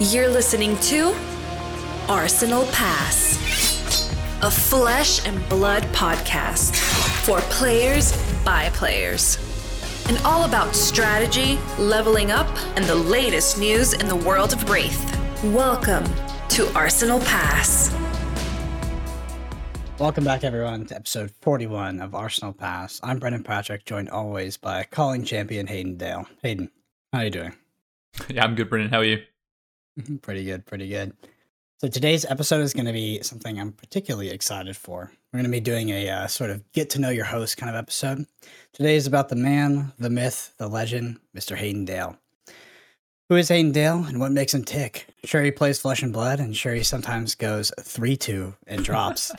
You're 0.00 0.28
listening 0.28 0.76
to 0.76 1.12
Arsenal 2.08 2.66
Pass, 2.66 3.36
a 4.42 4.48
flesh 4.48 5.26
and 5.26 5.46
blood 5.48 5.82
podcast 5.86 6.76
for 7.26 7.40
players 7.50 8.16
by 8.44 8.70
players. 8.74 9.38
And 10.08 10.16
all 10.18 10.44
about 10.44 10.76
strategy, 10.76 11.58
leveling 11.80 12.30
up, 12.30 12.46
and 12.76 12.84
the 12.84 12.94
latest 12.94 13.58
news 13.58 13.92
in 13.92 14.06
the 14.06 14.14
world 14.14 14.52
of 14.52 14.60
Rathe. 14.66 15.52
Welcome 15.52 16.04
to 16.50 16.72
Arsenal 16.76 17.18
Pass. 17.18 17.92
Welcome 19.98 20.22
back, 20.22 20.44
everyone, 20.44 20.86
to 20.86 20.94
episode 20.94 21.32
41 21.40 22.00
of 22.00 22.14
Arsenal 22.14 22.52
Pass. 22.52 23.00
I'm 23.02 23.18
Brendan 23.18 23.42
Patrick, 23.42 23.84
joined 23.84 24.10
always 24.10 24.56
by 24.56 24.84
calling 24.84 25.24
champion 25.24 25.66
Hayden 25.66 25.96
Dale. 25.96 26.28
Hayden, 26.44 26.70
how 27.12 27.18
are 27.18 27.24
you 27.24 27.30
doing? 27.30 27.54
Yeah, 28.28 28.44
I'm 28.44 28.54
good, 28.54 28.70
Brendan. 28.70 28.92
How 28.92 28.98
are 28.98 29.04
you? 29.04 29.24
pretty 30.22 30.44
good, 30.44 30.66
pretty 30.66 30.88
good. 30.88 31.12
So 31.78 31.88
today's 31.88 32.24
episode 32.24 32.62
is 32.62 32.72
going 32.72 32.86
to 32.86 32.92
be 32.92 33.22
something 33.22 33.60
I'm 33.60 33.72
particularly 33.72 34.30
excited 34.30 34.76
for. 34.76 35.12
We're 35.32 35.38
going 35.38 35.44
to 35.44 35.56
be 35.56 35.60
doing 35.60 35.90
a 35.90 36.08
uh, 36.08 36.26
sort 36.26 36.50
of 36.50 36.70
get 36.72 36.90
to 36.90 37.00
know 37.00 37.10
your 37.10 37.24
host 37.24 37.56
kind 37.56 37.70
of 37.70 37.76
episode. 37.76 38.26
Today 38.72 38.96
is 38.96 39.06
about 39.06 39.28
the 39.28 39.36
man, 39.36 39.92
the 39.98 40.10
myth, 40.10 40.54
the 40.58 40.66
legend, 40.66 41.20
Mr. 41.36 41.56
Hayden 41.56 41.84
Dale. 41.84 42.18
Who 43.28 43.36
is 43.36 43.48
Hayden 43.48 43.72
Dale 43.72 44.04
and 44.04 44.18
what 44.18 44.32
makes 44.32 44.54
him 44.54 44.64
tick? 44.64 45.06
Sure, 45.22 45.42
he 45.42 45.50
plays 45.50 45.78
flesh 45.78 46.02
and 46.02 46.12
blood, 46.12 46.40
and 46.40 46.56
sure, 46.56 46.72
he 46.72 46.82
sometimes 46.82 47.34
goes 47.34 47.70
3 47.78 48.16
2 48.16 48.54
and 48.66 48.82
drops. 48.82 49.30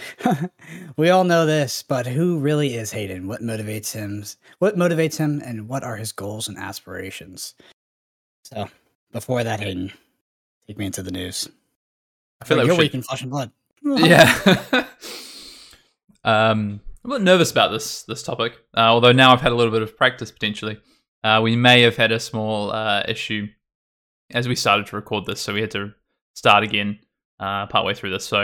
we 0.97 1.09
all 1.09 1.23
know 1.23 1.47
this, 1.47 1.81
but 1.81 2.05
who 2.05 2.37
really 2.37 2.75
is 2.75 2.91
Hayden? 2.91 3.27
What 3.27 3.41
motivates 3.41 3.91
him? 3.91 4.23
What 4.59 4.77
motivates 4.77 5.17
him, 5.17 5.41
and 5.43 5.67
what 5.67 5.83
are 5.83 5.95
his 5.95 6.11
goals 6.11 6.47
and 6.47 6.57
aspirations? 6.57 7.55
So, 8.43 8.69
before 9.11 9.43
that, 9.43 9.59
Hayden, 9.59 9.91
take 10.69 10.77
me 10.77 10.85
into 10.85 11.01
the 11.01 11.11
news. 11.11 11.49
I 12.41 12.45
feel 12.45 12.57
like 12.57 12.67
you're 12.67 12.75
we 12.75 12.83
weak 12.83 12.93
in 12.93 13.01
flesh 13.01 13.23
and 13.23 13.31
blood. 13.31 13.51
yeah. 13.83 14.39
um, 16.23 16.79
I'm 17.03 17.05
a 17.05 17.07
little 17.09 17.25
nervous 17.25 17.49
about 17.49 17.71
this 17.71 18.03
this 18.03 18.21
topic, 18.21 18.53
uh, 18.77 18.81
although 18.81 19.11
now 19.11 19.33
I've 19.33 19.41
had 19.41 19.51
a 19.51 19.55
little 19.55 19.73
bit 19.73 19.81
of 19.81 19.97
practice 19.97 20.31
potentially. 20.31 20.79
Uh, 21.23 21.41
we 21.43 21.55
may 21.55 21.81
have 21.81 21.97
had 21.97 22.11
a 22.11 22.19
small 22.19 22.71
uh, 22.71 23.03
issue 23.07 23.47
as 24.31 24.47
we 24.47 24.55
started 24.55 24.85
to 24.87 24.95
record 24.95 25.25
this, 25.25 25.41
so 25.41 25.53
we 25.53 25.61
had 25.61 25.71
to 25.71 25.91
start 26.35 26.63
again 26.63 26.99
uh, 27.39 27.65
partway 27.65 27.95
through 27.95 28.11
this. 28.11 28.25
So 28.25 28.43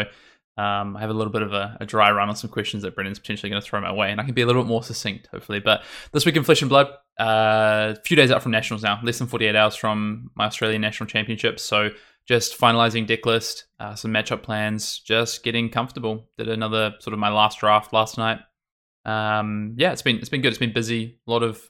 um, 0.58 0.98
I 0.98 1.02
have 1.02 1.12
a 1.12 1.14
little 1.14 1.32
bit 1.32 1.44
of 1.44 1.54
a, 1.54 1.78
a, 1.80 1.86
dry 1.86 2.10
run 2.12 2.30
on 2.30 2.36
some 2.36 2.50
questions 2.50 2.84
that 2.84 2.96
Brendan's 2.96 3.20
potentially 3.20 3.50
going 3.50 3.62
to 3.62 3.68
throw 3.68 3.80
my 3.82 3.92
way, 3.92 4.10
and 4.10 4.20
I 4.20 4.24
can 4.24 4.34
be 4.34 4.42
a 4.42 4.46
little 4.46 4.64
bit 4.64 4.70
more 4.70 4.84
succinct, 4.84 5.28
hopefully. 5.28 5.60
But 5.60 5.84
this 6.12 6.26
week 6.26 6.38
in 6.38 6.44
Flesh 6.44 6.62
and 6.62 6.70
Blood, 6.70 6.88
uh, 7.20 7.94
a 7.96 8.02
few 8.04 8.18
days 8.18 8.32
out 8.32 8.42
from 8.42 8.52
Nationals 8.52 8.82
now, 8.82 9.00
less 9.04 9.20
than 9.20 9.28
48 9.28 9.56
hours 9.56 9.76
from 9.76 10.32
my 10.34 10.46
Australian 10.46 10.82
National 10.82 11.08
Championships. 11.08 11.62
So 11.62 11.92
just 12.26 12.60
finalizing 12.60 13.06
deck 13.06 13.26
list, 13.26 13.66
uh, 13.80 13.96
some 13.96 14.12
matchup 14.12 14.42
plans, 14.42 15.00
just 15.00 15.44
getting 15.44 15.70
comfortable. 15.70 16.28
Did 16.38 16.50
another 16.50 16.96
sort 17.00 17.14
of 17.14 17.20
my 17.20 17.30
last 17.30 17.60
draft 17.60 17.94
last 17.94 18.18
night. 18.18 18.40
Um, 19.06 19.76
yeah, 19.78 19.92
it's 19.92 20.02
been 20.02 20.18
it's 20.18 20.30
been 20.30 20.42
good. 20.42 20.50
It's 20.50 20.58
been 20.58 20.74
busy. 20.74 21.20
A 21.28 21.32
lot 21.32 21.44
of 21.44 21.70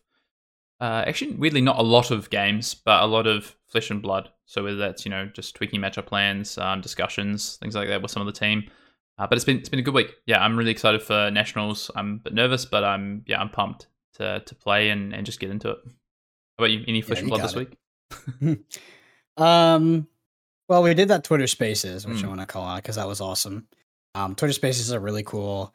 uh, 0.80 1.04
actually 1.06 1.34
weirdly 1.34 1.62
not 1.62 1.78
a 1.78 1.84
lot 1.84 2.12
of 2.12 2.30
games, 2.30 2.74
but 2.74 3.04
a 3.04 3.06
lot 3.06 3.28
of 3.28 3.56
flesh 3.68 3.92
and 3.92 4.02
blood. 4.02 4.30
So 4.46 4.64
whether 4.64 4.78
that's 4.78 5.06
you 5.06 5.12
know 5.12 5.26
just 5.34 5.56
tweaking 5.56 5.82
matchup 5.82 6.06
plans, 6.06 6.58
um, 6.58 6.82
discussions, 6.82 7.58
things 7.58 7.76
like 7.76 7.90
that 7.90 8.02
with 8.02 8.12
some 8.12 8.26
of 8.26 8.34
the 8.34 8.40
team. 8.40 8.70
Uh, 9.18 9.28
but 9.28 9.38
it's 9.38 9.46
been 9.46 9.58
it's 9.58 9.70
been 9.70 9.80
a 9.80 9.84
good 9.84 9.94
week. 9.94 10.14
Yeah, 10.26 10.44
I'm 10.44 10.58
really 10.58 10.72
excited 10.72 11.02
for 11.02 11.30
nationals. 11.32 11.92
I'm 11.96 12.16
a 12.16 12.24
bit 12.24 12.34
nervous, 12.34 12.66
but 12.66 12.84
I'm 12.84 13.24
yeah 13.28 13.42
I'm 13.42 13.50
pumped 13.50 13.88
to 14.16 14.42
to 14.46 14.56
play 14.56 14.90
and, 14.90 15.14
and 15.14 15.26
just 15.26 15.40
get 15.40 15.50
into 15.50 15.72
it. 15.72 15.78
How 15.86 16.64
about 16.64 16.72
you? 16.72 16.84
Any 16.88 17.02
flesh 17.02 17.18
Yeah, 17.18 17.24
and 17.24 17.30
blood 17.30 17.42
this 17.42 17.54
got 17.54 18.42
week? 18.42 18.60
um, 19.38 20.08
well, 20.68 20.84
we 20.84 20.94
did 20.94 21.08
that 21.10 21.24
Twitter 21.24 21.48
Spaces, 21.48 22.06
which 22.08 22.20
I 22.20 22.26
Mm. 22.26 22.30
want 22.30 22.40
to 22.42 22.46
call 22.48 22.66
out 22.68 22.78
because 22.84 22.96
that 22.96 23.08
was 23.08 23.22
awesome. 23.22 23.68
Um, 24.16 24.36
Twitter 24.36 24.54
Spaces 24.54 24.86
is 24.88 24.92
a 24.92 25.00
really 25.00 25.24
cool 25.24 25.74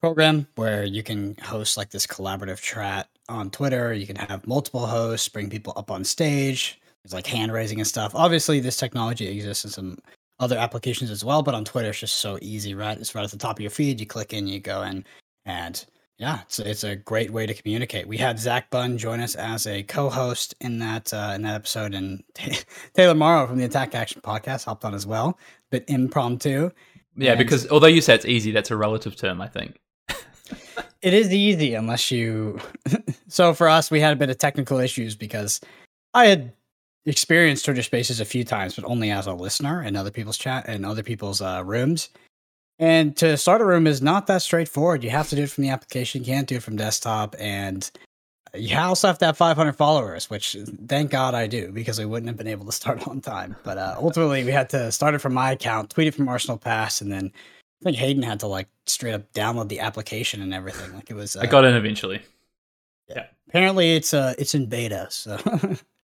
program 0.00 0.46
where 0.54 0.84
you 0.84 1.02
can 1.02 1.36
host 1.42 1.76
like 1.76 1.90
this 1.90 2.06
collaborative 2.06 2.60
chat 2.60 3.08
on 3.28 3.50
Twitter. 3.50 3.92
You 3.92 4.06
can 4.06 4.16
have 4.16 4.46
multiple 4.46 4.86
hosts, 4.86 5.28
bring 5.28 5.50
people 5.50 5.72
up 5.76 5.90
on 5.90 6.04
stage. 6.04 6.80
There's 7.04 7.12
like 7.12 7.26
hand 7.26 7.52
raising 7.52 7.80
and 7.80 7.86
stuff. 7.86 8.14
Obviously, 8.14 8.60
this 8.60 8.76
technology 8.76 9.26
exists 9.26 9.64
in 9.64 9.70
some 9.70 9.98
other 10.38 10.56
applications 10.56 11.10
as 11.10 11.24
well, 11.24 11.42
but 11.42 11.54
on 11.54 11.64
Twitter, 11.64 11.90
it's 11.90 12.00
just 12.00 12.16
so 12.16 12.38
easy, 12.40 12.74
right? 12.74 12.96
It's 12.98 13.14
right 13.14 13.24
at 13.24 13.30
the 13.30 13.36
top 13.36 13.56
of 13.58 13.60
your 13.60 13.70
feed. 13.70 14.00
You 14.00 14.06
click 14.06 14.32
in, 14.32 14.46
you 14.46 14.58
go 14.60 14.82
in, 14.82 15.04
and 15.44 15.84
yeah, 16.20 16.42
it's 16.42 16.58
it's 16.58 16.84
a 16.84 16.94
great 16.94 17.30
way 17.30 17.46
to 17.46 17.54
communicate. 17.54 18.06
We 18.06 18.18
had 18.18 18.38
Zach 18.38 18.68
Bunn 18.68 18.98
join 18.98 19.20
us 19.20 19.34
as 19.34 19.66
a 19.66 19.82
co-host 19.82 20.54
in 20.60 20.78
that 20.80 21.12
uh, 21.14 21.32
in 21.34 21.42
that 21.42 21.54
episode, 21.54 21.94
and 21.94 22.22
Taylor 22.94 23.14
Morrow 23.14 23.46
from 23.46 23.56
the 23.56 23.64
Attack 23.64 23.94
Action 23.94 24.20
Podcast 24.20 24.66
hopped 24.66 24.84
on 24.84 24.92
as 24.94 25.06
well, 25.06 25.38
but 25.70 25.82
impromptu. 25.88 26.70
Yeah, 27.16 27.30
And- 27.32 27.38
because 27.38 27.66
although 27.70 27.86
you 27.86 28.02
say 28.02 28.14
it's 28.14 28.26
easy, 28.26 28.50
that's 28.52 28.70
a 28.70 28.76
relative 28.76 29.16
term, 29.16 29.40
I 29.40 29.48
think. 29.48 29.80
It 31.02 31.14
is 31.14 31.32
easy 31.32 31.72
unless 31.72 32.10
you. 32.10 32.58
so 33.28 33.54
for 33.54 33.70
us, 33.70 33.90
we 33.90 34.00
had 34.00 34.12
a 34.12 34.16
bit 34.16 34.28
of 34.28 34.36
technical 34.36 34.78
issues 34.78 35.16
because 35.16 35.58
I 36.12 36.26
had 36.26 36.52
experienced 37.06 37.64
Twitter 37.64 37.82
Spaces 37.82 38.20
a 38.20 38.26
few 38.26 38.44
times, 38.44 38.76
but 38.76 38.84
only 38.84 39.10
as 39.10 39.26
a 39.26 39.32
listener 39.32 39.82
in 39.82 39.96
other 39.96 40.10
people's 40.10 40.36
chat 40.36 40.66
and 40.68 40.84
other 40.84 41.02
people's 41.02 41.40
uh, 41.40 41.62
rooms. 41.64 42.10
And 42.80 43.14
to 43.18 43.36
start 43.36 43.60
a 43.60 43.64
room 43.66 43.86
is 43.86 44.00
not 44.00 44.26
that 44.28 44.40
straightforward. 44.40 45.04
You 45.04 45.10
have 45.10 45.28
to 45.28 45.36
do 45.36 45.42
it 45.42 45.50
from 45.50 45.62
the 45.62 45.68
application. 45.68 46.24
You 46.24 46.32
can't 46.32 46.48
do 46.48 46.56
it 46.56 46.62
from 46.62 46.76
desktop, 46.76 47.36
and 47.38 47.88
you 48.54 48.76
also 48.78 49.06
have 49.06 49.18
to 49.18 49.26
have 49.26 49.36
500 49.36 49.74
followers, 49.74 50.30
which 50.30 50.56
thank 50.88 51.10
God 51.10 51.34
I 51.34 51.46
do 51.46 51.70
because 51.72 51.98
we 51.98 52.06
wouldn't 52.06 52.28
have 52.28 52.38
been 52.38 52.46
able 52.46 52.64
to 52.64 52.72
start 52.72 53.06
on 53.08 53.20
time. 53.20 53.54
But 53.64 53.76
uh, 53.76 53.96
ultimately, 53.98 54.44
we 54.44 54.50
had 54.50 54.70
to 54.70 54.90
start 54.90 55.14
it 55.14 55.18
from 55.18 55.34
my 55.34 55.52
account, 55.52 55.90
tweet 55.90 56.08
it 56.08 56.14
from 56.14 56.26
Arsenal 56.26 56.56
Pass, 56.56 57.02
and 57.02 57.12
then 57.12 57.30
I 57.82 57.84
think 57.84 57.98
Hayden 57.98 58.22
had 58.22 58.40
to 58.40 58.46
like 58.46 58.68
straight 58.86 59.12
up 59.12 59.30
download 59.34 59.68
the 59.68 59.80
application 59.80 60.40
and 60.40 60.54
everything. 60.54 60.94
Like 60.94 61.10
it 61.10 61.14
was. 61.14 61.36
Uh, 61.36 61.40
I 61.42 61.46
got 61.46 61.66
in 61.66 61.74
eventually. 61.74 62.22
Yeah. 63.08 63.26
Apparently, 63.48 63.94
it's 63.94 64.14
uh 64.14 64.32
it's 64.38 64.54
in 64.54 64.66
beta. 64.66 65.06
So 65.10 65.38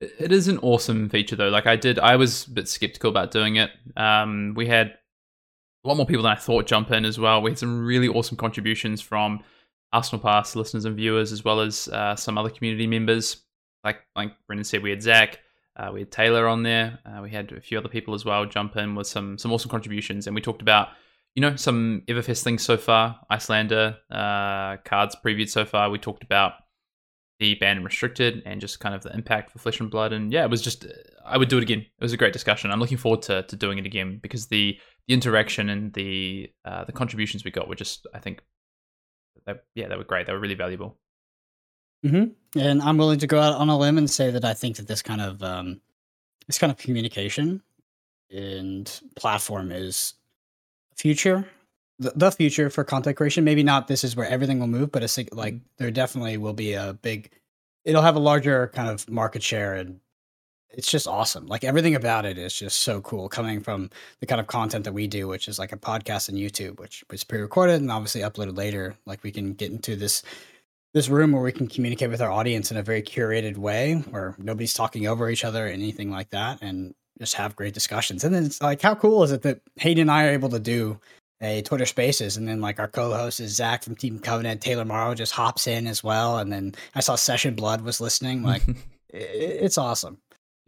It 0.02 0.12
it 0.20 0.32
is 0.34 0.50
an 0.50 0.58
awesome 0.58 1.08
feature 1.08 1.38
though. 1.38 1.50
Like 1.50 1.66
I 1.66 1.78
did, 1.78 1.98
I 1.98 2.18
was 2.18 2.46
a 2.46 2.52
bit 2.52 2.68
skeptical 2.68 3.10
about 3.10 3.32
doing 3.32 3.56
it. 3.56 3.72
Um, 3.96 4.54
we 4.54 4.68
had 4.68 4.98
a 5.88 5.90
lot 5.90 5.96
more 5.96 6.06
people 6.06 6.24
than 6.24 6.34
I 6.34 6.36
thought 6.36 6.68
jump 6.68 6.92
in 6.92 7.06
as 7.06 7.18
well. 7.18 7.42
We 7.42 7.52
had 7.52 7.58
some 7.58 7.86
really 7.86 8.10
awesome 8.10 8.36
contributions 8.36 9.00
from 9.00 9.42
Arsenal 9.94 10.22
Pass 10.22 10.54
listeners 10.54 10.84
and 10.84 10.98
viewers, 10.98 11.32
as 11.32 11.46
well 11.46 11.62
as 11.62 11.88
uh, 11.88 12.14
some 12.14 12.38
other 12.38 12.50
community 12.50 12.88
members. 12.88 13.44
Like 13.86 14.02
like 14.14 14.34
Brendan 14.48 14.66
said, 14.66 14.84
we 14.84 14.90
had 14.90 15.02
Zach, 15.02 15.40
uh, 15.78 15.92
we 15.94 16.02
had 16.02 16.12
Taylor 16.12 16.46
on 16.46 16.64
there. 16.64 17.00
Uh, 17.06 17.22
we 17.22 17.30
had 17.30 17.54
a 17.54 17.62
few 17.62 17.78
other 17.78 17.88
people 17.88 18.14
as 18.14 18.26
well 18.26 18.46
jump 18.46 18.76
in 18.76 18.96
with 18.96 19.08
some 19.08 19.38
some 19.38 19.54
awesome 19.54 19.72
contributions, 19.72 20.28
and 20.28 20.36
we 20.36 20.42
talked 20.42 20.62
about 20.62 20.90
you 21.36 21.42
know 21.42 21.56
some 21.56 22.04
Everfest 22.08 22.44
things 22.44 22.64
so 22.64 22.76
far, 22.76 23.22
Icelander 23.30 23.96
uh, 24.12 24.78
cards 24.84 25.16
previewed 25.24 25.50
so 25.50 25.64
far. 25.64 25.90
We 25.90 26.00
talked 26.00 26.24
about 26.24 26.56
the 27.40 27.56
banned 27.56 27.78
and 27.78 27.86
restricted 27.86 28.42
and 28.46 28.60
just 28.60 28.82
kind 28.82 28.94
of 28.94 29.04
the 29.04 29.14
impact 29.14 29.52
for 29.52 29.60
flesh 29.60 29.80
and 29.80 29.92
blood 29.92 30.12
and 30.12 30.34
yeah 30.34 30.44
it 30.44 30.50
was 30.50 30.62
just 30.62 30.88
i 31.24 31.38
would 31.38 31.50
do 31.50 31.58
it 31.58 31.64
again 31.64 31.80
it 31.80 32.04
was 32.04 32.14
a 32.14 32.18
great 32.18 32.34
discussion 32.34 32.72
i'm 32.72 32.80
looking 32.80 32.98
forward 32.98 33.22
to, 33.22 33.44
to 33.44 33.56
doing 33.56 33.78
it 33.78 33.86
again 33.86 34.20
because 34.22 34.48
the 34.48 34.76
the 35.08 35.14
interaction 35.14 35.70
and 35.70 35.94
the 35.94 36.52
uh, 36.66 36.84
the 36.84 36.92
contributions 36.92 37.44
we 37.44 37.52
got 37.52 37.68
were 37.68 37.76
just 37.76 38.06
i 38.14 38.20
think 38.20 38.42
they, 39.48 39.54
yeah 39.74 39.88
they 39.88 39.96
were 39.96 40.04
great. 40.04 40.28
They 40.28 40.34
were 40.34 40.40
really 40.40 40.56
valuable. 40.56 40.98
And 42.56 42.82
I'm 42.82 42.98
willing 42.98 43.20
to 43.20 43.28
go 43.28 43.40
out 43.40 43.56
on 43.56 43.70
a 43.70 43.78
limb 43.78 43.98
and 43.98 44.10
say 44.10 44.30
that 44.30 44.46
I 44.46 44.54
think 44.54 44.78
that 44.78 44.88
this 44.88 45.02
kind 45.02 45.22
of 45.22 45.42
um 45.42 45.82
this 46.46 46.60
kind 46.60 46.72
of 46.72 46.78
communication 46.78 47.64
and 48.30 49.02
platform 49.16 49.72
is 49.72 50.14
future 50.96 51.48
the, 52.00 52.12
the 52.16 52.32
future 52.32 52.70
for 52.70 52.84
content 52.84 53.18
creation. 53.18 53.44
Maybe 53.44 53.64
not 53.64 53.88
this 53.88 54.04
is 54.04 54.16
where 54.16 54.28
everything 54.28 54.60
will 54.60 54.68
move 54.68 54.92
but 54.92 55.02
it's 55.02 55.18
like, 55.18 55.34
like 55.34 55.56
there 55.78 55.92
definitely 55.92 56.38
will 56.38 56.54
be 56.54 56.74
a 56.74 56.94
big 56.94 57.32
it'll 57.86 58.04
have 58.04 58.16
a 58.16 58.20
larger 58.20 58.68
kind 58.76 58.90
of 58.90 59.10
market 59.10 59.42
share 59.42 59.74
and 59.74 60.00
it's 60.72 60.90
just 60.90 61.08
awesome 61.08 61.48
like 61.48 61.64
everything 61.64 61.96
about 61.96 62.26
it 62.26 62.38
is 62.38 62.54
just 62.54 62.82
so 62.82 63.02
cool 63.02 63.30
coming 63.30 63.62
from 63.62 63.90
the 64.20 64.26
kind 64.26 64.42
of 64.42 64.48
content 64.48 64.84
that 64.84 64.94
we 64.94 65.08
do 65.08 65.28
which 65.28 65.48
is 65.48 65.60
like 65.60 65.72
a 65.72 65.78
podcast 65.78 66.30
and 66.30 66.38
youtube 66.38 66.80
which 66.80 67.04
was 67.10 67.24
pre-recorded 67.24 67.82
and 67.82 67.92
obviously 67.92 68.22
uploaded 68.22 68.58
later 68.58 68.96
like 69.06 69.24
we 69.24 69.32
can 69.32 69.54
get 69.54 69.72
into 69.72 69.96
this 69.96 70.24
this 70.94 71.10
room 71.10 71.32
where 71.32 71.44
we 71.44 71.52
can 71.52 71.68
communicate 71.68 72.10
with 72.10 72.22
our 72.22 72.32
audience 72.32 72.72
in 72.72 72.78
a 72.78 72.84
very 72.84 73.02
curated 73.02 73.58
way 73.58 73.96
where 74.10 74.36
nobody's 74.38 74.74
talking 74.74 75.06
over 75.08 75.30
each 75.30 75.46
other 75.46 75.66
or 75.66 75.70
anything 75.70 76.10
like 76.10 76.30
that 76.30 76.60
and 76.62 76.94
just 77.20 77.36
have 77.36 77.56
great 77.56 77.74
discussions. 77.74 78.24
And 78.24 78.34
then 78.34 78.46
it's 78.46 78.62
like 78.62 78.82
how 78.82 78.96
cool 78.96 79.24
is 79.24 79.32
it 79.32 79.42
that 79.44 79.62
hayden 79.76 80.04
and 80.04 80.12
i 80.12 80.26
are 80.26 80.32
able 80.32 80.50
to 80.50 80.60
do 80.60 81.00
a 81.42 81.62
twitter 81.62 81.86
spaces 81.86 82.38
and 82.38 82.48
then 82.48 82.62
like 82.62 82.80
our 82.80 82.88
co-host 82.88 83.40
is 83.40 83.56
zach 83.56 83.84
from 83.84 83.96
team 83.96 84.18
covenant 84.18 84.60
taylor 84.60 84.86
morrow 84.86 85.14
just 85.14 85.34
hops 85.34 85.68
in 85.68 85.86
as 85.86 86.04
well 86.04 86.40
and 86.40 86.52
then 86.52 86.74
i 86.96 87.00
saw 87.00 87.14
session 87.14 87.54
blood 87.54 87.82
was 87.82 88.02
listening 88.02 88.42
like 88.42 88.64
it's 89.10 89.78
awesome 89.78 90.18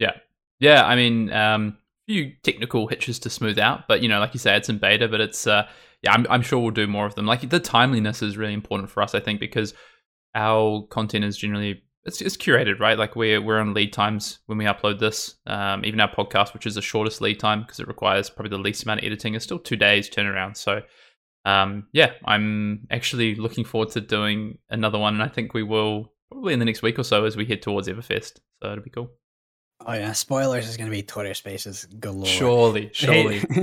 yeah 0.00 0.16
Yeah. 0.58 0.84
i 0.84 0.96
mean 0.96 1.32
um 1.32 1.76
few 2.08 2.32
technical 2.42 2.88
hitches 2.88 3.20
to 3.20 3.30
smooth 3.30 3.58
out 3.58 3.86
but 3.86 4.02
you 4.02 4.08
know 4.08 4.18
like 4.18 4.34
you 4.34 4.40
say 4.40 4.56
it's 4.56 4.68
in 4.68 4.78
beta 4.78 5.06
but 5.06 5.20
it's 5.20 5.46
uh 5.46 5.68
yeah 6.02 6.12
i'm, 6.12 6.26
I'm 6.28 6.42
sure 6.42 6.58
we'll 6.58 6.72
do 6.72 6.88
more 6.88 7.06
of 7.06 7.14
them 7.14 7.26
like 7.26 7.48
the 7.48 7.60
timeliness 7.60 8.20
is 8.22 8.36
really 8.36 8.54
important 8.54 8.90
for 8.90 9.00
us 9.02 9.14
i 9.14 9.20
think 9.20 9.38
because 9.38 9.74
our 10.34 10.82
content 10.90 11.24
is 11.24 11.36
generally 11.36 11.82
it's 12.04 12.22
it's 12.22 12.36
curated, 12.36 12.80
right? 12.80 12.96
Like 12.98 13.14
we're 13.14 13.42
we're 13.42 13.60
on 13.60 13.74
lead 13.74 13.92
times 13.92 14.38
when 14.46 14.56
we 14.56 14.64
upload 14.64 15.00
this. 15.00 15.34
Um, 15.46 15.84
even 15.84 16.00
our 16.00 16.10
podcast, 16.10 16.54
which 16.54 16.64
is 16.66 16.74
the 16.74 16.80
shortest 16.82 17.20
lead 17.20 17.38
time 17.38 17.60
because 17.60 17.78
it 17.78 17.88
requires 17.88 18.30
probably 18.30 18.56
the 18.56 18.62
least 18.62 18.84
amount 18.84 19.00
of 19.00 19.04
editing, 19.04 19.34
is 19.34 19.42
still 19.42 19.58
two 19.58 19.76
days 19.76 20.08
turnaround. 20.08 20.56
So, 20.56 20.80
um, 21.44 21.88
yeah, 21.92 22.12
I'm 22.24 22.86
actually 22.90 23.34
looking 23.34 23.64
forward 23.64 23.90
to 23.90 24.00
doing 24.00 24.58
another 24.70 24.98
one, 24.98 25.12
and 25.12 25.22
I 25.22 25.28
think 25.28 25.52
we 25.52 25.62
will 25.62 26.12
probably 26.30 26.54
in 26.54 26.58
the 26.58 26.64
next 26.64 26.80
week 26.80 26.98
or 26.98 27.04
so 27.04 27.26
as 27.26 27.36
we 27.36 27.44
head 27.44 27.60
towards 27.60 27.86
Everfest. 27.86 28.40
So 28.62 28.72
it'll 28.72 28.82
be 28.82 28.88
cool. 28.88 29.10
Oh 29.86 29.94
yeah, 29.94 30.12
spoilers 30.12 30.68
is 30.68 30.76
going 30.76 30.90
to 30.90 30.94
be 30.94 31.02
Twitter 31.02 31.34
Spaces 31.34 31.86
galore. 31.98 32.26
Surely, 32.26 32.90
surely. 32.94 33.42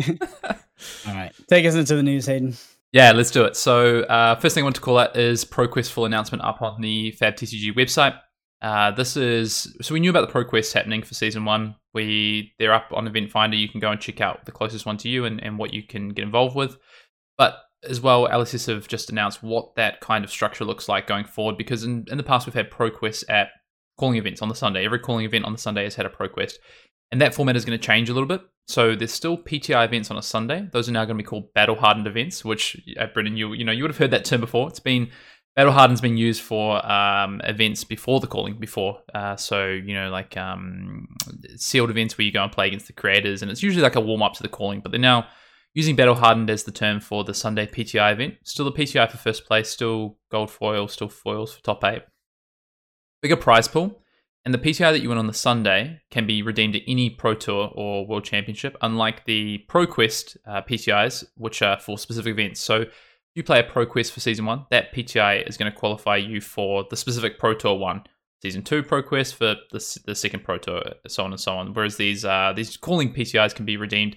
All 1.07 1.13
right, 1.13 1.31
take 1.47 1.65
us 1.65 1.75
into 1.75 1.95
the 1.95 2.03
news, 2.03 2.25
Hayden. 2.25 2.55
Yeah, 2.91 3.11
let's 3.11 3.31
do 3.31 3.43
it. 3.43 3.55
So, 3.55 4.01
uh, 4.01 4.35
first 4.35 4.55
thing 4.55 4.63
I 4.63 4.65
want 4.65 4.75
to 4.75 4.81
call 4.81 4.97
out 4.97 5.15
is 5.15 5.45
ProQuest 5.45 5.91
full 5.91 6.05
announcement 6.05 6.43
up 6.43 6.61
on 6.61 6.81
the 6.81 7.13
FabTCG 7.19 7.75
website. 7.75 8.17
Uh, 8.61 8.89
this 8.91 9.15
is 9.15 9.75
so 9.81 9.93
we 9.93 9.99
knew 9.99 10.09
about 10.09 10.27
the 10.27 10.33
ProQuest 10.33 10.73
happening 10.73 11.03
for 11.03 11.13
season 11.13 11.45
one. 11.45 11.75
We 11.93 12.53
they're 12.57 12.73
up 12.73 12.87
on 12.91 13.05
Event 13.05 13.29
Finder. 13.29 13.55
You 13.55 13.69
can 13.69 13.79
go 13.79 13.91
and 13.91 14.01
check 14.01 14.19
out 14.19 14.45
the 14.45 14.51
closest 14.51 14.85
one 14.85 14.97
to 14.97 15.09
you 15.09 15.25
and, 15.25 15.43
and 15.43 15.59
what 15.59 15.73
you 15.73 15.83
can 15.83 16.09
get 16.09 16.23
involved 16.23 16.55
with. 16.55 16.77
But 17.37 17.57
as 17.87 18.01
well, 18.01 18.27
LSS 18.27 18.73
have 18.73 18.87
just 18.87 19.11
announced 19.11 19.43
what 19.43 19.75
that 19.75 20.01
kind 20.01 20.23
of 20.23 20.31
structure 20.31 20.65
looks 20.65 20.89
like 20.89 21.05
going 21.05 21.25
forward. 21.25 21.57
Because 21.57 21.83
in, 21.83 22.05
in 22.09 22.17
the 22.17 22.23
past 22.23 22.47
we've 22.47 22.55
had 22.55 22.71
ProQuest 22.71 23.25
at 23.29 23.49
calling 23.97 24.17
events 24.17 24.41
on 24.41 24.49
the 24.49 24.55
Sunday. 24.55 24.85
Every 24.85 24.99
calling 24.99 25.25
event 25.25 25.45
on 25.45 25.51
the 25.51 25.57
Sunday 25.57 25.83
has 25.83 25.95
had 25.95 26.05
a 26.05 26.09
ProQuest, 26.09 26.55
and 27.11 27.21
that 27.21 27.33
format 27.33 27.55
is 27.55 27.65
going 27.65 27.77
to 27.77 27.85
change 27.85 28.09
a 28.09 28.13
little 28.13 28.27
bit. 28.27 28.41
So 28.67 28.95
there's 28.95 29.13
still 29.13 29.37
PTI 29.37 29.85
events 29.85 30.11
on 30.11 30.17
a 30.17 30.21
Sunday. 30.21 30.67
Those 30.71 30.89
are 30.89 30.91
now 30.91 31.05
going 31.05 31.17
to 31.17 31.23
be 31.23 31.27
called 31.27 31.53
battle 31.53 31.75
hardened 31.75 32.07
events. 32.07 32.43
Which, 32.43 32.77
uh, 32.99 33.07
Brendan, 33.07 33.37
you 33.37 33.53
you 33.53 33.63
know 33.63 33.71
you 33.71 33.83
would 33.83 33.91
have 33.91 33.97
heard 33.97 34.11
that 34.11 34.25
term 34.25 34.41
before. 34.41 34.67
It's 34.67 34.79
been 34.79 35.09
battle 35.57 35.73
hardened's 35.73 36.01
been 36.01 36.17
used 36.17 36.41
for 36.43 36.85
um, 36.89 37.41
events 37.43 37.83
before 37.83 38.19
the 38.19 38.27
calling 38.27 38.59
before. 38.59 39.01
Uh, 39.13 39.35
so, 39.35 39.65
you 39.65 39.95
know, 39.95 40.11
like 40.11 40.37
um, 40.37 41.07
sealed 41.55 41.89
events 41.89 42.15
where 42.15 42.25
you 42.25 42.31
go 42.31 42.43
and 42.43 42.51
play 42.51 42.67
against 42.67 42.85
the 42.85 42.93
creators, 42.93 43.41
and 43.41 43.49
it's 43.49 43.63
usually 43.63 43.81
like 43.81 43.95
a 43.95 44.01
warm 44.01 44.21
up 44.21 44.33
to 44.33 44.43
the 44.43 44.49
calling, 44.49 44.81
but 44.81 44.91
they're 44.91 44.99
now 44.99 45.27
using 45.73 45.95
Battle 45.95 46.13
Hardened 46.13 46.51
as 46.51 46.63
the 46.63 46.71
term 46.71 46.99
for 46.99 47.23
the 47.23 47.33
Sunday 47.33 47.65
PTI 47.65 48.13
event. 48.13 48.35
Still 48.43 48.65
the 48.65 48.71
PTI 48.71 49.09
for 49.09 49.17
first 49.17 49.45
place, 49.47 49.69
still 49.69 50.17
gold 50.31 50.51
foil, 50.51 50.87
still 50.87 51.09
foils 51.09 51.55
for 51.55 51.63
top 51.63 51.83
eight. 51.83 52.03
Bigger 53.21 53.37
prize 53.37 53.67
pool. 53.67 54.01
And 54.45 54.53
the 54.53 54.59
PTI 54.59 54.93
that 54.93 55.01
you 55.01 55.09
win 55.09 55.17
on 55.17 55.27
the 55.27 55.33
Sunday 55.33 55.99
can 56.09 56.25
be 56.25 56.41
redeemed 56.41 56.75
at 56.75 56.83
any 56.87 57.09
Pro 57.09 57.33
Tour 57.33 57.69
or 57.75 58.07
World 58.07 58.23
Championship, 58.23 58.77
unlike 58.81 59.25
the 59.25 59.65
ProQuest 59.67 60.37
uh, 60.47 60.61
PTIs, 60.61 61.25
which 61.35 61.61
are 61.61 61.77
for 61.77 61.97
specific 61.97 62.31
events. 62.31 62.61
So 62.61 62.85
you 63.37 63.43
play 63.43 63.59
a 63.59 63.63
Pro 63.63 63.85
Quest 63.85 64.13
for 64.13 64.19
season 64.19 64.45
one, 64.45 64.65
that 64.71 64.91
PTI 64.95 65.47
is 65.47 65.57
going 65.57 65.71
to 65.71 65.77
qualify 65.77 66.15
you 66.15 66.41
for 66.41 66.85
the 66.89 66.97
specific 66.97 67.37
Pro 67.37 67.53
Tour 67.53 67.75
one. 67.75 68.01
Season 68.41 68.63
two 68.63 68.81
Pro 68.81 69.03
Quest 69.03 69.35
for 69.35 69.55
the, 69.71 69.99
the 70.05 70.15
second 70.15 70.43
Pro 70.43 70.57
Tour, 70.57 70.81
so 71.07 71.23
on 71.23 71.31
and 71.31 71.39
so 71.39 71.53
on. 71.53 71.73
Whereas 71.73 71.97
these 71.97 72.25
uh, 72.25 72.53
these 72.55 72.77
calling 72.77 73.13
PTIs 73.13 73.53
can 73.53 73.65
be 73.65 73.77
redeemed 73.77 74.15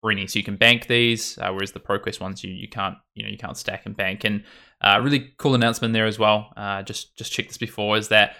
for 0.00 0.10
any, 0.10 0.26
so 0.26 0.38
you 0.38 0.44
can 0.44 0.56
bank 0.56 0.86
these. 0.86 1.36
Uh, 1.38 1.50
whereas 1.52 1.72
the 1.72 1.80
Pro 1.80 1.98
Quest 1.98 2.18
ones, 2.18 2.42
you 2.42 2.50
you 2.50 2.68
can't 2.68 2.96
you 3.14 3.24
know 3.24 3.30
you 3.30 3.36
can't 3.36 3.58
stack 3.58 3.84
and 3.84 3.94
bank. 3.94 4.24
And 4.24 4.42
uh, 4.82 5.00
really 5.02 5.32
cool 5.38 5.54
announcement 5.54 5.94
there 5.94 6.06
as 6.06 6.18
well. 6.18 6.52
Uh, 6.56 6.82
just 6.82 7.16
just 7.16 7.32
check 7.32 7.46
this 7.48 7.58
before 7.58 7.96
is 7.96 8.08
that 8.08 8.36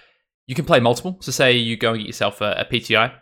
you 0.46 0.54
can 0.54 0.64
play 0.64 0.80
multiple. 0.80 1.16
So 1.20 1.32
say 1.32 1.52
you 1.52 1.76
go 1.76 1.90
and 1.90 2.00
get 2.00 2.06
yourself 2.06 2.40
a, 2.40 2.52
a 2.58 2.64
PTI 2.64 3.12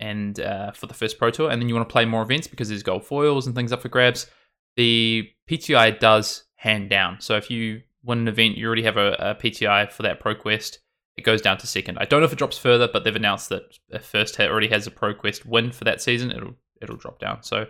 and 0.00 0.38
uh, 0.38 0.70
for 0.72 0.86
the 0.86 0.94
first 0.94 1.18
Pro 1.18 1.30
Tour, 1.30 1.50
and 1.50 1.60
then 1.60 1.68
you 1.68 1.74
want 1.74 1.88
to 1.88 1.92
play 1.92 2.04
more 2.04 2.22
events 2.22 2.46
because 2.46 2.68
there's 2.68 2.82
gold 2.82 3.04
foils 3.04 3.46
and 3.46 3.54
things 3.54 3.72
up 3.72 3.82
for 3.82 3.88
grabs. 3.88 4.30
The 4.76 5.28
PTI 5.50 5.98
does 5.98 6.44
hand 6.54 6.88
down. 6.88 7.20
So 7.20 7.36
if 7.36 7.50
you 7.50 7.82
win 8.04 8.20
an 8.20 8.28
event, 8.28 8.56
you 8.56 8.66
already 8.66 8.84
have 8.84 8.96
a, 8.96 9.12
a 9.18 9.34
PTI 9.34 9.90
for 9.90 10.04
that 10.04 10.22
ProQuest. 10.22 10.78
It 11.16 11.24
goes 11.24 11.42
down 11.42 11.58
to 11.58 11.66
second. 11.66 11.98
I 11.98 12.04
don't 12.04 12.20
know 12.20 12.26
if 12.26 12.32
it 12.32 12.38
drops 12.38 12.58
further, 12.58 12.88
but 12.92 13.02
they've 13.02 13.16
announced 13.16 13.48
that 13.48 13.62
a 13.90 13.98
first 13.98 14.38
already 14.38 14.68
has 14.68 14.86
a 14.86 14.92
ProQuest 14.92 15.44
win 15.44 15.72
for 15.72 15.82
that 15.84 16.00
season, 16.00 16.30
it'll 16.30 16.54
it'll 16.80 16.96
drop 16.96 17.18
down. 17.18 17.42
So 17.42 17.66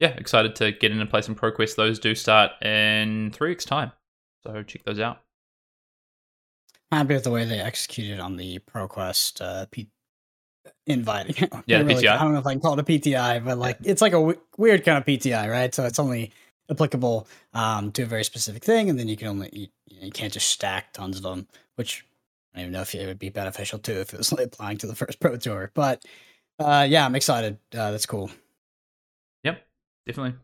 yeah, 0.00 0.08
excited 0.08 0.54
to 0.56 0.72
get 0.72 0.92
in 0.92 1.00
and 1.00 1.08
play 1.08 1.22
some 1.22 1.34
ProQuest. 1.34 1.76
Those 1.76 1.98
do 1.98 2.14
start 2.14 2.52
in 2.62 3.30
three 3.32 3.50
weeks' 3.50 3.64
time. 3.64 3.92
So 4.46 4.62
check 4.62 4.84
those 4.84 5.00
out. 5.00 5.20
Happy 6.90 7.14
with 7.14 7.24
the 7.24 7.30
way 7.30 7.44
they 7.44 7.60
executed 7.60 8.18
on 8.18 8.36
the 8.36 8.58
ProQuest 8.60 9.40
uh, 9.40 9.66
P- 9.70 9.90
inviting. 10.86 11.48
Yeah, 11.66 11.82
really, 11.82 12.02
PTI. 12.02 12.16
I 12.16 12.18
don't 12.18 12.32
know 12.32 12.40
if 12.40 12.46
I 12.46 12.52
can 12.52 12.60
call 12.60 12.72
it 12.72 12.80
a 12.80 12.82
PTI, 12.82 13.44
but 13.44 13.58
like 13.58 13.78
it's 13.84 14.02
like 14.02 14.12
a 14.12 14.16
w- 14.16 14.40
weird 14.56 14.84
kind 14.84 14.98
of 14.98 15.04
PTI, 15.04 15.48
right? 15.48 15.72
So 15.74 15.84
it's 15.84 15.98
only 15.98 16.32
applicable 16.68 17.28
um, 17.54 17.92
to 17.92 18.02
a 18.02 18.06
very 18.06 18.24
specific 18.24 18.64
thing, 18.64 18.90
and 18.90 18.98
then 18.98 19.06
you 19.08 19.16
can 19.16 19.28
only 19.28 19.50
you, 19.52 19.66
you 19.86 20.10
can't 20.10 20.32
just 20.32 20.48
stack 20.48 20.92
tons 20.92 21.16
of 21.16 21.22
them, 21.22 21.46
which 21.76 22.04
I 22.54 22.58
don't 22.58 22.62
even 22.64 22.72
know 22.72 22.80
if 22.82 22.94
it 22.94 23.06
would 23.06 23.18
be 23.18 23.28
beneficial 23.28 23.78
too 23.78 23.92
if 24.00 24.12
it 24.12 24.18
was 24.18 24.32
like 24.32 24.46
applying 24.46 24.78
to 24.78 24.86
the 24.88 24.94
first 24.96 25.20
pro 25.20 25.36
tour. 25.36 25.70
But 25.74 26.04
uh, 26.58 26.86
yeah, 26.88 27.04
I'm 27.04 27.14
excited. 27.14 27.58
Uh, 27.72 27.92
that's 27.92 28.06
cool. 28.06 28.30
Yep, 29.44 29.62
definitely. 30.06 30.38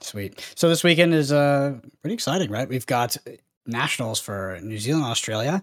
Sweet. 0.00 0.52
So 0.54 0.68
this 0.68 0.84
weekend 0.84 1.14
is 1.14 1.32
uh 1.32 1.78
pretty 2.02 2.14
exciting, 2.14 2.50
right? 2.50 2.68
We've 2.68 2.86
got 2.86 3.16
nationals 3.66 4.20
for 4.20 4.58
New 4.62 4.78
Zealand, 4.78 5.04
Australia, 5.04 5.62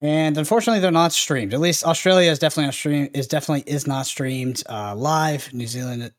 and 0.00 0.36
unfortunately 0.36 0.80
they're 0.80 0.90
not 0.90 1.12
streamed. 1.12 1.54
At 1.54 1.60
least 1.60 1.84
Australia 1.84 2.30
is 2.30 2.38
definitely 2.38 2.66
not 2.66 2.74
stream 2.74 3.10
is 3.14 3.28
definitely 3.28 3.70
is 3.70 3.86
not 3.86 4.06
streamed 4.06 4.62
uh, 4.68 4.94
live. 4.94 5.52
New 5.52 5.66
Zealand 5.66 6.12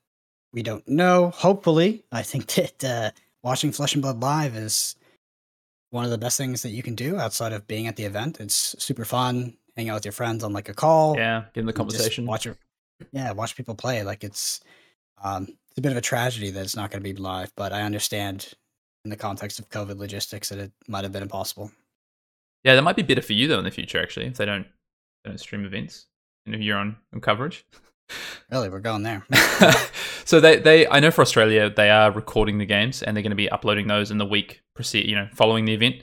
we 0.55 0.63
don't 0.63 0.87
know. 0.87 1.31
Hopefully, 1.31 2.05
I 2.11 2.23
think 2.23 2.47
that 2.55 2.83
uh, 2.83 3.11
watching 3.43 3.71
Flesh 3.71 3.93
and 3.93 4.01
Blood 4.01 4.21
live 4.21 4.55
is 4.55 4.95
one 5.91 6.05
of 6.05 6.11
the 6.11 6.17
best 6.17 6.37
things 6.37 6.63
that 6.63 6.69
you 6.69 6.81
can 6.81 6.95
do 6.95 7.17
outside 7.17 7.53
of 7.53 7.67
being 7.67 7.87
at 7.87 7.97
the 7.97 8.05
event. 8.05 8.39
It's 8.39 8.75
super 8.81 9.05
fun, 9.05 9.57
hang 9.75 9.89
out 9.89 9.95
with 9.95 10.05
your 10.05 10.13
friends 10.13 10.43
on 10.43 10.53
like 10.53 10.69
a 10.69 10.73
call. 10.73 11.17
Yeah, 11.17 11.43
get 11.53 11.61
in 11.61 11.67
the 11.67 11.73
conversation. 11.73 12.25
Watch 12.25 12.45
your, 12.45 12.57
yeah, 13.11 13.31
watch 13.33 13.55
people 13.55 13.75
play. 13.75 14.01
Like 14.03 14.23
it's, 14.23 14.61
um, 15.21 15.49
it's 15.75 15.79
a 15.79 15.81
bit 15.81 15.91
of 15.91 15.97
a 15.97 16.01
tragedy 16.01 16.51
that 16.51 16.61
it's 16.61 16.77
not 16.77 16.89
going 16.89 17.03
to 17.03 17.13
be 17.13 17.13
live, 17.21 17.51
but 17.57 17.73
I 17.73 17.81
understand 17.81 18.53
in 19.03 19.09
the 19.09 19.17
context 19.17 19.59
of 19.59 19.69
COVID 19.69 19.97
logistics 19.97 20.47
that 20.47 20.57
it 20.57 20.71
might 20.87 21.03
have 21.03 21.11
been 21.11 21.21
impossible. 21.21 21.69
Yeah, 22.63 22.75
that 22.75 22.81
might 22.81 22.95
be 22.95 23.03
better 23.03 23.21
for 23.21 23.33
you 23.33 23.49
though 23.49 23.59
in 23.59 23.65
the 23.65 23.71
future 23.71 24.01
actually 24.01 24.27
if 24.27 24.37
they 24.37 24.45
don't 24.45 24.65
they 25.23 25.31
don't 25.31 25.37
stream 25.37 25.65
events 25.65 26.05
and 26.45 26.55
if 26.55 26.61
you're 26.61 26.77
on, 26.77 26.95
on 27.13 27.19
coverage. 27.19 27.65
Really, 28.51 28.69
we're 28.69 28.81
going 28.81 29.01
there. 29.01 29.25
so 30.25 30.39
they, 30.39 30.57
they 30.57 30.87
I 30.87 30.99
know 30.99 31.09
for 31.09 31.23
Australia 31.23 31.71
they 31.71 31.89
are 31.89 32.11
recording 32.11 32.59
the 32.59 32.65
games 32.65 33.01
and 33.01 33.17
they're 33.17 33.23
going 33.23 33.31
to 33.31 33.35
be 33.35 33.49
uploading 33.49 33.87
those 33.87 34.11
in 34.11 34.19
the 34.19 34.27
week 34.27 34.61
proceed 34.75 35.09
you 35.09 35.15
know 35.15 35.27
following 35.33 35.65
the 35.65 35.73
event 35.73 35.95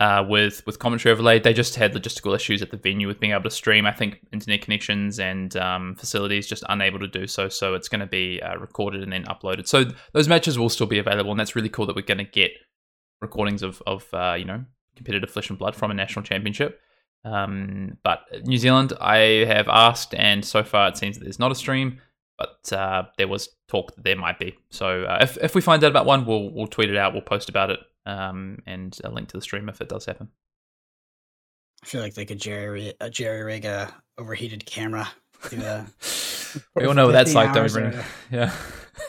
uh, 0.00 0.24
with 0.26 0.64
with 0.66 0.78
commentary 0.78 1.12
overlay. 1.12 1.38
They 1.38 1.52
just 1.52 1.76
had 1.76 1.92
logistical 1.92 2.34
issues 2.34 2.62
at 2.62 2.70
the 2.70 2.78
venue 2.78 3.06
with 3.06 3.20
being 3.20 3.32
able 3.32 3.44
to 3.44 3.50
stream. 3.50 3.84
I 3.86 3.92
think 3.92 4.20
internet 4.32 4.62
connections 4.62 5.20
and 5.20 5.54
um, 5.56 5.94
facilities 5.94 6.48
just 6.48 6.64
unable 6.70 6.98
to 6.98 7.06
do 7.06 7.26
so. 7.26 7.50
So 7.50 7.74
it's 7.74 7.88
going 7.88 8.00
to 8.00 8.06
be 8.06 8.40
uh, 8.42 8.56
recorded 8.56 9.02
and 9.02 9.12
then 9.12 9.24
uploaded. 9.26 9.68
So 9.68 9.84
those 10.12 10.26
matches 10.26 10.58
will 10.58 10.70
still 10.70 10.86
be 10.86 10.98
available, 10.98 11.30
and 11.30 11.38
that's 11.38 11.54
really 11.54 11.68
cool 11.68 11.86
that 11.86 11.94
we're 11.94 12.02
going 12.02 12.18
to 12.18 12.24
get 12.24 12.50
recordings 13.20 13.62
of 13.62 13.82
of 13.86 14.06
uh, 14.14 14.34
you 14.38 14.46
know 14.46 14.64
competitive 14.96 15.30
flesh 15.30 15.50
and 15.50 15.58
blood 15.58 15.76
from 15.76 15.90
a 15.90 15.94
national 15.94 16.24
championship. 16.24 16.80
Um, 17.22 17.98
but 18.02 18.20
New 18.44 18.56
Zealand, 18.56 18.94
I 18.98 19.44
have 19.46 19.68
asked, 19.68 20.14
and 20.14 20.42
so 20.42 20.62
far 20.62 20.88
it 20.88 20.96
seems 20.96 21.18
that 21.18 21.24
there's 21.24 21.38
not 21.38 21.52
a 21.52 21.54
stream, 21.54 22.00
but 22.38 22.72
uh, 22.72 23.02
there 23.18 23.28
was 23.28 23.50
talk 23.68 23.94
that 23.94 24.04
there 24.04 24.16
might 24.16 24.38
be. 24.38 24.56
So 24.70 25.02
uh, 25.02 25.18
if 25.20 25.36
if 25.42 25.54
we 25.54 25.60
find 25.60 25.84
out 25.84 25.90
about 25.90 26.06
one, 26.06 26.24
we'll 26.24 26.50
we'll 26.50 26.68
tweet 26.68 26.88
it 26.88 26.96
out, 26.96 27.12
we'll 27.12 27.20
post 27.20 27.50
about 27.50 27.68
it, 27.68 27.80
um, 28.06 28.58
and 28.66 28.98
a 29.04 29.10
link 29.10 29.28
to 29.28 29.36
the 29.36 29.42
stream 29.42 29.68
if 29.68 29.80
it 29.80 29.88
does 29.88 30.04
happen. 30.06 30.28
I 31.82 31.86
feel 31.86 32.02
like 32.02 32.14
they 32.14 32.24
could 32.26 32.40
jerry 32.40 32.92
a 33.00 33.08
jerry 33.10 33.42
rig 33.42 33.64
a 33.64 33.92
overheated 34.18 34.66
camera. 34.66 35.08
To, 35.48 35.66
uh, 35.66 35.84
We 36.74 36.84
all 36.84 36.94
know 36.94 37.06
what 37.06 37.12
that's 37.12 37.34
like, 37.34 37.54
don't 37.54 37.72
we, 37.72 37.80
or 37.80 38.04
Yeah, 38.32 38.52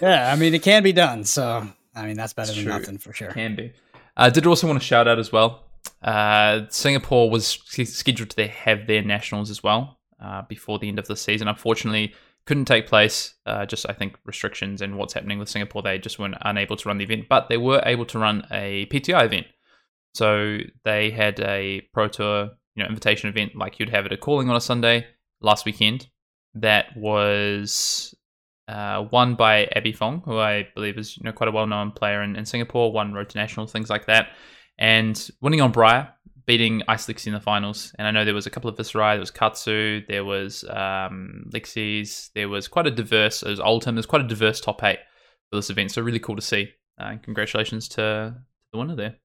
Yeah, 0.01 0.31
I 0.31 0.35
mean 0.35 0.53
it 0.53 0.61
can 0.63 0.83
be 0.83 0.93
done. 0.93 1.23
So 1.25 1.67
I 1.95 2.05
mean 2.05 2.15
that's 2.15 2.33
better 2.33 2.51
It's 2.51 2.57
than 2.57 2.65
true. 2.65 2.73
nothing 2.73 2.97
for 2.97 3.13
sure. 3.13 3.31
can 3.31 3.55
be. 3.55 3.73
I 4.15 4.29
did 4.29 4.45
also 4.45 4.67
want 4.67 4.79
to 4.79 4.85
shout 4.85 5.07
out 5.07 5.19
as 5.19 5.31
well. 5.31 5.63
Uh, 6.01 6.61
Singapore 6.69 7.29
was 7.29 7.47
scheduled 7.47 8.29
to 8.31 8.47
have 8.47 8.87
their 8.87 9.01
nationals 9.01 9.49
as 9.49 9.63
well 9.63 9.97
uh, 10.21 10.43
before 10.43 10.77
the 10.79 10.87
end 10.87 10.99
of 10.99 11.07
the 11.07 11.15
season. 11.15 11.47
Unfortunately, 11.47 12.13
couldn't 12.45 12.65
take 12.65 12.87
place. 12.87 13.35
Uh, 13.45 13.65
just 13.65 13.85
I 13.89 13.93
think 13.93 14.17
restrictions 14.25 14.81
and 14.81 14.97
what's 14.97 15.13
happening 15.13 15.39
with 15.39 15.49
Singapore, 15.49 15.81
they 15.81 15.99
just 15.99 16.19
weren't 16.19 16.35
unable 16.41 16.75
to 16.75 16.87
run 16.87 16.97
the 16.97 17.03
event, 17.03 17.25
but 17.29 17.49
they 17.49 17.57
were 17.57 17.81
able 17.85 18.05
to 18.07 18.19
run 18.19 18.45
a 18.51 18.85
PTI 18.87 19.25
event. 19.25 19.47
So 20.13 20.57
they 20.83 21.11
had 21.11 21.39
a 21.39 21.81
pro 21.93 22.07
tour, 22.07 22.49
you 22.75 22.83
know, 22.83 22.89
invitation 22.89 23.29
event 23.29 23.55
like 23.55 23.79
you'd 23.79 23.89
have 23.89 24.05
at 24.05 24.13
a 24.13 24.17
calling 24.17 24.49
on 24.49 24.55
a 24.55 24.61
Sunday 24.61 25.07
last 25.41 25.65
weekend. 25.65 26.07
That 26.53 26.87
was 26.97 28.13
uh, 28.67 29.05
won 29.11 29.35
by 29.35 29.65
Abby 29.75 29.93
Fong, 29.93 30.21
who 30.25 30.37
I 30.37 30.67
believe 30.75 30.97
is 30.97 31.17
you 31.17 31.23
know 31.23 31.31
quite 31.31 31.47
a 31.47 31.51
well-known 31.51 31.91
player 31.91 32.21
in, 32.23 32.35
in 32.35 32.45
Singapore. 32.45 32.91
Won 32.91 33.13
road 33.13 33.29
to 33.29 33.37
national, 33.37 33.67
things 33.67 33.89
like 33.89 34.07
that, 34.07 34.29
and 34.77 35.29
winning 35.41 35.61
on 35.61 35.71
Briar, 35.71 36.09
beating 36.51 36.83
Ice 36.89 37.07
Lexi 37.07 37.27
in 37.27 37.33
the 37.33 37.39
finals. 37.39 37.95
And 37.97 38.05
I 38.05 38.11
know 38.11 38.25
there 38.25 38.33
was 38.33 38.45
a 38.45 38.49
couple 38.49 38.69
of 38.69 38.75
Viserai, 38.75 39.13
there 39.13 39.21
was 39.21 39.31
Katsu, 39.31 40.05
there 40.09 40.25
was 40.25 40.65
um, 40.65 41.45
Lexi's, 41.53 42.29
there 42.35 42.49
was 42.49 42.67
quite 42.67 42.85
a 42.85 42.91
diverse, 42.91 43.41
it 43.41 43.49
was 43.49 43.61
Oldhim, 43.61 43.93
there's 43.93 44.05
quite 44.05 44.21
a 44.21 44.27
diverse 44.27 44.59
top 44.59 44.83
eight 44.83 44.99
for 45.49 45.55
this 45.55 45.69
event. 45.69 45.91
So 45.91 46.01
really 46.01 46.19
cool 46.19 46.35
to 46.35 46.41
see. 46.41 46.73
Uh, 46.99 47.05
and 47.05 47.23
congratulations 47.23 47.87
to 47.87 48.35
the 48.73 48.77
winner 48.77 48.97
there. 48.97 49.15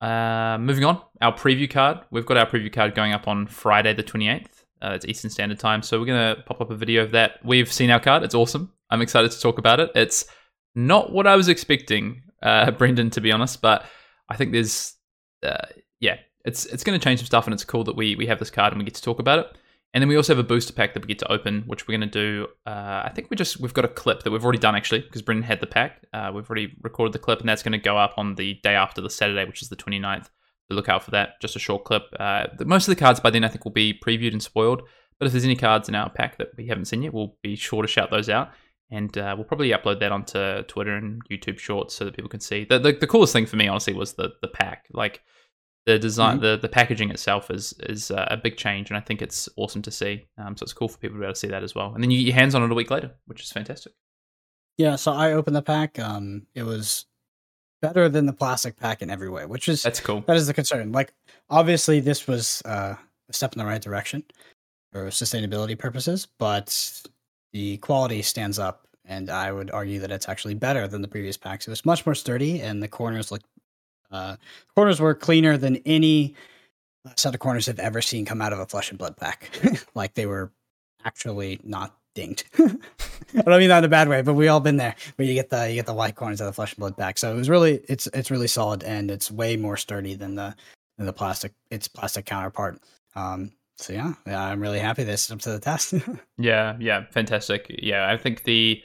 Uh, 0.00 0.58
moving 0.58 0.84
on, 0.84 1.02
our 1.20 1.34
preview 1.34 1.68
card. 1.68 2.02
We've 2.12 2.24
got 2.24 2.36
our 2.36 2.46
preview 2.46 2.72
card 2.72 2.94
going 2.94 3.12
up 3.12 3.26
on 3.26 3.48
Friday, 3.48 3.94
the 3.94 4.04
28th. 4.04 4.46
Uh, 4.80 4.92
it's 4.92 5.06
Eastern 5.06 5.32
Standard 5.32 5.58
Time. 5.58 5.82
So 5.82 5.98
we're 5.98 6.06
going 6.06 6.36
to 6.36 6.42
pop 6.42 6.60
up 6.60 6.70
a 6.70 6.76
video 6.76 7.02
of 7.02 7.10
that. 7.10 7.44
We've 7.44 7.72
seen 7.72 7.90
our 7.90 7.98
card. 7.98 8.22
It's 8.22 8.36
awesome. 8.36 8.70
I'm 8.90 9.02
excited 9.02 9.32
to 9.32 9.40
talk 9.40 9.58
about 9.58 9.80
it. 9.80 9.90
It's 9.96 10.24
not 10.76 11.12
what 11.12 11.26
I 11.26 11.34
was 11.34 11.48
expecting, 11.48 12.22
uh, 12.44 12.70
Brendan, 12.78 13.10
to 13.10 13.20
be 13.20 13.32
honest, 13.32 13.60
but 13.60 13.84
I 14.28 14.36
think 14.36 14.52
there's, 14.52 14.94
uh, 15.44 15.66
yeah, 16.00 16.18
it's 16.44 16.66
it's 16.66 16.84
going 16.84 16.98
to 16.98 17.02
change 17.02 17.20
some 17.20 17.26
stuff, 17.26 17.46
and 17.46 17.54
it's 17.54 17.64
cool 17.64 17.84
that 17.84 17.96
we 17.96 18.16
we 18.16 18.26
have 18.26 18.38
this 18.38 18.50
card 18.50 18.72
and 18.72 18.80
we 18.80 18.84
get 18.84 18.94
to 18.94 19.02
talk 19.02 19.18
about 19.18 19.38
it. 19.38 19.58
And 19.94 20.02
then 20.02 20.08
we 20.08 20.16
also 20.16 20.34
have 20.34 20.44
a 20.44 20.46
booster 20.46 20.72
pack 20.72 20.92
that 20.94 21.02
we 21.02 21.06
get 21.06 21.20
to 21.20 21.30
open, 21.30 21.62
which 21.66 21.86
we're 21.86 21.96
going 21.96 22.10
to 22.10 22.18
do. 22.18 22.48
Uh, 22.66 23.02
I 23.04 23.12
think 23.14 23.30
we 23.30 23.36
just 23.36 23.60
we've 23.60 23.72
got 23.72 23.84
a 23.84 23.88
clip 23.88 24.24
that 24.24 24.32
we've 24.32 24.42
already 24.42 24.58
done 24.58 24.74
actually 24.74 25.00
because 25.00 25.22
Brendan 25.22 25.44
had 25.44 25.60
the 25.60 25.68
pack. 25.68 26.04
Uh, 26.12 26.32
we've 26.34 26.48
already 26.50 26.74
recorded 26.82 27.12
the 27.12 27.20
clip, 27.20 27.38
and 27.40 27.48
that's 27.48 27.62
going 27.62 27.72
to 27.72 27.78
go 27.78 27.96
up 27.96 28.14
on 28.16 28.34
the 28.34 28.54
day 28.64 28.74
after 28.74 29.00
the 29.00 29.08
Saturday, 29.08 29.44
which 29.44 29.62
is 29.62 29.68
the 29.68 29.76
29th. 29.76 30.28
So 30.68 30.74
look 30.74 30.88
out 30.88 31.04
for 31.04 31.12
that. 31.12 31.40
Just 31.40 31.54
a 31.54 31.60
short 31.60 31.84
clip. 31.84 32.02
Uh, 32.18 32.46
most 32.64 32.88
of 32.88 32.94
the 32.94 33.00
cards 33.00 33.20
by 33.20 33.30
then 33.30 33.44
I 33.44 33.48
think 33.48 33.64
will 33.64 33.72
be 33.72 33.98
previewed 34.04 34.32
and 34.32 34.42
spoiled. 34.42 34.82
But 35.20 35.26
if 35.26 35.32
there's 35.32 35.44
any 35.44 35.54
cards 35.54 35.88
in 35.88 35.94
our 35.94 36.10
pack 36.10 36.38
that 36.38 36.48
we 36.56 36.66
haven't 36.66 36.86
seen 36.86 37.02
yet, 37.02 37.14
we'll 37.14 37.36
be 37.42 37.54
sure 37.54 37.82
to 37.82 37.88
shout 37.88 38.10
those 38.10 38.28
out. 38.28 38.50
And 38.90 39.16
uh, 39.16 39.34
we'll 39.36 39.46
probably 39.46 39.70
upload 39.70 40.00
that 40.00 40.10
onto 40.10 40.62
Twitter 40.64 40.96
and 40.96 41.22
YouTube 41.30 41.58
Shorts 41.58 41.94
so 41.94 42.04
that 42.04 42.14
people 42.14 42.28
can 42.28 42.40
see. 42.40 42.64
The, 42.68 42.80
the, 42.80 42.92
the 42.92 43.06
coolest 43.06 43.32
thing 43.32 43.46
for 43.46 43.56
me, 43.56 43.68
honestly, 43.68 43.92
was 43.92 44.14
the 44.14 44.32
the 44.42 44.48
pack. 44.48 44.86
Like 44.92 45.22
the 45.86 45.98
design, 45.98 46.36
Mm-hmm. 46.36 46.42
the 46.46 46.56
the 46.58 46.68
packaging 46.68 47.10
itself 47.10 47.50
is 47.50 47.74
is 47.80 48.10
uh, 48.10 48.26
a 48.30 48.36
big 48.36 48.56
change, 48.56 48.90
and 48.90 48.96
I 48.96 49.00
think 49.00 49.20
it's 49.22 49.48
awesome 49.56 49.82
to 49.82 49.90
see. 49.90 50.26
Um, 50.38 50.56
so 50.56 50.64
it's 50.64 50.72
cool 50.72 50.88
for 50.88 50.98
people 50.98 51.16
to 51.16 51.20
be 51.20 51.24
able 51.26 51.34
to 51.34 51.38
see 51.40 51.48
that 51.48 51.62
as 51.62 51.74
well. 51.74 51.92
And 51.94 52.02
then 52.02 52.10
you 52.10 52.18
get 52.18 52.26
your 52.26 52.34
hands 52.34 52.54
on 52.54 52.62
it 52.62 52.70
a 52.70 52.74
week 52.74 52.90
later, 52.90 53.12
which 53.26 53.42
is 53.42 53.52
fantastic. 53.52 53.92
Yeah, 54.78 54.96
so 54.96 55.12
I 55.12 55.32
opened 55.32 55.54
the 55.56 55.62
pack. 55.62 55.98
Um, 55.98 56.46
it 56.54 56.62
was 56.64 57.06
better 57.82 58.08
than 58.08 58.26
the 58.26 58.32
plastic 58.32 58.76
pack 58.78 59.02
in 59.02 59.10
every 59.10 59.28
way, 59.28 59.44
which 59.46 59.68
is 59.68 59.82
That's 59.82 60.00
cool. 60.00 60.22
that 60.26 60.36
is 60.36 60.46
the 60.46 60.54
concern. 60.54 60.90
Like, 60.92 61.12
obviously, 61.50 62.00
this 62.00 62.26
was 62.26 62.62
uh, 62.64 62.94
a 63.28 63.32
step 63.32 63.52
in 63.52 63.58
the 63.58 63.66
right 63.66 63.82
direction 63.82 64.24
for 64.92 65.06
sustainability 65.08 65.78
purposes, 65.78 66.26
but 66.38 67.02
the 67.52 67.76
quality 67.78 68.22
stands 68.22 68.58
up, 68.58 68.88
and 69.04 69.28
I 69.30 69.52
would 69.52 69.70
argue 69.70 70.00
that 70.00 70.10
it's 70.10 70.28
actually 70.28 70.54
better 70.54 70.88
than 70.88 71.02
the 71.02 71.08
previous 71.08 71.36
packs. 71.36 71.68
It 71.68 71.70
was 71.70 71.84
much 71.84 72.04
more 72.06 72.14
sturdy, 72.14 72.60
and 72.62 72.82
the 72.82 72.88
corners 72.88 73.30
look 73.30 73.42
uh, 74.14 74.36
corners 74.76 75.00
were 75.00 75.14
cleaner 75.14 75.56
than 75.56 75.76
any 75.84 76.34
set 77.16 77.34
of 77.34 77.40
corners 77.40 77.68
I've 77.68 77.78
ever 77.78 78.00
seen 78.00 78.24
come 78.24 78.40
out 78.40 78.52
of 78.52 78.58
a 78.58 78.66
flesh 78.66 78.90
and 78.90 78.98
blood 78.98 79.16
pack. 79.16 79.50
like 79.94 80.14
they 80.14 80.26
were 80.26 80.52
actually 81.04 81.60
not 81.64 81.96
dinged. 82.14 82.44
I 82.58 83.42
don't 83.42 83.58
mean 83.58 83.68
that 83.68 83.78
in 83.78 83.84
a 83.84 83.88
bad 83.88 84.08
way, 84.08 84.22
but 84.22 84.34
we 84.34 84.48
all 84.48 84.60
been 84.60 84.76
there 84.76 84.94
where 85.16 85.26
you 85.26 85.34
get 85.34 85.50
the 85.50 85.68
you 85.68 85.74
get 85.74 85.86
the 85.86 85.94
white 85.94 86.14
corners 86.14 86.40
of 86.40 86.46
the 86.46 86.52
flesh 86.52 86.72
and 86.72 86.78
blood 86.78 86.96
pack. 86.96 87.18
So 87.18 87.32
it 87.32 87.36
was 87.36 87.50
really 87.50 87.80
it's 87.88 88.06
it's 88.08 88.30
really 88.30 88.46
solid 88.46 88.84
and 88.84 89.10
it's 89.10 89.30
way 89.30 89.56
more 89.56 89.76
sturdy 89.76 90.14
than 90.14 90.36
the 90.36 90.54
than 90.96 91.06
the 91.06 91.12
plastic 91.12 91.52
its 91.70 91.88
plastic 91.88 92.24
counterpart. 92.24 92.80
Um, 93.16 93.52
so 93.76 93.92
yeah, 93.92 94.14
yeah, 94.26 94.44
I'm 94.44 94.60
really 94.60 94.78
happy 94.78 95.02
this 95.02 95.24
is 95.24 95.30
up 95.32 95.40
to 95.40 95.50
the 95.50 95.58
test. 95.58 95.94
Yeah, 96.38 96.76
yeah, 96.78 97.04
fantastic. 97.10 97.66
Yeah, 97.68 98.08
I 98.08 98.16
think 98.16 98.44
the 98.44 98.82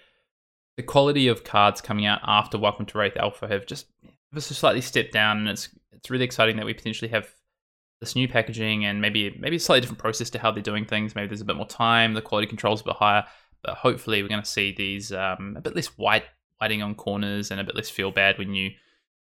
the 0.77 0.83
quality 0.83 1.27
of 1.27 1.43
cards 1.43 1.81
coming 1.81 2.05
out 2.05 2.21
after 2.23 2.57
Welcome 2.57 2.85
to 2.87 2.97
Rathe 2.97 3.17
Alpha 3.17 3.47
have 3.47 3.65
just 3.65 3.85
just 4.33 4.51
a 4.51 4.53
slightly 4.53 4.81
stepped 4.81 5.11
down, 5.11 5.39
and 5.39 5.49
it's 5.49 5.69
it's 5.91 6.09
really 6.09 6.25
exciting 6.25 6.57
that 6.57 6.65
we 6.65 6.73
potentially 6.73 7.09
have 7.11 7.27
this 7.99 8.15
new 8.15 8.27
packaging 8.27 8.85
and 8.85 9.01
maybe 9.01 9.35
maybe 9.39 9.57
a 9.57 9.59
slightly 9.59 9.81
different 9.81 9.99
process 9.99 10.29
to 10.29 10.39
how 10.39 10.51
they're 10.51 10.63
doing 10.63 10.85
things. 10.85 11.15
Maybe 11.15 11.27
there's 11.27 11.41
a 11.41 11.45
bit 11.45 11.55
more 11.57 11.67
time, 11.67 12.13
the 12.13 12.21
quality 12.21 12.47
control's 12.47 12.81
a 12.81 12.85
bit 12.85 12.95
higher, 12.95 13.25
but 13.63 13.75
hopefully 13.75 14.21
we're 14.21 14.29
going 14.29 14.41
to 14.41 14.49
see 14.49 14.71
these 14.71 15.11
um, 15.11 15.55
a 15.57 15.61
bit 15.61 15.75
less 15.75 15.87
white 15.97 16.23
whiting 16.59 16.81
on 16.81 16.95
corners 16.95 17.51
and 17.51 17.59
a 17.59 17.63
bit 17.63 17.75
less 17.75 17.89
feel 17.89 18.11
bad 18.11 18.37
when 18.37 18.53
you, 18.53 18.65
you 18.69 18.73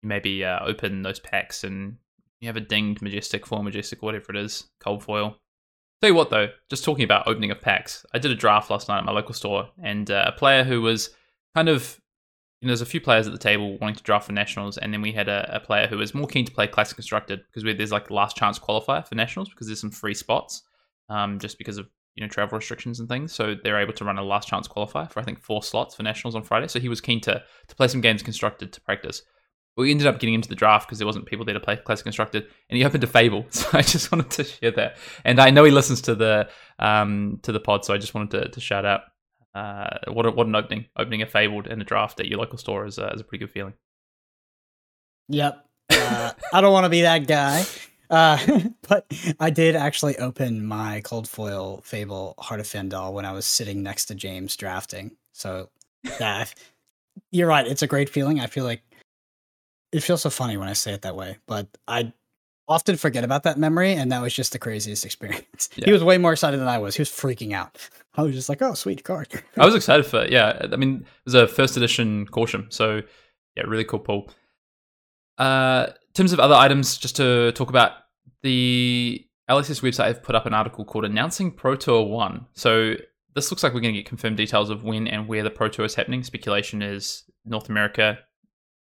maybe 0.04 0.44
uh, 0.44 0.60
open 0.66 1.04
those 1.04 1.20
packs 1.20 1.64
and 1.64 1.98
you 2.40 2.48
have 2.48 2.58
a 2.58 2.62
dinged 2.62 3.02
majestic, 3.02 3.46
foil 3.46 3.64
majestic, 3.64 4.02
whatever 4.02 4.32
it 4.32 4.38
is, 4.38 4.66
cold 4.80 5.04
foil. 5.04 5.38
Tell 6.02 6.10
you 6.10 6.16
what 6.16 6.30
though, 6.30 6.50
just 6.70 6.84
talking 6.84 7.06
about 7.06 7.28
opening 7.28 7.52
of 7.52 7.62
packs, 7.62 8.06
I 8.14 8.20
did 8.20 8.32
a 8.32 8.36
draft 8.36 8.70
last 8.70 8.90
night 8.90 9.00
at 9.00 9.06
my 9.06 9.14
local 9.14 9.34
store, 9.34 9.70
and 9.82 10.12
uh, 10.12 10.26
a 10.28 10.32
player 10.34 10.64
who 10.64 10.82
was 10.82 11.12
kind 11.56 11.70
of, 11.70 12.00
you 12.62 12.68
know, 12.68 12.72
there's 12.72 12.82
a 12.82 12.86
few 12.86 13.02
players 13.02 13.28
at 13.28 13.34
the 13.34 13.40
table 13.40 13.78
wanting 13.80 13.96
to 13.96 14.04
draft 14.04 14.28
for 14.28 14.32
nationals, 14.32 14.78
and 14.78 14.94
then 14.94 15.02
we 15.02 15.12
had 15.12 15.28
a, 15.28 15.56
a 15.56 15.60
player 15.60 15.88
who 15.88 15.98
was 15.98 16.14
more 16.14 16.28
keen 16.28 16.46
to 16.46 16.52
play 16.52 16.68
classic 16.68 16.96
constructed 16.96 17.44
because 17.48 17.64
there's 17.78 17.92
like 17.92 18.10
last 18.10 18.36
chance 18.38 18.58
qualifier 18.58 19.06
for 19.06 19.16
nationals 19.16 19.50
because 19.50 19.68
there's 19.68 19.82
some 19.82 19.92
free 19.92 20.14
spots, 20.14 20.64
um, 21.10 21.38
just 21.38 21.58
because 21.58 21.78
of 21.78 21.88
you 22.16 22.24
know 22.24 22.30
travel 22.30 22.58
restrictions 22.58 23.00
and 23.00 23.10
things. 23.10 23.34
So 23.34 23.56
they're 23.62 23.80
able 23.80 23.94
to 23.94 24.06
run 24.06 24.18
a 24.18 24.24
last 24.24 24.48
chance 24.48 24.68
qualifier 24.68 25.12
for 25.12 25.20
I 25.20 25.24
think 25.24 25.42
four 25.42 25.62
slots 25.62 25.96
for 25.96 26.04
nationals 26.04 26.36
on 26.36 26.44
Friday. 26.44 26.68
So 26.68 26.80
he 26.80 26.90
was 26.90 27.02
keen 27.02 27.22
to 27.22 27.44
to 27.68 27.76
play 27.76 27.88
some 27.88 28.02
games 28.02 28.24
constructed 28.24 28.72
to 28.74 28.82
practice. 28.82 29.22
We 29.78 29.92
ended 29.92 30.08
up 30.08 30.20
getting 30.20 30.36
into 30.36 30.48
the 30.48 30.56
draft 30.56 30.88
because 30.88 31.00
there 31.00 31.06
wasn't 31.06 31.26
people 31.26 31.44
there 31.44 31.54
to 31.54 31.60
play 31.60 31.76
classic 31.76 32.06
constructed, 32.06 32.48
and 32.70 32.78
he 32.78 32.86
opened 32.86 33.04
a 33.04 33.08
Fable. 33.08 33.46
So 33.52 33.68
I 33.74 33.82
just 33.82 34.12
wanted 34.12 34.32
to 34.32 34.46
share 34.46 34.72
that, 34.72 34.98
and 35.26 35.40
I 35.40 35.50
know 35.50 35.66
he 35.66 35.72
listens 35.72 36.02
to 36.04 36.16
the 36.16 36.50
um 36.80 37.40
to 37.44 37.52
the 37.52 37.60
pod, 37.60 37.84
so 37.84 37.94
I 37.94 37.98
just 37.98 38.14
wanted 38.14 38.44
to, 38.44 38.50
to 38.50 38.62
shout 38.62 38.86
out. 38.86 39.02
Uh, 39.56 40.12
what 40.12 40.26
a, 40.26 40.32
what 40.32 40.48
an 40.48 40.56
opening! 40.56 40.86
Opening 40.98 41.22
a 41.22 41.26
Fabled 41.26 41.68
in 41.68 41.80
a 41.80 41.86
draft 41.86 42.20
at 42.20 42.28
your 42.28 42.40
local 42.40 42.58
store 42.58 42.86
is, 42.86 43.00
uh, 43.00 43.12
is 43.16 43.22
a 43.22 43.24
pretty 43.24 43.46
good 43.46 43.52
feeling. 43.52 43.74
Yep. 45.30 45.66
Uh, 45.90 46.32
I 46.54 46.62
don't 46.62 46.74
want 46.74 46.84
to 46.84 46.90
be 46.90 47.02
that 47.04 47.26
guy. 47.26 47.64
Uh, 48.10 48.38
but 48.88 49.06
I 49.40 49.50
did 49.50 49.76
actually 49.76 50.18
open 50.18 50.66
my 50.66 51.02
cold 51.06 51.28
foil 51.28 51.82
Fable 51.86 52.36
Heart 52.38 52.60
of 52.60 52.68
Fyendal 52.68 53.14
when 53.14 53.26
I 53.26 53.32
was 53.32 53.46
sitting 53.46 53.82
next 53.82 54.06
to 54.06 54.16
James 54.16 54.56
drafting. 54.58 55.16
So, 55.32 55.70
yeah, 56.20 56.46
you're 57.32 57.48
right. 57.48 57.66
It's 57.66 57.82
a 57.82 57.88
great 57.88 58.10
feeling. 58.10 58.42
I 58.42 58.48
feel 58.48 58.66
like 58.66 58.82
it 59.92 60.02
feels 60.02 60.22
so 60.22 60.30
funny 60.30 60.58
when 60.58 60.68
I 60.68 60.74
say 60.74 60.94
it 60.94 61.04
that 61.04 61.16
way, 61.16 61.38
but 61.48 61.68
I 61.88 62.12
often 62.68 62.98
forget 62.98 63.24
about 63.24 63.44
that 63.44 63.58
memory, 63.58 63.94
and 63.94 64.12
that 64.12 64.22
was 64.22 64.34
just 64.34 64.52
the 64.52 64.60
craziest 64.60 65.06
experience. 65.06 65.70
Yeah. 65.76 65.86
He 65.86 65.92
was 65.92 66.04
way 66.04 66.18
more 66.18 66.34
excited 66.34 66.60
than 66.60 66.68
I 66.68 66.78
was. 66.78 66.96
He 66.96 67.02
was 67.02 67.10
freaking 67.10 67.54
out. 67.54 67.78
I 68.17 68.24
was 68.24 68.36
just 68.36 68.50
like, 68.50 68.62
"Oh, 68.62 68.74
sweet 68.74 69.03
card." 69.03 69.27
I 69.57 69.65
was 69.65 69.75
excited 69.75 70.05
for 70.05 70.24
it. 70.24 70.31
Yeah, 70.31 70.67
I 70.72 70.75
mean, 70.75 71.01
it 71.01 71.25
was 71.25 71.34
a 71.34 71.48
first 71.48 71.77
edition 71.77 72.25
caution, 72.27 72.67
so 72.69 73.01
yeah, 73.55 73.63
really 73.63 73.84
cool 73.84 74.00
pull. 74.00 74.31
Uh, 75.38 75.88
in 75.89 76.13
terms 76.13 76.34
of 76.34 76.39
other 76.39 76.55
items, 76.55 76.98
just 76.98 77.15
to 77.17 77.51
talk 77.53 77.69
about 77.69 77.91
the 78.43 79.25
LSS 79.50 79.81
website 79.81 80.07
have 80.07 80.24
put 80.24 80.36
up 80.36 80.45
an 80.45 80.53
article 80.53 80.86
called 80.86 81.05
"Announcing 81.05 81.51
Pro 81.51 81.75
Tour 81.75 82.05
One." 82.05 82.48
So 82.53 82.95
this 83.36 83.51
looks 83.51 83.63
like 83.63 83.74
we're 83.74 83.81
going 83.81 83.93
to 83.93 84.00
get 84.00 84.07
confirmed 84.07 84.38
details 84.38 84.69
of 84.69 84.84
when 84.84 85.07
and 85.07 85.27
where 85.27 85.43
the 85.43 85.50
Pro 85.50 85.67
Tour 85.67 85.86
is 85.86 85.95
happening. 85.95 86.24
Speculation 86.24 86.81
is 86.81 87.24
North 87.43 87.69
America, 87.69 88.19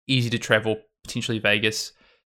easy 0.07 0.29
to 0.31 0.39
travel, 0.39 0.77
potentially 1.03 1.39
Vegas. 1.39 1.93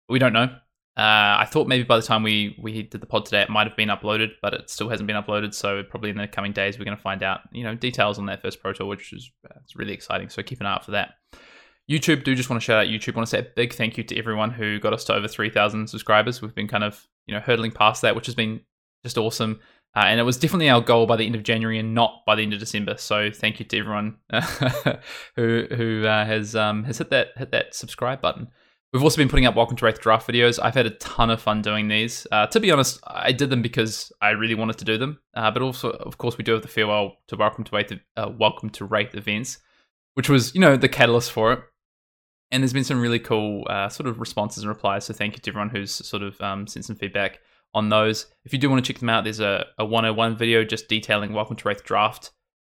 We 0.09 0.19
don't 0.19 0.33
know. 0.33 0.55
Uh, 0.95 1.41
I 1.41 1.47
thought 1.49 1.67
maybe 1.67 1.83
by 1.83 1.95
the 1.95 2.03
time 2.03 2.21
we 2.21 2.55
we 2.61 2.83
did 2.83 3.01
the 3.01 3.07
pod 3.07 3.25
today, 3.25 3.41
it 3.41 3.49
might 3.49 3.65
have 3.65 3.75
been 3.75 3.89
uploaded, 3.89 4.31
but 4.43 4.53
it 4.53 4.69
still 4.69 4.89
hasn't 4.89 5.07
been 5.07 5.15
uploaded. 5.15 5.53
So 5.53 5.81
probably 5.83 6.11
in 6.11 6.17
the 6.17 6.27
coming 6.27 6.51
days, 6.51 6.77
we're 6.77 6.85
going 6.85 6.97
to 6.97 7.01
find 7.01 7.23
out, 7.23 7.41
you 7.51 7.63
know, 7.63 7.73
details 7.73 8.19
on 8.19 8.27
that 8.27 8.43
first 8.43 8.61
Pro 8.61 8.73
Tour, 8.73 8.85
which 8.85 9.11
is 9.11 9.31
uh, 9.49 9.57
it's 9.63 9.75
really 9.75 9.93
exciting. 9.93 10.29
So 10.29 10.43
keep 10.43 10.59
an 10.59 10.67
eye 10.67 10.73
out 10.73 10.85
for 10.85 10.91
that. 10.91 11.15
YouTube, 11.89 12.23
do 12.23 12.35
just 12.35 12.49
want 12.49 12.61
to 12.61 12.65
shout 12.65 12.85
out 12.85 12.91
YouTube. 12.91 13.15
want 13.15 13.27
to 13.27 13.31
say 13.31 13.39
a 13.39 13.47
big 13.55 13.73
thank 13.73 13.97
you 13.97 14.03
to 14.03 14.17
everyone 14.17 14.51
who 14.51 14.79
got 14.79 14.93
us 14.93 15.03
to 15.05 15.13
over 15.13 15.27
three 15.27 15.49
thousand 15.49 15.87
subscribers. 15.87 16.41
We've 16.41 16.53
been 16.53 16.67
kind 16.67 16.83
of 16.83 17.07
you 17.25 17.33
know 17.33 17.41
hurdling 17.41 17.71
past 17.71 18.03
that, 18.03 18.15
which 18.15 18.27
has 18.27 18.35
been 18.35 18.61
just 19.03 19.17
awesome. 19.17 19.59
Uh, 19.95 20.05
and 20.05 20.19
it 20.19 20.23
was 20.23 20.37
definitely 20.37 20.69
our 20.69 20.81
goal 20.81 21.05
by 21.05 21.15
the 21.15 21.25
end 21.25 21.35
of 21.35 21.43
January 21.43 21.77
and 21.77 21.93
not 21.93 22.23
by 22.25 22.35
the 22.35 22.41
end 22.41 22.53
of 22.53 22.59
December. 22.59 22.97
So 22.97 23.29
thank 23.31 23.59
you 23.59 23.65
to 23.65 23.77
everyone 23.77 24.17
who 25.35 25.65
who 25.75 26.05
uh, 26.05 26.25
has 26.25 26.55
um, 26.55 26.83
has 26.83 26.99
hit 26.99 27.09
that 27.09 27.29
hit 27.35 27.51
that 27.51 27.75
subscribe 27.75 28.21
button. 28.21 28.47
We've 28.93 29.01
also 29.01 29.17
been 29.17 29.27
putting 29.27 29.47
up 29.47 29.55
Welcome 29.55 29.75
to 29.77 29.85
Rathe 29.85 29.97
draft 29.97 30.27
videos. 30.27 30.59
I've 30.61 30.75
had 30.75 30.85
a 30.85 30.91
ton 30.91 31.31
of 31.31 31.41
fun 31.41 31.63
doing 31.63 31.87
these. 31.87 32.27
Uh, 32.31 32.45
to 32.45 32.59
be 32.59 32.69
honest, 32.69 32.99
I 33.07 33.31
did 33.31 33.49
them 33.49 33.63
because 33.63 34.11
I 34.21 34.29
really 34.29 34.53
wanted 34.53 34.77
to 34.77 34.85
do 34.85 34.99
them. 34.99 35.19
Uh, 35.33 35.49
but 35.49 35.63
also, 35.63 35.89
of 35.89 36.19
course, 36.19 36.37
we 36.37 36.43
do 36.43 36.51
have 36.51 36.61
the 36.61 36.67
farewell 36.67 37.17
to 37.29 37.35
Welcome 37.35 37.63
to 37.63 37.71
Rathe, 37.71 37.99
uh, 38.15 38.29
Welcome 38.37 38.69
to 38.69 38.87
Rathe 38.87 39.15
events, 39.15 39.57
which 40.13 40.29
was 40.29 40.53
you 40.53 40.61
know 40.61 40.77
the 40.77 40.87
catalyst 40.87 41.31
for 41.31 41.53
it. 41.53 41.61
And 42.51 42.61
there's 42.61 42.71
been 42.71 42.83
some 42.83 43.01
really 43.01 43.17
cool 43.17 43.65
uh, 43.67 43.89
sort 43.89 44.07
of 44.07 44.19
responses 44.19 44.61
and 44.61 44.69
replies. 44.69 45.05
So 45.05 45.13
thank 45.15 45.33
you 45.33 45.39
to 45.39 45.49
everyone 45.49 45.71
who's 45.71 45.91
sort 45.91 46.21
of 46.21 46.39
um, 46.39 46.67
sent 46.67 46.85
some 46.85 46.95
feedback 46.95 47.39
on 47.73 47.89
those. 47.89 48.27
If 48.45 48.53
you 48.53 48.59
do 48.59 48.69
want 48.69 48.85
to 48.85 48.93
check 48.93 48.99
them 48.99 49.09
out, 49.09 49.23
there's 49.23 49.39
a, 49.39 49.65
a 49.79 49.85
101 49.85 50.37
video 50.37 50.63
just 50.63 50.87
detailing 50.87 51.33
Welcome 51.33 51.55
to 51.55 51.63
Rathe 51.63 51.81
draft 51.81 52.29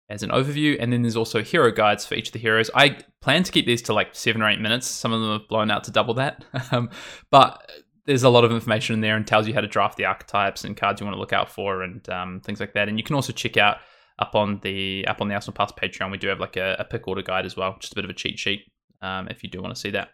as 0.09 0.23
an 0.23 0.31
overview, 0.31 0.75
and 0.79 0.91
then 0.91 1.03
there's 1.03 1.15
also 1.15 1.43
hero 1.43 1.71
guides 1.71 2.05
for 2.05 2.15
each 2.15 2.27
of 2.27 2.33
the 2.33 2.39
heroes. 2.39 2.69
I 2.73 2.97
plan 3.21 3.43
to 3.43 3.51
keep 3.51 3.65
these 3.65 3.81
to 3.83 3.93
like 3.93 4.15
seven 4.15 4.41
or 4.41 4.49
eight 4.49 4.59
minutes. 4.59 4.87
Some 4.87 5.13
of 5.13 5.21
them 5.21 5.31
have 5.31 5.47
blown 5.47 5.69
out 5.69 5.83
to 5.85 5.91
double 5.91 6.15
that, 6.15 6.43
um, 6.71 6.89
but 7.29 7.69
there's 8.05 8.23
a 8.23 8.29
lot 8.29 8.43
of 8.43 8.51
information 8.51 8.95
in 8.95 9.01
there 9.01 9.15
and 9.15 9.27
tells 9.27 9.47
you 9.47 9.53
how 9.53 9.61
to 9.61 9.67
draft 9.67 9.97
the 9.97 10.05
archetypes 10.05 10.63
and 10.63 10.75
cards 10.75 10.99
you 10.99 11.05
want 11.05 11.15
to 11.15 11.19
look 11.19 11.33
out 11.33 11.49
for 11.49 11.83
and 11.83 12.09
um, 12.09 12.41
things 12.41 12.59
like 12.59 12.73
that. 12.73 12.89
And 12.89 12.97
you 12.97 13.03
can 13.03 13.15
also 13.15 13.31
check 13.31 13.55
out 13.55 13.77
up 14.17 14.35
on 14.35 14.59
the 14.63 15.05
up 15.07 15.21
on 15.21 15.27
the 15.27 15.35
Arsenal 15.35 15.53
Pass 15.53 15.71
Patreon. 15.71 16.11
We 16.11 16.17
do 16.17 16.27
have 16.27 16.39
like 16.39 16.57
a, 16.57 16.75
a 16.79 16.85
pick 16.85 17.07
order 17.07 17.21
guide 17.21 17.45
as 17.45 17.55
well, 17.55 17.77
just 17.79 17.93
a 17.93 17.95
bit 17.95 18.05
of 18.05 18.09
a 18.09 18.15
cheat 18.15 18.39
sheet 18.39 18.61
um, 19.01 19.27
if 19.27 19.43
you 19.43 19.49
do 19.49 19.61
want 19.61 19.75
to 19.75 19.79
see 19.79 19.91
that. 19.91 20.09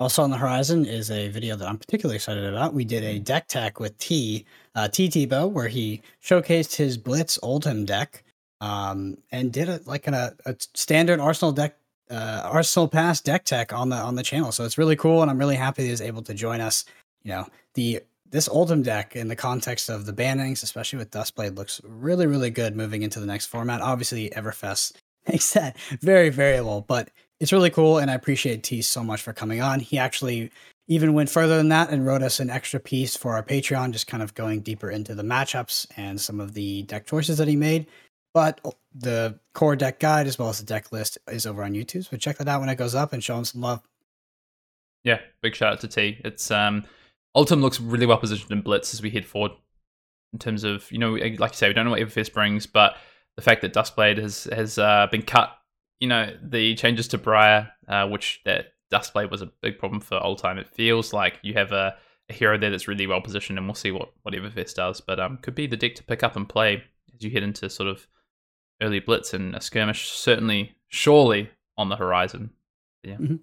Also 0.00 0.22
on 0.22 0.30
the 0.30 0.36
horizon 0.36 0.84
is 0.84 1.10
a 1.10 1.28
video 1.28 1.54
that 1.54 1.68
I'm 1.68 1.78
particularly 1.78 2.16
excited 2.16 2.44
about. 2.44 2.74
We 2.74 2.84
did 2.84 3.04
a 3.04 3.20
deck 3.20 3.46
tech 3.46 3.78
with 3.78 3.96
T, 3.98 4.44
uh, 4.74 4.88
T 4.88 5.08
Tebow, 5.08 5.48
where 5.48 5.68
he 5.68 6.02
showcased 6.24 6.74
his 6.74 6.96
Blitz 6.98 7.38
Oldhim 7.38 7.86
deck, 7.86 8.24
um, 8.62 9.18
and 9.32 9.52
did 9.52 9.68
it 9.68 9.88
like 9.88 10.06
in 10.06 10.14
a, 10.14 10.32
a 10.46 10.54
standard 10.72 11.18
Arsenal 11.18 11.52
deck 11.52 11.76
uh, 12.10 12.42
Arsenal 12.44 12.88
Pass 12.88 13.20
deck 13.20 13.44
tech 13.44 13.72
on 13.72 13.88
the 13.88 13.96
on 13.96 14.14
the 14.14 14.22
channel. 14.22 14.52
So 14.52 14.64
it's 14.64 14.78
really 14.78 14.96
cool, 14.96 15.20
and 15.20 15.30
I'm 15.30 15.38
really 15.38 15.56
happy 15.56 15.86
he's 15.88 16.00
able 16.00 16.22
to 16.22 16.32
join 16.32 16.60
us. 16.60 16.84
You 17.24 17.32
know, 17.32 17.48
the 17.74 18.02
this 18.30 18.48
Oldhim 18.48 18.84
deck 18.84 19.16
in 19.16 19.28
the 19.28 19.36
context 19.36 19.88
of 19.88 20.06
the 20.06 20.12
bannings, 20.12 20.62
especially 20.62 20.98
with 20.98 21.10
Duskblade, 21.10 21.56
looks 21.56 21.80
really 21.84 22.26
really 22.26 22.50
good 22.50 22.76
moving 22.76 23.02
into 23.02 23.18
the 23.18 23.26
next 23.26 23.46
format. 23.46 23.80
Obviously, 23.80 24.30
Everfest 24.30 24.92
makes 25.28 25.52
that 25.54 25.76
very 26.00 26.28
variable, 26.28 26.82
but 26.82 27.10
it's 27.40 27.52
really 27.52 27.70
cool, 27.70 27.98
and 27.98 28.12
I 28.12 28.14
appreciate 28.14 28.62
T 28.62 28.80
so 28.80 29.02
much 29.02 29.22
for 29.22 29.32
coming 29.32 29.60
on. 29.60 29.80
He 29.80 29.98
actually 29.98 30.52
even 30.86 31.14
went 31.14 31.30
further 31.30 31.56
than 31.56 31.70
that 31.70 31.90
and 31.90 32.06
wrote 32.06 32.22
us 32.22 32.38
an 32.38 32.50
extra 32.50 32.78
piece 32.78 33.16
for 33.16 33.32
our 33.32 33.42
Patreon, 33.42 33.90
just 33.90 34.06
kind 34.06 34.22
of 34.22 34.34
going 34.34 34.60
deeper 34.60 34.90
into 34.90 35.16
the 35.16 35.22
matchups 35.22 35.86
and 35.96 36.20
some 36.20 36.38
of 36.38 36.54
the 36.54 36.82
deck 36.82 37.06
choices 37.06 37.38
that 37.38 37.48
he 37.48 37.56
made. 37.56 37.86
But 38.34 38.60
the 38.94 39.38
core 39.52 39.76
deck 39.76 40.00
guide 40.00 40.26
as 40.26 40.38
well 40.38 40.48
as 40.48 40.58
the 40.58 40.64
deck 40.64 40.92
list 40.92 41.18
is 41.28 41.46
over 41.46 41.62
on 41.62 41.72
YouTube. 41.72 42.08
So 42.08 42.16
check 42.16 42.38
that 42.38 42.48
out 42.48 42.60
when 42.60 42.68
it 42.68 42.76
goes 42.76 42.94
up 42.94 43.12
and 43.12 43.22
show 43.22 43.36
them 43.36 43.44
some 43.44 43.60
love. 43.60 43.82
Yeah, 45.04 45.20
big 45.42 45.54
shout 45.54 45.74
out 45.74 45.80
to 45.80 45.88
T. 45.88 46.20
It's 46.24 46.50
um 46.50 46.84
Oldhim 47.36 47.60
looks 47.60 47.80
really 47.80 48.06
well 48.06 48.18
positioned 48.18 48.52
in 48.52 48.60
Blitz 48.60 48.94
as 48.94 49.02
we 49.02 49.10
head 49.10 49.24
forward 49.24 49.52
in 50.32 50.38
terms 50.38 50.64
of, 50.64 50.90
you 50.90 50.98
know, 50.98 51.12
like 51.12 51.52
you 51.52 51.56
say, 51.56 51.68
we 51.68 51.74
don't 51.74 51.84
know 51.84 51.92
what 51.92 52.00
Everfest 52.00 52.32
brings, 52.32 52.66
but 52.66 52.96
the 53.36 53.42
fact 53.42 53.62
that 53.62 53.72
Duskblade 53.72 54.18
has 54.18 54.44
has 54.52 54.78
uh, 54.78 55.06
been 55.10 55.22
cut, 55.22 55.50
you 56.00 56.08
know, 56.08 56.34
the 56.42 56.74
changes 56.74 57.08
to 57.08 57.18
Briar, 57.18 57.70
uh, 57.88 58.08
which 58.08 58.40
that 58.44 58.74
Duskblade 58.92 59.30
was 59.30 59.42
a 59.42 59.50
big 59.62 59.78
problem 59.78 60.00
for 60.00 60.20
Oldhim. 60.20 60.58
It 60.58 60.68
feels 60.68 61.12
like 61.12 61.38
you 61.42 61.54
have 61.54 61.72
a, 61.72 61.96
a, 62.28 62.32
hero 62.32 62.58
there 62.58 62.70
that's 62.70 62.88
really 62.88 63.06
well 63.06 63.20
positioned, 63.20 63.58
and 63.58 63.66
we'll 63.66 63.74
see 63.74 63.90
what, 63.90 64.12
what 64.22 64.34
Everfest 64.34 64.74
does. 64.74 65.00
But 65.00 65.18
um, 65.18 65.38
could 65.38 65.54
be 65.54 65.66
the 65.66 65.76
deck 65.76 65.94
to 65.96 66.04
pick 66.04 66.22
up 66.22 66.36
and 66.36 66.48
play 66.48 66.82
as 67.14 67.22
you 67.22 67.30
head 67.30 67.42
into 67.42 67.70
sort 67.70 67.88
of 67.88 68.06
early 68.82 69.00
blitz 69.00 69.32
and 69.32 69.54
a 69.54 69.60
skirmish. 69.60 70.10
Certainly, 70.10 70.74
surely 70.88 71.50
on 71.78 71.88
the 71.88 71.96
horizon. 71.96 72.50
Yeah. 73.02 73.14
Mm-hmm. 73.14 73.36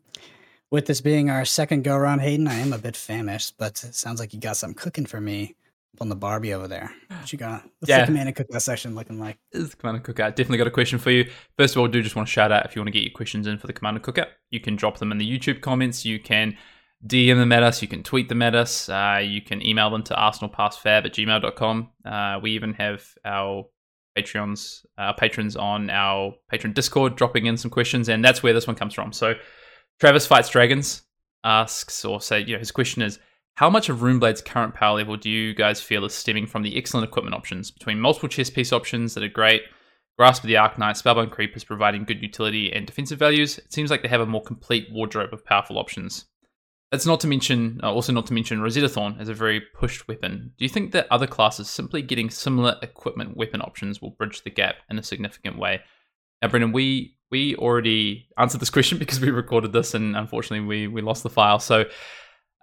With 0.71 0.85
this 0.85 1.01
being 1.01 1.29
our 1.31 1.45
second 1.45 1.83
go 1.83 1.95
around, 1.95 2.19
Hayden, 2.19 2.47
I 2.47 2.55
am 2.55 2.73
a 2.73 2.77
bit 2.77 2.95
famished, 2.95 3.57
but 3.57 3.83
it 3.83 3.95
sounds 3.95 4.19
like 4.19 4.33
you 4.33 4.39
got 4.39 4.55
something 4.55 4.75
cooking 4.75 5.05
for 5.05 5.19
me 5.19 5.55
on 5.99 6.09
the 6.09 6.15
Barbie 6.15 6.53
over 6.53 6.67
there. 6.67 6.91
What 7.07 7.31
you 7.33 7.39
got? 7.39 7.63
What's 7.79 7.89
yeah. 7.89 8.01
the 8.01 8.05
command 8.05 8.29
and 8.29 8.37
cookout 8.37 8.61
section 8.61 8.93
looking 8.95 9.19
like? 9.19 9.37
It's 9.51 9.71
the 9.71 9.75
command 9.75 9.97
and 9.97 10.05
cookout. 10.05 10.35
Definitely 10.35 10.59
got 10.59 10.67
a 10.67 10.71
question 10.71 10.99
for 10.99 11.11
you. 11.11 11.29
First 11.57 11.75
of 11.75 11.79
all, 11.79 11.87
I 11.87 11.91
do 11.91 12.03
just 12.03 12.15
want 12.15 12.27
to 12.27 12.31
shout 12.31 12.51
out 12.51 12.65
if 12.65 12.75
you 12.75 12.81
want 12.81 12.87
to 12.87 12.91
get 12.91 13.03
your 13.03 13.13
questions 13.13 13.47
in 13.47 13.57
for 13.57 13.67
the 13.67 13.73
command 13.73 13.97
and 13.97 14.03
cookout, 14.03 14.27
you 14.51 14.59
can 14.59 14.75
drop 14.75 14.99
them 14.99 15.11
in 15.11 15.17
the 15.17 15.39
YouTube 15.39 15.61
comments. 15.61 16.05
You 16.05 16.19
can 16.19 16.55
DM 17.05 17.37
them 17.37 17.51
at 17.51 17.63
us. 17.63 17.81
You 17.81 17.87
can 17.87 18.03
tweet 18.03 18.29
them 18.29 18.41
at 18.41 18.55
us. 18.55 18.89
Uh, 18.89 19.21
you 19.23 19.41
can 19.41 19.65
email 19.65 19.89
them 19.89 20.03
to 20.03 20.13
arsenalpassfab 20.13 21.05
at 21.05 21.13
gmail.com. 21.13 21.89
Uh, 22.05 22.39
we 22.41 22.51
even 22.51 22.73
have 22.73 23.05
our 23.25 23.65
Patreons, 24.23 24.85
our 24.97 25.13
patrons 25.13 25.55
on 25.55 25.89
our 25.89 26.33
patron 26.49 26.73
Discord 26.73 27.15
dropping 27.15 27.45
in 27.45 27.57
some 27.57 27.71
questions, 27.71 28.09
and 28.09 28.23
that's 28.23 28.43
where 28.43 28.53
this 28.53 28.67
one 28.67 28.75
comes 28.75 28.93
from. 28.93 29.13
So, 29.13 29.33
Travis 29.99 30.27
Fights 30.27 30.49
Dragons 30.49 31.03
asks, 31.43 32.03
or 32.05 32.21
say, 32.21 32.41
you 32.41 32.53
know, 32.53 32.59
his 32.59 32.71
question 32.71 33.01
is, 33.01 33.19
how 33.55 33.69
much 33.69 33.89
of 33.89 33.99
Runeblade's 33.99 34.41
current 34.41 34.73
power 34.73 34.97
level 34.97 35.17
do 35.17 35.29
you 35.29 35.53
guys 35.53 35.81
feel 35.81 36.05
is 36.05 36.13
stemming 36.13 36.47
from 36.47 36.63
the 36.63 36.77
excellent 36.77 37.07
equipment 37.07 37.35
options? 37.35 37.71
Between 37.71 37.99
multiple 37.99 38.29
chess 38.29 38.49
piece 38.49 38.71
options 38.71 39.13
that 39.13 39.23
are 39.23 39.29
great, 39.29 39.63
Grasp 40.17 40.43
of 40.43 40.47
the 40.47 40.55
Arknight, 40.55 40.97
Spellbound 40.97 41.31
Creepers 41.31 41.63
providing 41.63 42.03
good 42.03 42.21
utility 42.21 42.71
and 42.73 42.85
defensive 42.85 43.19
values, 43.19 43.57
it 43.57 43.71
seems 43.71 43.89
like 43.89 44.01
they 44.01 44.09
have 44.09 44.21
a 44.21 44.25
more 44.25 44.43
complete 44.43 44.87
wardrobe 44.91 45.33
of 45.33 45.45
powerful 45.45 45.77
options. 45.77 46.25
That's 46.91 47.05
not 47.05 47.19
to 47.19 47.27
mention, 47.27 47.79
uh, 47.83 47.93
also 47.93 48.11
not 48.11 48.25
to 48.27 48.33
mention 48.33 48.61
Rosetta 48.61 48.89
Thorn 48.89 49.17
as 49.19 49.29
a 49.29 49.33
very 49.33 49.61
pushed 49.61 50.07
weapon. 50.07 50.53
Do 50.57 50.65
you 50.65 50.69
think 50.69 50.91
that 50.93 51.07
other 51.11 51.27
classes 51.27 51.69
simply 51.69 52.01
getting 52.01 52.31
similar 52.31 52.77
equipment 52.81 53.37
weapon 53.37 53.61
options 53.61 54.01
will 54.01 54.11
bridge 54.11 54.43
the 54.43 54.49
gap 54.49 54.75
in 54.89 54.97
a 54.97 55.03
significant 55.03 55.59
way? 55.59 55.81
Now, 56.41 56.47
Brendan, 56.47 56.71
we 56.71 57.15
we 57.31 57.55
already 57.57 58.27
answered 58.37 58.59
this 58.59 58.69
question 58.77 58.97
because 58.97 59.19
we 59.19 59.29
recorded 59.29 59.71
this 59.71 59.93
and 59.93 60.15
unfortunately 60.15 60.65
we 60.65 60.87
we 60.87 61.01
lost 61.01 61.23
the 61.23 61.29
file. 61.29 61.59
So 61.59 61.85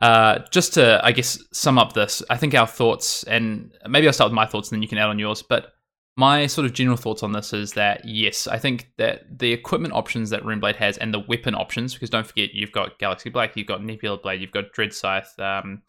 uh, 0.03 0.41
just 0.51 0.75
to, 0.75 1.01
I 1.03 1.13
guess, 1.13 1.39
sum 1.53 1.79
up 1.79 1.95
this, 1.95 2.23
I 2.29 2.37
think 2.37 2.55
our 2.55 2.67
thoughts, 2.67 3.23
and 3.25 3.73
maybe 3.89 4.07
I'll 4.07 4.13
start 4.13 4.31
with 4.31 4.35
my 4.37 4.47
thoughts 4.47 4.71
and 4.71 4.77
then 4.77 4.83
you 4.83 4.89
can 4.89 4.99
add 4.99 5.09
on 5.09 5.19
yours. 5.19 5.43
But 5.43 5.73
my 6.17 6.47
sort 6.47 6.65
of 6.65 6.73
general 6.73 6.97
thoughts 6.97 7.23
on 7.23 7.33
this 7.33 7.53
is 7.53 7.75
that 7.75 8.05
yes, 8.07 8.47
I 8.47 8.59
think 8.59 8.91
that 8.97 9.39
the 9.39 9.53
equipment 9.53 9.95
options 9.95 10.31
that 10.31 10.43
Runeblade 10.43 10.77
has 10.77 10.97
and 10.97 11.13
the 11.13 11.21
weapon 11.21 11.55
options, 11.55 11.93
because 11.93 12.09
don't 12.09 12.27
forget 12.27 12.55
you've 12.55 12.73
got 12.73 12.99
Galaxy 12.99 13.29
Black, 13.29 13.57
you've 13.57 13.67
got 13.67 13.85
Nebula 13.85 14.19
Blade, 14.19 14.41
you've 14.41 14.53
got 14.53 14.73
Dread 14.73 14.95
Scythe, 14.95 15.39
um, 15.39 15.83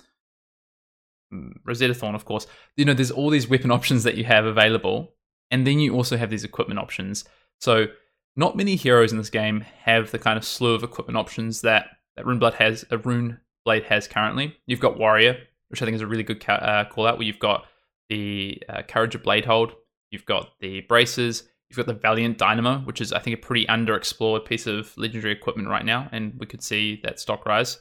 Rosetta 1.66 1.94
Thorn, 1.94 2.16
of 2.16 2.26
course. 2.26 2.46
You 2.76 2.86
know, 2.86 2.94
there's 2.94 3.12
all 3.12 3.30
these 3.30 3.48
weapon 3.48 3.72
options 3.72 4.04
that 4.04 4.16
you 4.16 4.26
have 4.26 4.46
available, 4.46 5.13
and 5.50 5.66
then 5.66 5.80
you 5.80 5.96
also 5.96 6.18
have 6.18 6.30
these 6.30 6.44
equipment 6.44 6.80
options. 6.80 7.24
So 7.62 7.88
not 8.36 8.58
many 8.58 8.76
heroes 8.76 9.13
in 9.13 9.18
this 9.18 9.30
game 9.30 9.62
have 9.84 10.12
the 10.12 10.20
kind 10.20 10.38
of 10.38 10.44
slew 10.44 10.76
of 10.76 10.84
equipment 10.84 11.18
options 11.18 11.62
that 11.62 11.88
that 12.18 12.26
Runeblood 12.26 12.54
has. 12.56 12.84
A 12.92 12.98
Rune 12.98 13.40
Blade 13.63 13.84
has 13.84 14.08
currently. 14.08 14.58
You've 14.66 14.80
got 14.80 15.00
Warrior, 15.00 15.38
which 15.70 15.82
I 15.82 15.86
think 15.86 15.96
is 15.96 16.02
a 16.02 16.08
really 16.08 16.24
good 16.24 16.44
ca- 16.44 16.54
uh, 16.54 16.86
call 16.86 17.08
out, 17.08 17.18
where 17.18 17.28
you've 17.28 17.40
got 17.40 17.66
the 18.10 18.62
uh, 18.68 18.82
Courage 18.82 19.16
of 19.16 19.24
Bladehold, 19.24 19.74
you've 20.12 20.26
got 20.26 20.52
the 20.60 20.82
Braces, 20.82 21.43
you've 21.70 21.78
got 21.78 21.88
the 21.88 21.93
Valiant 21.93 22.38
Dynamo, 22.38 22.80
which 22.80 23.02
is, 23.02 23.13
I 23.13 23.20
think, 23.20 23.38
a 23.38 23.46
pretty 23.46 23.65
underexplored 23.65 24.46
piece 24.46 24.67
of 24.67 24.96
legendary 24.98 25.34
equipment 25.34 25.70
right 25.70 25.86
now, 25.86 26.10
and 26.12 26.34
we 26.39 26.46
could 26.46 26.63
see 26.63 27.00
that 27.04 27.20
stock 27.20 27.46
rise. 27.46 27.80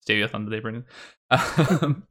Stereo 0.00 0.26
Thunder 0.26 0.50
there, 0.50 0.62
Brendan. 0.62 0.84
Um, 1.80 2.06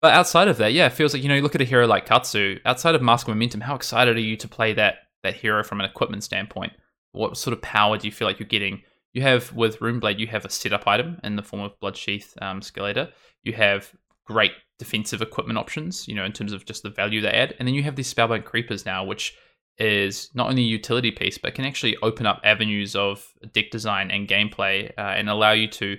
but 0.00 0.12
outside 0.12 0.46
of 0.46 0.58
that, 0.58 0.72
yeah, 0.72 0.86
it 0.86 0.92
feels 0.92 1.12
like, 1.12 1.22
you 1.22 1.28
know, 1.28 1.34
you 1.34 1.42
look 1.42 1.56
at 1.56 1.60
a 1.60 1.64
hero 1.64 1.86
like 1.86 2.06
Katsu, 2.06 2.60
outside 2.64 2.94
of 2.94 3.02
Mask 3.02 3.26
of 3.26 3.34
Momentum, 3.34 3.62
how 3.62 3.74
excited 3.74 4.16
are 4.16 4.20
you 4.20 4.36
to 4.36 4.46
play 4.46 4.72
that 4.74 4.98
that 5.24 5.34
hero 5.34 5.64
from 5.64 5.80
an 5.80 5.86
equipment 5.86 6.22
standpoint? 6.22 6.72
What 7.12 7.36
sort 7.36 7.52
of 7.52 7.62
power 7.62 7.98
do 7.98 8.06
you 8.06 8.12
feel 8.12 8.28
like 8.28 8.38
you're 8.38 8.46
getting? 8.46 8.82
You 9.12 9.22
have 9.22 9.52
with 9.52 9.80
Runeblade, 9.80 10.20
you 10.20 10.28
have 10.28 10.44
a 10.44 10.50
setup 10.50 10.86
item 10.86 11.18
in 11.24 11.34
the 11.34 11.42
form 11.42 11.62
of 11.62 11.72
Bloodsheath 11.80 12.40
um, 12.40 12.60
Skeleta. 12.60 13.10
You 13.42 13.54
have 13.54 13.92
great 14.24 14.52
defensive 14.78 15.22
equipment 15.22 15.58
options, 15.58 16.06
you 16.06 16.14
know, 16.14 16.24
in 16.24 16.32
terms 16.32 16.52
of 16.52 16.64
just 16.64 16.82
the 16.82 16.90
value 16.90 17.20
they 17.20 17.30
add. 17.30 17.54
And 17.58 17.66
then 17.66 17.74
you 17.74 17.82
have 17.82 17.96
these 17.96 18.06
Spellbound 18.06 18.44
Creepers 18.44 18.86
now, 18.86 19.04
which 19.04 19.34
is 19.78 20.30
not 20.34 20.48
only 20.48 20.62
a 20.62 20.66
utility 20.66 21.10
piece, 21.10 21.38
but 21.38 21.54
can 21.54 21.64
actually 21.64 21.96
open 22.02 22.26
up 22.26 22.40
avenues 22.44 22.96
of 22.96 23.26
deck 23.52 23.70
design 23.70 24.10
and 24.10 24.28
gameplay 24.28 24.90
uh, 24.98 25.14
and 25.16 25.28
allow 25.28 25.52
you 25.52 25.68
to 25.68 25.98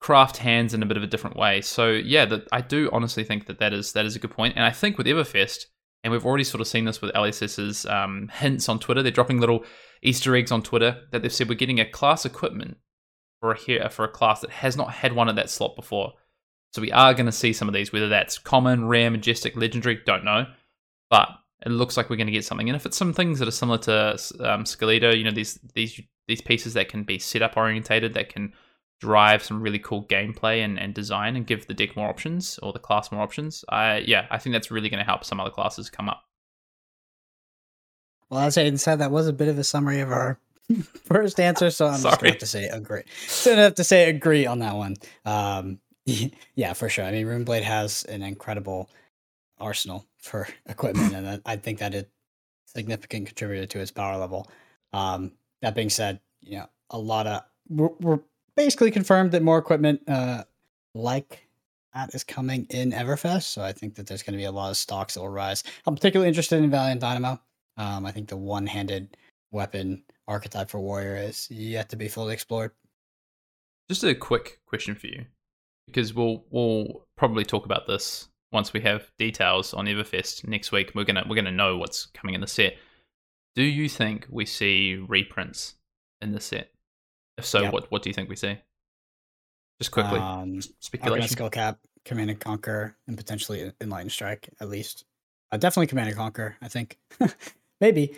craft 0.00 0.38
hands 0.38 0.74
in 0.74 0.82
a 0.82 0.86
bit 0.86 0.96
of 0.96 1.02
a 1.02 1.06
different 1.06 1.36
way. 1.36 1.60
So 1.60 1.90
yeah, 1.90 2.24
that 2.26 2.46
I 2.52 2.60
do 2.60 2.88
honestly 2.92 3.24
think 3.24 3.46
that 3.46 3.58
that 3.58 3.72
is 3.72 3.92
that 3.92 4.06
is 4.06 4.16
a 4.16 4.18
good 4.18 4.30
point. 4.30 4.54
And 4.56 4.64
I 4.64 4.70
think 4.70 4.98
with 4.98 5.06
Everfest, 5.06 5.66
and 6.04 6.12
we've 6.12 6.24
already 6.24 6.44
sort 6.44 6.60
of 6.60 6.68
seen 6.68 6.84
this 6.84 7.00
with 7.02 7.12
LSS's 7.14 7.86
um, 7.86 8.30
hints 8.32 8.68
on 8.68 8.78
Twitter. 8.78 9.02
They're 9.02 9.12
dropping 9.12 9.40
little 9.40 9.64
Easter 10.02 10.36
eggs 10.36 10.52
on 10.52 10.62
Twitter 10.62 11.00
that 11.10 11.22
they've 11.22 11.32
said 11.32 11.48
we're 11.48 11.54
getting 11.54 11.80
a 11.80 11.90
class 11.90 12.24
equipment 12.24 12.76
for 13.40 13.52
a 13.52 13.58
here 13.58 13.88
for 13.90 14.04
a 14.04 14.08
class 14.08 14.40
that 14.40 14.50
has 14.50 14.76
not 14.76 14.92
had 14.92 15.14
one 15.14 15.28
at 15.28 15.36
that 15.36 15.50
slot 15.50 15.74
before. 15.76 16.12
So 16.72 16.82
we 16.82 16.92
are 16.92 17.14
going 17.14 17.26
to 17.26 17.32
see 17.32 17.52
some 17.52 17.68
of 17.68 17.74
these, 17.74 17.92
whether 17.92 18.08
that's 18.08 18.38
common, 18.38 18.86
rare, 18.86 19.10
majestic, 19.10 19.56
legendary, 19.56 20.00
don't 20.04 20.24
know, 20.24 20.46
but 21.10 21.28
it 21.64 21.70
looks 21.70 21.96
like 21.96 22.10
we're 22.10 22.16
going 22.16 22.26
to 22.26 22.32
get 22.32 22.44
something. 22.44 22.68
And 22.68 22.76
if 22.76 22.84
it's 22.84 22.96
some 22.96 23.12
things 23.12 23.38
that 23.38 23.48
are 23.48 23.52
similar 23.52 23.78
to 23.78 24.12
um, 24.40 24.64
Skeleta, 24.64 25.16
you 25.16 25.24
know 25.24 25.30
these 25.30 25.58
these 25.74 26.00
these 26.28 26.40
pieces 26.40 26.74
that 26.74 26.88
can 26.88 27.04
be 27.04 27.18
setup 27.18 27.56
orientated, 27.56 28.14
that 28.14 28.28
can 28.28 28.52
drive 29.00 29.42
some 29.42 29.62
really 29.62 29.78
cool 29.78 30.04
gameplay 30.04 30.64
and, 30.64 30.78
and 30.78 30.94
design 30.94 31.36
and 31.36 31.46
give 31.46 31.66
the 31.66 31.74
deck 31.74 31.96
more 31.96 32.08
options 32.08 32.58
or 32.62 32.72
the 32.72 32.78
class 32.78 33.12
more 33.12 33.22
options. 33.22 33.64
I 33.68 33.98
yeah, 33.98 34.26
I 34.30 34.38
think 34.38 34.52
that's 34.52 34.70
really 34.70 34.88
going 34.88 34.98
to 34.98 35.04
help 35.04 35.24
some 35.24 35.40
other 35.40 35.50
classes 35.50 35.90
come 35.90 36.08
up. 36.08 36.22
Well, 38.28 38.40
as 38.40 38.56
Hayden 38.56 38.78
said, 38.78 38.96
that 38.96 39.10
was 39.10 39.28
a 39.28 39.32
bit 39.32 39.48
of 39.48 39.58
a 39.58 39.64
summary 39.64 40.00
of 40.00 40.10
our 40.10 40.38
first 41.04 41.38
answer, 41.38 41.70
so 41.70 41.86
I'm 41.86 42.02
just 42.02 42.04
going 42.04 42.18
to 42.18 42.28
have 42.30 42.38
to 42.38 42.46
say 42.46 42.66
agree. 42.66 43.02
So 43.28 43.52
I 43.52 43.56
have 43.56 43.76
to 43.76 43.84
say 43.84 44.08
agree 44.10 44.46
on 44.46 44.58
that 44.60 44.74
one. 44.74 44.96
Um, 45.24 45.78
yeah, 46.54 46.72
for 46.72 46.88
sure. 46.88 47.04
I 47.04 47.10
mean, 47.10 47.26
Runeblade 47.26 47.62
has 47.62 48.04
an 48.04 48.22
incredible 48.22 48.90
arsenal 49.58 50.06
for 50.18 50.48
equipment, 50.66 51.14
and 51.14 51.42
I 51.44 51.56
think 51.56 51.78
that 51.80 51.94
it 51.94 52.10
significant 52.66 53.26
contributor 53.26 53.66
to 53.66 53.80
its 53.80 53.90
power 53.90 54.16
level. 54.16 54.50
Um, 54.92 55.32
that 55.62 55.74
being 55.74 55.90
said, 55.90 56.20
you 56.40 56.58
know, 56.58 56.66
a 56.90 56.98
lot 56.98 57.26
of 57.26 57.42
we're, 57.68 57.90
we're 58.00 58.20
basically 58.56 58.90
confirmed 58.90 59.32
that 59.32 59.42
more 59.42 59.58
equipment 59.58 60.00
uh, 60.08 60.44
like 60.94 61.48
that 61.94 62.14
is 62.14 62.24
coming 62.24 62.66
in 62.70 62.92
Everfest. 62.92 63.44
So 63.44 63.62
I 63.62 63.72
think 63.72 63.94
that 63.94 64.06
there's 64.06 64.22
going 64.22 64.34
to 64.34 64.38
be 64.38 64.44
a 64.44 64.52
lot 64.52 64.70
of 64.70 64.76
stocks 64.76 65.14
that 65.14 65.20
will 65.20 65.28
rise. 65.28 65.64
I'm 65.86 65.94
particularly 65.94 66.28
interested 66.28 66.62
in 66.62 66.70
Valiant 66.70 67.00
Dynamo. 67.00 67.40
Um, 67.78 68.06
I 68.06 68.12
think 68.12 68.28
the 68.28 68.36
one-handed 68.36 69.16
weapon 69.50 70.02
archetype 70.28 70.70
for 70.70 70.80
warrior 70.80 71.16
is 71.16 71.50
yet 71.50 71.88
to 71.90 71.96
be 71.96 72.08
fully 72.08 72.34
explored. 72.34 72.72
Just 73.88 74.04
a 74.04 74.14
quick 74.14 74.60
question 74.66 74.94
for 74.94 75.06
you, 75.06 75.24
because 75.86 76.14
we'll 76.14 76.44
we'll 76.50 77.06
probably 77.16 77.44
talk 77.44 77.64
about 77.64 77.86
this 77.86 78.28
once 78.52 78.72
we 78.72 78.80
have 78.80 79.10
details 79.18 79.74
on 79.74 79.86
Everfest 79.86 80.46
next 80.46 80.72
week. 80.72 80.92
We're 80.94 81.04
gonna 81.04 81.24
we're 81.28 81.36
gonna 81.36 81.50
know 81.50 81.76
what's 81.76 82.06
coming 82.06 82.34
in 82.34 82.40
the 82.40 82.46
set. 82.46 82.76
Do 83.54 83.62
you 83.62 83.88
think 83.88 84.26
we 84.30 84.46
see 84.46 84.96
reprints 84.96 85.74
in 86.20 86.32
the 86.32 86.40
set? 86.40 86.70
If 87.38 87.46
so, 87.46 87.62
yep. 87.62 87.72
what 87.72 87.90
what 87.90 88.02
do 88.02 88.10
you 88.10 88.14
think 88.14 88.28
we 88.28 88.36
see? 88.36 88.58
Just 89.80 89.90
quickly, 89.90 90.18
um, 90.18 90.60
speculation. 90.80 91.28
Skull 91.28 91.50
Cap, 91.50 91.78
Command 92.04 92.30
and 92.30 92.40
Conquer, 92.40 92.96
and 93.06 93.16
potentially 93.16 93.72
Enlightened 93.80 94.12
Strike 94.12 94.48
at 94.60 94.68
least. 94.68 95.04
Uh, 95.52 95.58
definitely 95.58 95.86
Command 95.86 96.08
and 96.08 96.16
Conquer. 96.16 96.56
I 96.62 96.68
think 96.68 96.98
maybe. 97.80 98.16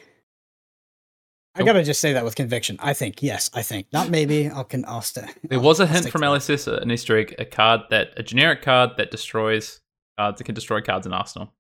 I 1.58 1.62
gotta 1.64 1.82
just 1.82 2.00
say 2.00 2.12
that 2.12 2.24
with 2.24 2.34
conviction. 2.36 2.76
I 2.80 2.92
think 2.94 3.22
yes. 3.22 3.50
I 3.54 3.62
think 3.62 3.86
not 3.92 4.10
maybe. 4.10 4.48
I'll 4.48 4.64
can. 4.64 4.84
I'll 4.86 5.02
stay. 5.02 5.26
There 5.44 5.60
was 5.60 5.80
a 5.80 5.82
I'll 5.84 5.88
hint 5.88 6.08
from. 6.10 6.22
LSS, 6.22 6.66
an 6.82 6.90
Easter 6.90 7.18
egg, 7.18 7.34
a 7.38 7.44
card 7.44 7.82
that 7.90 8.12
a 8.16 8.22
generic 8.22 8.62
card 8.62 8.90
that 8.96 9.10
destroys 9.10 9.80
cards 10.18 10.38
that 10.38 10.44
can 10.44 10.54
destroy 10.54 10.80
cards 10.80 11.06
in 11.06 11.12
Arsenal. 11.12 11.52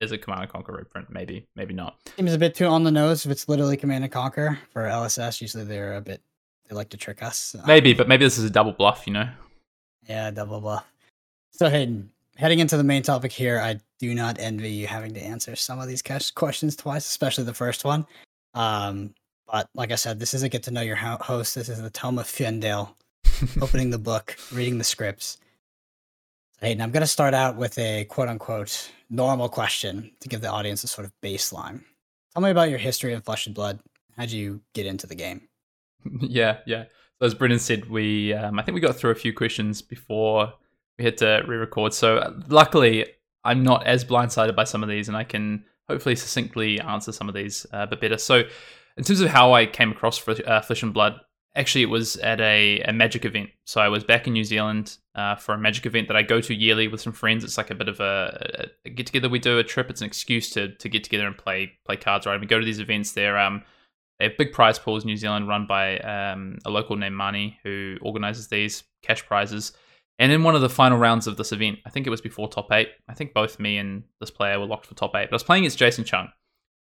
Is 0.00 0.12
a 0.12 0.18
Command 0.18 0.42
and 0.42 0.50
Conquer 0.52 0.72
reprint? 0.72 1.08
Maybe, 1.08 1.46
maybe 1.56 1.72
not. 1.72 1.96
Seems 2.16 2.34
a 2.34 2.38
bit 2.38 2.54
too 2.54 2.66
on 2.66 2.84
the 2.84 2.90
nose 2.90 3.24
if 3.24 3.32
it's 3.32 3.48
literally 3.48 3.78
Command 3.78 4.04
and 4.04 4.12
Conquer 4.12 4.58
for 4.70 4.82
LSS. 4.82 5.40
Usually 5.40 5.64
they're 5.64 5.94
a 5.94 6.02
bit. 6.02 6.20
They 6.68 6.76
like 6.76 6.90
to 6.90 6.98
trick 6.98 7.22
us. 7.22 7.38
so- 7.38 7.60
Maybe, 7.66 7.94
but 7.94 8.06
maybe 8.06 8.24
this 8.26 8.36
is 8.36 8.44
a 8.44 8.50
double 8.50 8.72
bluff. 8.72 9.06
You 9.06 9.14
know. 9.14 9.28
Yeah, 10.08 10.30
double 10.32 10.60
bluff. 10.60 10.84
So 11.52 11.70
Hayden, 11.70 12.10
heading 12.36 12.58
into 12.58 12.76
the 12.76 12.84
main 12.84 13.02
topic 13.02 13.32
here, 13.32 13.58
I 13.58 13.80
do 13.98 14.14
not 14.14 14.38
envy 14.38 14.68
you 14.70 14.86
having 14.86 15.14
to 15.14 15.20
answer 15.20 15.56
some 15.56 15.78
of 15.80 15.88
these 15.88 16.02
questions 16.34 16.76
twice, 16.76 17.06
especially 17.08 17.44
the 17.44 17.54
first 17.54 17.82
one. 17.84 18.06
Um, 18.52 19.14
but 19.50 19.68
like 19.74 19.92
I 19.92 19.96
said, 19.96 20.18
this 20.18 20.34
is 20.34 20.42
a 20.42 20.48
get 20.48 20.62
to 20.64 20.70
know 20.70 20.80
your 20.80 20.96
host. 20.96 21.54
This 21.54 21.68
is 21.68 21.80
the 21.80 21.90
Tome 21.90 22.18
of 22.18 22.26
Fyendale, 22.26 22.94
opening 23.62 23.90
the 23.90 23.98
book, 23.98 24.36
reading 24.52 24.78
the 24.78 24.84
scripts. 24.84 25.38
Hayden, 26.60 26.80
I'm 26.80 26.90
going 26.90 27.02
to 27.02 27.06
start 27.06 27.34
out 27.34 27.56
with 27.56 27.78
a 27.78 28.04
quote 28.06 28.28
unquote 28.28 28.90
normal 29.10 29.48
question 29.48 30.10
to 30.20 30.28
give 30.28 30.40
the 30.40 30.50
audience 30.50 30.82
a 30.84 30.88
sort 30.88 31.06
of 31.06 31.12
baseline. 31.22 31.82
Tell 32.32 32.42
me 32.42 32.50
about 32.50 32.70
your 32.70 32.78
history 32.78 33.12
of 33.12 33.24
Flesh 33.24 33.46
and 33.46 33.54
Blood. 33.54 33.80
How'd 34.16 34.30
you 34.30 34.60
get 34.74 34.86
into 34.86 35.06
the 35.06 35.14
game? 35.14 35.48
yeah, 36.20 36.58
yeah. 36.66 36.84
So 37.18 37.26
as 37.26 37.34
Brendan 37.34 37.58
said, 37.58 37.88
we 37.88 38.32
um, 38.32 38.58
I 38.58 38.62
think 38.62 38.74
we 38.74 38.80
got 38.80 38.96
through 38.96 39.10
a 39.10 39.16
few 39.16 39.32
questions 39.32 39.82
before 39.82 40.52
we 40.98 41.04
had 41.04 41.16
to 41.18 41.42
re-record. 41.46 41.94
So 41.94 42.18
uh, 42.18 42.32
luckily, 42.48 43.06
I'm 43.44 43.62
not 43.62 43.86
as 43.86 44.04
blindsided 44.04 44.56
by 44.56 44.64
some 44.64 44.82
of 44.82 44.88
these, 44.88 45.08
and 45.08 45.16
I 45.16 45.24
can 45.24 45.64
hopefully 45.88 46.16
succinctly 46.16 46.80
answer 46.80 47.12
some 47.12 47.28
of 47.28 47.34
these 47.34 47.66
uh, 47.72 47.78
a 47.78 47.86
bit 47.86 48.00
better. 48.00 48.18
So, 48.18 48.42
in 48.96 49.04
terms 49.04 49.20
of 49.20 49.30
how 49.30 49.52
I 49.52 49.66
came 49.66 49.90
across 49.90 50.18
Fle- 50.18 50.46
uh, 50.46 50.60
Flesh 50.60 50.82
and 50.82 50.94
Blood, 50.94 51.20
actually, 51.54 51.82
it 51.82 51.90
was 51.90 52.16
at 52.16 52.40
a, 52.40 52.80
a 52.80 52.92
magic 52.92 53.24
event. 53.24 53.50
So 53.64 53.80
I 53.80 53.88
was 53.88 54.04
back 54.04 54.26
in 54.26 54.32
New 54.32 54.44
Zealand 54.44 54.96
uh, 55.14 55.36
for 55.36 55.54
a 55.54 55.58
magic 55.58 55.86
event 55.86 56.08
that 56.08 56.16
I 56.16 56.22
go 56.22 56.40
to 56.40 56.54
yearly 56.54 56.88
with 56.88 57.00
some 57.00 57.12
friends. 57.12 57.44
It's 57.44 57.58
like 57.58 57.70
a 57.70 57.74
bit 57.74 57.88
of 57.88 58.00
a, 58.00 58.68
a 58.84 58.90
get 58.90 59.06
together. 59.06 59.28
We 59.28 59.38
do 59.38 59.58
a 59.58 59.64
trip. 59.64 59.90
It's 59.90 60.00
an 60.00 60.06
excuse 60.06 60.50
to 60.50 60.74
to 60.76 60.88
get 60.88 61.04
together 61.04 61.26
and 61.26 61.36
play 61.36 61.72
play 61.84 61.96
cards. 61.96 62.26
Right? 62.26 62.40
We 62.40 62.46
go 62.46 62.58
to 62.58 62.64
these 62.64 62.80
events. 62.80 63.12
They're 63.12 63.38
um 63.38 63.62
they 64.18 64.24
have 64.26 64.38
big 64.38 64.52
prize 64.52 64.78
pools 64.78 65.04
in 65.04 65.08
New 65.08 65.16
Zealand 65.16 65.48
run 65.48 65.66
by 65.66 65.98
um, 65.98 66.58
a 66.64 66.70
local 66.70 66.96
named 66.96 67.14
Mani 67.14 67.58
who 67.62 67.98
organizes 68.00 68.48
these 68.48 68.82
cash 69.02 69.24
prizes. 69.26 69.72
And 70.18 70.32
in 70.32 70.42
one 70.42 70.54
of 70.54 70.62
the 70.62 70.70
final 70.70 70.96
rounds 70.96 71.26
of 71.26 71.36
this 71.36 71.52
event, 71.52 71.80
I 71.84 71.90
think 71.90 72.06
it 72.06 72.10
was 72.10 72.22
before 72.22 72.48
top 72.48 72.72
eight. 72.72 72.88
I 73.08 73.14
think 73.14 73.34
both 73.34 73.60
me 73.60 73.76
and 73.76 74.04
this 74.20 74.30
player 74.30 74.58
were 74.58 74.64
locked 74.64 74.86
for 74.86 74.94
top 74.94 75.14
eight. 75.14 75.26
But 75.26 75.34
I 75.34 75.36
was 75.36 75.42
playing 75.42 75.64
against 75.64 75.78
Jason 75.78 76.04
Chung, 76.04 76.28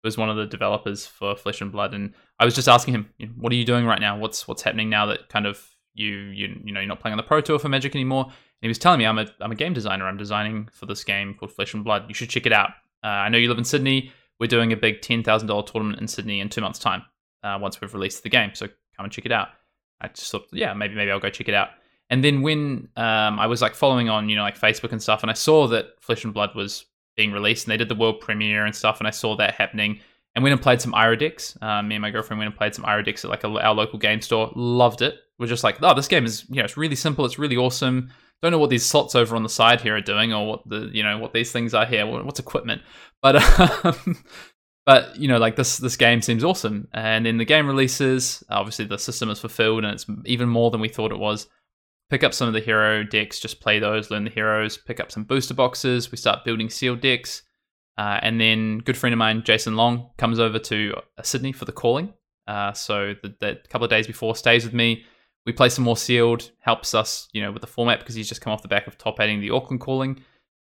was 0.04 0.18
one 0.18 0.30
of 0.30 0.38
the 0.38 0.46
developers 0.46 1.06
for 1.06 1.36
Flesh 1.36 1.62
and 1.62 1.72
Blood, 1.72 1.94
and 1.94 2.14
I 2.40 2.46
was 2.46 2.56
just 2.56 2.68
asking 2.68 2.96
him, 2.96 3.10
"What 3.36 3.52
are 3.52 3.56
you 3.56 3.66
doing 3.66 3.86
right 3.86 4.02
now? 4.02 4.18
What's 4.18 4.48
what's 4.48 4.62
happening 4.62 4.90
now 4.90 5.06
that 5.08 5.30
kind 5.30 5.46
of 5.46 5.68
you 5.94 6.08
you 6.08 6.62
you 6.64 6.74
know 6.74 6.80
you're 6.80 6.88
not 6.88 7.00
playing 7.00 7.14
on 7.14 7.18
the 7.18 7.24
Pro 7.24 7.42
Tour 7.42 7.60
for 7.60 7.70
Magic 7.70 7.96
anymore?" 7.96 8.26
And 8.26 8.34
he 8.62 8.68
was 8.68 8.80
telling 8.80 9.00
me, 9.00 9.06
"I'm 9.06 9.20
a 9.20 9.28
I'm 9.40 9.52
a 9.52 9.56
game 9.56 9.74
designer. 9.74 10.08
I'm 10.08 10.18
designing 10.18 10.70
for 10.72 10.86
this 10.86 11.04
game 11.04 11.34
called 11.34 11.52
Flesh 11.52 11.74
and 11.74 11.84
Blood. 11.84 12.06
You 12.08 12.14
should 12.14 12.30
check 12.30 12.46
it 12.46 12.54
out. 12.54 12.70
Uh, 13.04 13.08
I 13.08 13.30
know 13.30 13.38
you 13.38 13.50
live 13.50 13.58
in 13.58 13.64
Sydney. 13.64 14.12
We're 14.40 14.48
doing 14.48 14.74
a 14.74 14.78
big 14.78 15.02
ten 15.02 15.24
thousand 15.24 15.48
dollar 15.48 15.64
tournament 15.64 16.00
in 16.00 16.08
Sydney 16.08 16.40
in 16.40 16.50
two 16.50 16.62
months' 16.62 16.80
time. 16.80 17.04
Uh, 17.44 17.58
once 17.62 17.82
we've 17.82 17.94
released 17.94 18.24
the 18.24 18.30
game, 18.30 18.52
so 18.54 18.68
come 18.68 19.06
and 19.06 19.12
check 19.12 19.26
it 19.26 19.32
out." 19.32 19.50
I 20.02 20.08
just 20.08 20.32
thought, 20.32 20.48
yeah, 20.52 20.74
maybe 20.74 20.96
maybe 20.96 21.12
I'll 21.12 21.20
go 21.20 21.30
check 21.30 21.48
it 21.48 21.54
out. 21.54 21.70
And 22.10 22.24
then 22.24 22.42
when 22.42 22.90
um, 22.98 23.40
I 23.40 23.48
was 23.48 23.62
like 23.62 23.74
following 23.74 24.10
on, 24.10 24.28
you 24.28 24.36
know, 24.36 24.42
like 24.42 24.60
Facebook 24.60 24.92
and 24.92 25.02
stuff, 25.02 25.22
and 25.22 25.30
I 25.30 25.34
saw 25.34 25.68
that 25.68 26.02
Flesh 26.02 26.26
and 26.26 26.34
Blood 26.34 26.56
was 26.56 26.86
being 27.16 27.32
released, 27.32 27.66
and 27.66 27.72
they 27.72 27.78
did 27.78 27.90
the 27.90 27.96
world 27.96 28.20
premiere 28.20 28.66
and 28.66 28.76
stuff, 28.76 29.00
and 29.00 29.08
I 29.08 29.12
saw 29.12 29.36
that 29.38 29.56
happening, 29.56 30.00
and 30.36 30.44
went 30.44 30.54
and 30.54 30.62
played 30.62 30.82
some 30.82 30.94
decks. 31.18 31.58
Um, 31.62 31.88
me 31.88 31.96
and 31.96 32.02
my 32.02 32.12
girlfriend 32.12 32.40
went 32.40 32.48
and 32.48 32.58
played 32.58 32.76
some 32.76 32.86
decks 33.04 33.24
at 33.26 33.32
like 33.32 33.44
a, 33.44 33.48
our 33.48 33.74
local 33.74 34.00
game 34.00 34.22
store. 34.22 34.52
Loved 34.56 35.02
it. 35.02 35.16
We're 35.40 35.48
just 35.48 35.64
like, 35.64 35.78
oh, 35.82 35.94
this 35.94 36.08
game 36.08 36.26
is, 36.26 36.46
you 36.50 36.58
know, 36.58 36.64
it's 36.66 36.78
really 36.78 36.96
simple. 36.96 37.26
It's 37.26 37.40
really 37.40 37.58
awesome. 37.58 38.12
Don't 38.42 38.52
know 38.52 38.60
what 38.60 38.70
these 38.70 38.86
slots 38.86 39.16
over 39.16 39.36
on 39.36 39.44
the 39.44 39.50
side 39.50 39.82
here 39.82 39.96
are 39.96 40.02
doing, 40.02 40.34
or 40.34 40.48
what 40.48 40.68
the, 40.68 40.90
you 40.94 41.04
know, 41.04 41.18
what 41.18 41.34
these 41.34 41.52
things 41.52 41.74
are 41.74 41.86
here. 41.86 42.06
What's 42.06 42.40
equipment? 42.40 42.82
But 43.22 43.36
um, 43.86 44.24
but 44.86 45.16
you 45.18 45.28
know 45.28 45.38
like 45.38 45.56
this 45.56 45.78
this 45.78 45.96
game 45.96 46.22
seems 46.22 46.44
awesome 46.44 46.88
and 46.94 47.26
then 47.26 47.38
the 47.38 47.46
game 47.46 47.68
releases 47.68 48.44
obviously 48.50 48.86
the 48.86 48.98
system 48.98 49.30
is 49.30 49.40
fulfilled 49.40 49.84
and 49.84 49.94
it's 49.94 50.06
even 50.26 50.50
more 50.50 50.72
than 50.72 50.82
we 50.82 50.90
thought 50.90 51.12
it 51.12 51.20
was 51.20 51.48
pick 52.12 52.24
up 52.24 52.34
some 52.34 52.48
of 52.48 52.54
the 52.54 52.60
hero 52.60 53.04
decks 53.04 53.40
just 53.40 53.62
play 53.62 53.80
those 53.80 54.12
learn 54.12 54.26
the 54.26 54.30
heroes 54.30 54.78
pick 54.78 55.00
up 55.00 55.12
some 55.12 55.24
booster 55.24 55.54
boxes. 55.54 56.12
We 56.12 56.18
start 56.18 56.46
building 56.46 56.70
sealed 56.70 57.02
decks. 57.02 57.44
Uh, 57.98 58.20
and 58.22 58.40
then 58.40 58.80
good 58.80 58.98
friend 58.98 59.14
of 59.14 59.18
mine 59.18 59.44
jason 59.44 59.76
long 59.76 60.10
comes 60.18 60.40
over 60.40 60.60
to 60.60 60.94
uh, 61.18 61.24
sydney 61.24 61.54
for 61.54 61.66
the 61.66 61.72
calling. 61.72 62.14
Uh, 62.48 62.74
so 62.74 63.16
the, 63.24 63.34
the 63.40 63.60
couple 63.70 63.86
of 63.86 63.90
days 63.90 64.06
before 64.06 64.36
stays 64.36 64.64
with 64.66 64.74
me. 64.74 65.04
We 65.46 65.54
play 65.54 65.70
some 65.70 65.86
more 65.86 65.98
sealed 65.98 66.52
helps 66.60 66.94
us 66.94 67.30
you 67.32 67.42
know 67.42 67.52
with 67.52 67.62
the 67.62 67.68
format 67.68 68.00
because 68.00 68.14
he's 68.14 68.30
just 68.30 68.42
come 68.42 68.54
off 68.54 68.62
the 68.62 68.68
back 68.68 68.88
of 68.88 68.98
top 68.98 69.20
adding 69.20 69.40
the 69.40 69.52
auckland 69.52 69.82
calling. 69.82 70.22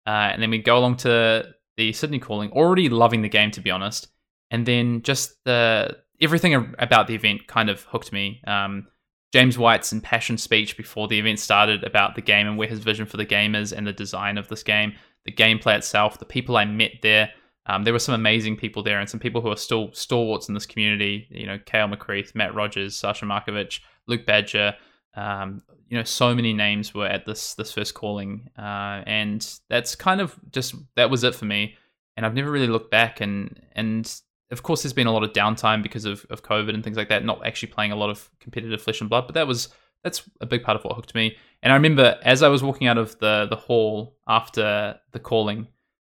Uh, 0.08 0.30
and 0.34 0.42
then 0.42 0.50
we 0.50 0.58
go 0.60 0.78
along 0.78 0.98
to 0.98 1.56
the 1.78 1.92
Sydney 1.94 2.20
calling, 2.20 2.52
already 2.52 2.90
loving 2.90 3.22
the 3.22 3.30
game 3.30 3.52
to 3.52 3.62
be 3.62 3.72
honest, 3.72 4.08
and 4.52 4.66
then 4.66 5.02
just 5.02 5.44
the 5.46 5.98
everything 6.22 6.74
about 6.80 7.08
the 7.08 7.16
event 7.16 7.48
kind 7.48 7.70
of 7.70 7.84
hooked 7.84 8.12
me. 8.12 8.42
Um, 8.48 8.88
James 9.34 9.58
White's 9.58 9.92
impassioned 9.92 10.40
speech 10.40 10.78
before 10.78 11.08
the 11.08 11.20
event 11.20 11.40
started 11.40 11.84
about 11.84 12.16
the 12.16 12.22
game 12.22 12.48
and 12.48 12.58
where 12.58 12.68
his 12.68 12.80
vision 12.80 13.06
for 13.06 13.18
the 13.18 13.26
game 13.26 13.56
is 13.56 13.74
and 13.74 13.86
the 13.86 13.94
design 13.94 14.38
of 14.38 14.48
this 14.48 14.64
game, 14.64 14.94
the 15.26 15.32
gameplay 15.32 15.76
itself, 15.76 16.20
the 16.20 16.26
people 16.26 16.58
I 16.58 16.66
met 16.66 16.92
there. 17.02 17.32
Um, 17.68 17.84
there 17.84 17.94
were 17.94 18.00
some 18.00 18.16
amazing 18.16 18.58
people 18.58 18.84
there 18.84 19.00
and 19.00 19.10
some 19.10 19.20
people 19.20 19.42
who 19.42 19.50
are 19.50 19.58
still 19.58 19.92
stalwarts 19.92 20.48
in 20.48 20.54
this 20.54 20.66
community. 20.68 21.28
You 21.32 21.48
know, 21.48 21.60
Kale 21.66 21.88
McCreath, 21.88 22.36
Matt 22.36 22.54
Rogers, 22.54 22.96
Sasha 22.96 23.26
Markovich, 23.26 23.80
Luke 24.08 24.26
Badger. 24.26 24.76
Um, 25.16 25.64
you 25.90 25.98
know, 25.98 26.04
so 26.04 26.36
many 26.36 26.54
names 26.54 26.94
were 26.94 27.08
at 27.08 27.26
this 27.26 27.56
this 27.56 27.72
first 27.72 27.94
calling, 27.94 28.50
uh, 28.58 29.02
and 29.06 29.60
that's 29.70 29.96
kind 29.96 30.20
of 30.20 30.38
just 30.52 30.76
that 30.96 31.10
was 31.10 31.24
it 31.24 31.36
for 31.36 31.46
me. 31.46 31.76
And 32.18 32.26
I've 32.26 32.34
never 32.34 32.52
really 32.52 32.68
looked 32.68 32.92
back, 32.92 33.22
and 33.22 33.60
and 33.74 34.22
of 34.52 34.64
course, 34.64 34.84
there's 34.84 34.94
been 34.94 35.08
a 35.08 35.12
lot 35.12 35.24
of 35.24 35.34
downtime 35.34 35.82
because 35.82 36.06
of, 36.06 36.26
of 36.30 36.44
COVID 36.44 36.74
and 36.74 36.84
things 36.84 36.98
like 36.98 37.10
that. 37.10 37.26
Not 37.26 37.46
actually 37.46 37.72
playing 37.72 37.92
a 37.92 37.96
lot 37.96 38.10
of 38.10 38.30
competitive 38.40 38.82
flesh 38.82 39.02
and 39.02 39.10
blood, 39.10 39.26
but 39.28 39.34
that 39.36 39.48
was 39.48 39.70
that's 40.04 40.22
a 40.40 40.46
big 40.46 40.64
part 40.64 40.78
of 40.78 40.84
what 40.84 40.96
hooked 40.96 41.16
me. 41.16 41.36
And 41.64 41.74
I 41.74 41.76
remember 41.76 42.20
as 42.24 42.44
I 42.44 42.48
was 42.48 42.64
walking 42.64 42.88
out 42.88 42.98
of 42.98 43.18
the 43.20 43.48
the 43.50 43.56
hall 43.56 44.18
after 44.28 45.00
the 45.12 45.20
calling, 45.20 45.68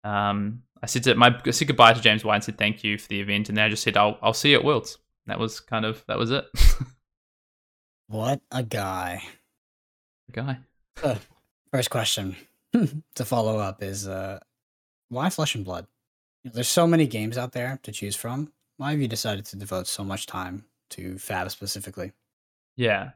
um, 0.05 0.63
I 0.83 0.87
said 0.87 1.05
to 1.05 1.15
my 1.15 1.39
I 1.45 1.51
said 1.51 1.69
goodbye 1.69 1.95
to 1.95 2.01
James 2.01 2.25
White 2.25 2.37
and 2.37 2.45
said 2.45 2.59
thank 2.59 2.85
you 2.85 2.99
for 2.99 3.09
the 3.09 3.21
event, 3.21 3.49
and 3.49 3.57
then 3.57 3.65
I 3.65 3.69
just 3.69 3.83
said 3.83 3.97
I'll 3.97 4.19
I'll 4.23 4.35
see 4.35 4.51
you 4.51 4.59
at 4.59 4.65
Worlds. 4.65 4.99
That 5.27 5.39
was 5.39 5.61
kind 5.61 5.85
of 5.85 6.05
that 6.07 6.19
was 6.19 6.31
it. 6.31 6.45
What 8.09 8.41
a 8.51 8.63
guy. 8.63 9.23
A 10.31 10.33
Guy. 10.33 10.59
First 11.71 11.91
question 11.91 12.37
to 13.15 13.25
follow 13.25 13.59
up 13.59 13.83
is 13.83 14.09
uh, 14.09 14.41
why 15.11 15.29
Flesh 15.29 15.55
and 15.55 15.65
Blood? 15.65 15.87
There's 16.53 16.69
so 16.69 16.87
many 16.87 17.07
games 17.07 17.39
out 17.39 17.53
there 17.53 17.79
to 17.83 17.93
choose 17.93 18.17
from. 18.17 18.53
Why 18.77 18.93
have 18.93 19.01
you 19.01 19.09
decided 19.09 19.45
to 19.47 19.57
devote 19.57 19.87
so 19.87 20.05
much 20.05 20.27
time 20.27 20.65
to 20.91 21.19
Fab 21.19 21.51
specifically? 21.51 22.13
Yeah. 22.77 23.11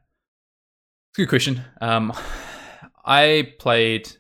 Good 1.15 1.29
question. 1.29 1.63
Um, 1.81 2.13
I 3.05 3.55
played 3.59 4.11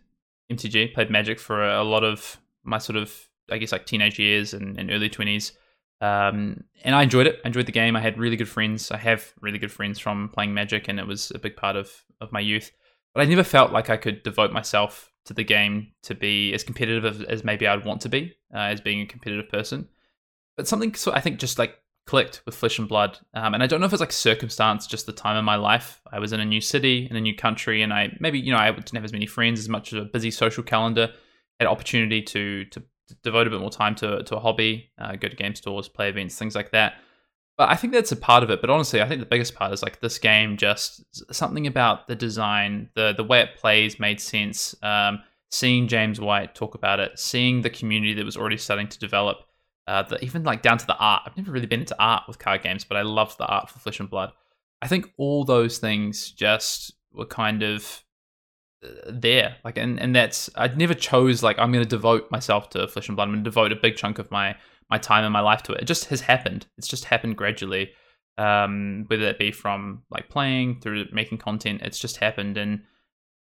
MTG, 0.50 0.94
played 0.94 1.10
Magic 1.10 1.38
for 1.38 1.64
a, 1.68 1.82
lot 1.82 2.04
of 2.04 2.38
my 2.64 2.78
sort 2.78 2.96
of, 2.96 3.14
I 3.50 3.58
guess, 3.58 3.72
like 3.72 3.86
teenage 3.86 4.18
years 4.18 4.54
and, 4.54 4.78
and 4.78 4.90
early 4.90 5.10
20s. 5.10 5.52
Um, 6.00 6.64
and 6.82 6.94
I 6.94 7.02
enjoyed 7.02 7.28
it. 7.28 7.40
I 7.44 7.48
enjoyed 7.48 7.66
the 7.66 7.72
game. 7.72 7.94
I 7.94 8.00
had 8.00 8.18
really 8.18 8.36
good 8.36 8.48
friends. 8.48 8.90
I 8.90 8.96
have 8.96 9.32
really 9.40 9.58
good 9.58 9.70
friends 9.70 10.00
from 10.00 10.30
playing 10.30 10.52
Magic, 10.52 10.88
and 10.88 10.98
it 10.98 11.06
was 11.06 11.30
a 11.32 11.38
big 11.38 11.56
part 11.56 11.76
of, 11.76 11.90
of 12.20 12.32
my 12.32 12.40
youth. 12.40 12.72
But 13.14 13.22
I 13.22 13.28
never 13.28 13.44
felt 13.44 13.72
like 13.72 13.90
I 13.90 13.96
could 13.96 14.22
devote 14.22 14.52
myself 14.52 15.10
to 15.26 15.34
the 15.34 15.44
game 15.44 15.92
to 16.04 16.14
be 16.14 16.52
as 16.52 16.64
competitive 16.64 17.22
as, 17.28 17.44
maybe 17.44 17.66
I'd 17.66 17.84
want 17.84 18.00
to 18.02 18.08
be, 18.08 18.34
uh, 18.52 18.58
as 18.58 18.80
being 18.80 19.00
a 19.00 19.06
competitive 19.06 19.48
person. 19.48 19.88
But 20.56 20.66
something, 20.66 20.94
so 20.94 21.12
I 21.12 21.20
think, 21.20 21.38
just 21.38 21.58
like 21.58 21.78
clicked 22.06 22.42
with 22.44 22.54
Flesh 22.54 22.78
and 22.78 22.88
Blood. 22.88 23.18
Um, 23.34 23.54
and 23.54 23.62
I 23.62 23.66
don't 23.66 23.80
know 23.80 23.86
if 23.86 23.92
it's 23.92 24.00
like 24.00 24.12
circumstance, 24.12 24.86
just 24.86 25.06
the 25.06 25.12
time 25.12 25.36
in 25.36 25.44
my 25.44 25.56
life. 25.56 26.00
I 26.10 26.18
was 26.18 26.32
in 26.32 26.40
a 26.40 26.44
new 26.44 26.60
city, 26.60 27.06
in 27.08 27.16
a 27.16 27.20
new 27.20 27.36
country, 27.36 27.82
and 27.82 27.92
I 27.92 28.16
maybe, 28.20 28.38
you 28.38 28.52
know, 28.52 28.58
I 28.58 28.70
didn't 28.70 28.94
have 28.94 29.04
as 29.04 29.12
many 29.12 29.26
friends, 29.26 29.60
as 29.60 29.68
much 29.68 29.92
of 29.92 30.02
a 30.02 30.06
busy 30.06 30.30
social 30.30 30.64
calendar, 30.64 31.12
had 31.60 31.68
opportunity 31.68 32.22
to, 32.22 32.64
to, 32.66 32.80
to 32.80 33.14
devote 33.22 33.46
a 33.46 33.50
bit 33.50 33.60
more 33.60 33.70
time 33.70 33.94
to, 33.96 34.22
to 34.24 34.36
a 34.36 34.40
hobby, 34.40 34.90
uh, 34.98 35.12
go 35.16 35.28
to 35.28 35.36
game 35.36 35.54
stores, 35.54 35.88
play 35.88 36.08
events, 36.08 36.36
things 36.36 36.54
like 36.54 36.72
that. 36.72 36.94
But 37.58 37.68
I 37.68 37.76
think 37.76 37.92
that's 37.92 38.12
a 38.12 38.16
part 38.16 38.42
of 38.42 38.50
it. 38.50 38.60
But 38.60 38.70
honestly, 38.70 39.02
I 39.02 39.08
think 39.08 39.20
the 39.20 39.26
biggest 39.26 39.54
part 39.54 39.72
is 39.72 39.82
like 39.82 40.00
this 40.00 40.18
game 40.18 40.56
just 40.56 41.04
something 41.34 41.66
about 41.66 42.08
the 42.08 42.14
design, 42.14 42.88
the 42.94 43.12
the 43.12 43.24
way 43.24 43.40
it 43.40 43.56
plays 43.56 44.00
made 44.00 44.20
sense. 44.20 44.74
Um, 44.82 45.22
seeing 45.50 45.86
James 45.86 46.18
White 46.18 46.54
talk 46.54 46.74
about 46.74 46.98
it, 46.98 47.18
seeing 47.18 47.60
the 47.60 47.70
community 47.70 48.14
that 48.14 48.24
was 48.24 48.38
already 48.38 48.56
starting 48.56 48.88
to 48.88 48.98
develop, 48.98 49.44
uh, 49.86 50.02
the, 50.02 50.24
even 50.24 50.44
like 50.44 50.62
down 50.62 50.78
to 50.78 50.86
the 50.86 50.96
art. 50.96 51.22
I've 51.26 51.36
never 51.36 51.52
really 51.52 51.66
been 51.66 51.80
into 51.80 51.96
art 51.98 52.24
with 52.26 52.38
card 52.38 52.62
games, 52.62 52.84
but 52.84 52.96
I 52.96 53.02
loved 53.02 53.36
the 53.38 53.46
art 53.46 53.68
for 53.68 53.78
Flesh 53.78 54.00
and 54.00 54.08
Blood. 54.08 54.32
I 54.80 54.88
think 54.88 55.12
all 55.18 55.44
those 55.44 55.78
things 55.78 56.30
just 56.30 56.94
were 57.12 57.26
kind 57.26 57.62
of 57.62 58.02
uh, 58.82 58.88
there, 59.06 59.56
like, 59.62 59.76
and 59.76 60.00
and 60.00 60.16
that's 60.16 60.48
I 60.56 60.68
never 60.68 60.94
chose 60.94 61.42
like 61.42 61.58
I'm 61.58 61.70
going 61.70 61.84
to 61.84 61.88
devote 61.88 62.30
myself 62.30 62.70
to 62.70 62.88
Flesh 62.88 63.08
and 63.08 63.16
Blood. 63.16 63.24
I'm 63.24 63.34
going 63.34 63.44
to 63.44 63.50
devote 63.50 63.72
a 63.72 63.76
big 63.76 63.96
chunk 63.96 64.18
of 64.18 64.30
my 64.30 64.56
my 64.92 64.98
time 64.98 65.24
and 65.24 65.32
my 65.32 65.44
life 65.50 65.62
to 65.64 65.72
it. 65.72 65.82
It 65.82 65.86
just 65.86 66.04
has 66.12 66.20
happened. 66.32 66.62
It's 66.78 66.88
just 66.94 67.04
happened 67.06 67.36
gradually. 67.42 67.84
um, 68.38 69.04
whether 69.08 69.24
it 69.24 69.38
be 69.38 69.52
from 69.52 70.02
like 70.10 70.28
playing 70.28 70.80
through 70.80 71.06
making 71.12 71.38
content. 71.38 71.82
It's 71.82 71.98
just 71.98 72.16
happened, 72.16 72.56
and 72.56 72.82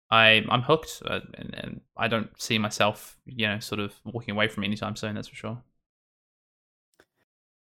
I 0.10 0.44
I'm 0.50 0.62
hooked, 0.64 1.02
uh, 1.06 1.22
and, 1.40 1.56
and 1.56 1.82
I 1.98 2.08
don't 2.08 2.30
see 2.42 2.58
myself, 2.58 3.18
you 3.26 3.48
know, 3.48 3.60
sort 3.60 3.80
of 3.80 3.94
walking 4.04 4.34
away 4.36 4.48
from 4.48 4.64
anytime 4.64 4.96
soon. 4.96 5.16
That's 5.16 5.30
for 5.30 5.36
sure. 5.36 5.58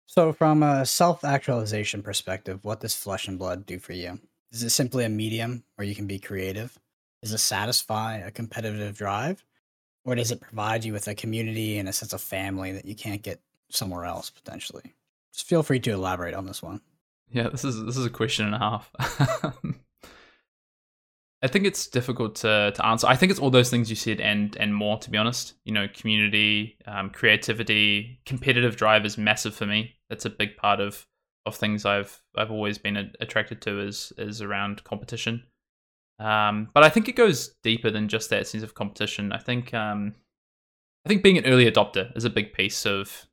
So, 0.07 0.33
from 0.33 0.63
a 0.63 0.85
self 0.85 1.23
actualization 1.23 2.01
perspective, 2.01 2.65
what 2.65 2.79
does 2.79 2.95
Flesh 2.95 3.27
and 3.27 3.37
Blood 3.37 3.65
do 3.65 3.77
for 3.79 3.93
you? 3.93 4.19
Is 4.51 4.63
it 4.63 4.71
simply 4.71 5.05
a 5.05 5.09
medium 5.09 5.63
where 5.75 5.87
you 5.87 5.95
can 5.95 6.07
be 6.07 6.19
creative? 6.19 6.77
Does 7.21 7.33
it 7.33 7.37
satisfy 7.39 8.17
a 8.17 8.31
competitive 8.31 8.97
drive? 8.97 9.45
Or 10.05 10.15
does 10.15 10.31
it 10.31 10.41
provide 10.41 10.83
you 10.83 10.93
with 10.93 11.07
a 11.07 11.13
community 11.13 11.77
and 11.77 11.87
a 11.87 11.93
sense 11.93 12.13
of 12.13 12.21
family 12.21 12.71
that 12.71 12.85
you 12.85 12.95
can't 12.95 13.21
get 13.21 13.39
somewhere 13.69 14.05
else 14.05 14.29
potentially? 14.29 14.93
Just 15.33 15.47
feel 15.47 15.63
free 15.63 15.79
to 15.81 15.91
elaborate 15.91 16.33
on 16.33 16.45
this 16.45 16.61
one. 16.61 16.81
Yeah, 17.31 17.49
this 17.49 17.63
is 17.63 17.83
this 17.85 17.97
is 17.97 18.05
a 18.05 18.09
question 18.09 18.45
and 18.45 18.55
a 18.55 18.59
half. 18.59 18.91
I 21.41 21.47
think 21.47 21.65
it's 21.65 21.87
difficult 21.87 22.35
to 22.35 22.71
to 22.75 22.85
answer. 22.85 23.07
I 23.07 23.15
think 23.15 23.31
it's 23.31 23.39
all 23.39 23.49
those 23.51 23.69
things 23.69 23.89
you 23.89 23.95
said 23.95 24.19
and 24.19 24.57
and 24.57 24.75
more. 24.75 24.97
To 24.99 25.09
be 25.09 25.17
honest, 25.17 25.53
you 25.63 25.71
know, 25.71 25.87
community, 25.93 26.77
um, 26.85 27.09
creativity, 27.11 28.19
competitive 28.25 28.75
drive 28.75 29.05
is 29.05 29.17
massive 29.17 29.55
for 29.55 29.65
me. 29.65 29.95
That's 30.09 30.25
a 30.25 30.29
big 30.29 30.57
part 30.57 30.79
of 30.79 31.07
of 31.45 31.55
things 31.55 31.85
I've 31.85 32.21
I've 32.35 32.51
always 32.51 32.77
been 32.77 33.11
attracted 33.19 33.61
to 33.63 33.79
is 33.79 34.11
is 34.17 34.41
around 34.41 34.83
competition. 34.83 35.43
Um, 36.19 36.69
but 36.73 36.83
I 36.83 36.89
think 36.89 37.07
it 37.07 37.15
goes 37.15 37.55
deeper 37.63 37.89
than 37.89 38.09
just 38.09 38.29
that 38.29 38.45
sense 38.45 38.63
of 38.63 38.73
competition. 38.73 39.31
I 39.31 39.37
think 39.37 39.73
um, 39.73 40.15
I 41.05 41.09
think 41.09 41.23
being 41.23 41.37
an 41.37 41.45
early 41.45 41.71
adopter 41.71 42.15
is 42.17 42.25
a 42.25 42.29
big 42.29 42.51
piece 42.51 42.85
of 42.85 43.28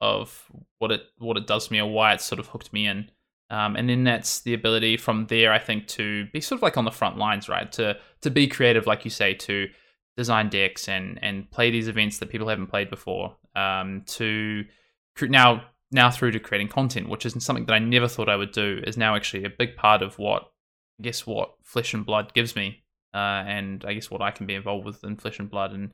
of 0.00 0.44
what 0.78 0.90
it 0.92 1.02
what 1.18 1.36
it 1.36 1.46
does 1.46 1.66
for 1.66 1.74
me 1.74 1.80
or 1.80 1.90
why 1.90 2.14
it's 2.14 2.24
sort 2.24 2.38
of 2.38 2.48
hooked 2.48 2.72
me 2.72 2.86
in. 2.86 3.10
Um, 3.50 3.76
and 3.76 3.88
then 3.88 4.04
that's 4.04 4.40
the 4.40 4.52
ability 4.52 4.98
from 4.98 5.26
there, 5.26 5.52
I 5.52 5.58
think, 5.58 5.86
to 5.88 6.26
be 6.26 6.40
sort 6.40 6.58
of 6.58 6.62
like 6.62 6.76
on 6.76 6.84
the 6.84 6.90
front 6.90 7.16
lines, 7.16 7.48
right? 7.48 7.70
To 7.72 7.96
to 8.20 8.30
be 8.30 8.46
creative, 8.46 8.86
like 8.86 9.04
you 9.04 9.10
say, 9.10 9.34
to 9.34 9.68
design 10.16 10.48
decks 10.48 10.88
and 10.88 11.18
and 11.22 11.50
play 11.50 11.70
these 11.70 11.88
events 11.88 12.18
that 12.18 12.28
people 12.28 12.48
haven't 12.48 12.66
played 12.66 12.90
before. 12.90 13.36
Um, 13.56 14.02
to 14.06 14.64
now 15.22 15.64
now 15.90 16.10
through 16.10 16.32
to 16.32 16.40
creating 16.40 16.68
content, 16.68 17.08
which 17.08 17.24
is 17.24 17.42
something 17.42 17.64
that 17.66 17.72
I 17.72 17.78
never 17.78 18.08
thought 18.08 18.28
I 18.28 18.36
would 18.36 18.52
do, 18.52 18.82
is 18.86 18.96
now 18.96 19.16
actually 19.16 19.44
a 19.44 19.50
big 19.50 19.76
part 19.76 20.02
of 20.02 20.18
what 20.18 20.42
I 21.00 21.02
guess 21.02 21.26
what 21.26 21.54
Flesh 21.62 21.94
and 21.94 22.04
Blood 22.04 22.34
gives 22.34 22.54
me, 22.54 22.82
uh, 23.14 23.42
and 23.46 23.84
I 23.86 23.94
guess 23.94 24.10
what 24.10 24.20
I 24.20 24.30
can 24.30 24.46
be 24.46 24.54
involved 24.54 24.84
with 24.84 25.02
in 25.04 25.16
Flesh 25.16 25.38
and 25.38 25.50
Blood. 25.50 25.72
And 25.72 25.92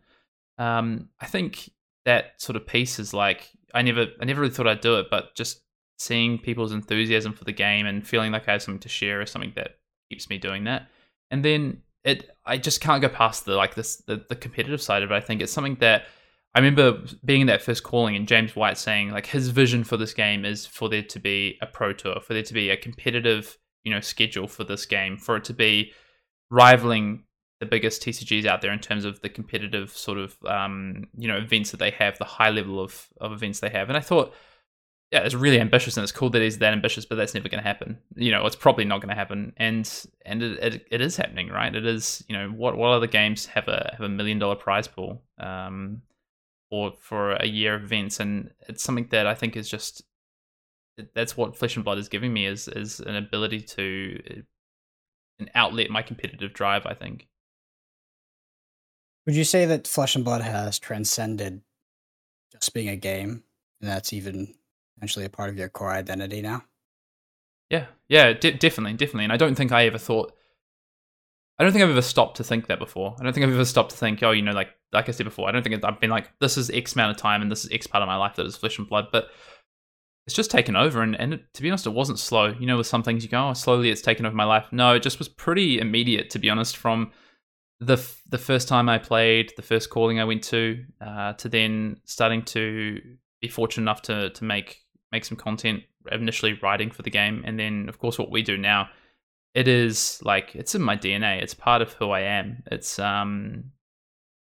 um, 0.59 1.09
I 1.21 1.27
think 1.27 1.71
that 2.05 2.40
sort 2.40 2.57
of 2.57 2.67
piece 2.67 2.99
is 2.99 3.14
like 3.14 3.51
I 3.73 3.83
never 3.83 4.07
I 4.21 4.25
never 4.25 4.43
really 4.43 4.53
thought 4.53 4.67
I'd 4.67 4.81
do 4.81 4.99
it, 4.99 5.07
but 5.11 5.35
just 5.35 5.62
seeing 5.99 6.38
people's 6.38 6.73
enthusiasm 6.73 7.33
for 7.33 7.45
the 7.45 7.53
game 7.53 7.87
and 7.87 8.07
feeling 8.07 8.33
like 8.33 8.49
I 8.49 8.53
have 8.53 8.62
something 8.62 8.81
to 8.81 8.88
share 8.88 9.23
is 9.23 9.31
something 9.31 9.53
that 9.57 9.77
keeps 10.11 10.29
me 10.29 10.38
doing 10.38 10.64
that. 10.64 10.88
And 11.31 11.45
then 11.45 11.83
it 12.05 12.31
I 12.45 12.59
just 12.59 12.81
can't 12.81 13.03
go 13.03 13.09
past 13.09 13.45
the 13.45 13.55
like 13.55 13.75
this 13.75 13.97
the, 14.07 14.25
the 14.29 14.37
competitive 14.37 14.83
side 14.83 15.03
of 15.03 15.11
it. 15.11 15.14
I 15.14 15.21
think 15.21 15.40
it's 15.40 15.53
something 15.53 15.77
that 15.81 16.07
I 16.55 16.61
remember 16.61 17.03
being 17.25 17.43
in 17.43 17.47
that 17.49 17.62
first 17.62 17.83
calling 17.83 18.14
and 18.14 18.29
James 18.29 18.55
White 18.55 18.79
saying 18.79 19.11
like 19.11 19.27
his 19.27 19.49
vision 19.49 19.83
for 19.83 19.97
this 19.97 20.14
game 20.14 20.45
is 20.45 20.67
for 20.67 20.88
there 20.88 21.03
to 21.03 21.19
be 21.19 21.59
a 21.61 21.67
pro 21.67 21.93
tour, 21.93 22.21
for 22.21 22.35
there 22.35 22.45
to 22.45 22.55
be 22.55 22.71
a 22.71 22.77
competitive, 22.77 23.59
you 23.83 23.93
know, 23.93 24.01
schedule 24.01 24.47
for 24.47 24.62
this 24.62 24.87
game, 24.87 25.17
for 25.17 25.37
it 25.37 25.45
to 25.45 25.53
be 25.53 25.93
rivaling 26.51 27.25
the 27.61 27.67
biggest 27.67 28.03
TCGs 28.03 28.47
out 28.47 28.62
there 28.62 28.73
in 28.73 28.81
terms 28.81 29.05
of 29.05 29.21
the 29.21 29.29
competitive 29.29 29.90
sort 29.90 30.19
of 30.19 30.37
um, 30.47 31.07
you 31.17 31.29
know 31.29 31.37
events 31.37 31.71
that 31.71 31.79
they 31.79 31.90
have, 31.90 32.19
the 32.19 32.25
high 32.25 32.51
level 32.51 32.81
of 32.81 33.09
of 33.21 33.33
events 33.33 33.61
they 33.61 33.71
have. 33.71 33.88
And 33.88 33.97
I 33.97 34.01
thought 34.01 34.35
yeah, 35.14 35.21
it's 35.21 35.35
really 35.35 35.61
ambitious 35.61 35.97
and 35.97 36.03
it's 36.03 36.11
cool 36.11 36.29
that 36.31 36.43
he's 36.43 36.59
that 36.59 36.73
ambitious, 36.73 37.05
but 37.05 37.14
that's 37.14 37.35
never 37.35 37.49
going 37.49 37.62
to 37.62 37.69
happen. 37.69 37.99
You 38.17 38.33
know, 38.33 38.45
it's 38.47 38.57
probably 38.57 38.85
not 38.85 39.01
going 39.01 39.11
to 39.11 39.14
happen, 39.14 39.53
and 39.57 39.88
and 40.27 40.43
it, 40.43 40.59
it, 40.59 40.87
it 40.90 41.01
is 41.01 41.17
happening, 41.17 41.51
right? 41.51 41.73
It 41.73 41.87
is. 41.87 42.25
You 42.29 42.37
know, 42.37 42.49
what 42.49 42.77
what 42.77 42.90
other 42.90 43.07
games 43.07 43.47
have 43.47 43.69
a 43.69 43.90
have 43.93 44.01
a 44.01 44.09
million 44.09 44.40
dollar 44.40 44.57
prize 44.57 44.88
pool, 44.88 45.23
um, 45.38 46.03
or 46.69 46.95
for 46.99 47.35
a 47.35 47.47
year 47.47 47.77
of 47.77 47.85
events, 47.85 48.19
and 48.19 48.51
it's 48.69 48.83
something 48.83 49.07
that 49.11 49.25
I 49.29 49.37
think 49.37 49.57
is 49.57 49.69
just 49.69 50.03
that's 51.14 51.37
what 51.37 51.57
Flesh 51.57 51.77
and 51.77 51.85
Blood 51.85 51.99
is 51.99 52.09
giving 52.09 52.33
me 52.33 52.47
is 52.47 52.67
is 52.67 52.99
an 52.99 53.14
ability 53.14 53.61
to 53.61 54.43
an 55.38 55.49
outlet 55.55 55.90
my 55.90 56.03
competitive 56.03 56.53
drive. 56.53 56.87
I 56.87 56.95
think. 56.95 57.29
Would 59.27 59.37
you 59.37 59.45
say 59.45 59.65
that 59.67 59.87
Flesh 59.87 60.17
and 60.17 60.25
Blood 60.25 60.43
has 60.43 60.79
transcended 60.79 61.63
just 62.53 62.75
being 62.75 62.89
a 62.89 62.97
game, 62.97 63.43
and 63.81 63.91
that's 63.91 64.13
even 64.13 64.55
essentially 64.97 65.25
a 65.25 65.31
part 65.31 65.51
of 65.51 65.59
your 65.59 65.69
core 65.69 65.93
identity 65.93 66.41
now. 66.41 66.65
Yeah, 67.71 67.87
yeah, 68.09 68.33
definitely, 68.33 68.93
definitely. 68.95 69.25
And 69.25 69.33
I 69.33 69.37
don't 69.37 69.55
think 69.55 69.73
I 69.73 69.87
ever 69.87 69.99
thought. 69.99 70.33
I 71.59 71.63
don't 71.63 71.73
think 71.73 71.85
I've 71.85 71.91
ever 71.91 72.03
stopped 72.03 72.39
to 72.39 72.45
think 72.45 72.67
that 72.67 72.79
before. 72.79 73.15
I 73.19 73.23
don't 73.23 73.33
think 73.33 73.47
I've 73.47 73.53
ever 73.53 73.65
stopped 73.65 73.91
to 73.93 73.97
think, 73.97 74.23
oh, 74.23 74.33
you 74.33 74.43
know, 74.43 74.53
like 74.53 74.71
like 74.93 75.09
I 75.09 75.13
said 75.13 75.25
before, 75.25 75.49
I 75.49 75.53
don't 75.53 75.63
think 75.63 75.83
I've 75.85 76.01
been 76.01 76.11
like, 76.11 76.31
this 76.41 76.57
is 76.57 76.71
X 76.71 76.95
amount 76.95 77.13
of 77.13 77.17
time 77.17 77.43
and 77.43 77.51
this 77.51 77.65
is 77.65 77.71
X 77.73 77.87
part 77.87 78.03
of 78.03 78.07
my 78.07 78.17
life 78.17 78.37
that 78.37 78.47
is 78.47 78.57
flesh 78.57 78.79
and 78.79 78.89
blood. 78.89 79.07
But 79.13 79.29
it's 80.27 80.37
just 80.37 80.51
taken 80.51 80.77
over, 80.77 81.03
and 81.03 81.15
and 81.17 81.35
it, 81.35 81.55
to 81.55 81.63
be 81.63 81.71
honest, 81.71 81.87
it 81.87 81.91
wasn't 81.91 82.19
slow. 82.19 82.47
You 82.47 82.67
know, 82.67 82.77
with 82.77 82.87
some 82.87 83.03
things 83.03 83.25
you 83.25 83.31
go, 83.31 83.49
oh, 83.49 83.53
slowly 83.55 83.91
it's 83.91 84.03
taken 84.03 84.27
over 84.27 84.37
my 84.37 84.45
life. 84.45 84.67
No, 84.73 84.95
it 84.95 85.03
just 85.03 85.19
was 85.19 85.29
pretty 85.29 85.79
immediate, 85.79 86.31
to 86.31 86.39
be 86.39 86.51
honest. 86.51 86.77
From 86.77 87.13
the 87.85 88.07
the 88.29 88.38
first 88.38 88.68
time 88.68 88.88
I 88.88 88.99
played, 88.99 89.53
the 89.57 89.62
first 89.62 89.90
calling 89.90 90.20
I 90.20 90.25
went 90.25 90.42
to, 90.44 90.85
uh, 91.01 91.35
to 91.35 91.49
then 91.49 92.01
starting 92.05 92.42
to 92.47 93.01
be 93.40 93.49
fortunate 93.49 93.83
enough 93.83 94.03
to 94.03 94.31
to 94.31 94.44
make 94.44 94.83
make 95.12 95.25
some 95.25 95.37
content 95.37 95.83
initially 96.11 96.59
writing 96.62 96.90
for 96.90 97.03
the 97.03 97.11
game. 97.11 97.42
And 97.47 97.59
then 97.59 97.88
of 97.88 97.99
course 97.99 98.18
what 98.18 98.31
we 98.31 98.42
do 98.42 98.57
now 98.57 98.88
it 99.55 99.68
is 99.68 100.20
like 100.25 100.55
it's 100.57 100.75
in 100.75 100.83
my 100.83 100.97
dna 100.97 101.40
it's 101.40 101.55
part 101.55 101.81
of 101.81 101.92
who 101.94 102.11
i 102.11 102.20
am. 102.20 102.62
It's 102.70 102.99
um 102.99 103.64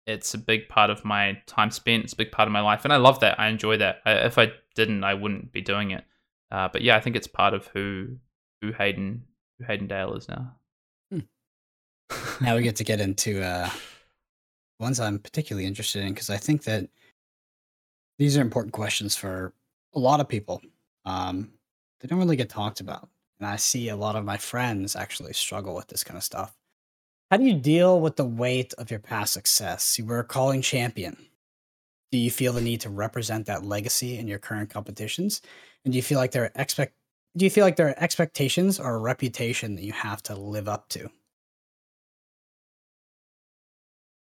it's 0.06 0.32
a 0.34 0.38
big 0.38 0.68
part 0.70 0.88
of 0.88 1.04
my 1.04 1.38
time 1.46 1.70
spent. 1.70 2.04
It's 2.04 2.14
a 2.14 2.16
big 2.16 2.32
part 2.32 2.48
of 2.48 2.52
my 2.52 2.60
life. 2.60 2.84
And 2.84 2.92
i 2.92 2.96
love 2.96 3.20
that. 3.20 3.38
I 3.38 3.48
enjoy 3.48 3.76
that. 3.78 3.96
I, 4.04 4.12
if 4.12 4.38
i 4.38 4.52
didn't 4.74 5.04
i 5.04 5.14
wouldn't 5.14 5.52
be 5.52 5.60
doing 5.60 5.90
it. 5.92 6.04
Uh, 6.50 6.68
but 6.72 6.82
yeah 6.82 6.96
i 6.96 7.00
think 7.00 7.14
it's 7.16 7.26
part 7.26 7.54
of 7.54 7.66
who 7.68 8.16
who 8.60 8.72
hayden 8.72 9.24
who 9.58 9.64
hayden 9.64 9.86
dale 9.86 10.14
is 10.14 10.28
now. 10.28 10.54
Now 12.40 12.56
we 12.56 12.62
get 12.62 12.76
to 12.76 12.84
get 12.84 13.00
into 13.00 13.42
uh 13.42 13.68
ones 14.80 15.00
i'm 15.00 15.18
particularly 15.18 15.66
interested 15.66 16.02
in 16.02 16.12
because 16.12 16.30
i 16.30 16.36
think 16.36 16.64
that 16.64 16.88
these 18.18 18.36
are 18.36 18.42
important 18.42 18.72
questions 18.72 19.16
for 19.16 19.52
a 19.94 19.98
lot 19.98 20.20
of 20.20 20.28
people. 20.28 20.60
Um, 21.04 21.52
they 22.00 22.08
don't 22.08 22.18
really 22.18 22.36
get 22.36 22.48
talked 22.48 22.80
about. 22.80 23.08
And 23.38 23.48
I 23.48 23.56
see 23.56 23.88
a 23.88 23.96
lot 23.96 24.16
of 24.16 24.24
my 24.24 24.36
friends 24.36 24.96
actually 24.96 25.32
struggle 25.32 25.74
with 25.74 25.86
this 25.86 26.04
kind 26.04 26.16
of 26.16 26.24
stuff. 26.24 26.56
How 27.30 27.36
do 27.36 27.44
you 27.44 27.54
deal 27.54 28.00
with 28.00 28.16
the 28.16 28.24
weight 28.24 28.74
of 28.74 28.90
your 28.90 29.00
past 29.00 29.32
success? 29.32 29.98
You 29.98 30.06
were 30.06 30.20
a 30.20 30.24
calling 30.24 30.62
champion. 30.62 31.16
Do 32.10 32.18
you 32.18 32.30
feel 32.30 32.52
the 32.52 32.60
need 32.60 32.80
to 32.80 32.90
represent 32.90 33.46
that 33.46 33.64
legacy 33.64 34.18
in 34.18 34.26
your 34.26 34.38
current 34.38 34.70
competitions? 34.70 35.42
And 35.84 35.92
do 35.92 35.96
you 35.96 36.02
feel 36.02 36.18
like 36.18 36.32
there 36.32 36.44
are 36.44 36.52
expect 36.54 36.94
do 37.36 37.44
you 37.44 37.50
feel 37.50 37.64
like 37.64 37.76
there 37.76 37.88
are 37.88 38.02
expectations 38.02 38.80
or 38.80 38.94
a 38.94 38.98
reputation 38.98 39.76
that 39.76 39.84
you 39.84 39.92
have 39.92 40.22
to 40.24 40.34
live 40.34 40.66
up 40.66 40.88
to? 40.88 41.08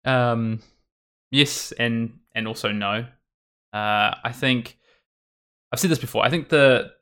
Um 0.06 0.60
yes 1.30 1.72
and 1.72 2.18
and 2.34 2.48
also 2.48 2.72
no. 2.72 3.06
Uh 3.72 4.14
I 4.24 4.32
think 4.32 4.78
I've 5.72 5.80
said 5.80 5.90
this 5.90 5.98
before. 5.98 6.24
I 6.24 6.30
think 6.30 6.48
the 6.48 6.92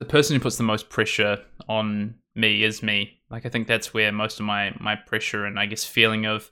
the 0.00 0.06
person 0.06 0.34
who 0.34 0.40
puts 0.40 0.56
the 0.56 0.62
most 0.62 0.90
pressure 0.90 1.38
on 1.68 2.14
me 2.34 2.62
is 2.62 2.82
me. 2.82 3.20
Like 3.30 3.46
I 3.46 3.48
think 3.48 3.66
that's 3.66 3.94
where 3.94 4.12
most 4.12 4.40
of 4.40 4.46
my 4.46 4.74
my 4.80 4.96
pressure 4.96 5.44
and 5.44 5.58
I 5.58 5.66
guess 5.66 5.84
feeling 5.84 6.26
of 6.26 6.50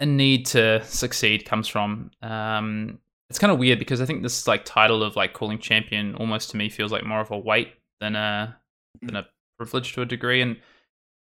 a 0.00 0.06
need 0.06 0.46
to 0.46 0.82
succeed 0.84 1.44
comes 1.44 1.68
from. 1.68 2.10
Um, 2.22 2.98
it's 3.28 3.38
kind 3.38 3.52
of 3.52 3.58
weird 3.58 3.78
because 3.78 4.00
I 4.00 4.06
think 4.06 4.22
this 4.22 4.48
like 4.48 4.64
title 4.64 5.02
of 5.02 5.14
like 5.14 5.34
calling 5.34 5.58
champion 5.58 6.14
almost 6.16 6.50
to 6.50 6.56
me 6.56 6.68
feels 6.68 6.90
like 6.90 7.04
more 7.04 7.20
of 7.20 7.30
a 7.30 7.38
weight 7.38 7.74
than 8.00 8.16
a 8.16 8.56
than 9.02 9.14
a 9.14 9.26
privilege 9.56 9.92
to 9.94 10.02
a 10.02 10.06
degree. 10.06 10.40
And 10.42 10.56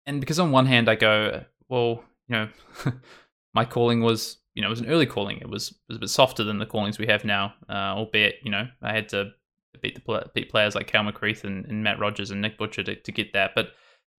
and 0.06 0.19
because 0.19 0.39
on 0.39 0.52
one 0.52 0.65
hand 0.65 0.88
I 0.88 0.95
go, 0.95 1.43
well, 1.67 2.04
you 2.28 2.36
know, 2.36 2.49
my 3.54 3.66
calling 3.66 4.02
was 4.02 4.38
you 4.60 4.62
know, 4.62 4.68
it 4.68 4.72
was 4.72 4.82
an 4.82 4.90
early 4.90 5.06
calling. 5.06 5.38
It 5.38 5.50
was, 5.50 5.70
it 5.70 5.78
was 5.88 5.98
a 5.98 6.02
bit 6.02 6.10
softer 6.10 6.44
than 6.44 6.58
the 6.58 6.66
callings 6.66 7.00
we 7.00 7.08
have 7.08 7.24
now, 7.24 7.54
uh, 7.70 7.96
albeit, 7.96 8.36
you 8.44 8.52
know, 8.52 8.68
I 8.82 8.94
had 8.94 9.08
to 9.10 9.32
beat 9.82 9.96
the 9.96 10.30
beat 10.34 10.50
players 10.50 10.76
like 10.76 10.88
Cal 10.88 11.04
McCreath 11.04 11.46
and, 11.46 11.66
and 11.66 11.82
Matt 11.82 11.98
Rogers 11.98 12.30
and 12.30 12.42
Nick 12.42 12.58
Butcher 12.58 12.84
to, 12.84 12.96
to 12.96 13.12
get 13.14 13.32
that. 13.32 13.52
But 13.56 13.70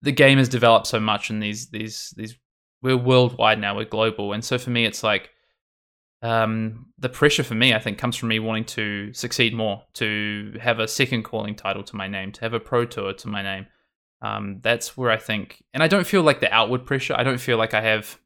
the 0.01 0.11
game 0.11 0.39
has 0.39 0.49
developed 0.49 0.87
so 0.87 0.99
much, 0.99 1.29
and 1.29 1.43
these 1.43 1.69
these 1.69 2.11
these 2.17 2.35
we're 2.81 2.97
worldwide 2.97 3.59
now. 3.59 3.75
We're 3.75 3.85
global, 3.85 4.33
and 4.33 4.43
so 4.43 4.57
for 4.57 4.71
me, 4.71 4.85
it's 4.85 5.03
like 5.03 5.29
um, 6.23 6.87
the 6.97 7.09
pressure 7.09 7.43
for 7.43 7.53
me, 7.53 7.75
I 7.75 7.79
think, 7.79 7.99
comes 7.99 8.15
from 8.15 8.29
me 8.29 8.39
wanting 8.39 8.65
to 8.65 9.13
succeed 9.13 9.53
more, 9.53 9.83
to 9.95 10.57
have 10.59 10.79
a 10.79 10.87
second 10.87 11.21
calling 11.21 11.55
title 11.55 11.83
to 11.83 11.95
my 11.95 12.07
name, 12.07 12.31
to 12.31 12.41
have 12.41 12.53
a 12.53 12.59
pro 12.59 12.85
tour 12.85 13.13
to 13.13 13.27
my 13.27 13.43
name. 13.43 13.67
Um, 14.23 14.59
that's 14.61 14.97
where 14.97 15.11
I 15.11 15.17
think, 15.17 15.63
and 15.73 15.83
I 15.83 15.87
don't 15.87 16.07
feel 16.07 16.23
like 16.23 16.39
the 16.39 16.51
outward 16.51 16.85
pressure. 16.85 17.13
I 17.15 17.23
don't 17.23 17.39
feel 17.39 17.57
like 17.57 17.75
I 17.75 17.81
have 17.81 18.17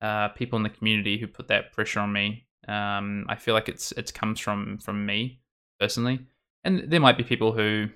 uh, 0.00 0.28
people 0.28 0.56
in 0.56 0.62
the 0.62 0.70
community 0.70 1.18
who 1.18 1.26
put 1.26 1.48
that 1.48 1.72
pressure 1.72 2.00
on 2.00 2.12
me. 2.12 2.46
Um, 2.68 3.26
I 3.28 3.36
feel 3.36 3.54
like 3.54 3.68
it's 3.68 3.92
it 3.92 4.12
comes 4.12 4.40
from 4.40 4.78
from 4.78 5.06
me 5.06 5.40
personally, 5.78 6.20
and 6.64 6.84
there 6.90 7.00
might 7.00 7.16
be 7.16 7.24
people 7.24 7.52
who 7.52 7.88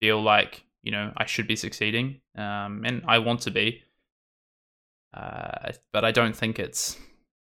feel 0.00 0.22
like 0.22 0.64
you 0.82 0.92
know 0.92 1.12
I 1.16 1.26
should 1.26 1.46
be 1.46 1.56
succeeding, 1.56 2.20
um, 2.36 2.82
and 2.84 3.02
I 3.06 3.18
want 3.18 3.40
to 3.42 3.50
be. 3.50 3.82
Uh, 5.12 5.72
but 5.92 6.04
I 6.04 6.12
don't 6.12 6.36
think 6.36 6.58
it's. 6.58 6.96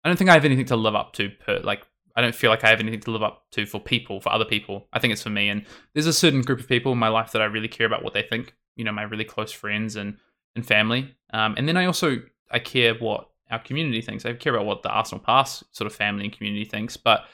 I 0.03 0.09
don't 0.09 0.17
think 0.17 0.29
I 0.29 0.33
have 0.33 0.45
anything 0.45 0.65
to 0.65 0.75
live 0.75 0.95
up 0.95 1.13
to. 1.13 1.29
Per, 1.29 1.59
like 1.59 1.85
I 2.15 2.21
don't 2.21 2.35
feel 2.35 2.49
like 2.49 2.63
I 2.63 2.69
have 2.69 2.79
anything 2.79 3.01
to 3.01 3.11
live 3.11 3.23
up 3.23 3.45
to 3.51 3.65
for 3.65 3.79
people, 3.79 4.19
for 4.19 4.31
other 4.31 4.45
people. 4.45 4.87
I 4.93 4.99
think 4.99 5.13
it's 5.13 5.23
for 5.23 5.29
me. 5.29 5.49
And 5.49 5.65
there's 5.93 6.07
a 6.07 6.13
certain 6.13 6.41
group 6.41 6.59
of 6.59 6.67
people 6.67 6.91
in 6.91 6.97
my 6.97 7.09
life 7.09 7.31
that 7.33 7.41
I 7.41 7.45
really 7.45 7.67
care 7.67 7.87
about 7.87 8.03
what 8.03 8.13
they 8.13 8.23
think. 8.23 8.55
You 8.75 8.85
know, 8.85 8.91
my 8.91 9.03
really 9.03 9.25
close 9.25 9.51
friends 9.51 9.95
and 9.95 10.17
and 10.55 10.65
family. 10.65 11.15
Um, 11.33 11.55
and 11.57 11.67
then 11.67 11.77
I 11.77 11.85
also 11.85 12.17
I 12.49 12.59
care 12.59 12.93
what 12.95 13.30
our 13.51 13.59
community 13.59 14.01
thinks. 14.01 14.25
I 14.25 14.33
care 14.33 14.55
about 14.55 14.65
what 14.65 14.83
the 14.83 14.89
Arsenal 14.89 15.23
Pass 15.23 15.63
sort 15.71 15.85
of 15.85 15.95
family 15.95 16.25
and 16.25 16.33
community 16.33 16.65
thinks. 16.65 16.97
But 16.97 17.25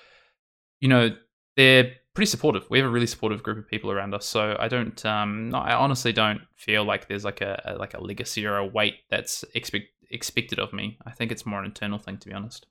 you 0.80 0.88
know, 0.88 1.16
they're 1.56 1.94
pretty 2.14 2.30
supportive. 2.30 2.68
We 2.70 2.80
have 2.80 2.88
a 2.88 2.92
really 2.92 3.08
supportive 3.08 3.44
group 3.44 3.60
of 3.60 3.68
people 3.68 3.92
around 3.92 4.14
us. 4.14 4.26
So 4.26 4.58
I 4.60 4.68
don't. 4.68 5.06
Um, 5.06 5.54
I 5.54 5.74
honestly 5.74 6.12
don't 6.12 6.42
feel 6.56 6.84
like 6.84 7.08
there's 7.08 7.24
like 7.24 7.42
a, 7.42 7.62
a 7.66 7.76
like 7.76 7.94
a 7.94 8.02
legacy 8.02 8.46
or 8.46 8.58
a 8.58 8.66
weight 8.66 8.96
that's 9.10 9.46
expect, 9.54 9.88
expected 10.10 10.60
of 10.60 10.74
me. 10.74 10.98
I 11.06 11.12
think 11.12 11.32
it's 11.32 11.46
more 11.46 11.60
an 11.60 11.66
internal 11.66 12.00
thing, 12.00 12.18
to 12.18 12.28
be 12.28 12.34
honest. 12.34 12.66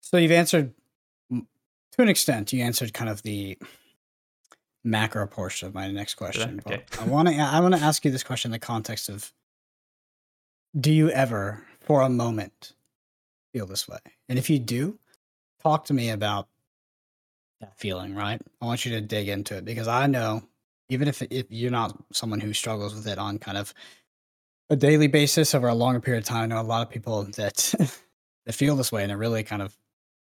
So 0.00 0.16
you've 0.16 0.30
answered 0.30 0.72
to 1.30 2.02
an 2.02 2.08
extent. 2.08 2.52
You 2.52 2.62
answered 2.62 2.94
kind 2.94 3.10
of 3.10 3.22
the 3.22 3.58
macro 4.84 5.26
portion 5.26 5.66
of 5.66 5.74
my 5.74 5.90
next 5.90 6.14
question. 6.14 6.62
Okay. 6.64 6.84
I 7.00 7.04
want 7.04 7.28
to. 7.28 7.34
I 7.34 7.58
want 7.60 7.74
to 7.74 7.80
ask 7.80 8.04
you 8.04 8.10
this 8.10 8.22
question 8.22 8.50
in 8.50 8.52
the 8.52 8.58
context 8.60 9.08
of: 9.08 9.32
Do 10.78 10.92
you 10.92 11.10
ever, 11.10 11.64
for 11.80 12.02
a 12.02 12.08
moment, 12.08 12.74
feel 13.52 13.66
this 13.66 13.88
way? 13.88 13.98
And 14.28 14.38
if 14.38 14.50
you 14.50 14.58
do, 14.58 14.98
talk 15.62 15.86
to 15.86 15.94
me 15.94 16.10
about 16.10 16.48
that 17.60 17.78
feeling. 17.78 18.14
Right? 18.14 18.40
I 18.60 18.64
want 18.64 18.84
you 18.84 18.92
to 18.92 19.00
dig 19.00 19.28
into 19.28 19.56
it 19.56 19.64
because 19.64 19.88
I 19.88 20.06
know, 20.06 20.42
even 20.88 21.08
if 21.08 21.22
if 21.22 21.46
you're 21.50 21.70
not 21.70 21.96
someone 22.12 22.40
who 22.40 22.52
struggles 22.52 22.94
with 22.94 23.06
it 23.06 23.18
on 23.18 23.38
kind 23.38 23.58
of 23.58 23.72
a 24.68 24.76
daily 24.76 25.06
basis 25.06 25.54
over 25.54 25.68
a 25.68 25.74
longer 25.74 26.00
period 26.00 26.24
of 26.24 26.28
time, 26.28 26.42
I 26.42 26.46
know 26.46 26.60
a 26.60 26.62
lot 26.62 26.82
of 26.82 26.90
people 26.90 27.24
that 27.36 27.74
that 28.46 28.54
feel 28.54 28.76
this 28.76 28.92
way, 28.92 29.02
and 29.02 29.12
it 29.12 29.16
really 29.16 29.42
kind 29.42 29.62
of 29.62 29.76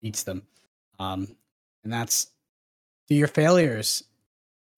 eats 0.02 0.24
them. 0.24 0.44
Um, 1.00 1.36
and 1.84 1.91
that's 1.91 2.28
do 3.08 3.15
your 3.15 3.28
failures 3.28 4.04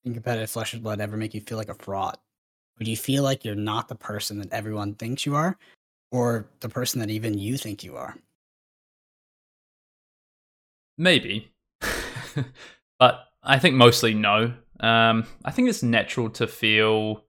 in 0.04 0.13
competitive 0.13 0.50
flesh 0.50 0.74
and 0.74 0.84
blood 0.84 1.00
ever 1.00 1.18
make 1.18 1.34
you 1.34 1.42
feel 1.42 1.58
like 1.58 1.70
a 1.70 1.76
fraud? 1.76 2.18
Do 2.84 2.91
you 2.91 2.98
feel 2.98 3.24
like 3.24 3.46
you're 3.46 3.56
not 3.56 3.88
the 3.88 3.96
person 3.96 4.39
that 4.39 4.52
everyone 4.52 4.96
thinks 4.96 5.26
you 5.26 5.36
are, 5.36 5.58
or 6.12 6.48
the 6.60 6.69
person 6.69 7.00
that 7.00 7.10
even 7.10 7.38
you 7.38 7.58
think 7.58 7.84
you 7.84 7.96
are? 7.96 8.15
Maybe, 10.98 11.52
but 13.00 13.26
I 13.41 13.60
think 13.60 13.76
mostly 13.76 14.13
no. 14.13 14.54
Um, 14.80 15.26
I 15.43 15.52
think 15.52 15.69
it's 15.69 15.82
natural 15.84 16.30
to 16.32 16.48
feel, 16.48 17.24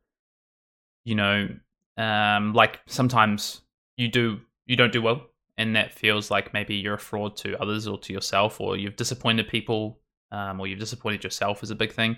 you 1.04 1.14
know, 1.14 1.48
um, 1.96 2.52
like 2.52 2.80
sometimes 2.86 3.62
you 3.96 4.08
do 4.08 4.40
you 4.66 4.76
don't 4.76 4.92
do 4.92 5.00
well 5.00 5.22
and 5.56 5.76
that 5.76 5.92
feels 5.92 6.30
like 6.30 6.52
maybe 6.52 6.74
you're 6.74 6.94
a 6.94 6.98
fraud 6.98 7.36
to 7.36 7.60
others 7.60 7.86
or 7.86 7.98
to 7.98 8.12
yourself, 8.12 8.60
or 8.60 8.76
you've 8.76 8.96
disappointed 8.96 9.48
people, 9.48 10.00
um, 10.32 10.60
or 10.60 10.66
you've 10.66 10.80
disappointed 10.80 11.22
yourself 11.22 11.62
is 11.62 11.70
a 11.70 11.76
big 11.76 11.92
thing. 11.92 12.16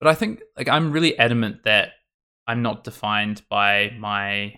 But 0.00 0.08
I 0.08 0.14
think 0.14 0.42
like 0.56 0.68
I'm 0.68 0.92
really 0.92 1.18
adamant 1.18 1.64
that 1.64 1.92
I'm 2.46 2.62
not 2.62 2.84
defined 2.84 3.42
by 3.48 3.94
my 3.98 4.54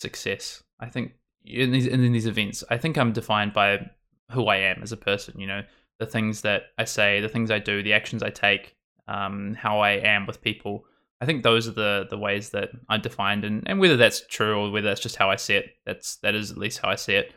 success. 0.00 0.62
I 0.80 0.88
think 0.88 1.12
in 1.44 1.72
these 1.72 1.86
in 1.86 2.12
these 2.12 2.26
events, 2.26 2.64
I 2.70 2.76
think 2.76 2.98
I'm 2.98 3.12
defined 3.12 3.52
by 3.52 3.90
who 4.30 4.46
I 4.46 4.56
am 4.56 4.82
as 4.82 4.92
a 4.92 4.96
person. 4.96 5.38
You 5.38 5.46
know, 5.46 5.62
the 5.98 6.06
things 6.06 6.42
that 6.42 6.62
I 6.78 6.84
say, 6.84 7.20
the 7.20 7.28
things 7.28 7.50
I 7.50 7.58
do, 7.58 7.82
the 7.82 7.92
actions 7.92 8.22
I 8.22 8.30
take, 8.30 8.76
um, 9.08 9.54
how 9.54 9.80
I 9.80 9.92
am 9.92 10.26
with 10.26 10.42
people. 10.42 10.84
I 11.20 11.24
think 11.24 11.42
those 11.42 11.68
are 11.68 11.72
the 11.72 12.06
the 12.10 12.18
ways 12.18 12.50
that 12.50 12.70
I'm 12.88 13.00
defined, 13.00 13.44
and, 13.44 13.62
and 13.66 13.78
whether 13.78 13.96
that's 13.96 14.26
true 14.26 14.58
or 14.58 14.70
whether 14.70 14.88
that's 14.88 15.00
just 15.00 15.16
how 15.16 15.30
I 15.30 15.36
see 15.36 15.54
it, 15.54 15.76
that's 15.86 16.16
that 16.16 16.34
is 16.34 16.50
at 16.50 16.58
least 16.58 16.80
how 16.80 16.88
I 16.88 16.96
see 16.96 17.14
it. 17.14 17.32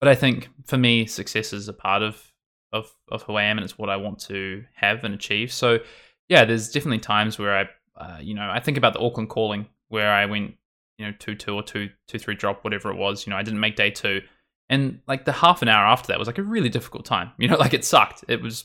But 0.00 0.08
I 0.08 0.14
think 0.14 0.48
for 0.64 0.76
me, 0.76 1.06
success 1.06 1.52
is 1.52 1.68
a 1.68 1.72
part 1.72 2.02
of 2.02 2.32
of 2.72 2.92
of 3.10 3.22
who 3.22 3.34
I 3.34 3.44
am, 3.44 3.58
and 3.58 3.64
it's 3.64 3.78
what 3.78 3.90
I 3.90 3.96
want 3.96 4.18
to 4.22 4.64
have 4.74 5.04
and 5.04 5.14
achieve. 5.14 5.52
So 5.52 5.78
yeah, 6.28 6.44
there's 6.44 6.70
definitely 6.70 6.98
times 6.98 7.38
where 7.38 7.56
I, 7.56 7.68
uh, 7.98 8.18
you 8.20 8.34
know, 8.34 8.48
I 8.50 8.60
think 8.60 8.78
about 8.78 8.92
the 8.92 9.00
Auckland 9.00 9.28
calling 9.28 9.66
where 9.88 10.12
I 10.12 10.26
went, 10.26 10.54
you 10.98 11.06
know, 11.06 11.12
two 11.18 11.34
two 11.34 11.54
or 11.54 11.62
two 11.62 11.90
two 12.06 12.18
three 12.18 12.34
drop, 12.34 12.64
whatever 12.64 12.90
it 12.90 12.96
was. 12.96 13.26
You 13.26 13.30
know, 13.30 13.36
I 13.36 13.42
didn't 13.42 13.60
make 13.60 13.76
day 13.76 13.90
two, 13.90 14.22
and 14.68 15.00
like 15.06 15.24
the 15.24 15.32
half 15.32 15.62
an 15.62 15.68
hour 15.68 15.86
after 15.86 16.08
that 16.08 16.18
was 16.18 16.28
like 16.28 16.38
a 16.38 16.42
really 16.42 16.68
difficult 16.68 17.04
time. 17.04 17.32
You 17.38 17.48
know, 17.48 17.56
like 17.56 17.74
it 17.74 17.84
sucked. 17.84 18.24
It 18.28 18.42
was 18.42 18.64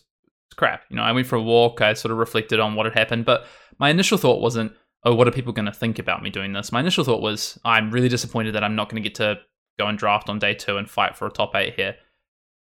crap. 0.55 0.83
You 0.89 0.95
know, 0.95 1.03
I 1.03 1.11
went 1.11 1.27
for 1.27 1.35
a 1.35 1.41
walk. 1.41 1.81
I 1.81 1.93
sort 1.93 2.11
of 2.11 2.17
reflected 2.17 2.59
on 2.59 2.75
what 2.75 2.85
had 2.85 2.93
happened, 2.93 3.25
but 3.25 3.45
my 3.79 3.89
initial 3.89 4.17
thought 4.17 4.41
wasn't, 4.41 4.73
oh, 5.03 5.15
what 5.15 5.27
are 5.27 5.31
people 5.31 5.53
going 5.53 5.65
to 5.65 5.71
think 5.71 5.99
about 5.99 6.23
me 6.23 6.29
doing 6.29 6.53
this? 6.53 6.71
My 6.71 6.79
initial 6.79 7.03
thought 7.03 7.21
was, 7.21 7.59
I'm 7.65 7.91
really 7.91 8.09
disappointed 8.09 8.53
that 8.55 8.63
I'm 8.63 8.75
not 8.75 8.89
going 8.89 9.01
to 9.01 9.09
get 9.09 9.15
to 9.15 9.39
go 9.79 9.87
and 9.87 9.97
draft 9.97 10.29
on 10.29 10.39
day 10.39 10.53
two 10.53 10.77
and 10.77 10.89
fight 10.89 11.15
for 11.15 11.27
a 11.27 11.31
top 11.31 11.55
eight 11.55 11.75
here. 11.75 11.95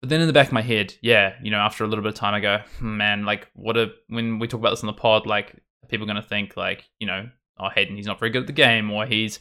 But 0.00 0.10
then 0.10 0.20
in 0.20 0.26
the 0.26 0.32
back 0.32 0.48
of 0.48 0.52
my 0.52 0.62
head, 0.62 0.94
yeah, 1.00 1.34
you 1.42 1.50
know, 1.50 1.58
after 1.58 1.84
a 1.84 1.86
little 1.86 2.02
bit 2.02 2.10
of 2.10 2.14
time, 2.14 2.34
I 2.34 2.40
go, 2.40 2.58
hmm, 2.78 2.96
man, 2.96 3.24
like, 3.24 3.48
what 3.54 3.76
a 3.76 3.92
when 4.08 4.38
we 4.38 4.46
talk 4.46 4.60
about 4.60 4.70
this 4.70 4.82
on 4.82 4.88
the 4.88 4.92
pod, 4.92 5.26
like, 5.26 5.54
people 5.88 6.04
are 6.04 6.12
going 6.12 6.22
to 6.22 6.28
think 6.28 6.56
like, 6.56 6.84
you 6.98 7.06
know, 7.06 7.28
oh, 7.58 7.68
Hayden, 7.74 7.96
he's 7.96 8.06
not 8.06 8.18
very 8.18 8.30
good 8.30 8.42
at 8.42 8.46
the 8.46 8.52
game, 8.52 8.90
or 8.90 9.06
he's 9.06 9.38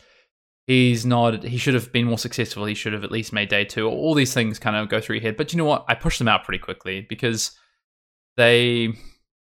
he's 0.68 1.06
not, 1.06 1.44
he 1.44 1.58
should 1.58 1.74
have 1.74 1.92
been 1.92 2.06
more 2.06 2.18
successful. 2.18 2.66
He 2.66 2.74
should 2.74 2.94
have 2.94 3.04
at 3.04 3.12
least 3.12 3.34
made 3.34 3.50
day 3.50 3.66
two. 3.66 3.88
All 3.88 4.14
these 4.14 4.34
things 4.34 4.60
kind 4.60 4.76
of 4.76 4.90
go 4.90 5.00
through 5.00 5.18
your 5.18 5.24
head. 5.24 5.38
But 5.38 5.54
you 5.54 5.58
know 5.58 5.66
what? 5.66 5.86
I 5.88 5.96
push 5.96 6.18
them 6.18 6.28
out 6.28 6.44
pretty 6.44 6.60
quickly 6.60 7.06
because 7.08 7.52
they 8.38 8.90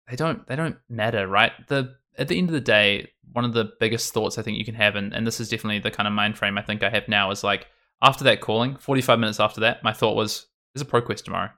they 0.10 0.16
don't 0.16 0.46
they 0.48 0.56
don't 0.56 0.78
matter, 0.90 1.28
right? 1.28 1.52
The 1.68 1.96
at 2.18 2.28
the 2.28 2.38
end 2.38 2.50
of 2.50 2.54
the 2.54 2.62
day, 2.62 3.10
one 3.32 3.46
of 3.46 3.54
the 3.54 3.72
biggest 3.80 4.14
thoughts 4.14 4.38
I 4.38 4.42
think 4.42 4.58
you 4.58 4.66
can 4.66 4.76
have, 4.76 4.96
and, 4.96 5.14
and 5.14 5.26
this 5.26 5.40
is 5.40 5.50
definitely 5.50 5.80
the 5.80 5.92
kind 5.92 6.08
of 6.08 6.14
mind 6.14 6.38
frame 6.38 6.58
I 6.58 6.62
think 6.62 6.84
I 6.84 6.90
have 6.90 7.08
now, 7.08 7.32
is 7.32 7.44
like 7.44 7.68
after 8.02 8.24
that 8.26 8.42
calling, 8.42 8.76
45 8.78 9.20
minutes 9.20 9.40
after 9.40 9.62
that, 9.62 9.84
my 9.84 9.94
thought 9.94 10.16
was, 10.16 10.46
there's 10.74 10.82
a 10.82 10.86
pro 10.86 11.02
quest 11.02 11.26
tomorrow. 11.26 11.50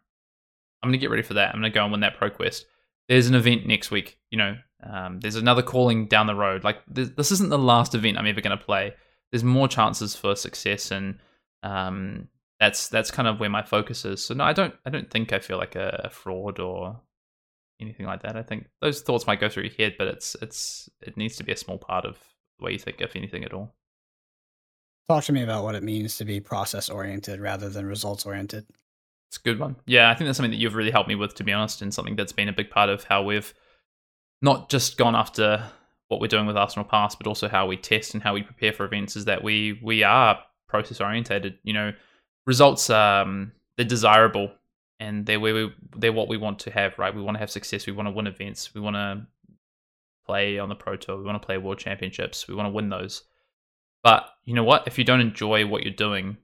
I'm 0.82 0.92
to 0.92 0.98
get 0.98 1.10
ready 1.10 1.24
for 1.24 1.34
that. 1.34 1.54
I'm 1.54 1.62
to 1.64 1.70
go 1.70 1.84
and 1.84 1.92
win 1.92 2.02
that 2.02 2.18
pro 2.18 2.30
quest. 2.30 2.66
There's 3.08 3.28
an 3.28 3.36
event 3.36 3.68
next 3.68 3.92
week. 3.92 4.18
You 4.32 4.38
know, 4.38 4.58
um, 4.84 5.20
there's 5.20 5.36
another 5.36 5.62
calling 5.62 6.08
down 6.08 6.28
the 6.28 6.36
road. 6.36 6.64
Like 6.64 6.80
this, 6.88 7.32
isn't 7.32 7.50
the 7.50 7.58
last 7.58 7.96
event 7.96 8.18
I'm 8.18 8.28
ever 8.28 8.42
going 8.42 8.58
to 8.58 8.64
play. 8.64 8.94
There's 9.32 9.44
more 9.44 9.68
chances 9.68 10.16
for 10.16 10.36
success, 10.36 10.92
and 10.92 11.20
um, 11.64 12.28
that's 12.60 12.88
that's 12.88 13.12
kind 13.12 13.28
of 13.28 13.40
where 13.40 13.50
my 13.50 13.64
focus 13.64 14.06
is. 14.06 14.24
So 14.24 14.34
no, 14.34 14.44
I 14.44 14.54
don't 14.54 14.74
I 14.86 14.90
don't 14.90 15.10
think 15.10 15.34
I 15.34 15.40
feel 15.40 15.58
like 15.58 15.76
a, 15.76 16.02
a 16.06 16.10
fraud 16.10 16.60
or 16.60 17.02
anything 17.82 18.06
like 18.06 18.22
that. 18.24 18.38
I 18.38 18.44
think 18.44 18.68
those 18.82 19.02
thoughts 19.02 19.28
might 19.28 19.40
go 19.40 19.50
through 19.50 19.64
your 19.64 19.74
head, 19.74 19.96
but 19.98 20.08
it's 20.08 20.36
it's 20.42 20.90
it 21.02 21.18
needs 21.18 21.36
to 21.38 21.44
be 21.44 21.52
a 21.52 21.58
small 21.58 21.78
part 21.78 22.06
of 22.06 22.18
the 22.60 22.66
way 22.66 22.72
you 22.72 22.80
think, 22.80 23.02
if 23.02 23.16
anything 23.16 23.44
at 23.44 23.54
all. 23.54 23.76
Talk 25.08 25.24
to 25.26 25.34
me 25.34 25.44
about 25.44 25.64
what 25.64 25.76
it 25.76 25.84
means 25.84 26.18
to 26.18 26.26
be 26.26 26.40
process 26.40 26.90
oriented 26.90 27.40
rather 27.40 27.70
than 27.70 27.86
results 27.86 28.26
oriented. 28.26 28.66
It's 29.30 29.38
a 29.38 29.42
good 29.42 29.60
one. 29.60 29.76
Yeah, 29.86 30.10
I 30.10 30.16
think 30.16 30.28
that's 30.28 30.38
something 30.38 30.52
that 30.52 30.58
you've 30.58 30.76
really 30.76 30.92
helped 30.92 31.10
me 31.10 31.16
with, 31.16 31.36
to 31.36 31.44
be 31.44 31.52
honest, 31.52 31.82
and 31.82 31.94
something 31.94 32.16
that's 32.16 32.32
been 32.32 32.50
a 32.50 32.54
big 32.54 32.70
part 32.70 32.90
of 32.90 33.04
how 33.04 33.24
we've 33.24 33.54
not 34.42 34.70
just 34.70 34.98
gone 34.98 35.16
after 35.16 35.64
what 36.08 36.22
we're 36.22 36.28
doing 36.28 36.46
with 36.46 36.58
Arsenal 36.58 36.86
Pass, 36.86 37.16
but 37.16 37.28
also 37.28 37.48
how 37.48 37.66
we 37.66 37.78
test 37.78 38.14
and 38.14 38.22
how 38.22 38.34
we 38.34 38.44
prepare 38.44 38.72
for 38.72 38.86
events. 38.86 39.16
Is 39.16 39.26
that 39.26 39.44
we 39.44 39.80
we 39.84 40.04
are 40.04 40.40
process 40.68 41.02
orientated. 41.02 41.58
You 41.64 41.74
know, 41.74 41.94
results 42.46 42.90
um 42.90 43.52
they're 43.78 43.86
desirable 43.86 44.52
and 45.00 45.26
they're 45.26 45.40
where 45.40 45.54
we, 45.54 45.76
they're 45.98 46.14
what 46.14 46.30
we 46.30 46.38
want 46.38 46.60
to 46.60 46.72
have, 46.72 46.98
right? 46.98 47.14
We 47.14 47.22
want 47.22 47.36
to 47.36 47.40
have 47.40 47.52
success. 47.52 47.86
We 47.86 47.94
want 47.94 48.08
to 48.08 48.12
win 48.12 48.28
events. 48.28 48.74
We 48.74 48.82
want 48.82 48.96
to 48.96 49.28
play 50.26 50.58
on 50.58 50.70
the 50.70 50.76
Pro 50.76 50.96
Tour. 50.96 51.18
We 51.18 51.24
want 51.24 51.42
to 51.42 51.46
play 51.46 51.58
World 51.58 51.80
Championships. 51.80 52.48
We 52.48 52.56
want 52.56 52.68
to 52.68 52.72
win 52.72 52.90
those. 52.90 53.24
But 54.04 54.30
you 54.46 54.54
know 54.54 54.64
what? 54.64 54.88
If 54.88 54.98
you 54.98 55.04
don't 55.04 55.20
enjoy 55.20 55.66
what 55.66 55.84
you're 55.84 55.94
doing, 55.94 56.38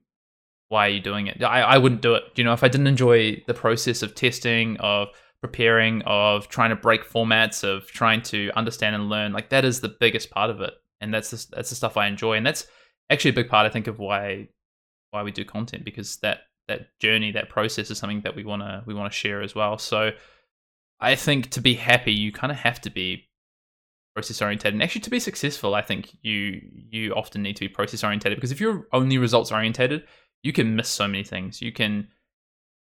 why 0.72 0.88
are 0.88 0.92
you 0.92 1.02
doing 1.02 1.28
it? 1.28 1.44
I, 1.44 1.62
I 1.62 1.78
wouldn't 1.78 2.02
do 2.02 2.14
it. 2.16 2.24
You 2.36 2.46
know, 2.46 2.54
if 2.54 2.64
I 2.64 2.70
didn't 2.70 2.88
enjoy 2.88 3.44
the 3.46 3.54
process 3.54 4.02
of 4.02 4.16
testing, 4.16 4.78
of 4.78 5.10
preparing, 5.42 6.02
of 6.04 6.48
trying 6.48 6.70
to 6.70 6.78
break 6.78 7.04
formats, 7.04 7.66
of 7.66 7.88
trying 7.88 8.22
to 8.22 8.52
understand 8.56 8.96
and 8.96 9.10
learn, 9.10 9.34
like 9.34 9.50
that 9.50 9.66
is 9.66 9.82
the 9.82 9.94
biggest 10.00 10.32
part 10.32 10.50
of 10.50 10.62
it. 10.62 10.74
And 11.02 11.14
that's 11.14 11.30
the, 11.32 11.46
that's 11.54 11.72
the 11.72 11.76
stuff 11.76 11.98
I 11.98 12.08
enjoy. 12.08 12.38
And 12.38 12.46
that's 12.46 12.68
actually 13.10 13.32
a 13.32 13.34
big 13.34 13.50
part, 13.50 13.66
I 13.66 13.70
think, 13.70 13.88
of 13.88 14.00
why 14.00 14.48
why 15.10 15.24
we 15.24 15.32
do 15.32 15.44
content 15.44 15.84
because 15.84 16.15
that 16.17 16.44
that 16.69 16.98
journey, 17.02 17.34
that 17.34 17.50
process 17.50 17.92
is 17.92 17.98
something 17.98 18.22
that 18.22 18.38
we 18.38 18.46
want 18.46 18.62
to 18.62 18.82
we 18.86 18.94
want 18.94 19.12
to 19.12 19.17
share 19.17 19.42
as 19.42 19.54
well. 19.54 19.78
So 19.78 20.12
I 21.02 21.15
think 21.15 21.50
to 21.50 21.60
be 21.60 21.74
happy, 21.74 22.13
you 22.13 22.32
kind 22.32 22.50
of 22.50 22.60
have 22.60 22.80
to 22.82 22.90
be 22.90 23.28
process 24.15 24.42
oriented, 24.42 24.74
and 24.74 24.82
actually 24.82 25.02
to 25.02 25.10
be 25.10 25.19
successful, 25.19 25.76
I 25.76 25.82
think 25.82 26.15
you 26.22 26.62
you 26.90 27.13
often 27.13 27.42
need 27.42 27.58
to 27.58 27.65
be 27.65 27.67
process 27.67 28.06
oriented 28.06 28.34
because 28.36 28.54
if 28.54 28.62
you're 28.62 28.88
only 28.94 29.17
results 29.17 29.52
oriented, 29.52 30.04
you 30.44 30.54
can 30.54 30.75
miss 30.75 30.89
so 30.89 31.08
many 31.08 31.23
things. 31.23 31.62
You 31.62 31.71
can 31.71 32.08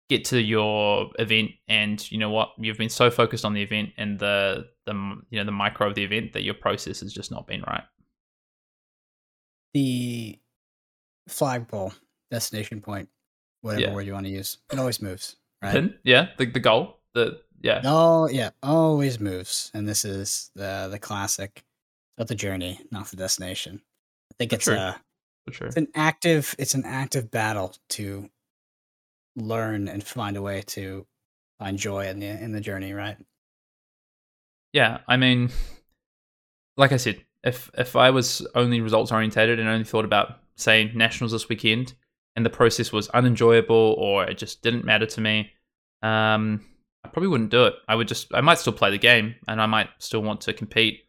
get 0.08 0.24
to 0.26 0.40
your 0.40 1.10
event 1.18 1.50
and 1.68 2.10
you 2.12 2.18
know 2.18 2.30
what 2.30 2.50
you've 2.58 2.78
been 2.78 2.88
so 2.88 3.10
focused 3.10 3.44
on 3.44 3.54
the 3.54 3.62
event 3.62 3.90
and 3.96 4.18
the 4.18 4.68
the 4.84 4.92
you 5.30 5.38
know 5.38 5.44
the 5.44 5.50
micro 5.50 5.88
of 5.88 5.96
the 5.96 6.04
event 6.04 6.32
that 6.32 6.44
your 6.44 6.54
process 6.54 7.00
has 7.00 7.12
just 7.12 7.32
not 7.32 7.44
been 7.48 7.60
right 7.66 7.82
the 9.74 10.38
flagpole 11.28 11.92
destination 12.30 12.80
point 12.80 13.08
whatever 13.66 13.82
yeah. 13.82 13.92
word 13.92 14.06
you 14.06 14.12
want 14.12 14.26
to 14.26 14.32
use. 14.32 14.58
It 14.72 14.78
always 14.78 15.02
moves, 15.02 15.36
right? 15.62 15.72
Pin, 15.72 15.94
yeah, 16.04 16.28
the 16.38 16.46
the 16.46 16.60
goal, 16.60 17.00
the 17.14 17.40
yeah. 17.60 17.82
Oh 17.84 18.28
yeah, 18.28 18.50
always 18.62 19.20
moves, 19.20 19.70
and 19.74 19.86
this 19.88 20.04
is 20.04 20.50
the 20.54 20.88
the 20.90 20.98
classic 20.98 21.64
of 22.18 22.28
the 22.28 22.34
journey, 22.34 22.80
not 22.90 23.08
the 23.08 23.16
destination. 23.16 23.82
I 24.32 24.34
think 24.38 24.52
it's 24.52 24.64
true. 24.64 24.74
a 24.74 25.00
For 25.46 25.52
sure. 25.52 25.66
it's 25.68 25.76
an 25.76 25.88
active 25.94 26.54
it's 26.58 26.74
an 26.74 26.84
active 26.84 27.30
battle 27.30 27.74
to 27.90 28.28
learn 29.36 29.86
and 29.86 30.02
find 30.02 30.36
a 30.36 30.42
way 30.42 30.62
to 30.68 31.06
find 31.58 31.78
joy 31.78 32.08
in 32.08 32.18
the 32.18 32.26
in 32.26 32.52
the 32.52 32.60
journey, 32.60 32.92
right? 32.92 33.16
Yeah, 34.72 34.98
I 35.08 35.16
mean, 35.16 35.50
like 36.76 36.92
I 36.92 36.96
said, 36.96 37.24
if 37.44 37.70
if 37.78 37.96
I 37.96 38.10
was 38.10 38.46
only 38.54 38.80
results 38.80 39.12
orientated 39.12 39.58
and 39.58 39.68
only 39.68 39.84
thought 39.84 40.04
about 40.04 40.40
say 40.56 40.90
nationals 40.94 41.32
this 41.32 41.48
weekend, 41.48 41.94
and 42.34 42.44
the 42.44 42.50
process 42.50 42.92
was 42.92 43.08
unenjoyable 43.08 43.94
or 43.98 44.24
it 44.24 44.38
just 44.38 44.62
didn't 44.62 44.84
matter 44.84 45.06
to 45.06 45.20
me, 45.20 45.52
um, 46.02 46.64
I 47.04 47.08
probably 47.08 47.28
wouldn't 47.28 47.50
do 47.50 47.64
it. 47.64 47.74
I 47.88 47.94
would 47.94 48.08
just 48.08 48.34
I 48.34 48.40
might 48.40 48.58
still 48.58 48.72
play 48.72 48.90
the 48.90 48.98
game 48.98 49.36
and 49.48 49.60
I 49.60 49.66
might 49.66 49.88
still 49.98 50.22
want 50.22 50.42
to 50.42 50.52
compete, 50.52 51.05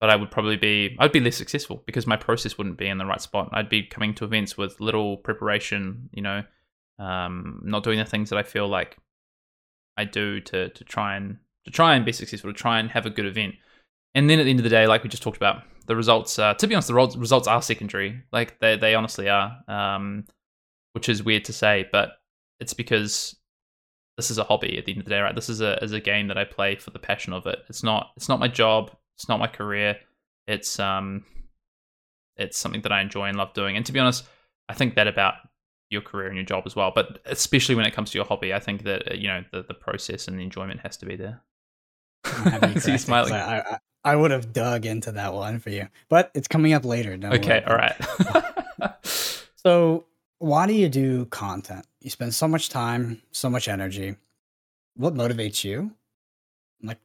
but 0.00 0.10
I 0.10 0.16
would 0.16 0.30
probably 0.30 0.56
be 0.56 0.96
I'd 0.98 1.12
be 1.12 1.20
less 1.20 1.36
successful 1.36 1.82
because 1.86 2.06
my 2.06 2.16
process 2.16 2.56
wouldn't 2.56 2.78
be 2.78 2.88
in 2.88 2.98
the 2.98 3.06
right 3.06 3.20
spot. 3.20 3.50
I'd 3.52 3.68
be 3.68 3.82
coming 3.82 4.14
to 4.14 4.24
events 4.24 4.56
with 4.56 4.80
little 4.80 5.18
preparation, 5.18 6.08
you 6.12 6.22
know, 6.22 6.42
um, 6.98 7.60
not 7.64 7.84
doing 7.84 7.98
the 7.98 8.04
things 8.04 8.30
that 8.30 8.38
I 8.38 8.42
feel 8.42 8.68
like 8.68 8.96
I 9.96 10.04
do 10.04 10.40
to 10.40 10.70
to 10.70 10.84
try 10.84 11.16
and 11.16 11.38
to 11.64 11.70
try 11.70 11.94
and 11.94 12.04
be 12.04 12.12
successful, 12.12 12.52
to 12.52 12.58
try 12.58 12.80
and 12.80 12.90
have 12.90 13.06
a 13.06 13.10
good 13.10 13.26
event. 13.26 13.54
And 14.14 14.28
then 14.28 14.40
at 14.40 14.44
the 14.44 14.50
end 14.50 14.58
of 14.58 14.64
the 14.64 14.70
day, 14.70 14.86
like 14.86 15.02
we 15.04 15.08
just 15.08 15.22
talked 15.22 15.36
about, 15.36 15.62
the 15.86 15.96
results. 15.96 16.38
Uh, 16.38 16.54
to 16.54 16.66
be 16.66 16.74
honest, 16.74 16.88
the 16.88 16.94
results 16.94 17.48
are 17.48 17.60
secondary. 17.60 18.22
Like 18.32 18.60
they 18.60 18.76
they 18.76 18.94
honestly 18.94 19.28
are, 19.28 19.58
um, 19.68 20.24
which 20.92 21.08
is 21.08 21.22
weird 21.22 21.44
to 21.46 21.52
say, 21.52 21.88
but 21.90 22.12
it's 22.60 22.74
because 22.74 23.36
this 24.16 24.30
is 24.30 24.38
a 24.38 24.44
hobby 24.44 24.78
at 24.78 24.84
the 24.84 24.92
end 24.92 25.00
of 25.00 25.06
the 25.06 25.10
day, 25.10 25.20
right? 25.20 25.34
This 25.34 25.48
is 25.48 25.60
a 25.60 25.82
is 25.82 25.92
a 25.92 26.00
game 26.00 26.28
that 26.28 26.38
I 26.38 26.44
play 26.44 26.76
for 26.76 26.90
the 26.90 26.98
passion 26.98 27.32
of 27.32 27.46
it. 27.46 27.58
It's 27.68 27.82
not 27.82 28.10
it's 28.16 28.28
not 28.28 28.38
my 28.38 28.48
job. 28.48 28.92
It's 29.20 29.28
not 29.28 29.38
my 29.38 29.48
career. 29.48 29.96
It's 30.46 30.80
um, 30.80 31.26
it's 32.36 32.56
something 32.56 32.80
that 32.80 32.90
I 32.90 33.02
enjoy 33.02 33.26
and 33.26 33.36
love 33.36 33.52
doing. 33.52 33.76
And 33.76 33.84
to 33.84 33.92
be 33.92 33.98
honest, 33.98 34.24
I 34.70 34.72
think 34.72 34.94
that 34.94 35.06
about 35.06 35.34
your 35.90 36.00
career 36.00 36.28
and 36.28 36.36
your 36.36 36.46
job 36.46 36.62
as 36.64 36.74
well. 36.74 36.90
But 36.94 37.20
especially 37.26 37.74
when 37.74 37.84
it 37.84 37.92
comes 37.92 38.10
to 38.12 38.18
your 38.18 38.24
hobby, 38.24 38.54
I 38.54 38.60
think 38.60 38.84
that 38.84 39.12
uh, 39.12 39.14
you 39.14 39.28
know 39.28 39.44
the 39.52 39.62
the 39.62 39.74
process 39.74 40.26
and 40.26 40.38
the 40.38 40.42
enjoyment 40.42 40.80
has 40.80 40.96
to 40.96 41.06
be 41.06 41.16
there. 41.16 41.42
I'm 42.24 42.50
happy 42.50 42.72
you 42.72 42.80
See 42.80 42.92
you 42.92 42.98
smiling. 42.98 43.34
I, 43.34 43.60
I, 43.60 43.78
I 44.04 44.16
would 44.16 44.30
have 44.30 44.54
dug 44.54 44.86
into 44.86 45.12
that 45.12 45.34
one 45.34 45.58
for 45.58 45.68
you, 45.68 45.88
but 46.08 46.30
it's 46.34 46.48
coming 46.48 46.72
up 46.72 46.86
later. 46.86 47.14
Don't 47.18 47.34
Okay, 47.34 47.62
all 47.66 47.76
right. 47.76 47.96
So, 49.62 50.06
why 50.38 50.66
do 50.66 50.72
you 50.72 50.88
do 50.88 51.26
content? 51.26 51.84
You 52.00 52.08
spend 52.08 52.34
so 52.34 52.48
much 52.48 52.70
time, 52.70 53.20
so 53.30 53.50
much 53.50 53.68
energy. 53.68 54.16
What 54.94 55.12
motivates 55.12 55.64
you? 55.64 55.90
Like, 56.82 56.98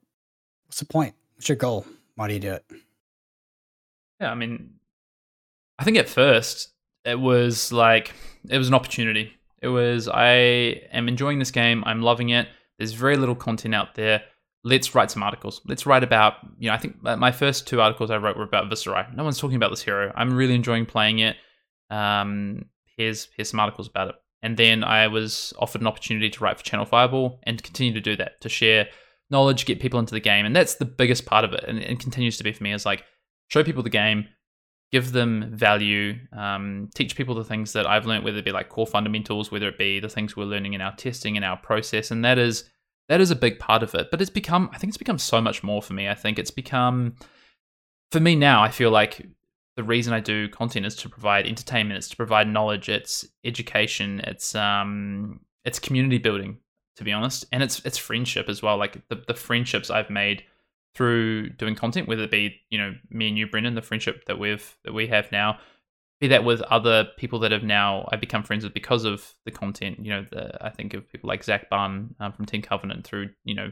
what's 0.66 0.80
the 0.80 0.86
point? 0.86 1.16
What's 1.36 1.50
your 1.50 1.58
goal? 1.58 1.86
Why 2.16 2.28
do 2.28 2.34
you 2.34 2.40
do 2.40 2.54
it? 2.54 2.66
Yeah, 4.20 4.32
I 4.32 4.36
mean, 4.36 4.76
I 5.78 5.84
think 5.84 5.98
at 5.98 6.10
first 6.10 6.70
it 7.04 7.20
was 7.20 7.72
like 7.72 8.14
it 8.50 8.58
was 8.58 8.68
an 8.68 8.74
opportunity. 8.74 9.34
It 9.62 9.68
was 9.68 10.08
I 10.08 10.34
am 10.92 11.08
enjoying 11.08 11.40
this 11.40 11.52
game. 11.52 11.84
I'm 11.86 12.02
loving 12.02 12.30
it. 12.30 12.48
There's 12.78 12.94
very 12.94 13.18
little 13.18 13.36
content 13.36 13.76
out 13.76 13.96
there. 13.96 14.24
Let's 14.64 14.96
write 14.96 15.12
some 15.12 15.24
articles. 15.24 15.62
Let's 15.68 15.86
write 15.86 16.04
about 16.04 16.36
you 16.58 16.70
know. 16.70 16.74
I 16.74 16.78
think 16.78 17.02
my 17.04 17.32
first 17.32 17.68
two 17.68 17.82
articles 17.82 18.10
I 18.10 18.18
wrote 18.18 18.38
were 18.38 18.44
about 18.44 18.70
Viserai. 18.70 19.14
No 19.16 19.24
one's 19.24 19.40
talking 19.40 19.58
about 19.58 19.70
this 19.70 19.84
hero. 19.84 20.12
I'm 20.16 20.34
really 20.34 20.56
enjoying 20.56 20.86
playing 20.86 21.20
it. 21.20 21.36
Um, 21.90 22.66
here's 22.98 23.28
here's 23.36 23.50
some 23.50 23.60
articles 23.60 23.88
about 23.88 24.10
it. 24.10 24.16
And 24.42 24.58
then 24.58 24.84
I 24.84 25.08
was 25.08 25.54
offered 25.60 25.82
an 25.82 25.88
opportunity 25.88 26.30
to 26.30 26.44
write 26.44 26.58
for 26.58 26.64
Channel 26.64 26.86
Fireball 26.86 27.40
and 27.44 27.62
continue 27.62 27.94
to 27.94 28.02
do 28.02 28.16
that 28.16 28.42
to 28.42 28.50
share 28.50 28.88
knowledge, 29.30 29.66
get 29.66 29.80
people 29.80 30.00
into 30.00 30.14
the 30.14 30.20
game, 30.20 30.46
and 30.46 30.56
that's 30.56 30.76
the 30.76 30.86
biggest 30.86 31.26
part 31.26 31.46
of 31.46 31.54
it, 31.54 31.64
and 31.68 31.80
it 31.80 32.00
continues 32.00 32.38
to 32.38 32.44
be 32.44 32.52
for 32.52 32.64
me. 32.64 32.74
Is 32.74 32.86
like 32.86 33.04
show 33.48 33.64
people 33.64 33.84
the 33.84 33.90
game, 33.90 34.28
give 34.92 35.12
them 35.12 35.52
value, 35.54 36.16
um, 36.32 36.90
teach 36.96 37.16
people 37.16 37.36
the 37.36 37.44
things 37.44 37.74
that 37.74 37.88
I've 37.88 38.06
learned, 38.06 38.24
whether 38.24 38.38
it 38.38 38.46
be 38.46 38.52
like 38.52 38.70
core 38.70 38.88
fundamentals, 38.88 39.52
whether 39.52 39.68
it 39.68 39.78
be 39.78 40.00
the 40.00 40.10
things 40.10 40.36
we're 40.36 40.46
learning 40.46 40.74
in 40.74 40.82
our 40.82 40.96
testing 40.96 41.36
and 41.36 41.46
our 41.46 41.58
process, 41.58 42.12
and 42.12 42.24
that 42.24 42.38
is 42.38 42.70
that 43.10 43.22
is 43.22 43.32
a 43.32 43.36
big 43.36 43.60
part 43.60 43.84
of 43.84 43.94
it. 43.96 44.10
But 44.12 44.22
it's 44.22 44.30
become, 44.30 44.70
I 44.74 44.78
think 44.78 44.90
it's 44.90 44.98
become 44.98 45.20
so 45.20 45.40
much 45.40 45.64
more 45.64 45.82
for 45.82 45.94
me. 45.94 46.10
I 46.10 46.16
think 46.16 46.40
it's 46.40 46.52
become 46.52 47.16
for 48.12 48.20
me 48.20 48.36
now. 48.36 48.64
I 48.64 48.70
feel 48.70 48.90
like 48.90 49.26
the 49.76 49.84
reason 49.84 50.14
I 50.14 50.20
do 50.20 50.48
content 50.50 50.86
is 50.86 50.96
to 50.98 51.10
provide 51.10 51.46
entertainment, 51.46 51.98
it's 51.98 52.10
to 52.10 52.16
provide 52.16 52.48
knowledge, 52.48 52.90
it's 52.90 53.26
education, 53.44 54.22
it's 54.22 54.56
um, 54.56 55.42
it's 55.66 55.80
community 55.80 56.18
building. 56.18 56.58
To 56.98 57.04
be 57.04 57.12
honest, 57.12 57.46
and 57.52 57.62
it's 57.62 57.80
it's 57.86 57.98
friendship 57.98 58.48
as 58.48 58.62
well. 58.62 58.78
Like 58.78 59.08
the 59.10 59.24
the 59.28 59.34
friendships 59.34 59.90
I've 59.90 60.10
made 60.10 60.44
through 60.96 61.50
doing 61.50 61.76
content, 61.76 62.08
whether 62.08 62.24
it 62.24 62.32
be 62.32 62.62
you 62.70 62.78
know 62.78 62.96
me 63.10 63.28
and 63.28 63.38
you, 63.38 63.48
Brendan, 63.48 63.76
the 63.76 63.82
friendship 63.82 64.26
that 64.26 64.40
we've 64.40 64.78
that 64.86 64.94
we 64.94 65.08
have 65.08 65.32
now, 65.32 65.60
be 66.22 66.28
that 66.30 66.46
with 66.46 66.62
other 66.62 67.08
people 67.18 67.40
that 67.40 67.52
have 67.52 67.64
now 67.64 68.08
I've 68.12 68.22
become 68.22 68.44
friends 68.44 68.64
with 68.64 68.74
because 68.74 69.04
of 69.04 69.36
the 69.46 69.52
content. 69.52 70.00
You 70.00 70.12
know, 70.12 70.26
the, 70.32 70.66
I 70.66 70.70
think 70.70 70.94
of 70.94 71.10
people 71.12 71.28
like 71.28 71.44
Zach 71.44 71.70
Bunn 71.70 72.16
um, 72.20 72.32
from 72.32 72.46
Team 72.46 72.62
Covenant 72.62 73.06
through 73.06 73.32
you 73.44 73.56
know 73.56 73.72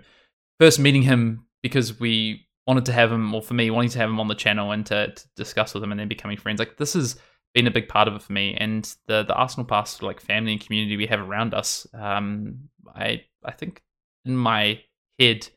first 0.60 0.80
meeting 0.80 1.04
him 1.04 1.46
because 1.62 2.00
we 2.00 2.46
wanted 2.68 2.86
to 2.86 2.94
have 2.94 3.12
him, 3.12 3.34
or 3.34 3.42
for 3.42 3.54
me, 3.54 3.70
wanting 3.70 3.90
to 3.92 4.00
have 4.00 4.10
him 4.10 4.20
on 4.20 4.28
the 4.28 4.36
channel 4.36 4.72
and 4.72 4.86
to, 4.86 5.14
to 5.14 5.28
discuss 5.36 5.74
with 5.74 5.84
him, 5.84 5.92
and 5.92 6.00
then 6.00 6.08
becoming 6.08 6.38
friends. 6.38 6.60
Like 6.60 6.78
this 6.78 6.94
has 6.94 7.18
been 7.54 7.68
a 7.68 7.72
big 7.72 7.88
part 7.88 8.08
of 8.08 8.16
it 8.16 8.22
for 8.22 8.34
me, 8.34 8.56
and 8.56 8.84
the 9.08 9.24
the 9.24 9.36
Arsenal 9.36 9.66
Pass 9.66 10.01
like 10.01 10.20
family 10.20 10.54
and 10.54 10.62
community 10.62 10.97
we 10.97 11.08
have 11.08 11.20
around 11.20 11.54
us. 11.54 11.88
Um, 11.93 12.70
I 12.95 13.24
I 13.43 13.51
think 13.51 13.82
in 14.26 14.36
my 14.36 14.82
head 15.20 15.49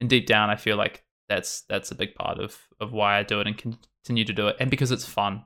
and 0.00 0.10
deep 0.10 0.26
down, 0.26 0.50
I 0.50 0.56
feel 0.56 0.76
like 0.76 1.04
that's 1.28 1.62
that's 1.62 1.90
a 1.90 1.94
big 1.94 2.14
part 2.14 2.38
of 2.38 2.58
of 2.80 2.92
why 2.92 3.18
I 3.18 3.22
do 3.22 3.40
it 3.40 3.46
and 3.46 3.56
continue 3.56 4.24
to 4.24 4.32
do 4.32 4.48
it, 4.48 4.56
and 4.60 4.70
because 4.70 4.90
it's 4.90 5.06
fun. 5.06 5.44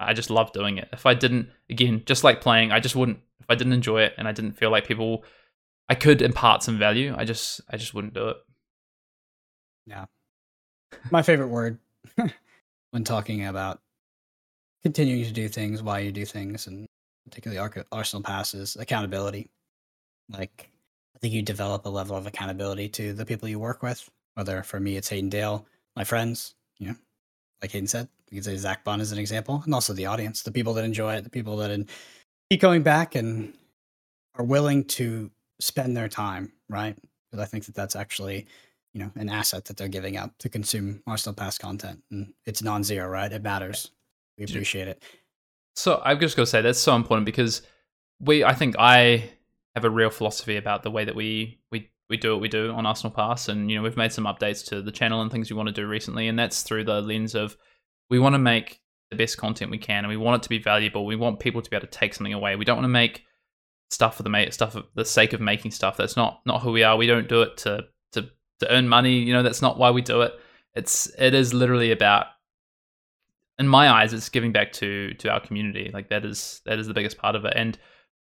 I 0.00 0.14
just 0.14 0.30
love 0.30 0.52
doing 0.52 0.78
it. 0.78 0.88
If 0.92 1.06
I 1.06 1.14
didn't, 1.14 1.48
again, 1.70 2.02
just 2.06 2.24
like 2.24 2.40
playing, 2.40 2.72
I 2.72 2.80
just 2.80 2.96
wouldn't. 2.96 3.20
If 3.40 3.46
I 3.48 3.54
didn't 3.54 3.72
enjoy 3.72 4.02
it 4.02 4.14
and 4.18 4.26
I 4.26 4.32
didn't 4.32 4.52
feel 4.52 4.70
like 4.70 4.86
people, 4.86 5.24
I 5.88 5.94
could 5.94 6.22
impart 6.22 6.64
some 6.64 6.76
value. 6.76 7.14
I 7.16 7.24
just, 7.24 7.60
I 7.70 7.76
just 7.76 7.94
wouldn't 7.94 8.14
do 8.14 8.30
it. 8.30 8.36
Yeah, 9.86 10.06
my 11.10 11.22
favorite 11.22 11.48
word 11.48 11.78
when 12.90 13.04
talking 13.04 13.46
about 13.46 13.80
continuing 14.82 15.24
to 15.24 15.32
do 15.32 15.48
things, 15.48 15.82
why 15.82 16.00
you 16.00 16.12
do 16.12 16.24
things, 16.24 16.66
and 16.66 16.86
particularly 17.24 17.84
Arsenal 17.92 18.22
passes, 18.22 18.76
accountability. 18.76 19.48
Like, 20.30 20.70
I 21.14 21.18
think 21.18 21.34
you 21.34 21.42
develop 21.42 21.86
a 21.86 21.88
level 21.88 22.16
of 22.16 22.26
accountability 22.26 22.88
to 22.90 23.12
the 23.12 23.24
people 23.24 23.48
you 23.48 23.58
work 23.58 23.82
with. 23.82 24.08
Whether 24.34 24.62
for 24.62 24.80
me, 24.80 24.96
it's 24.96 25.08
Hayden 25.08 25.28
Dale, 25.28 25.66
my 25.94 26.04
friends, 26.04 26.54
you 26.78 26.88
know, 26.88 26.96
like 27.60 27.70
Hayden 27.72 27.86
said, 27.86 28.08
you 28.30 28.38
could 28.38 28.44
say 28.44 28.56
Zach 28.56 28.82
Bunn 28.82 29.00
is 29.00 29.12
an 29.12 29.18
example, 29.18 29.62
and 29.64 29.74
also 29.74 29.92
the 29.92 30.06
audience, 30.06 30.42
the 30.42 30.50
people 30.50 30.74
that 30.74 30.84
enjoy 30.84 31.14
it, 31.14 31.24
the 31.24 31.30
people 31.30 31.56
that 31.58 31.70
in, 31.70 31.86
keep 32.50 32.60
going 32.60 32.82
back 32.82 33.14
and 33.14 33.52
are 34.36 34.44
willing 34.44 34.84
to 34.84 35.30
spend 35.60 35.96
their 35.96 36.08
time, 36.08 36.50
right? 36.68 36.96
Because 37.30 37.42
I 37.42 37.46
think 37.46 37.66
that 37.66 37.74
that's 37.74 37.94
actually 37.94 38.46
you 38.94 39.00
know 39.00 39.10
an 39.16 39.28
asset 39.28 39.66
that 39.66 39.76
they're 39.76 39.88
giving 39.88 40.16
up 40.16 40.36
to 40.38 40.48
consume 40.48 41.02
Arsenal 41.06 41.34
Pass 41.34 41.58
content, 41.58 42.02
and 42.10 42.32
it's 42.46 42.62
non-zero, 42.62 43.08
right? 43.08 43.32
It 43.32 43.42
matters. 43.42 43.90
We 44.38 44.44
appreciate 44.44 44.88
it. 44.88 45.02
So 45.74 46.00
I've 46.04 46.20
just 46.20 46.36
got 46.36 46.42
to 46.42 46.46
say 46.46 46.62
that's 46.62 46.78
so 46.78 46.94
important 46.94 47.26
because 47.26 47.62
we, 48.20 48.44
I 48.44 48.54
think 48.54 48.76
I 48.78 49.30
have 49.74 49.84
a 49.84 49.90
real 49.90 50.10
philosophy 50.10 50.56
about 50.56 50.82
the 50.82 50.90
way 50.90 51.04
that 51.04 51.14
we 51.14 51.60
we 51.70 51.90
we 52.10 52.16
do 52.16 52.32
what 52.32 52.42
we 52.42 52.48
do 52.48 52.70
on 52.72 52.84
Arsenal 52.84 53.12
Pass, 53.12 53.48
and 53.48 53.70
you 53.70 53.76
know 53.76 53.82
we've 53.82 53.96
made 53.96 54.12
some 54.12 54.24
updates 54.24 54.64
to 54.66 54.82
the 54.82 54.92
channel 54.92 55.22
and 55.22 55.30
things 55.30 55.50
we 55.50 55.56
want 55.56 55.68
to 55.68 55.74
do 55.74 55.86
recently, 55.86 56.28
and 56.28 56.38
that's 56.38 56.62
through 56.62 56.84
the 56.84 57.00
lens 57.00 57.34
of 57.34 57.56
we 58.10 58.18
want 58.18 58.34
to 58.34 58.38
make 58.38 58.80
the 59.10 59.16
best 59.16 59.38
content 59.38 59.70
we 59.70 59.78
can, 59.78 60.04
and 60.04 60.08
we 60.08 60.16
want 60.16 60.40
it 60.40 60.42
to 60.42 60.48
be 60.48 60.58
valuable. 60.58 61.06
We 61.06 61.16
want 61.16 61.40
people 61.40 61.62
to 61.62 61.70
be 61.70 61.76
able 61.76 61.86
to 61.86 61.98
take 61.98 62.14
something 62.14 62.34
away. 62.34 62.56
We 62.56 62.64
don't 62.64 62.76
want 62.76 62.84
to 62.84 62.88
make 62.88 63.24
stuff 63.90 64.16
for 64.16 64.22
the 64.22 64.30
ma- 64.30 64.50
stuff 64.50 64.72
for 64.72 64.82
the 64.94 65.04
sake 65.04 65.32
of 65.32 65.40
making 65.40 65.70
stuff. 65.70 65.96
That's 65.96 66.16
not 66.16 66.40
not 66.44 66.62
who 66.62 66.72
we 66.72 66.82
are. 66.82 66.96
We 66.96 67.06
don't 67.06 67.28
do 67.28 67.42
it 67.42 67.56
to 67.58 67.86
to 68.12 68.28
to 68.60 68.72
earn 68.72 68.88
money. 68.88 69.18
You 69.18 69.32
know, 69.32 69.42
that's 69.42 69.62
not 69.62 69.78
why 69.78 69.90
we 69.90 70.02
do 70.02 70.22
it. 70.22 70.32
It's 70.74 71.10
it 71.18 71.34
is 71.34 71.54
literally 71.54 71.92
about 71.92 72.26
in 73.62 73.68
my 73.68 73.88
eyes, 73.88 74.12
it's 74.12 74.28
giving 74.28 74.52
back 74.52 74.72
to 74.72 75.14
to 75.14 75.30
our 75.30 75.40
community. 75.40 75.90
Like 75.94 76.08
that 76.10 76.24
is 76.24 76.60
that 76.66 76.78
is 76.78 76.88
the 76.88 76.94
biggest 76.94 77.16
part 77.16 77.36
of 77.36 77.44
it. 77.44 77.54
And 77.56 77.78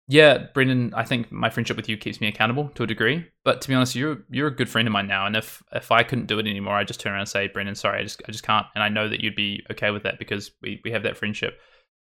yeah, 0.09 0.47
Brendan, 0.53 0.93
I 0.95 1.05
think 1.05 1.31
my 1.31 1.49
friendship 1.49 1.77
with 1.77 1.87
you 1.87 1.95
keeps 1.95 2.19
me 2.19 2.27
accountable 2.27 2.69
to 2.75 2.83
a 2.83 2.87
degree. 2.87 3.25
But 3.45 3.61
to 3.61 3.67
be 3.69 3.73
honest, 3.73 3.95
you're 3.95 4.25
you're 4.29 4.47
a 4.47 4.55
good 4.55 4.67
friend 4.67 4.87
of 4.87 4.91
mine 4.91 5.07
now. 5.07 5.25
And 5.25 5.35
if 5.35 5.63
if 5.71 5.91
I 5.91 6.03
couldn't 6.03 6.27
do 6.27 6.39
it 6.39 6.47
anymore, 6.47 6.75
I 6.75 6.83
just 6.83 6.99
turn 6.99 7.13
around 7.13 7.21
and 7.21 7.29
say, 7.29 7.47
Brendan, 7.47 7.75
sorry, 7.75 7.99
I 7.99 8.03
just 8.03 8.21
I 8.27 8.31
just 8.31 8.43
can't. 8.43 8.67
And 8.75 8.83
I 8.83 8.89
know 8.89 9.07
that 9.07 9.21
you'd 9.21 9.35
be 9.35 9.63
okay 9.71 9.91
with 9.91 10.03
that 10.03 10.19
because 10.19 10.51
we, 10.61 10.81
we 10.83 10.91
have 10.91 11.03
that 11.03 11.17
friendship. 11.17 11.57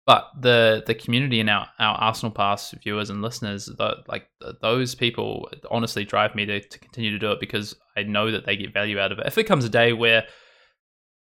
But 0.06 0.28
the 0.40 0.84
the 0.86 0.96
community 0.96 1.40
and 1.40 1.50
our, 1.50 1.68
our 1.80 1.96
Arsenal 1.96 2.32
Pass 2.32 2.72
viewers 2.84 3.10
and 3.10 3.22
listeners, 3.22 3.68
the, 3.68 3.98
like 4.08 4.28
th 4.42 4.56
those 4.62 4.94
people, 4.96 5.48
honestly 5.70 6.04
drive 6.04 6.36
me 6.36 6.46
to, 6.48 6.60
to 6.60 6.80
continue 6.80 7.12
to 7.12 7.20
do 7.20 7.32
it 7.32 7.40
because 7.40 7.76
I 7.96 8.04
know 8.04 8.32
that 8.32 8.46
they 8.46 8.58
get 8.58 8.74
value 8.74 9.00
out 9.00 9.12
of 9.12 9.20
it. 9.20 9.28
If 9.28 9.38
it 9.38 9.46
comes 9.46 9.64
a 9.64 9.70
day 9.70 9.94
where, 9.94 10.26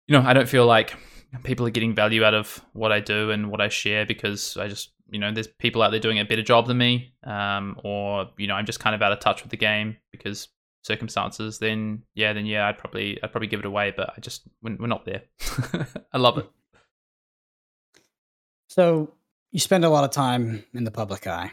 you 0.06 0.16
know, 0.16 0.26
I 0.26 0.32
don't 0.32 0.48
feel 0.48 0.66
like 0.66 0.96
people 1.44 1.66
are 1.66 1.70
getting 1.70 1.94
value 1.94 2.24
out 2.24 2.34
of 2.34 2.60
what 2.72 2.92
I 2.92 3.00
do 3.00 3.30
and 3.30 3.50
what 3.50 3.60
I 3.60 3.68
share 3.68 4.04
because 4.04 4.56
I 4.56 4.68
just, 4.68 4.90
you 5.10 5.18
know, 5.18 5.32
there's 5.32 5.46
people 5.46 5.82
out 5.82 5.90
there 5.90 6.00
doing 6.00 6.18
a 6.18 6.24
better 6.24 6.42
job 6.42 6.66
than 6.66 6.78
me, 6.78 7.14
um, 7.24 7.78
or 7.84 8.30
you 8.36 8.46
know, 8.46 8.54
I'm 8.54 8.66
just 8.66 8.80
kind 8.80 8.94
of 8.94 9.02
out 9.02 9.12
of 9.12 9.20
touch 9.20 9.42
with 9.42 9.50
the 9.50 9.56
game 9.56 9.96
because 10.12 10.48
circumstances, 10.82 11.58
then 11.58 12.02
yeah, 12.14 12.32
then 12.32 12.46
yeah, 12.46 12.66
I'd 12.66 12.78
probably 12.78 13.18
I'd 13.22 13.32
probably 13.32 13.48
give 13.48 13.60
it 13.60 13.66
away. 13.66 13.92
But 13.96 14.12
I 14.16 14.20
just 14.20 14.42
we're, 14.62 14.76
we're 14.76 14.86
not 14.86 15.04
there. 15.04 15.22
I 16.12 16.18
love 16.18 16.38
it. 16.38 16.48
So 18.68 19.14
you 19.50 19.60
spend 19.60 19.84
a 19.84 19.90
lot 19.90 20.04
of 20.04 20.10
time 20.10 20.64
in 20.74 20.84
the 20.84 20.90
public 20.90 21.26
eye, 21.26 21.50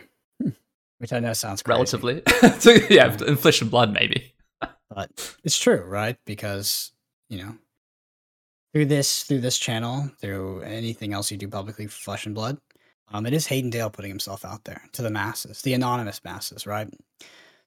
which 0.99 1.13
I 1.13 1.19
know 1.19 1.33
sounds 1.33 1.63
crazy, 1.63 1.75
Relatively, 1.75 2.21
so, 2.59 2.71
yeah, 2.89 3.15
in 3.25 3.35
flesh 3.37 3.61
and 3.61 3.71
blood, 3.71 3.91
maybe. 3.91 4.35
but 4.61 5.35
it's 5.43 5.57
true, 5.57 5.83
right? 5.83 6.17
Because 6.25 6.91
you 7.29 7.39
know, 7.39 7.55
through 8.73 8.85
this 8.85 9.23
through 9.23 9.41
this 9.41 9.57
channel, 9.57 10.09
through 10.19 10.61
anything 10.61 11.13
else 11.13 11.31
you 11.31 11.37
do 11.37 11.47
publicly, 11.47 11.87
flesh 11.87 12.25
and 12.25 12.35
blood, 12.35 12.57
um, 13.11 13.25
it 13.25 13.33
is 13.33 13.47
Hayden 13.47 13.69
Dale 13.69 13.89
putting 13.89 14.11
himself 14.11 14.43
out 14.43 14.63
there 14.65 14.81
to 14.93 15.01
the 15.01 15.09
masses, 15.09 15.61
the 15.61 15.73
anonymous 15.73 16.23
masses, 16.23 16.67
right? 16.67 16.87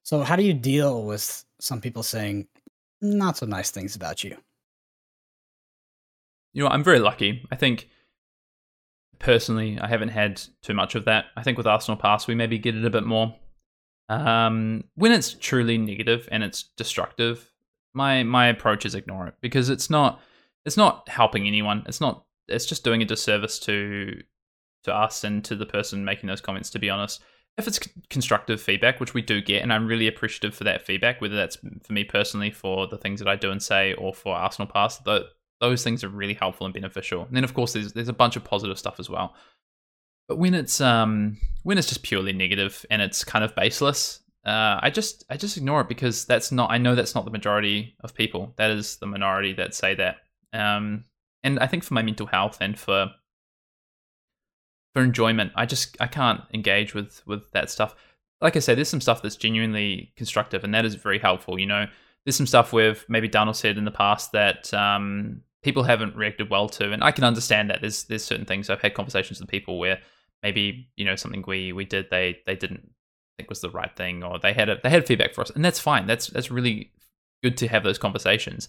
So 0.03 0.21
how 0.23 0.37
do 0.37 0.43
you 0.43 0.55
deal 0.55 1.05
with 1.05 1.45
some 1.61 1.81
people 1.81 2.03
saying 2.03 2.47
not 3.01 3.37
so 3.37 3.47
nice 3.47 3.71
things 3.71 3.97
about 3.97 4.23
you? 4.25 4.37
You 6.53 6.65
know, 6.65 6.71
I'm 6.71 6.85
very 6.85 6.99
lucky. 6.99 7.47
I 7.51 7.57
think 7.57 7.89
personally, 9.19 9.79
I 9.79 9.87
haven't 9.87 10.09
had 10.09 10.43
too 10.63 10.75
much 10.75 10.95
of 10.95 11.05
that. 11.05 11.27
I 11.37 11.43
think 11.43 11.57
with 11.57 11.67
Arsenal 11.67 11.97
Pass, 11.97 12.27
we 12.27 12.35
maybe 12.35 12.59
get 12.59 12.75
it 12.75 12.85
a 12.85 12.91
bit 12.91 13.05
more. 13.05 13.35
Um, 14.09 14.85
when 14.97 15.13
it's 15.13 15.35
truly 15.35 15.79
negative 15.79 16.29
and 16.33 16.43
it's 16.43 16.65
destructive, 16.77 17.53
my 17.95 18.25
my 18.25 18.49
approach 18.49 18.85
is 18.85 18.95
ignore 18.95 19.29
it 19.29 19.35
because 19.41 19.69
it's 19.69 19.89
not 19.89 20.21
it's 20.65 20.77
not 20.77 21.09
helping 21.09 21.47
anyone. 21.47 21.85
It's 21.87 22.01
not. 22.01 22.25
It's 22.49 22.67
just 22.67 22.85
doing 22.85 23.03
a 23.03 23.07
disservice 23.07 23.59
to 23.61 24.23
to 24.85 24.95
us 24.95 25.25
and 25.25 25.45
to 25.45 25.55
the 25.55 25.67
person 25.67 26.05
making 26.05 26.29
those 26.29 26.41
comments. 26.41 26.71
To 26.71 26.79
be 26.79 26.91
honest, 26.91 27.23
if 27.59 27.67
it's 27.67 27.81
constructive 28.09 28.61
feedback, 28.61 29.01
which 29.01 29.15
we 29.15 29.23
do 29.23 29.41
get, 29.41 29.63
and 29.63 29.73
I'm 29.73 29.87
really 29.87 30.09
appreciative 30.09 30.55
for 30.55 30.65
that 30.65 30.83
feedback, 30.83 31.21
whether 31.21 31.37
that's 31.37 31.57
for 31.83 31.93
me 31.93 32.05
personally 32.05 32.51
for 32.51 32.87
the 32.87 32.99
things 32.99 33.21
that 33.21 33.29
I 33.29 33.37
do 33.37 33.51
and 33.51 33.63
say, 33.63 33.95
or 33.95 34.15
for 34.15 34.35
Arsenal 34.35 34.71
Pass, 34.71 34.99
though 34.99 35.25
those 35.61 35.85
things 35.85 36.03
are 36.03 36.09
really 36.09 36.35
helpful 36.35 36.65
and 36.65 36.75
beneficial. 36.75 37.25
And 37.25 37.37
then 37.37 37.45
of 37.45 37.55
course 37.55 37.73
there's 37.73 37.93
there's 37.93 38.09
a 38.09 38.15
bunch 38.15 38.37
of 38.37 38.45
positive 38.45 38.79
stuff 38.79 38.99
as 38.99 39.11
well. 39.11 39.35
But 40.27 40.39
when 40.39 40.55
it's 40.55 40.81
um 40.81 41.37
when 41.63 41.79
it's 41.79 41.89
just 41.89 42.03
purely 42.03 42.33
negative 42.33 42.85
and 42.91 43.03
it's 43.03 43.25
kind 43.25 43.45
of 43.45 43.55
baseless, 43.55 44.21
uh, 44.45 44.81
I 44.81 44.91
just 44.91 45.25
I 45.29 45.37
just 45.37 45.57
ignore 45.57 45.83
it 45.83 45.89
because 45.89 46.25
that's 46.25 46.51
not 46.51 46.71
I 46.71 46.79
know 46.79 46.95
that's 46.95 47.15
not 47.15 47.25
the 47.25 47.31
majority 47.31 47.95
of 48.01 48.15
people. 48.15 48.55
That 48.57 48.71
is 48.71 48.97
the 48.97 49.07
minority 49.07 49.53
that 49.55 49.75
say 49.75 49.95
that. 49.97 50.17
Um, 50.53 51.05
and 51.43 51.59
I 51.59 51.67
think 51.67 51.85
for 51.85 51.95
my 51.95 52.03
mental 52.03 52.27
health 52.27 52.59
and 52.61 52.79
for 52.79 53.11
for 54.93 55.03
enjoyment, 55.03 55.53
I 55.55 55.67
just 55.67 55.97
I 56.01 56.07
can't 56.07 56.43
engage 56.53 56.95
with 56.95 57.23
with 57.27 57.51
that 57.53 57.71
stuff. 57.71 57.95
Like 58.41 58.57
I 58.57 58.61
said, 58.61 58.77
there's 58.77 58.89
some 58.89 59.01
stuff 59.01 59.23
that's 59.23 59.37
genuinely 59.37 60.13
constructive, 60.17 60.65
and 60.65 60.75
that 60.75 60.85
is 60.85 60.95
very 60.95 61.19
helpful. 61.19 61.59
You 61.59 61.67
know, 61.67 61.87
there's 62.25 62.37
some 62.37 62.47
stuff 62.47 62.73
we've 62.73 63.05
maybe 63.09 63.29
done 63.29 63.49
or 63.49 63.55
said 63.55 63.79
in 63.79 63.85
the 63.85 63.91
past 63.91 64.33
that 64.33 64.73
um, 64.75 65.43
people 65.63 65.83
haven't 65.83 66.17
reacted 66.17 66.51
well 66.51 66.69
to, 66.71 66.93
and 66.93 67.05
I 67.05 67.13
can 67.13 67.25
understand 67.25 67.71
that. 67.71 67.81
There's 67.81 68.05
there's 68.05 68.25
certain 68.25 68.47
things 68.47 68.69
I've 68.69 68.83
had 68.83 68.95
conversations 68.95 69.41
with 69.41 69.49
people 69.49 69.79
where 69.79 70.01
maybe 70.43 70.89
you 70.97 71.05
know 71.05 71.17
something 71.17 71.45
we 71.47 71.73
we 71.73 71.85
did 71.85 72.09
they 72.11 72.39
they 72.47 72.57
didn't 72.57 72.91
think 73.37 73.49
was 73.49 73.61
the 73.61 73.71
right 73.71 73.95
thing, 73.97 74.23
or 74.23 74.39
they 74.39 74.53
had 74.53 74.69
a, 74.69 74.79
they 74.83 74.91
had 74.91 75.07
feedback 75.07 75.35
for 75.35 75.43
us, 75.43 75.51
and 75.51 75.65
that's 75.65 75.81
fine. 75.81 76.07
That's 76.07 76.29
that's 76.29 76.51
really 76.51 76.91
good 77.43 77.57
to 77.59 77.69
have 77.69 77.85
those 77.85 77.99
conversations. 77.99 78.69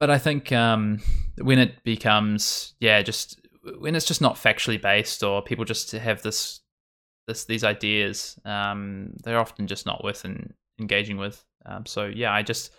But 0.00 0.10
I 0.10 0.18
think 0.18 0.52
um, 0.52 1.00
when 1.40 1.58
it 1.58 1.82
becomes 1.84 2.74
yeah, 2.80 3.02
just 3.02 3.40
when 3.78 3.94
it's 3.94 4.06
just 4.06 4.20
not 4.20 4.36
factually 4.36 4.80
based, 4.80 5.22
or 5.22 5.42
people 5.42 5.64
just 5.64 5.92
have 5.92 6.22
this 6.22 6.60
this 7.26 7.44
these 7.44 7.64
ideas, 7.64 8.38
um, 8.44 9.14
they're 9.22 9.38
often 9.38 9.66
just 9.66 9.86
not 9.86 10.04
worth 10.04 10.24
in, 10.24 10.52
engaging 10.78 11.16
with. 11.16 11.44
Um, 11.64 11.86
so 11.86 12.06
yeah, 12.06 12.32
I 12.32 12.42
just 12.42 12.72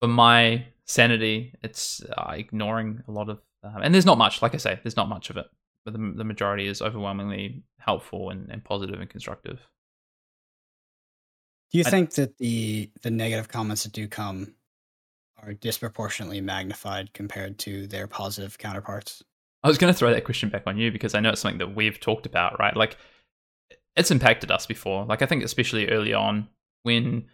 for 0.00 0.08
my 0.08 0.66
sanity, 0.84 1.54
it's 1.62 2.02
uh, 2.16 2.32
ignoring 2.32 3.02
a 3.06 3.10
lot 3.10 3.28
of, 3.28 3.40
um, 3.62 3.82
and 3.82 3.94
there's 3.94 4.06
not 4.06 4.18
much. 4.18 4.42
Like 4.42 4.54
I 4.54 4.58
say, 4.58 4.78
there's 4.82 4.96
not 4.96 5.08
much 5.08 5.30
of 5.30 5.36
it, 5.36 5.46
but 5.84 5.92
the, 5.92 6.14
the 6.16 6.24
majority 6.24 6.66
is 6.66 6.82
overwhelmingly 6.82 7.62
helpful 7.78 8.30
and, 8.30 8.50
and 8.50 8.64
positive 8.64 9.00
and 9.00 9.10
constructive. 9.10 9.60
Do 11.70 11.78
you 11.78 11.84
I, 11.86 11.90
think 11.90 12.14
that 12.14 12.38
the 12.38 12.90
the 13.02 13.10
negative 13.10 13.48
comments 13.48 13.84
that 13.84 13.92
do 13.92 14.08
come 14.08 14.54
are 15.42 15.52
disproportionately 15.52 16.40
magnified 16.40 17.12
compared 17.12 17.58
to 17.60 17.86
their 17.86 18.06
positive 18.06 18.58
counterparts? 18.58 19.22
I 19.62 19.68
was 19.68 19.78
going 19.78 19.92
to 19.92 19.98
throw 19.98 20.12
that 20.12 20.24
question 20.24 20.48
back 20.48 20.64
on 20.66 20.78
you 20.78 20.92
because 20.92 21.14
I 21.14 21.20
know 21.20 21.30
it's 21.30 21.40
something 21.40 21.58
that 21.58 21.74
we've 21.74 21.98
talked 21.98 22.26
about, 22.26 22.58
right? 22.58 22.76
Like 22.76 22.96
it's 23.96 24.10
impacted 24.10 24.50
us 24.50 24.66
before. 24.66 25.04
Like 25.04 25.22
I 25.22 25.26
think 25.26 25.42
especially 25.42 25.88
early 25.88 26.14
on 26.14 26.48
when 26.84 27.26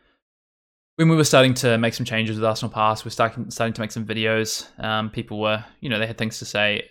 when 0.97 1.09
we 1.09 1.17
were 1.17 1.25
starting 1.25 1.55
to 1.55 1.77
make 1.77 1.95
some 1.95 2.07
changes 2.07 2.37
with 2.37 2.45
Arsenal 2.45 2.73
Pass, 2.73 3.05
we 3.05 3.09
are 3.09 3.13
starting 3.13 3.51
starting 3.51 3.75
to 3.75 3.81
make 3.81 3.93
some 3.93 4.07
videos. 4.07 4.67
Um, 4.83 5.11
people 5.11 5.41
were, 5.41 5.65
you 5.81 5.89
know, 5.89 5.99
they 5.99 6.07
had 6.07 6.19
things 6.19 6.39
to 6.39 6.45
say. 6.45 6.91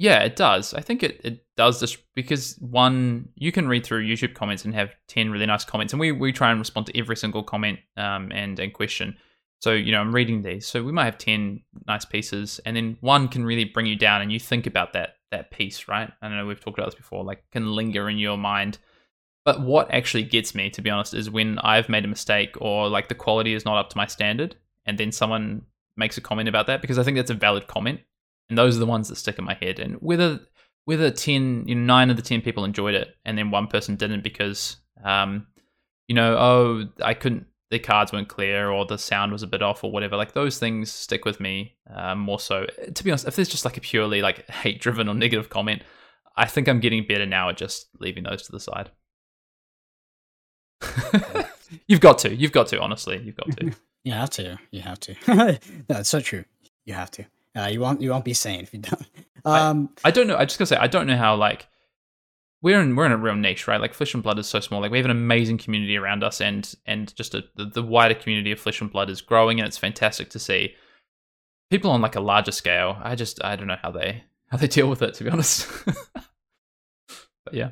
Yeah, 0.00 0.20
it 0.20 0.36
does. 0.36 0.74
I 0.74 0.80
think 0.80 1.02
it, 1.02 1.20
it 1.24 1.44
does 1.56 1.80
this 1.80 1.96
because 2.14 2.56
one, 2.60 3.30
you 3.34 3.50
can 3.50 3.66
read 3.66 3.84
through 3.84 4.06
YouTube 4.06 4.32
comments 4.32 4.64
and 4.64 4.72
have 4.72 4.94
ten 5.08 5.30
really 5.30 5.46
nice 5.46 5.64
comments, 5.64 5.92
and 5.92 5.98
we, 5.98 6.12
we 6.12 6.32
try 6.32 6.50
and 6.52 6.60
respond 6.60 6.86
to 6.86 6.96
every 6.96 7.16
single 7.16 7.42
comment 7.42 7.80
um, 7.96 8.30
and 8.32 8.60
and 8.60 8.72
question. 8.72 9.16
So 9.60 9.72
you 9.72 9.92
know, 9.92 10.00
I'm 10.00 10.14
reading 10.14 10.42
these, 10.42 10.66
so 10.66 10.82
we 10.82 10.92
might 10.92 11.06
have 11.06 11.18
ten 11.18 11.62
nice 11.86 12.04
pieces, 12.04 12.60
and 12.64 12.76
then 12.76 12.96
one 13.00 13.28
can 13.28 13.44
really 13.44 13.64
bring 13.64 13.86
you 13.86 13.96
down, 13.96 14.22
and 14.22 14.32
you 14.32 14.40
think 14.40 14.66
about 14.66 14.92
that 14.92 15.16
that 15.30 15.50
piece, 15.50 15.88
right? 15.88 16.10
I 16.22 16.28
don't 16.28 16.36
know 16.36 16.46
we've 16.46 16.60
talked 16.60 16.78
about 16.78 16.86
this 16.86 16.94
before, 16.94 17.24
like 17.24 17.44
can 17.50 17.72
linger 17.72 18.08
in 18.08 18.18
your 18.18 18.38
mind 18.38 18.78
but 19.48 19.62
what 19.62 19.90
actually 19.94 20.24
gets 20.24 20.54
me, 20.54 20.68
to 20.68 20.82
be 20.82 20.90
honest, 20.90 21.14
is 21.14 21.30
when 21.30 21.58
I've 21.60 21.88
made 21.88 22.04
a 22.04 22.08
mistake 22.08 22.54
or 22.60 22.86
like 22.90 23.08
the 23.08 23.14
quality 23.14 23.54
is 23.54 23.64
not 23.64 23.78
up 23.78 23.88
to 23.88 23.96
my 23.96 24.06
standard, 24.06 24.56
and 24.84 24.98
then 24.98 25.10
someone 25.10 25.62
makes 25.96 26.18
a 26.18 26.20
comment 26.20 26.50
about 26.50 26.66
that 26.66 26.82
because 26.82 26.98
I 26.98 27.02
think 27.02 27.16
that's 27.16 27.30
a 27.30 27.34
valid 27.34 27.66
comment, 27.66 28.00
and 28.50 28.58
those 28.58 28.76
are 28.76 28.80
the 28.80 28.84
ones 28.84 29.08
that 29.08 29.16
stick 29.16 29.38
in 29.38 29.46
my 29.46 29.54
head. 29.54 29.78
And 29.78 29.94
whether 30.00 30.40
whether 30.84 31.10
ten, 31.10 31.64
you 31.66 31.74
know, 31.74 31.80
nine 31.80 32.10
of 32.10 32.16
the 32.16 32.22
ten 32.22 32.42
people 32.42 32.62
enjoyed 32.62 32.94
it, 32.94 33.16
and 33.24 33.38
then 33.38 33.50
one 33.50 33.68
person 33.68 33.96
didn't 33.96 34.22
because, 34.22 34.76
um, 35.02 35.46
you 36.08 36.14
know, 36.14 36.36
oh, 36.36 36.84
I 37.02 37.14
couldn't, 37.14 37.46
the 37.70 37.78
cards 37.78 38.12
weren't 38.12 38.28
clear 38.28 38.70
or 38.70 38.86
the 38.86 38.98
sound 38.98 39.32
was 39.32 39.42
a 39.42 39.46
bit 39.46 39.62
off 39.62 39.84
or 39.84 39.90
whatever. 39.90 40.16
Like 40.16 40.32
those 40.32 40.58
things 40.58 40.90
stick 40.90 41.24
with 41.24 41.40
me 41.40 41.74
uh, 41.92 42.14
more 42.14 42.40
so. 42.40 42.66
To 42.94 43.04
be 43.04 43.10
honest, 43.10 43.28
if 43.28 43.36
there's 43.36 43.48
just 43.48 43.64
like 43.64 43.76
a 43.76 43.80
purely 43.80 44.22
like 44.22 44.48
hate 44.50 44.80
driven 44.80 45.08
or 45.08 45.14
negative 45.14 45.50
comment, 45.50 45.82
I 46.36 46.46
think 46.46 46.68
I'm 46.68 46.80
getting 46.80 47.06
better 47.06 47.26
now 47.26 47.48
at 47.50 47.56
just 47.56 47.88
leaving 48.00 48.24
those 48.24 48.42
to 48.42 48.52
the 48.52 48.60
side. 48.60 48.90
you've 51.86 52.00
got 52.00 52.18
to. 52.18 52.34
You've 52.34 52.52
got 52.52 52.68
to. 52.68 52.80
Honestly, 52.80 53.20
you've 53.22 53.36
got 53.36 53.56
to. 53.58 53.72
You 54.04 54.12
have 54.12 54.30
to. 54.30 54.56
You 54.70 54.80
have 54.80 55.00
to. 55.00 55.16
no, 55.26 55.58
it's 55.90 56.08
so 56.08 56.20
true. 56.20 56.44
You 56.86 56.94
have 56.94 57.10
to. 57.10 57.26
Uh, 57.54 57.66
you 57.66 57.80
won't. 57.80 58.00
You 58.00 58.10
won't 58.10 58.24
be 58.24 58.32
sane 58.32 58.60
if 58.60 58.72
you 58.72 58.78
don't. 58.78 59.06
Um, 59.44 59.90
I, 60.02 60.08
I 60.08 60.10
don't 60.12 60.28
know. 60.28 60.36
I 60.36 60.44
just 60.44 60.58
gotta 60.58 60.66
say, 60.66 60.76
I 60.76 60.86
don't 60.86 61.06
know 61.06 61.16
how 61.16 61.34
like 61.34 61.66
we're 62.60 62.80
in 62.80 62.96
we're 62.96 63.06
in 63.06 63.12
a 63.12 63.16
real 63.16 63.34
niche, 63.34 63.68
right? 63.68 63.80
Like 63.80 63.94
Flesh 63.94 64.14
and 64.14 64.22
Blood 64.22 64.38
is 64.38 64.46
so 64.46 64.60
small. 64.60 64.80
Like 64.80 64.90
we 64.90 64.98
have 64.98 65.04
an 65.04 65.10
amazing 65.10 65.58
community 65.58 65.96
around 65.96 66.24
us, 66.24 66.40
and 66.40 66.74
and 66.86 67.14
just 67.14 67.34
a, 67.34 67.44
the, 67.56 67.66
the 67.66 67.82
wider 67.82 68.14
community 68.14 68.52
of 68.52 68.60
Flesh 68.60 68.80
and 68.80 68.90
Blood 68.90 69.10
is 69.10 69.20
growing, 69.20 69.60
and 69.60 69.66
it's 69.66 69.78
fantastic 69.78 70.30
to 70.30 70.38
see. 70.38 70.74
People 71.70 71.90
on 71.90 72.00
like 72.00 72.16
a 72.16 72.20
larger 72.20 72.52
scale, 72.52 72.98
I 73.02 73.14
just 73.14 73.42
I 73.44 73.54
don't 73.56 73.68
know 73.68 73.76
how 73.80 73.90
they 73.90 74.24
how 74.48 74.56
they 74.56 74.66
deal 74.66 74.88
with 74.88 75.02
it, 75.02 75.14
to 75.14 75.24
be 75.24 75.30
honest. 75.30 75.68
but 75.84 77.52
yeah. 77.52 77.70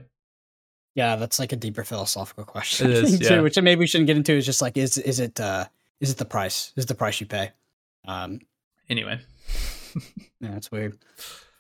Yeah, 0.95 1.17
that's 1.17 1.39
like 1.39 1.53
a 1.53 1.57
deeper 1.57 1.85
philosophical 1.85 2.45
question 2.45 2.91
is, 2.91 3.19
too, 3.29 3.35
yeah. 3.35 3.41
which 3.43 3.61
maybe 3.61 3.81
we 3.81 3.87
shouldn't 3.87 4.07
get 4.07 4.17
into. 4.17 4.33
Is 4.33 4.47
just 4.47 4.63
like, 4.63 4.79
is 4.79 4.97
is 4.97 5.21
it 5.21 5.39
uh, 5.39 5.67
is 6.01 6.11
it 6.11 6.17
the 6.17 6.25
price? 6.25 6.73
Is 6.77 6.85
it 6.85 6.89
the 6.89 6.95
price 6.95 7.21
you 7.21 7.27
pay? 7.27 7.51
Um, 8.07 8.41
anyway, 8.89 9.21
yeah, 10.41 10.53
that's 10.53 10.71
weird. 10.71 10.97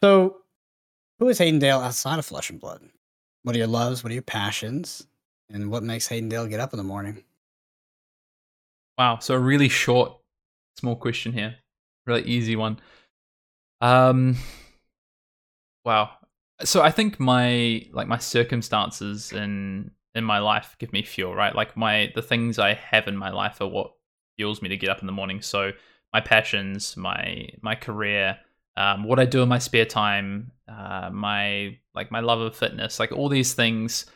So, 0.03 0.39
who 1.18 1.29
is 1.29 1.37
Hayden 1.37 1.59
Dale 1.59 1.81
outside 1.81 2.18
of 2.18 2.24
Flesh 2.24 2.49
and 2.49 2.59
Blood? 2.59 2.81
What 3.47 3.55
are 3.55 3.61
your 3.61 3.68
loves? 3.68 4.03
What 4.03 4.11
are 4.11 4.14
your 4.14 4.22
passions? 4.22 5.07
And 5.51 5.70
what 5.70 5.84
makes 5.84 6.09
Hayden 6.09 6.28
Dale 6.28 6.49
get 6.49 6.59
up 6.59 6.72
in 6.72 6.78
the 6.78 6.82
morning? 6.82 7.22
Wow, 8.99 9.20
so 9.20 9.34
a 9.34 9.38
really 9.38 9.68
short, 9.68 10.18
small 10.76 10.97
question 10.97 11.32
here, 11.32 11.55
really 12.07 12.24
easy 12.24 12.57
one. 12.57 12.80
Um, 13.80 14.36
wow, 15.84 16.11
so 16.64 16.82
I 16.82 16.90
think 16.90 17.20
my 17.20 17.86
like 17.92 18.09
my 18.09 18.18
circumstances 18.18 19.32
in 19.32 19.92
in 20.16 20.24
my 20.24 20.40
life 20.40 20.74
give 20.80 20.92
me 20.92 21.05
fuel, 21.05 21.32
right? 21.32 21.55
Like 21.55 21.76
my 21.76 22.11
the 22.16 22.22
things 22.22 22.59
I 22.59 22.74
have 22.74 23.07
in 23.07 23.16
my 23.16 23.30
life 23.30 23.61
are 23.61 23.68
what 23.68 23.92
fuels 24.36 24.61
me 24.61 24.70
to 24.70 24.76
get 24.76 24.90
up 24.90 25.03
in 25.03 25.07
the 25.07 25.12
morning. 25.12 25.40
So 25.40 25.70
my 26.12 26.20
passions, 26.20 26.97
my 26.97 27.49
my 27.62 27.76
career, 27.76 28.38
um, 28.77 29.05
what 29.05 29.18
I 29.18 29.24
do 29.24 29.43
in 29.43 29.49
my 29.49 29.59
spare 29.59 29.85
time, 29.85 30.53
uh, 30.68 31.11
my 31.12 31.79
like 31.95 32.11
my 32.11 32.20
love 32.20 32.41
of 32.41 32.57
fitness, 32.57 32.99
like 32.99 33.12
all 33.12 33.29
these 33.29 33.55
things, 33.55 34.07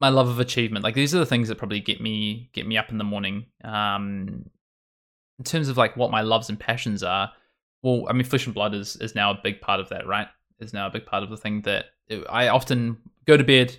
my 0.00 0.08
love 0.08 0.28
of 0.28 0.40
achievement, 0.40 0.84
like 0.84 0.94
these 0.94 1.14
are 1.14 1.18
the 1.18 1.26
things 1.26 1.48
that 1.48 1.58
probably 1.58 1.80
get 1.80 2.00
me 2.00 2.50
get 2.52 2.66
me 2.66 2.76
up 2.76 2.90
in 2.90 2.98
the 2.98 3.04
morning. 3.04 3.46
Um, 3.62 4.46
in 5.38 5.44
terms 5.44 5.68
of 5.68 5.76
like 5.76 5.96
what 5.96 6.10
my 6.10 6.22
loves 6.22 6.48
and 6.48 6.58
passions 6.58 7.02
are, 7.02 7.32
well, 7.82 8.06
I 8.08 8.12
mean, 8.12 8.24
flesh 8.24 8.46
and 8.46 8.54
blood 8.54 8.74
is 8.74 8.96
is 8.96 9.14
now 9.14 9.30
a 9.30 9.40
big 9.42 9.60
part 9.60 9.80
of 9.80 9.88
that, 9.90 10.06
right? 10.06 10.28
is 10.60 10.72
now 10.72 10.86
a 10.86 10.90
big 10.90 11.06
part 11.06 11.22
of 11.22 11.30
the 11.30 11.36
thing 11.36 11.62
that 11.62 11.86
I 12.28 12.48
often 12.48 12.98
go 13.26 13.36
to 13.36 13.44
bed 13.44 13.76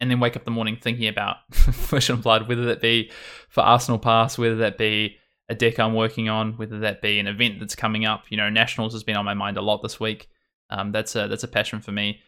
and 0.00 0.10
then 0.10 0.20
wake 0.20 0.36
up 0.36 0.44
the 0.44 0.50
morning 0.50 0.76
thinking 0.80 1.08
about 1.08 1.36
Flesh 1.52 2.10
and 2.10 2.22
Blood, 2.22 2.48
whether 2.48 2.66
that 2.66 2.80
be 2.80 3.10
for 3.48 3.62
Arsenal 3.62 3.98
Pass, 3.98 4.36
whether 4.36 4.56
that 4.56 4.78
be 4.78 5.16
a 5.48 5.54
deck 5.54 5.78
I'm 5.78 5.94
working 5.94 6.28
on, 6.28 6.54
whether 6.54 6.80
that 6.80 7.02
be 7.02 7.18
an 7.18 7.26
event 7.26 7.60
that's 7.60 7.76
coming 7.76 8.04
up. 8.04 8.24
You 8.30 8.36
know, 8.36 8.50
Nationals 8.50 8.92
has 8.92 9.04
been 9.04 9.16
on 9.16 9.24
my 9.24 9.34
mind 9.34 9.56
a 9.56 9.62
lot 9.62 9.82
this 9.82 10.00
week. 10.00 10.28
Um, 10.70 10.92
that's 10.92 11.14
a 11.14 11.28
that's 11.28 11.44
a 11.44 11.48
passion 11.48 11.80
for 11.80 11.92
me. 11.92 12.20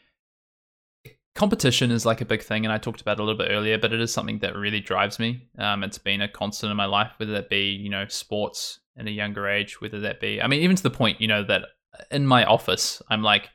Competition 1.35 1.91
is 1.91 2.07
like 2.07 2.21
a 2.21 2.25
big 2.25 2.43
thing, 2.43 2.65
and 2.65 2.73
I 2.73 2.79
talked 2.79 3.01
about 3.01 3.19
a 3.19 3.23
little 3.23 3.39
bit 3.39 3.51
earlier, 3.51 3.79
but 3.79 3.93
it 3.93 4.01
is 4.01 4.13
something 4.13 4.39
that 4.41 4.57
really 4.57 4.81
drives 4.81 5.19
me. 5.19 5.49
Um, 5.59 5.83
it's 5.83 5.99
been 5.99 6.21
a 6.21 6.29
constant 6.29 6.71
in 6.71 6.77
my 6.77 6.87
life, 6.87 7.13
whether 7.17 7.33
that 7.33 7.49
be 7.49 7.71
you 7.71 7.91
know 7.91 8.07
sports 8.09 8.81
at 8.97 9.07
a 9.07 9.11
younger 9.11 9.49
age, 9.49 9.81
whether 9.81 10.01
that 10.01 10.21
be 10.21 10.41
I 10.41 10.47
mean 10.47 10.63
even 10.63 10.77
to 10.77 10.83
the 10.83 10.91
point 10.91 11.21
you 11.21 11.29
know 11.29 11.45
that 11.45 11.63
in 12.11 12.27
my 12.27 12.45
office 12.45 13.03
I'm 13.09 13.23
like, 13.23 13.49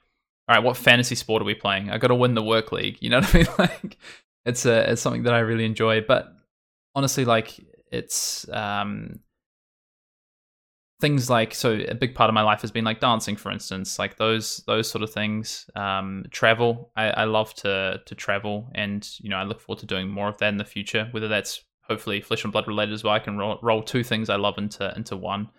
all 0.48 0.56
right, 0.56 0.64
what 0.64 0.76
fantasy 0.76 1.16
sport 1.16 1.42
are 1.42 1.46
we 1.46 1.56
playing? 1.56 1.90
I 1.90 1.98
got 1.98 2.08
to 2.08 2.16
win 2.16 2.36
the 2.36 2.44
work 2.44 2.72
league. 2.72 2.98
You 3.02 3.10
know 3.10 3.20
what 3.20 3.34
I 3.34 3.38
mean? 3.38 3.48
Like 3.58 3.98
it's 4.46 4.66
a 4.66 4.92
it's 4.92 5.02
something 5.02 5.24
that 5.24 5.34
I 5.34 5.40
really 5.40 5.66
enjoy, 5.66 6.02
but 6.02 6.28
honestly, 6.96 7.24
like 7.24 7.60
it's 7.92 8.48
um 8.50 9.20
things 11.00 11.30
like 11.30 11.54
so 11.54 11.80
a 11.90 11.96
big 11.96 12.16
part 12.16 12.30
of 12.30 12.34
my 12.34 12.42
life 12.42 12.62
has 12.62 12.72
been 12.72 12.86
like 12.86 13.00
dancing 13.00 13.36
for 13.36 13.52
instance 13.52 14.00
like 14.00 14.16
those 14.18 14.64
those 14.68 14.90
sort 14.90 15.04
of 15.04 15.12
things. 15.12 15.70
Um 15.76 16.24
travel 16.32 16.92
I, 16.96 17.10
I 17.10 17.24
love 17.26 17.54
to 17.56 18.02
to 18.06 18.16
travel 18.16 18.70
and 18.74 19.08
you 19.20 19.30
know 19.30 19.38
i 19.38 19.44
look 19.44 19.60
forward 19.60 19.80
to 19.80 19.86
doing 19.86 20.08
more 20.08 20.30
of 20.30 20.38
that 20.38 20.50
in 20.50 20.58
the 20.58 20.66
future 20.66 21.08
whether 21.12 21.28
that's 21.28 21.64
hopefully 21.82 22.22
flesh 22.22 22.44
and 22.46 22.54
blood 22.54 22.68
related 22.68 22.94
as 22.94 23.04
well. 23.04 23.14
I 23.14 23.20
can 23.20 23.38
roll, 23.38 23.60
roll 23.62 23.84
two 23.84 24.04
things 24.04 24.30
i 24.30 24.36
love 24.38 24.58
into 24.58 24.94
into 24.96 25.18
one. 25.18 25.50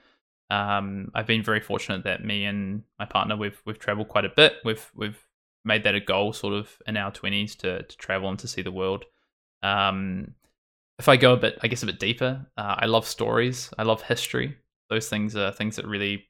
Um 0.50 1.10
i've 1.14 1.26
been 1.26 1.42
very 1.42 1.60
fortunate 1.60 2.04
that 2.04 2.24
me 2.24 2.44
and 2.46 2.84
my 2.98 3.04
partner 3.04 3.36
we've 3.36 3.60
we've 3.66 3.78
traveled 3.78 4.08
quite 4.08 4.24
a 4.24 4.30
bit. 4.30 4.54
We've 4.64 4.90
we've 4.94 5.26
made 5.64 5.84
that 5.84 5.94
a 5.94 6.00
goal 6.00 6.32
sort 6.32 6.54
of 6.54 6.70
in 6.86 6.96
our 6.96 7.10
20s 7.10 7.56
to 7.58 7.82
to 7.82 7.96
travel 7.96 8.28
and 8.28 8.38
to 8.38 8.48
see 8.48 8.62
the 8.62 8.72
world. 8.72 9.04
Um 9.62 10.34
if 10.98 11.08
i 11.08 11.16
go 11.16 11.32
a 11.32 11.36
bit 11.36 11.58
i 11.60 11.66
guess 11.66 11.82
a 11.82 11.86
bit 11.86 11.98
deeper 11.98 12.46
uh, 12.56 12.76
i 12.78 12.86
love 12.86 13.06
stories. 13.06 13.70
I 13.76 13.82
love 13.82 14.00
history 14.02 14.56
those 14.94 15.08
things 15.08 15.36
are 15.36 15.52
things 15.52 15.76
that 15.76 15.86
really 15.86 16.24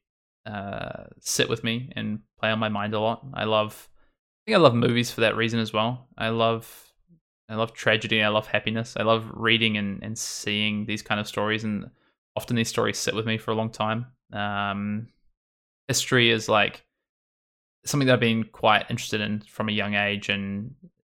uh, 0.46 1.04
sit 1.20 1.48
with 1.48 1.62
me 1.62 1.92
and 1.96 2.20
play 2.38 2.50
on 2.50 2.58
my 2.58 2.68
mind 2.68 2.94
a 2.94 3.00
lot. 3.00 3.24
I 3.34 3.44
love, 3.44 3.88
I 3.92 4.40
think 4.46 4.56
I 4.56 4.60
love 4.60 4.74
movies 4.74 5.10
for 5.10 5.20
that 5.20 5.36
reason 5.36 5.60
as 5.60 5.72
well. 5.72 6.08
I 6.16 6.30
love, 6.30 6.92
I 7.48 7.56
love 7.56 7.74
tragedy. 7.74 8.22
I 8.22 8.28
love 8.28 8.46
happiness. 8.46 8.94
I 8.98 9.02
love 9.02 9.30
reading 9.34 9.76
and, 9.76 10.02
and 10.02 10.18
seeing 10.18 10.86
these 10.86 11.02
kind 11.02 11.20
of 11.20 11.28
stories, 11.28 11.64
and 11.64 11.90
often 12.36 12.56
these 12.56 12.68
stories 12.68 12.98
sit 12.98 13.14
with 13.14 13.26
me 13.26 13.36
for 13.36 13.50
a 13.50 13.54
long 13.54 13.70
time. 13.70 14.06
Um, 14.32 15.08
history 15.88 16.30
is 16.30 16.48
like 16.48 16.84
something 17.84 18.06
that 18.06 18.14
I've 18.14 18.20
been 18.20 18.44
quite 18.44 18.86
interested 18.88 19.20
in 19.20 19.40
from 19.40 19.68
a 19.68 19.72
young 19.72 19.94
age, 19.94 20.30
and 20.30 20.74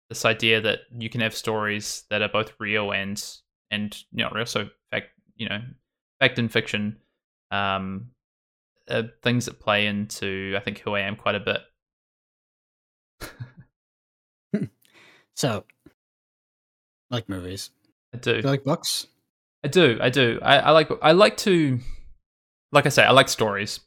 this 0.09 0.25
idea 0.25 0.61
that 0.61 0.81
you 0.99 1.09
can 1.09 1.21
have 1.21 1.35
stories 1.35 2.05
that 2.11 2.23
are 2.23 2.29
both 2.29 2.53
real 2.59 2.93
and 2.93 3.23
and 3.71 3.97
you 4.13 4.25
know 4.25 4.31
also 4.37 4.69
fact 4.91 5.09
you 5.37 5.49
know 5.49 5.61
fact 6.21 6.39
and 6.39 6.53
fiction 6.53 6.97
um, 7.51 8.11
uh, 8.89 9.05
things 9.23 9.47
that 9.47 9.61
play 9.61 9.87
into 9.87 10.55
I 10.57 10.61
think 10.61 10.79
who 10.81 10.95
I 10.95 11.01
am 11.01 11.17
quite 11.17 11.35
a 11.35 11.41
bit. 11.41 11.61
so, 15.35 15.65
like 17.11 17.29
movies. 17.29 17.71
I 18.15 18.19
do. 18.19 18.43
do 18.43 18.49
like 18.49 18.65
books? 18.65 19.07
I 19.65 19.69
do. 19.69 19.99
I 20.01 20.11
do. 20.11 20.39
I, 20.43 20.59
I 20.59 20.71
like. 20.71 20.91
I 21.03 21.13
like 21.13 21.37
to, 21.39 21.81
like 22.73 22.87
I 22.87 22.91
say, 22.91 23.05
I 23.05 23.11
like 23.11 23.29
stories. 23.29 23.81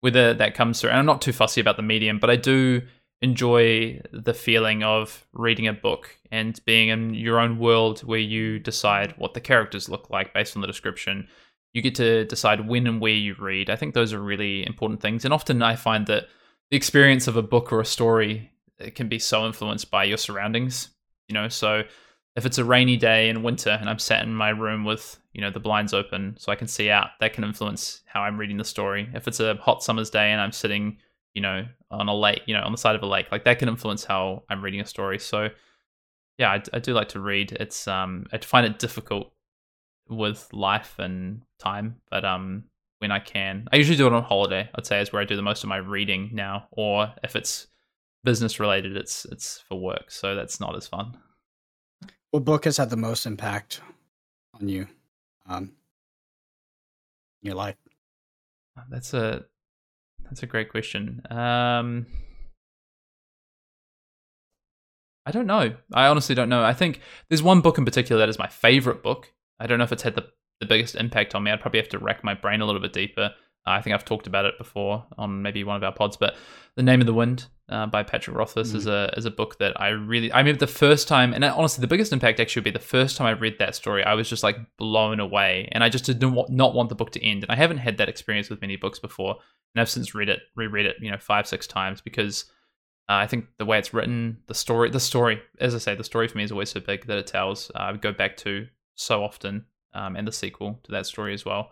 Whether 0.00 0.34
that 0.34 0.54
comes 0.54 0.80
through, 0.80 0.90
and 0.90 0.98
I'm 0.98 1.06
not 1.06 1.22
too 1.22 1.32
fussy 1.32 1.60
about 1.60 1.76
the 1.76 1.82
medium, 1.82 2.18
but 2.18 2.28
I 2.28 2.36
do 2.36 2.82
enjoy 3.22 4.00
the 4.12 4.34
feeling 4.34 4.82
of 4.82 5.26
reading 5.32 5.68
a 5.68 5.72
book 5.72 6.16
and 6.32 6.60
being 6.66 6.88
in 6.88 7.14
your 7.14 7.38
own 7.38 7.56
world 7.56 8.00
where 8.00 8.18
you 8.18 8.58
decide 8.58 9.14
what 9.16 9.32
the 9.32 9.40
characters 9.40 9.88
look 9.88 10.10
like 10.10 10.34
based 10.34 10.56
on 10.56 10.60
the 10.60 10.66
description 10.66 11.28
you 11.72 11.82
get 11.82 11.94
to 11.96 12.24
decide 12.24 12.68
when 12.68 12.86
and 12.86 13.00
where 13.00 13.12
you 13.12 13.34
read. 13.38 13.70
I 13.70 13.76
think 13.76 13.94
those 13.94 14.12
are 14.12 14.20
really 14.20 14.66
important 14.66 15.00
things. 15.00 15.24
And 15.24 15.32
often 15.32 15.62
I 15.62 15.76
find 15.76 16.06
that 16.06 16.28
the 16.70 16.76
experience 16.76 17.26
of 17.26 17.36
a 17.36 17.42
book 17.42 17.72
or 17.72 17.80
a 17.80 17.86
story 17.86 18.50
can 18.94 19.08
be 19.08 19.18
so 19.18 19.46
influenced 19.46 19.90
by 19.90 20.04
your 20.04 20.18
surroundings. 20.18 20.90
You 21.28 21.34
know, 21.34 21.48
so 21.48 21.82
if 22.36 22.46
it's 22.46 22.58
a 22.58 22.64
rainy 22.64 22.96
day 22.96 23.28
in 23.28 23.42
winter 23.42 23.70
and 23.70 23.88
I'm 23.88 23.98
sat 23.98 24.22
in 24.22 24.34
my 24.34 24.50
room 24.50 24.84
with, 24.84 25.18
you 25.32 25.40
know, 25.40 25.50
the 25.50 25.60
blinds 25.60 25.94
open 25.94 26.36
so 26.38 26.52
I 26.52 26.56
can 26.56 26.68
see 26.68 26.90
out, 26.90 27.10
that 27.20 27.32
can 27.32 27.44
influence 27.44 28.02
how 28.06 28.22
I'm 28.22 28.38
reading 28.38 28.58
the 28.58 28.64
story. 28.64 29.08
If 29.14 29.28
it's 29.28 29.40
a 29.40 29.54
hot 29.54 29.82
summer's 29.82 30.10
day 30.10 30.30
and 30.32 30.40
I'm 30.40 30.52
sitting, 30.52 30.98
you 31.34 31.42
know, 31.42 31.64
on 31.90 32.08
a 32.08 32.14
lake, 32.14 32.42
you 32.46 32.54
know, 32.54 32.62
on 32.62 32.72
the 32.72 32.78
side 32.78 32.96
of 32.96 33.02
a 33.02 33.06
lake, 33.06 33.26
like 33.32 33.44
that 33.44 33.58
can 33.58 33.68
influence 33.68 34.04
how 34.04 34.42
I'm 34.50 34.62
reading 34.62 34.80
a 34.80 34.86
story. 34.86 35.18
So 35.18 35.48
yeah, 36.38 36.50
I, 36.50 36.62
I 36.74 36.78
do 36.80 36.92
like 36.92 37.08
to 37.10 37.20
read. 37.20 37.52
It's 37.52 37.88
um 37.88 38.26
I 38.32 38.38
find 38.38 38.66
it 38.66 38.78
difficult 38.78 39.32
with 40.12 40.48
life 40.52 40.98
and 40.98 41.42
time, 41.58 41.96
but 42.10 42.24
um, 42.24 42.64
when 42.98 43.10
I 43.10 43.18
can, 43.18 43.68
I 43.72 43.76
usually 43.76 43.96
do 43.96 44.06
it 44.06 44.12
on 44.12 44.22
holiday. 44.22 44.68
I'd 44.74 44.86
say 44.86 45.00
is 45.00 45.12
where 45.12 45.22
I 45.22 45.24
do 45.24 45.36
the 45.36 45.42
most 45.42 45.64
of 45.64 45.68
my 45.68 45.78
reading 45.78 46.30
now, 46.32 46.68
or 46.70 47.12
if 47.24 47.34
it's 47.34 47.66
business 48.24 48.60
related, 48.60 48.96
it's 48.96 49.24
it's 49.26 49.58
for 49.68 49.78
work, 49.80 50.10
so 50.10 50.34
that's 50.34 50.60
not 50.60 50.76
as 50.76 50.86
fun. 50.86 51.16
What 52.30 52.44
book 52.44 52.64
has 52.64 52.76
had 52.76 52.90
the 52.90 52.96
most 52.96 53.26
impact 53.26 53.80
on 54.54 54.68
you, 54.68 54.86
um, 55.46 55.72
in 57.42 57.48
your 57.48 57.56
life? 57.56 57.76
That's 58.88 59.12
a 59.14 59.44
that's 60.24 60.42
a 60.42 60.46
great 60.46 60.70
question. 60.70 61.22
Um, 61.30 62.06
I 65.24 65.30
don't 65.30 65.46
know. 65.46 65.74
I 65.92 66.06
honestly 66.06 66.34
don't 66.34 66.48
know. 66.48 66.64
I 66.64 66.72
think 66.72 67.00
there's 67.28 67.42
one 67.42 67.60
book 67.60 67.78
in 67.78 67.84
particular 67.84 68.20
that 68.20 68.28
is 68.28 68.38
my 68.38 68.48
favorite 68.48 69.02
book, 69.02 69.32
I 69.62 69.66
don't 69.66 69.78
know 69.78 69.84
if 69.84 69.92
it's 69.92 70.02
had 70.02 70.16
the, 70.16 70.26
the 70.60 70.66
biggest 70.66 70.96
impact 70.96 71.34
on 71.34 71.44
me. 71.44 71.50
I'd 71.50 71.60
probably 71.60 71.80
have 71.80 71.88
to 71.90 71.98
rack 71.98 72.24
my 72.24 72.34
brain 72.34 72.60
a 72.60 72.66
little 72.66 72.80
bit 72.80 72.92
deeper. 72.92 73.30
Uh, 73.64 73.70
I 73.70 73.80
think 73.80 73.94
I've 73.94 74.04
talked 74.04 74.26
about 74.26 74.44
it 74.44 74.58
before 74.58 75.06
on 75.16 75.40
maybe 75.40 75.62
one 75.62 75.76
of 75.76 75.84
our 75.84 75.92
pods, 75.92 76.16
but 76.16 76.34
The 76.74 76.82
Name 76.82 77.00
of 77.00 77.06
the 77.06 77.14
Wind 77.14 77.46
uh, 77.68 77.86
by 77.86 78.02
Patrick 78.02 78.36
Rothfuss 78.36 78.72
mm. 78.72 78.74
is 78.74 78.86
a 78.88 79.14
is 79.16 79.24
a 79.24 79.30
book 79.30 79.58
that 79.60 79.80
I 79.80 79.90
really 79.90 80.32
I 80.32 80.40
remember 80.40 80.58
the 80.58 80.66
first 80.66 81.06
time, 81.06 81.32
and 81.32 81.44
honestly, 81.44 81.80
the 81.80 81.86
biggest 81.86 82.12
impact 82.12 82.40
actually 82.40 82.60
would 82.60 82.64
be 82.64 82.70
the 82.72 82.80
first 82.80 83.16
time 83.16 83.28
I 83.28 83.38
read 83.38 83.60
that 83.60 83.76
story. 83.76 84.02
I 84.02 84.14
was 84.14 84.28
just 84.28 84.42
like 84.42 84.56
blown 84.78 85.20
away, 85.20 85.68
and 85.70 85.84
I 85.84 85.88
just 85.88 86.04
did 86.04 86.20
not 86.20 86.50
not 86.50 86.74
want 86.74 86.88
the 86.88 86.96
book 86.96 87.12
to 87.12 87.24
end. 87.24 87.44
And 87.44 87.52
I 87.52 87.56
haven't 87.56 87.78
had 87.78 87.98
that 87.98 88.08
experience 88.08 88.50
with 88.50 88.60
many 88.60 88.74
books 88.74 88.98
before, 88.98 89.36
and 89.74 89.80
I've 89.80 89.88
since 89.88 90.12
read 90.12 90.28
it, 90.28 90.40
reread 90.56 90.86
it, 90.86 90.96
you 91.00 91.12
know, 91.12 91.18
five 91.18 91.46
six 91.46 91.68
times 91.68 92.00
because 92.00 92.46
uh, 93.08 93.14
I 93.14 93.28
think 93.28 93.46
the 93.58 93.64
way 93.64 93.78
it's 93.78 93.94
written, 93.94 94.38
the 94.48 94.54
story, 94.54 94.90
the 94.90 95.00
story, 95.00 95.40
as 95.60 95.74
I 95.74 95.78
say, 95.78 95.94
the 95.94 96.02
story 96.02 96.26
for 96.26 96.38
me 96.38 96.44
is 96.44 96.52
always 96.52 96.70
so 96.70 96.80
big 96.80 97.06
that 97.06 97.18
it 97.18 97.28
tells. 97.28 97.70
Uh, 97.76 97.78
I 97.78 97.96
go 97.96 98.12
back 98.12 98.36
to 98.38 98.66
so 98.94 99.22
often, 99.22 99.66
um, 99.94 100.16
and 100.16 100.26
the 100.26 100.32
sequel 100.32 100.80
to 100.84 100.92
that 100.92 101.06
story 101.06 101.34
as 101.34 101.44
well. 101.44 101.70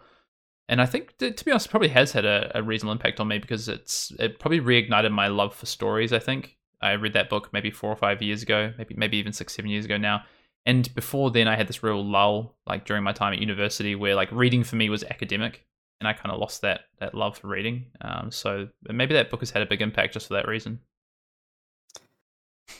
And 0.68 0.80
I 0.80 0.86
think, 0.86 1.18
to 1.18 1.44
be 1.44 1.50
honest, 1.50 1.68
probably 1.68 1.88
has 1.88 2.12
had 2.12 2.24
a, 2.24 2.52
a, 2.54 2.62
reasonable 2.62 2.92
impact 2.92 3.18
on 3.18 3.26
me 3.26 3.38
because 3.38 3.68
it's 3.68 4.12
it 4.20 4.38
probably 4.38 4.60
reignited 4.60 5.10
my 5.10 5.26
love 5.26 5.52
for 5.52 5.66
stories. 5.66 6.12
I 6.12 6.20
think 6.20 6.58
I 6.80 6.92
read 6.92 7.14
that 7.14 7.28
book 7.28 7.50
maybe 7.52 7.72
four 7.72 7.90
or 7.90 7.96
five 7.96 8.22
years 8.22 8.42
ago, 8.42 8.72
maybe 8.78 8.94
maybe 8.96 9.16
even 9.16 9.32
six 9.32 9.54
seven 9.54 9.70
years 9.70 9.84
ago 9.84 9.96
now. 9.96 10.22
And 10.66 10.94
before 10.94 11.32
then, 11.32 11.48
I 11.48 11.56
had 11.56 11.66
this 11.66 11.82
real 11.82 12.04
lull, 12.04 12.56
like 12.68 12.84
during 12.84 13.02
my 13.02 13.12
time 13.12 13.32
at 13.32 13.40
university, 13.40 13.96
where 13.96 14.14
like 14.14 14.30
reading 14.30 14.62
for 14.62 14.76
me 14.76 14.90
was 14.90 15.02
academic, 15.02 15.66
and 15.98 16.06
I 16.06 16.12
kind 16.12 16.30
of 16.30 16.38
lost 16.38 16.62
that 16.62 16.82
that 17.00 17.14
love 17.14 17.38
for 17.38 17.48
reading. 17.48 17.86
Um, 18.00 18.30
so 18.30 18.68
maybe 18.88 19.14
that 19.14 19.28
book 19.28 19.40
has 19.40 19.50
had 19.50 19.62
a 19.62 19.66
big 19.66 19.82
impact 19.82 20.14
just 20.14 20.28
for 20.28 20.34
that 20.34 20.46
reason. 20.46 20.78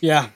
Yeah, 0.01 0.29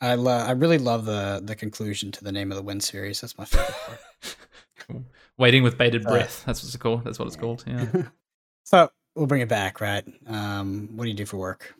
I 0.00 0.14
lo- 0.14 0.32
I 0.32 0.52
really 0.52 0.78
love 0.78 1.04
the 1.06 1.40
the 1.42 1.54
conclusion 1.54 2.12
to 2.12 2.24
the 2.24 2.32
name 2.32 2.50
of 2.52 2.56
the 2.56 2.62
Wind 2.62 2.82
series. 2.82 3.20
That's 3.20 3.38
my 3.38 3.44
favorite 3.44 3.74
part. 3.86 5.02
Waiting 5.38 5.62
with 5.62 5.78
bated 5.78 6.04
breath. 6.04 6.44
That's 6.46 6.62
what 6.62 6.68
it's 6.68 6.76
called. 6.76 7.04
That's 7.04 7.18
what 7.18 7.26
it's 7.28 7.36
called. 7.36 7.64
Yeah. 7.66 7.86
so 8.64 8.90
we'll 9.14 9.26
bring 9.26 9.42
it 9.42 9.48
back, 9.48 9.80
right? 9.80 10.04
Um, 10.26 10.90
what 10.96 11.04
do 11.04 11.10
you 11.10 11.16
do 11.16 11.26
for 11.26 11.38
work? 11.38 11.74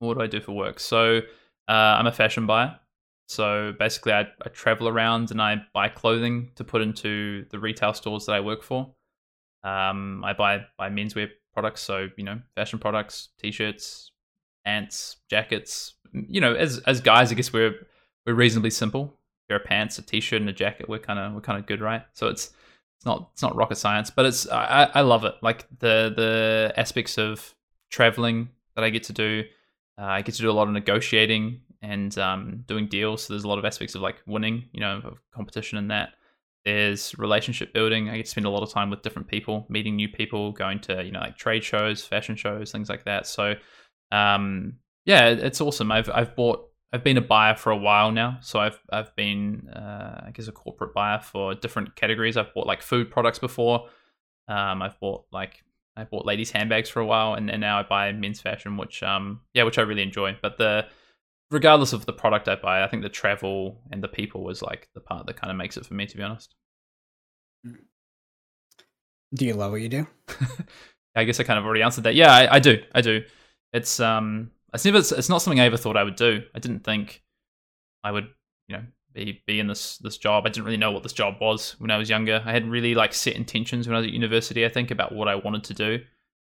What 0.00 0.14
do 0.14 0.22
I 0.22 0.26
do 0.26 0.40
for 0.40 0.52
work? 0.52 0.78
So 0.80 1.18
uh, 1.68 1.72
I'm 1.72 2.06
a 2.06 2.12
fashion 2.12 2.46
buyer. 2.46 2.78
So 3.28 3.72
basically, 3.78 4.12
I, 4.12 4.20
I 4.20 4.48
travel 4.52 4.88
around 4.88 5.30
and 5.30 5.42
I 5.42 5.56
buy 5.72 5.88
clothing 5.88 6.50
to 6.56 6.64
put 6.64 6.82
into 6.82 7.44
the 7.50 7.58
retail 7.58 7.92
stores 7.92 8.26
that 8.26 8.32
I 8.32 8.40
work 8.40 8.62
for. 8.62 8.94
Um, 9.64 10.22
I 10.24 10.32
buy 10.32 10.64
buy 10.78 10.90
menswear 10.90 11.30
products, 11.52 11.80
so 11.80 12.08
you 12.16 12.24
know, 12.24 12.40
fashion 12.54 12.78
products, 12.78 13.30
t-shirts, 13.40 14.12
pants, 14.64 15.16
jackets, 15.28 15.94
you 16.12 16.40
know, 16.40 16.54
as 16.54 16.78
as 16.80 17.00
guys, 17.00 17.30
I 17.30 17.34
guess 17.34 17.52
we're 17.52 17.74
we're 18.26 18.34
reasonably 18.34 18.70
simple. 18.70 19.14
A 19.46 19.52
pair 19.52 19.56
of 19.58 19.64
pants, 19.64 19.98
a 19.98 20.02
t-shirt, 20.02 20.40
and 20.40 20.50
a 20.50 20.52
jacket. 20.52 20.88
We're 20.88 20.98
kind 20.98 21.18
of 21.18 21.34
we're 21.34 21.40
kind 21.40 21.58
of 21.58 21.66
good, 21.66 21.80
right? 21.80 22.02
So 22.12 22.28
it's 22.28 22.52
it's 22.98 23.06
not 23.06 23.30
it's 23.32 23.42
not 23.42 23.54
rocket 23.56 23.76
science, 23.76 24.10
but 24.10 24.26
it's 24.26 24.48
I 24.48 24.90
I 24.94 25.00
love 25.02 25.24
it. 25.24 25.34
Like 25.42 25.66
the 25.78 26.12
the 26.14 26.72
aspects 26.76 27.18
of 27.18 27.54
traveling 27.90 28.50
that 28.74 28.84
I 28.84 28.90
get 28.90 29.04
to 29.04 29.12
do. 29.12 29.44
Uh, 29.98 30.04
I 30.04 30.22
get 30.22 30.34
to 30.34 30.42
do 30.42 30.50
a 30.50 30.52
lot 30.52 30.68
of 30.68 30.74
negotiating 30.74 31.62
and 31.82 32.16
um, 32.18 32.64
doing 32.66 32.86
deals. 32.86 33.22
So 33.22 33.32
there's 33.32 33.44
a 33.44 33.48
lot 33.48 33.58
of 33.58 33.64
aspects 33.64 33.94
of 33.94 34.02
like 34.02 34.16
winning, 34.26 34.64
you 34.72 34.80
know, 34.80 35.00
of 35.04 35.20
competition 35.34 35.78
in 35.78 35.88
that. 35.88 36.10
There's 36.64 37.16
relationship 37.16 37.72
building. 37.72 38.10
I 38.10 38.16
get 38.16 38.26
to 38.26 38.30
spend 38.30 38.46
a 38.46 38.50
lot 38.50 38.62
of 38.62 38.70
time 38.70 38.90
with 38.90 39.02
different 39.02 39.28
people, 39.28 39.66
meeting 39.68 39.94
new 39.94 40.08
people, 40.08 40.52
going 40.52 40.80
to 40.80 41.04
you 41.04 41.12
know 41.12 41.20
like 41.20 41.36
trade 41.36 41.64
shows, 41.64 42.04
fashion 42.04 42.36
shows, 42.36 42.72
things 42.72 42.88
like 42.88 43.04
that. 43.04 43.26
So 43.26 43.54
um, 44.10 44.74
yeah, 45.06 45.28
it's 45.28 45.60
awesome. 45.60 45.90
I've 45.90 46.10
I've 46.12 46.36
bought 46.36 46.68
I've 46.92 47.04
been 47.04 47.16
a 47.16 47.22
buyer 47.22 47.56
for 47.56 47.70
a 47.70 47.76
while 47.76 48.10
now. 48.10 48.38
So 48.42 48.58
I've 48.58 48.78
I've 48.92 49.14
been 49.16 49.68
uh, 49.68 50.24
I 50.26 50.30
guess 50.32 50.48
a 50.48 50.52
corporate 50.52 50.92
buyer 50.92 51.20
for 51.20 51.54
different 51.54 51.96
categories. 51.96 52.36
I've 52.36 52.52
bought 52.52 52.66
like 52.66 52.82
food 52.82 53.10
products 53.10 53.38
before. 53.38 53.88
Um, 54.48 54.82
I've 54.82 54.98
bought 55.00 55.24
like 55.32 55.62
I 55.96 56.04
bought 56.04 56.26
ladies 56.26 56.50
handbags 56.50 56.90
for 56.90 57.00
a 57.00 57.06
while, 57.06 57.34
and, 57.34 57.48
and 57.50 57.60
now 57.60 57.78
I 57.78 57.84
buy 57.84 58.12
men's 58.12 58.40
fashion, 58.40 58.76
which 58.76 59.02
um 59.02 59.40
yeah, 59.54 59.62
which 59.62 59.78
I 59.78 59.82
really 59.82 60.02
enjoy. 60.02 60.36
But 60.42 60.58
the 60.58 60.86
regardless 61.52 61.92
of 61.92 62.04
the 62.04 62.12
product 62.12 62.48
I 62.48 62.56
buy, 62.56 62.82
I 62.82 62.88
think 62.88 63.04
the 63.04 63.08
travel 63.08 63.80
and 63.92 64.02
the 64.02 64.08
people 64.08 64.42
was 64.42 64.60
like 64.60 64.88
the 64.94 65.00
part 65.00 65.26
that 65.26 65.40
kind 65.40 65.52
of 65.52 65.56
makes 65.56 65.76
it 65.76 65.86
for 65.86 65.94
me, 65.94 66.06
to 66.06 66.16
be 66.16 66.22
honest. 66.22 66.54
Do 69.34 69.46
you 69.46 69.54
love 69.54 69.70
what 69.70 69.80
you 69.80 69.88
do? 69.88 70.06
I 71.14 71.24
guess 71.24 71.40
I 71.40 71.44
kind 71.44 71.58
of 71.58 71.64
already 71.64 71.82
answered 71.82 72.04
that. 72.04 72.14
Yeah, 72.14 72.32
I, 72.32 72.56
I 72.56 72.58
do. 72.58 72.82
I 72.94 73.00
do. 73.00 73.22
It's 73.72 74.00
um, 74.00 74.50
it's 74.74 74.84
never. 74.84 74.98
It's, 74.98 75.28
not 75.28 75.42
something 75.42 75.60
I 75.60 75.66
ever 75.66 75.76
thought 75.76 75.96
I 75.96 76.04
would 76.04 76.16
do. 76.16 76.42
I 76.54 76.58
didn't 76.58 76.84
think 76.84 77.22
I 78.02 78.10
would, 78.10 78.28
you 78.68 78.76
know, 78.76 78.84
be 79.14 79.42
be 79.46 79.60
in 79.60 79.66
this 79.66 79.98
this 79.98 80.18
job. 80.18 80.46
I 80.46 80.50
didn't 80.50 80.66
really 80.66 80.76
know 80.76 80.92
what 80.92 81.02
this 81.02 81.12
job 81.12 81.36
was 81.40 81.76
when 81.78 81.90
I 81.90 81.98
was 81.98 82.10
younger. 82.10 82.42
I 82.44 82.52
had 82.52 82.68
really 82.68 82.94
like 82.94 83.14
set 83.14 83.36
intentions 83.36 83.86
when 83.86 83.94
I 83.94 83.98
was 83.98 84.06
at 84.06 84.12
university. 84.12 84.64
I 84.64 84.68
think 84.68 84.90
about 84.90 85.12
what 85.12 85.28
I 85.28 85.36
wanted 85.36 85.64
to 85.64 85.74
do. 85.74 86.00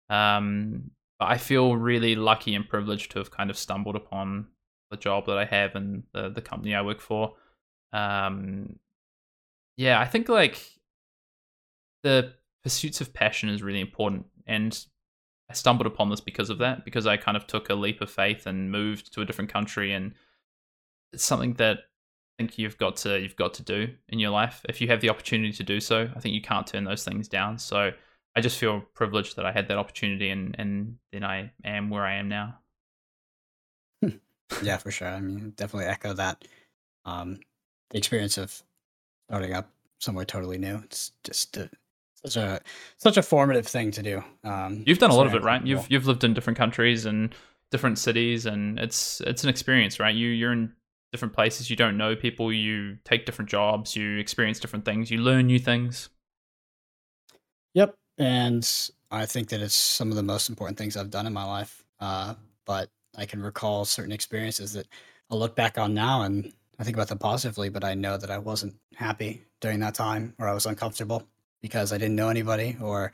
Um, 0.10 0.92
but 1.20 1.30
I 1.30 1.38
feel 1.38 1.76
really 1.76 2.16
lucky 2.16 2.56
and 2.56 2.68
privileged 2.68 3.12
to 3.12 3.20
have 3.20 3.32
kind 3.32 3.50
of 3.50 3.58
stumbled 3.58 3.96
upon 3.96 4.48
the 4.90 4.98
job 4.98 5.26
that 5.28 5.38
I 5.38 5.46
have 5.46 5.76
and 5.76 6.04
the 6.14 6.30
the 6.30 6.42
company 6.42 6.76
I 6.76 6.82
work 6.82 7.00
for. 7.00 7.34
Um, 7.94 8.78
yeah, 9.78 10.00
I 10.00 10.06
think 10.06 10.30
like 10.30 10.64
the 12.04 12.34
pursuits 12.64 13.02
of 13.02 13.14
passion 13.14 13.50
is 13.50 13.64
really 13.64 13.82
important, 13.82 14.26
and 14.46 14.86
I 15.52 15.54
stumbled 15.54 15.86
upon 15.86 16.10
this 16.10 16.22
because 16.22 16.50
of 16.50 16.60
that. 16.60 16.86
Because 16.86 17.06
I 17.06 17.18
kind 17.18 17.36
of 17.36 17.46
took 17.46 17.70
a 17.70 17.76
leap 17.76 18.00
of 18.02 18.10
faith 18.10 18.46
and 18.46 18.72
moved 18.72 19.14
to 19.14 19.22
a 19.22 19.26
different 19.26 19.52
country, 19.52 19.92
and 19.94 20.14
it's 21.12 21.26
something 21.26 21.54
that 21.56 21.78
I 21.78 22.44
think 22.44 22.58
you've 22.58 22.78
got 22.78 22.96
to 22.98 23.20
you've 23.20 23.36
got 23.36 23.54
to 23.56 23.64
do 23.64 23.90
in 24.08 24.20
your 24.20 24.32
life 24.32 24.66
if 24.70 24.80
you 24.80 24.88
have 24.88 25.02
the 25.02 25.10
opportunity 25.10 25.52
to 25.52 25.64
do 25.64 25.80
so. 25.80 26.10
I 26.16 26.20
think 26.20 26.34
you 26.34 26.42
can't 26.42 26.66
turn 26.66 26.86
those 26.86 27.04
things 27.04 27.28
down. 27.28 27.60
So 27.60 27.92
I 28.36 28.42
just 28.42 28.58
feel 28.58 28.82
privileged 28.94 29.36
that 29.36 29.46
I 29.46 29.52
had 29.52 29.68
that 29.68 29.78
opportunity, 29.78 30.30
and 30.30 30.56
and 30.58 30.98
then 31.12 31.24
I 31.26 31.52
am 31.66 31.90
where 31.90 32.06
I 32.06 32.16
am 32.16 32.30
now. 32.30 32.60
yeah, 34.64 34.78
for 34.78 34.90
sure. 34.90 35.10
I 35.10 35.20
mean, 35.20 35.52
definitely 35.58 35.90
echo 35.90 36.14
that. 36.14 36.46
Um, 37.04 37.40
the 37.90 37.98
experience 37.98 38.38
of 38.38 38.64
starting 39.28 39.54
up 39.54 39.70
somewhere 40.00 40.26
totally 40.26 40.58
new. 40.58 40.78
It's 40.86 41.12
just 41.24 41.58
uh, 41.58 41.68
such 42.26 42.38
a 42.38 42.62
such 42.98 43.18
a 43.18 43.22
formative 43.22 43.68
thing 43.68 43.92
to 43.92 44.04
do. 44.04 44.24
Um, 44.44 44.84
you've 44.86 45.00
done 45.00 45.12
a 45.12 45.16
lot 45.16 45.28
of 45.28 45.36
it, 45.36 45.44
right? 45.44 45.66
You've 45.66 45.90
you've 45.90 46.08
lived 46.08 46.24
in 46.24 46.34
different 46.34 46.58
countries 46.58 47.06
and 47.06 47.34
different 47.72 47.98
cities, 47.98 48.46
and 48.46 48.80
it's 48.80 49.22
it's 49.22 49.44
an 49.44 49.50
experience, 49.50 50.00
right? 50.00 50.14
You 50.14 50.30
you're 50.30 50.54
in 50.54 50.74
different 51.12 51.34
places. 51.34 51.70
You 51.70 51.76
don't 51.76 51.98
know 51.98 52.16
people. 52.16 52.54
You 52.54 52.98
take 53.04 53.26
different 53.26 53.50
jobs. 53.50 53.96
You 53.96 54.18
experience 54.18 54.60
different 54.60 54.86
things. 54.86 55.10
You 55.10 55.20
learn 55.20 55.48
new 55.48 55.60
things. 55.60 56.10
Yep, 57.74 57.96
and 58.18 58.70
I 59.10 59.26
think 59.26 59.50
that 59.50 59.62
it's 59.62 59.76
some 59.76 60.10
of 60.10 60.16
the 60.16 60.24
most 60.24 60.50
important 60.50 60.78
things 60.78 60.96
I've 60.96 61.10
done 61.10 61.26
in 61.26 61.34
my 61.34 61.46
life. 61.46 61.84
Uh, 62.00 62.36
but 62.66 62.90
I 63.18 63.26
can 63.26 63.42
recall 63.42 63.86
certain 63.86 64.12
experiences 64.12 64.74
that 64.74 64.88
I'll 65.30 65.40
look 65.40 65.56
back 65.56 65.78
on 65.78 65.94
now 65.94 66.22
and 66.22 66.54
I 66.80 66.84
think 66.84 66.96
about 66.96 67.10
them 67.10 67.20
positively, 67.20 67.70
but 67.70 67.84
I 67.84 67.94
know 67.94 68.18
that 68.18 68.32
I 68.32 68.40
wasn't 68.40 68.76
happy 68.96 69.44
during 69.60 69.80
that 69.82 69.94
time 69.94 70.34
or 70.40 70.48
I 70.48 70.54
was 70.54 70.66
uncomfortable 70.66 71.28
because 71.62 71.94
I 71.94 71.98
didn't 71.98 72.16
know 72.16 72.30
anybody 72.30 72.78
or 72.82 73.12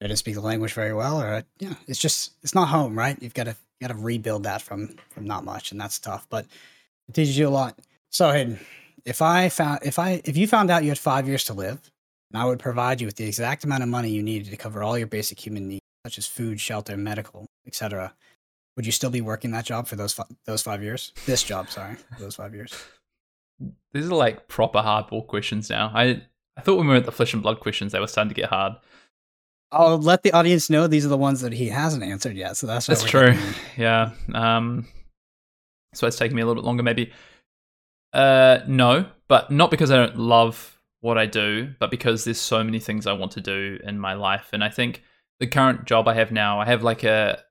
I 0.00 0.06
didn't 0.06 0.18
speak 0.18 0.34
the 0.34 0.40
language 0.40 0.72
very 0.72 0.92
well 0.92 1.20
or 1.20 1.44
yeah, 1.58 1.74
it's 1.86 1.98
just 1.98 2.32
it's 2.42 2.54
not 2.54 2.68
home, 2.68 2.98
right? 2.98 3.16
You've 3.20 3.34
got 3.34 3.44
to 3.44 3.56
got 3.80 3.88
to 3.88 3.94
rebuild 3.94 4.44
that 4.44 4.62
from 4.62 4.96
from 5.10 5.26
not 5.26 5.44
much 5.44 5.72
and 5.72 5.80
that's 5.80 5.98
tough, 5.98 6.26
but 6.30 6.46
it 7.08 7.14
teaches 7.14 7.36
you 7.36 7.48
a 7.48 7.50
lot. 7.50 7.78
So 8.10 8.30
Hayden, 8.30 8.58
if 9.04 9.22
I 9.22 9.48
found 9.48 9.80
if 9.82 9.98
I 9.98 10.22
if 10.24 10.36
you 10.36 10.46
found 10.46 10.70
out 10.70 10.82
you 10.82 10.90
had 10.90 10.98
5 10.98 11.28
years 11.28 11.44
to 11.44 11.54
live 11.54 11.90
and 12.32 12.40
I 12.40 12.44
would 12.44 12.58
provide 12.58 13.00
you 13.00 13.06
with 13.06 13.16
the 13.16 13.26
exact 13.26 13.64
amount 13.64 13.82
of 13.82 13.88
money 13.88 14.10
you 14.10 14.22
needed 14.22 14.50
to 14.50 14.56
cover 14.56 14.82
all 14.82 14.98
your 14.98 15.06
basic 15.06 15.38
human 15.44 15.68
needs 15.68 15.82
such 16.04 16.18
as 16.18 16.26
food, 16.26 16.60
shelter, 16.60 16.96
medical, 16.96 17.46
etc 17.66 18.12
would 18.76 18.86
you 18.86 18.92
still 18.92 19.10
be 19.10 19.20
working 19.20 19.50
that 19.52 19.64
job 19.64 19.86
for 19.86 19.96
those 19.96 20.12
fi- 20.12 20.24
those 20.44 20.62
five 20.62 20.82
years? 20.82 21.12
This 21.26 21.42
job, 21.42 21.68
sorry, 21.70 21.96
those 22.18 22.36
five 22.36 22.54
years. 22.54 22.74
These 23.92 24.06
are 24.06 24.14
like 24.14 24.48
proper 24.48 24.80
hardball 24.80 25.26
questions 25.26 25.70
now. 25.70 25.92
I 25.94 26.22
I 26.56 26.60
thought 26.60 26.76
when 26.76 26.86
we 26.86 26.92
were 26.92 26.98
at 26.98 27.06
the 27.06 27.12
flesh 27.12 27.32
and 27.32 27.42
blood 27.42 27.60
questions, 27.60 27.92
they 27.92 28.00
were 28.00 28.06
starting 28.06 28.28
to 28.28 28.34
get 28.34 28.50
hard. 28.50 28.74
I'll 29.70 29.98
let 29.98 30.22
the 30.22 30.32
audience 30.32 30.68
know 30.68 30.86
these 30.86 31.06
are 31.06 31.08
the 31.08 31.16
ones 31.16 31.40
that 31.40 31.52
he 31.52 31.68
hasn't 31.68 32.02
answered 32.02 32.36
yet. 32.36 32.56
So 32.56 32.66
that's 32.66 32.86
that's 32.86 33.04
true. 33.04 33.34
Yeah. 33.76 34.10
Um. 34.34 34.86
So 35.94 36.06
it's 36.06 36.16
taking 36.16 36.36
me 36.36 36.42
a 36.42 36.46
little 36.46 36.62
bit 36.62 36.66
longer, 36.66 36.82
maybe. 36.82 37.12
Uh, 38.12 38.60
no, 38.66 39.06
but 39.28 39.50
not 39.50 39.70
because 39.70 39.90
I 39.90 39.96
don't 39.96 40.18
love 40.18 40.78
what 41.00 41.18
I 41.18 41.26
do, 41.26 41.72
but 41.78 41.90
because 41.90 42.24
there's 42.24 42.40
so 42.40 42.62
many 42.62 42.78
things 42.78 43.06
I 43.06 43.12
want 43.12 43.32
to 43.32 43.40
do 43.40 43.78
in 43.82 43.98
my 43.98 44.14
life, 44.14 44.50
and 44.52 44.62
I 44.62 44.68
think 44.68 45.02
the 45.40 45.46
current 45.46 45.86
job 45.86 46.06
I 46.06 46.14
have 46.14 46.30
now, 46.30 46.60
I 46.60 46.66
have 46.66 46.82
like 46.82 47.02
a 47.04 47.42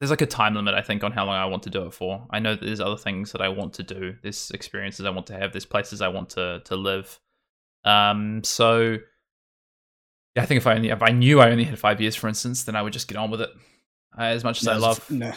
there's 0.00 0.10
like 0.10 0.20
a 0.20 0.26
time 0.26 0.54
limit 0.54 0.74
I 0.74 0.82
think 0.82 1.02
on 1.02 1.12
how 1.12 1.24
long 1.24 1.36
I 1.36 1.46
want 1.46 1.62
to 1.64 1.70
do 1.70 1.86
it 1.86 1.94
for. 1.94 2.26
I 2.30 2.38
know 2.38 2.54
there's 2.54 2.80
other 2.80 2.96
things 2.96 3.32
that 3.32 3.40
I 3.40 3.48
want 3.48 3.74
to 3.74 3.82
do. 3.82 4.16
There's 4.22 4.50
experiences 4.52 5.04
I 5.06 5.10
want 5.10 5.26
to 5.28 5.34
have. 5.34 5.52
There's 5.52 5.66
places 5.66 6.00
I 6.00 6.08
want 6.08 6.30
to 6.30 6.62
to 6.64 6.76
live. 6.76 7.20
Um, 7.84 8.42
so 8.44 8.98
yeah, 10.34 10.42
I 10.42 10.46
think 10.46 10.58
if 10.58 10.66
I 10.66 10.74
only 10.74 10.88
if 10.90 11.02
I 11.02 11.10
knew 11.10 11.40
I 11.40 11.50
only 11.50 11.64
had 11.64 11.78
five 11.78 12.00
years, 12.00 12.16
for 12.16 12.28
instance, 12.28 12.64
then 12.64 12.76
I 12.76 12.82
would 12.82 12.92
just 12.92 13.08
get 13.08 13.16
on 13.16 13.30
with 13.30 13.40
it. 13.40 13.50
Uh, 14.16 14.22
as 14.22 14.44
much 14.44 14.62
as 14.62 14.68
I 14.68 14.76
love, 14.76 15.10
no, 15.10 15.32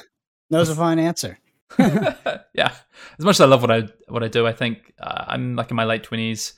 was 0.49 0.69
a 0.69 0.75
fine 0.75 0.99
answer. 0.99 1.37
yeah, 1.79 2.71
as 3.19 3.25
much 3.25 3.35
as 3.35 3.41
I 3.41 3.45
love 3.45 3.61
what 3.61 3.71
I 3.71 3.87
what 4.07 4.23
I 4.23 4.27
do, 4.27 4.47
I 4.47 4.53
think 4.53 4.93
uh, 4.99 5.25
I'm 5.27 5.55
like 5.55 5.71
in 5.71 5.75
my 5.75 5.85
late 5.85 6.03
twenties. 6.03 6.53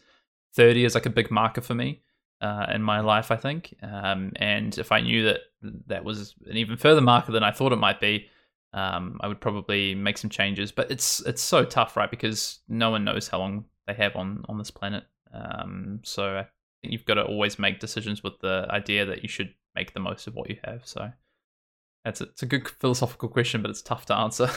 Thirty 0.54 0.86
is 0.86 0.96
like 0.96 1.06
a 1.06 1.12
big 1.12 1.32
marker 1.32 1.62
for 1.62 1.76
me 1.76 2.02
uh, 2.42 2.68
in 2.74 2.82
my 2.82 3.02
life, 3.02 3.32
I 3.32 3.36
think. 3.36 3.76
Um, 3.82 4.32
and 4.38 4.78
if 4.78 4.92
I 4.92 5.02
knew 5.02 5.26
that 5.26 5.40
that 5.88 6.04
was 6.04 6.36
an 6.46 6.58
even 6.58 6.78
further 6.78 7.02
marker 7.02 7.32
than 7.32 7.44
I 7.44 7.52
thought 7.52 7.74
it 7.74 7.78
might 7.78 8.00
be, 8.00 8.28
um, 8.74 9.20
I 9.22 9.28
would 9.28 9.42
probably 9.42 9.96
make 9.96 10.18
some 10.18 10.30
changes. 10.30 10.72
But 10.72 10.92
it's 10.92 11.20
it's 11.22 11.42
so 11.42 11.66
tough, 11.66 11.98
right? 11.98 12.10
Because 12.10 12.60
no 12.68 12.92
one 12.92 13.04
knows 13.04 13.28
how 13.28 13.40
long 13.40 13.66
they 13.88 13.94
have 13.94 14.16
on 14.16 14.46
on 14.48 14.58
this 14.58 14.72
planet. 14.72 15.04
Um, 15.34 16.00
so 16.04 16.38
I 16.38 16.48
think 16.82 16.92
you've 16.94 17.06
got 17.06 17.16
to 17.16 17.24
always 17.24 17.60
make 17.60 17.80
decisions 17.80 18.24
with 18.24 18.40
the 18.42 18.68
idea 18.70 19.06
that 19.06 19.24
you 19.24 19.30
should 19.30 19.54
make 19.76 19.94
the 19.94 20.00
most 20.00 20.28
of 20.28 20.36
what 20.36 20.50
you 20.50 20.58
have. 20.64 20.86
So 20.86 21.12
that's 22.06 22.22
a, 22.22 22.26
it's 22.26 22.44
a 22.44 22.46
good 22.46 22.68
philosophical 22.68 23.30
question, 23.30 23.62
but 23.62 23.72
it's 23.72 23.82
tough 23.82 24.06
to 24.08 24.16
answer. 24.16 24.50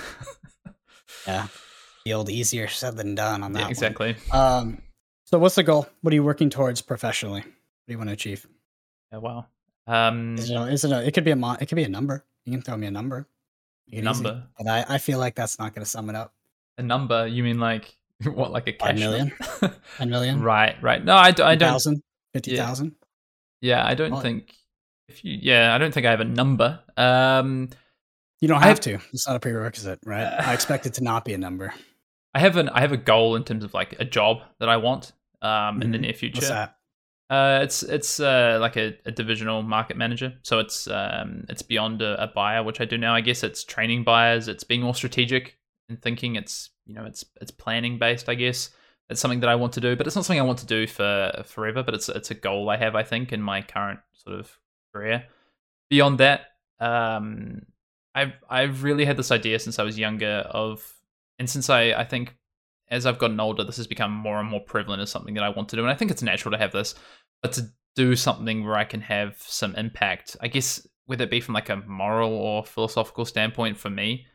yeah, 1.27 1.49
the 2.05 2.14
old 2.14 2.31
easier 2.31 2.68
said 2.68 2.97
than 2.97 3.14
done 3.14 3.43
on 3.43 3.53
that. 3.53 3.61
Yeah, 3.61 3.68
exactly. 3.68 4.16
Um, 4.33 4.83
so 5.25 5.39
what's 5.39 5.55
the 5.55 5.62
goal? 5.62 5.87
What 6.03 6.12
are 6.12 6.14
you 6.14 6.25
working 6.25 6.51
towards 6.51 6.83
professionally? 6.83 7.41
What 7.41 7.87
do 7.87 7.93
you 7.93 7.99
want 7.99 8.11
to 8.11 8.14
achieve? 8.14 8.47
Yeah, 9.12 9.18
wow. 9.18 9.47
Um, 9.87 10.37
is 10.37 10.51
it, 10.51 10.55
a, 10.55 10.62
is 10.64 10.85
it 10.85 10.93
a? 10.93 11.07
It 11.07 11.14
could 11.14 11.25
be 11.25 11.33
a. 11.33 11.37
Mo- 11.37 11.57
it 11.61 11.66
could 11.66 11.77
be 11.77 11.85
a 11.85 11.89
number. 11.89 12.25
You 12.45 12.53
can 12.53 12.62
throw 12.62 12.77
me 12.77 12.87
a 12.87 12.91
number. 12.91 13.27
A 13.93 14.01
number. 14.01 14.45
But 14.57 14.66
I, 14.68 14.85
I 14.89 14.99
feel 14.99 15.18
like 15.18 15.35
that's 15.35 15.59
not 15.59 15.75
going 15.75 15.85
to 15.85 15.91
sum 15.91 16.09
it 16.09 16.16
up. 16.16 16.33
A 16.79 16.83
number? 16.83 17.27
You 17.27 17.43
mean 17.43 17.59
like 17.59 17.97
what? 18.35 18.53
Like 18.53 18.68
a 18.68 18.73
cash? 18.73 18.89
Five 18.91 18.99
million. 18.99 19.33
a 19.99 20.07
million. 20.07 20.43
Right. 20.43 20.77
Right. 20.83 21.05
No, 21.05 21.14
I, 21.14 21.29
I 21.29 21.33
don't. 21.33 21.59
50,000? 21.59 22.03
50,000? 22.35 22.95
Yeah. 23.61 23.77
yeah, 23.77 23.87
I 23.87 23.95
don't 23.95 24.20
think. 24.20 24.55
If 25.09 25.25
you, 25.25 25.39
yeah, 25.41 25.75
I 25.75 25.79
don't 25.79 25.93
think 25.93 26.07
I 26.07 26.11
have 26.11 26.20
a 26.20 26.25
number. 26.25 26.81
Um, 26.97 27.68
you 28.41 28.49
don't 28.49 28.61
have, 28.61 28.68
have 28.68 28.81
to. 28.81 28.99
It's 29.12 29.27
not 29.27 29.37
a 29.37 29.41
prerequisite, 29.41 30.01
right? 30.05 30.25
Uh, 30.25 30.43
I 30.47 30.55
expect 30.55 30.87
it 30.87 30.95
to 30.95 31.05
not 31.05 31.25
be 31.25 31.35
a 31.35 31.39
number. 31.39 31.73
I 32.35 32.41
have 32.41 32.57
an 32.57 32.68
I 32.70 32.81
have 32.81 32.93
a 32.93 32.97
goal 32.97 33.37
in 33.37 33.45
terms 33.45 33.64
of 33.64 33.75
like 33.75 33.97
a 34.01 34.05
job 34.05 34.39
that 34.59 34.68
I 34.68 34.79
want 34.79 35.12
um, 35.43 35.51
mm-hmm. 35.51 35.83
in 35.83 35.91
the 35.91 35.97
mm-hmm. 35.99 36.03
near 36.03 36.14
future. 36.14 36.39
What's 36.39 36.49
that? 36.49 36.77
Uh, 37.31 37.61
it's 37.62 37.83
it's 37.83 38.20
uh, 38.20 38.59
like 38.61 38.77
a, 38.77 38.95
a, 39.07 39.11
divisional 39.11 39.62
market 39.62 39.97
manager, 39.97 40.35
so 40.43 40.59
it's 40.59 40.87
um, 40.89 41.47
it's 41.49 41.62
beyond 41.62 42.03
a, 42.03 42.25
a, 42.25 42.27
buyer, 42.27 42.62
which 42.62 42.79
I 42.79 42.85
do 42.85 42.99
now. 42.99 43.14
I 43.14 43.23
guess 43.23 43.43
it's 43.43 43.64
training 43.64 44.05
buyers. 44.05 44.49
It's 44.49 44.64
being 44.64 44.83
more 44.83 44.95
strategic 44.95 45.57
and 45.89 46.01
thinking. 46.03 46.37
It's 46.37 46.68
you 46.87 46.95
know 46.95 47.05
it's 47.05 47.24
it's 47.41 47.51
planning 47.51 47.99
based. 47.99 48.28
I 48.28 48.35
guess 48.35 48.70
it's 49.09 49.20
something 49.20 49.41
that 49.41 49.49
I 49.49 49.55
want 49.55 49.72
to 49.74 49.80
do, 49.80 49.97
but 49.97 50.07
it's 50.07 50.16
not 50.16 50.24
something 50.24 50.41
I 50.41 50.45
want 50.45 50.59
to 50.61 50.66
do 50.66 50.87
for 50.87 51.43
forever. 51.45 51.83
But 51.83 51.95
it's 51.95 52.09
it's 52.09 52.30
a 52.30 52.35
goal 52.35 52.70
I 52.70 52.76
have, 52.76 52.95
I 52.95 53.03
think, 53.03 53.33
in 53.33 53.43
my 53.43 53.62
current 53.62 54.01
sort 54.12 54.39
of 54.39 54.51
career. 54.95 55.24
Beyond 55.91 56.18
that, 56.18 56.43
um, 56.80 57.62
I've 58.14 58.33
I've 58.49 58.83
really 58.83 59.05
had 59.05 59.16
this 59.16 59.30
idea 59.30 59.59
since 59.59 59.78
I 59.78 59.83
was 59.83 59.99
younger 59.99 60.47
of, 60.51 60.95
and 61.39 61.49
since 61.49 61.70
I 61.70 61.93
I 61.93 62.05
think 62.05 62.37
as 62.91 63.07
I've 63.07 63.18
gotten 63.18 63.41
older, 63.41 63.64
this 63.64 63.78
has 63.78 63.87
become 63.87 64.12
more 64.12 64.39
and 64.39 64.49
more 64.49 64.61
prevalent 64.61 65.01
as 65.01 65.11
something 65.11 65.35
that 65.35 65.45
I 65.45 65.49
want 65.49 65.70
to 65.70 65.76
do, 65.76 65.83
and 65.83 65.91
I 65.91 65.95
think 65.95 66.11
it's 66.11 66.22
natural 66.22 66.53
to 66.53 66.59
have 66.59 66.72
this 66.72 66.95
but 67.43 67.53
to 67.53 67.68
do 67.95 68.16
something 68.16 68.64
where 68.64 68.76
I 68.76 68.85
can 68.85 69.01
have 69.03 69.37
some 69.39 69.74
impact, 69.74 70.37
I 70.41 70.49
guess 70.49 70.87
whether 71.07 71.24
it 71.24 71.30
be 71.30 71.41
from 71.41 71.55
like 71.55 71.68
a 71.68 71.76
moral 71.87 72.33
or 72.33 72.64
philosophical 72.64 73.24
standpoint 73.24 73.76
for 73.76 73.91
me, 73.91 74.26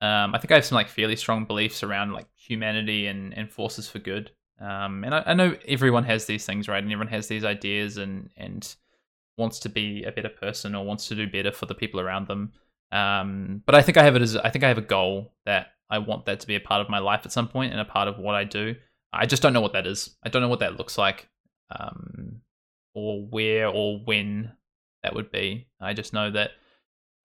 um, 0.00 0.34
I 0.34 0.38
think 0.38 0.52
I 0.52 0.56
have 0.56 0.64
some 0.64 0.76
like 0.76 0.88
fairly 0.88 1.16
strong 1.16 1.44
beliefs 1.44 1.82
around 1.82 2.12
like 2.12 2.26
humanity 2.36 3.06
and, 3.06 3.36
and 3.36 3.50
forces 3.50 3.88
for 3.88 3.98
good. 3.98 4.30
Um, 4.60 5.04
and 5.04 5.14
I, 5.14 5.22
I, 5.26 5.34
know 5.34 5.56
everyone 5.66 6.04
has 6.04 6.26
these 6.26 6.44
things, 6.44 6.68
right? 6.68 6.82
And 6.82 6.92
everyone 6.92 7.12
has 7.12 7.28
these 7.28 7.44
ideas 7.44 7.96
and 7.96 8.30
and 8.36 8.74
wants 9.36 9.60
to 9.60 9.68
be 9.68 10.02
a 10.02 10.10
better 10.10 10.28
person 10.28 10.74
or 10.74 10.84
wants 10.84 11.06
to 11.08 11.14
do 11.14 11.28
better 11.28 11.52
for 11.52 11.66
the 11.66 11.74
people 11.74 12.00
around 12.00 12.26
them. 12.26 12.52
Um, 12.90 13.62
but 13.66 13.74
I 13.74 13.82
think 13.82 13.96
I 13.96 14.02
have 14.02 14.16
it 14.16 14.22
as 14.22 14.36
I 14.36 14.50
think 14.50 14.64
I 14.64 14.68
have 14.68 14.78
a 14.78 14.82
goal 14.82 15.32
that 15.46 15.68
I 15.90 15.98
want 15.98 16.26
that 16.26 16.40
to 16.40 16.46
be 16.46 16.56
a 16.56 16.60
part 16.60 16.80
of 16.80 16.88
my 16.88 16.98
life 16.98 17.22
at 17.24 17.32
some 17.32 17.48
point 17.48 17.72
and 17.72 17.80
a 17.80 17.84
part 17.84 18.08
of 18.08 18.18
what 18.18 18.34
I 18.34 18.44
do. 18.44 18.74
I 19.12 19.26
just 19.26 19.42
don't 19.42 19.52
know 19.52 19.60
what 19.60 19.72
that 19.72 19.86
is. 19.86 20.16
I 20.22 20.28
don't 20.28 20.42
know 20.42 20.48
what 20.48 20.60
that 20.60 20.76
looks 20.76 20.98
like, 20.98 21.28
um, 21.70 22.40
or 22.94 23.22
where 23.22 23.68
or 23.68 23.98
when 24.04 24.52
that 25.02 25.14
would 25.14 25.30
be. 25.30 25.68
I 25.80 25.94
just 25.94 26.12
know 26.12 26.30
that 26.32 26.50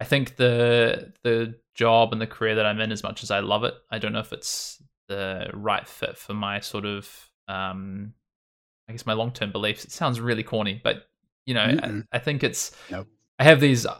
I 0.03 0.05
think 0.05 0.35
the 0.35 1.13
the 1.23 1.55
job 1.75 2.11
and 2.11 2.21
the 2.21 2.27
career 2.27 2.55
that 2.55 2.65
I'm 2.65 2.81
in, 2.81 2.91
as 2.91 3.03
much 3.03 3.23
as 3.23 3.31
I 3.31 3.39
love 3.39 3.63
it, 3.63 3.73
I 3.89 3.99
don't 3.99 4.11
know 4.11 4.19
if 4.19 4.33
it's 4.33 4.83
the 5.07 5.49
right 5.53 5.87
fit 5.87 6.17
for 6.17 6.33
my 6.33 6.59
sort 6.59 6.83
of 6.85 7.09
um, 7.47 8.13
I 8.89 8.91
guess 8.91 9.05
my 9.05 9.13
long 9.13 9.31
term 9.31 9.53
beliefs. 9.53 9.85
It 9.85 9.93
sounds 9.93 10.19
really 10.19 10.43
corny, 10.43 10.81
but 10.83 11.07
you 11.45 11.53
know, 11.53 11.61
I, 11.61 12.01
I, 12.11 12.19
think 12.19 12.43
it's. 12.43 12.75
Nope. 12.91 13.07
I 13.39 13.45
have 13.45 13.61
these 13.61 13.85
uh, 13.85 13.95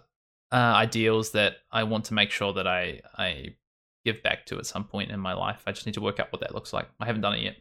ideals 0.51 1.31
that 1.31 1.53
I 1.71 1.83
want 1.83 2.03
to 2.05 2.13
make 2.13 2.31
sure 2.31 2.51
that 2.51 2.67
I 2.67 2.99
I 3.17 3.55
give 4.03 4.21
back 4.21 4.45
to 4.47 4.57
at 4.57 4.65
some 4.65 4.83
point 4.83 5.09
in 5.09 5.21
my 5.21 5.31
life. 5.31 5.63
I 5.65 5.71
just 5.71 5.85
need 5.85 5.95
to 5.95 6.01
work 6.01 6.19
out 6.19 6.33
what 6.33 6.41
that 6.41 6.53
looks 6.53 6.73
like. 6.73 6.89
I 6.99 7.05
haven't 7.05 7.21
done 7.21 7.35
it 7.35 7.43
yet. 7.43 7.55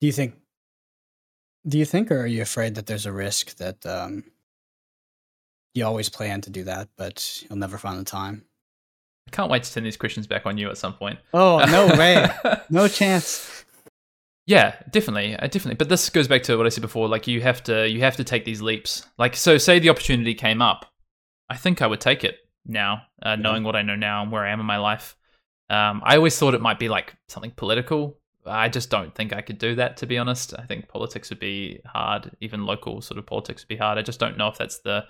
Do 0.00 0.06
you 0.06 0.12
think? 0.12 0.36
Do 1.68 1.76
you 1.76 1.84
think, 1.84 2.10
or 2.10 2.22
are 2.22 2.26
you 2.26 2.40
afraid 2.40 2.76
that 2.76 2.86
there's 2.86 3.04
a 3.04 3.12
risk 3.12 3.56
that 3.58 3.84
um, 3.84 4.24
you 5.74 5.84
always 5.84 6.08
plan 6.08 6.40
to 6.42 6.50
do 6.50 6.64
that, 6.64 6.88
but 6.96 7.42
you'll 7.42 7.58
never 7.58 7.78
find 7.78 7.98
the 7.98 8.04
time? 8.04 8.44
I 9.28 9.30
can't 9.30 9.50
wait 9.50 9.62
to 9.62 9.72
turn 9.72 9.84
these 9.84 9.96
questions 9.96 10.26
back 10.26 10.46
on 10.46 10.58
you 10.58 10.68
at 10.68 10.78
some 10.78 10.94
point. 10.94 11.18
Oh 11.32 11.64
no 11.64 11.86
way, 11.98 12.28
no 12.70 12.88
chance. 12.88 13.64
Yeah, 14.46 14.74
definitely, 14.90 15.36
uh, 15.36 15.46
definitely. 15.46 15.76
But 15.76 15.88
this 15.88 16.10
goes 16.10 16.26
back 16.26 16.42
to 16.44 16.56
what 16.56 16.66
I 16.66 16.68
said 16.68 16.82
before. 16.82 17.08
Like 17.08 17.26
you 17.28 17.40
have 17.40 17.62
to, 17.64 17.88
you 17.88 18.00
have 18.00 18.16
to 18.16 18.24
take 18.24 18.44
these 18.44 18.60
leaps. 18.60 19.06
Like 19.16 19.36
so, 19.36 19.56
say 19.56 19.78
the 19.78 19.90
opportunity 19.90 20.34
came 20.34 20.60
up, 20.60 20.86
I 21.48 21.56
think 21.56 21.80
I 21.80 21.86
would 21.86 22.00
take 22.00 22.24
it 22.24 22.38
now, 22.66 23.02
uh, 23.22 23.36
knowing 23.36 23.62
what 23.62 23.76
I 23.76 23.82
know 23.82 23.96
now 23.96 24.22
and 24.22 24.32
where 24.32 24.44
I 24.44 24.50
am 24.50 24.60
in 24.60 24.66
my 24.66 24.78
life. 24.78 25.16
Um, 25.70 26.02
I 26.04 26.16
always 26.16 26.36
thought 26.38 26.54
it 26.54 26.60
might 26.60 26.78
be 26.78 26.88
like 26.88 27.14
something 27.28 27.52
political. 27.52 28.18
I 28.44 28.68
just 28.68 28.90
don't 28.90 29.14
think 29.14 29.32
I 29.32 29.40
could 29.40 29.58
do 29.58 29.76
that, 29.76 29.98
to 29.98 30.06
be 30.06 30.18
honest. 30.18 30.54
I 30.58 30.62
think 30.62 30.88
politics 30.88 31.30
would 31.30 31.38
be 31.38 31.80
hard, 31.86 32.32
even 32.40 32.66
local 32.66 33.00
sort 33.00 33.18
of 33.18 33.26
politics 33.26 33.62
would 33.62 33.68
be 33.68 33.76
hard. 33.76 33.98
I 33.98 34.02
just 34.02 34.18
don't 34.18 34.36
know 34.36 34.48
if 34.48 34.58
that's 34.58 34.78
the, 34.80 35.04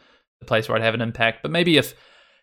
place 0.47 0.69
where 0.69 0.77
I'd 0.77 0.85
have 0.85 0.95
an 0.95 1.01
impact. 1.01 1.43
But 1.43 1.51
maybe 1.51 1.77
if 1.77 1.95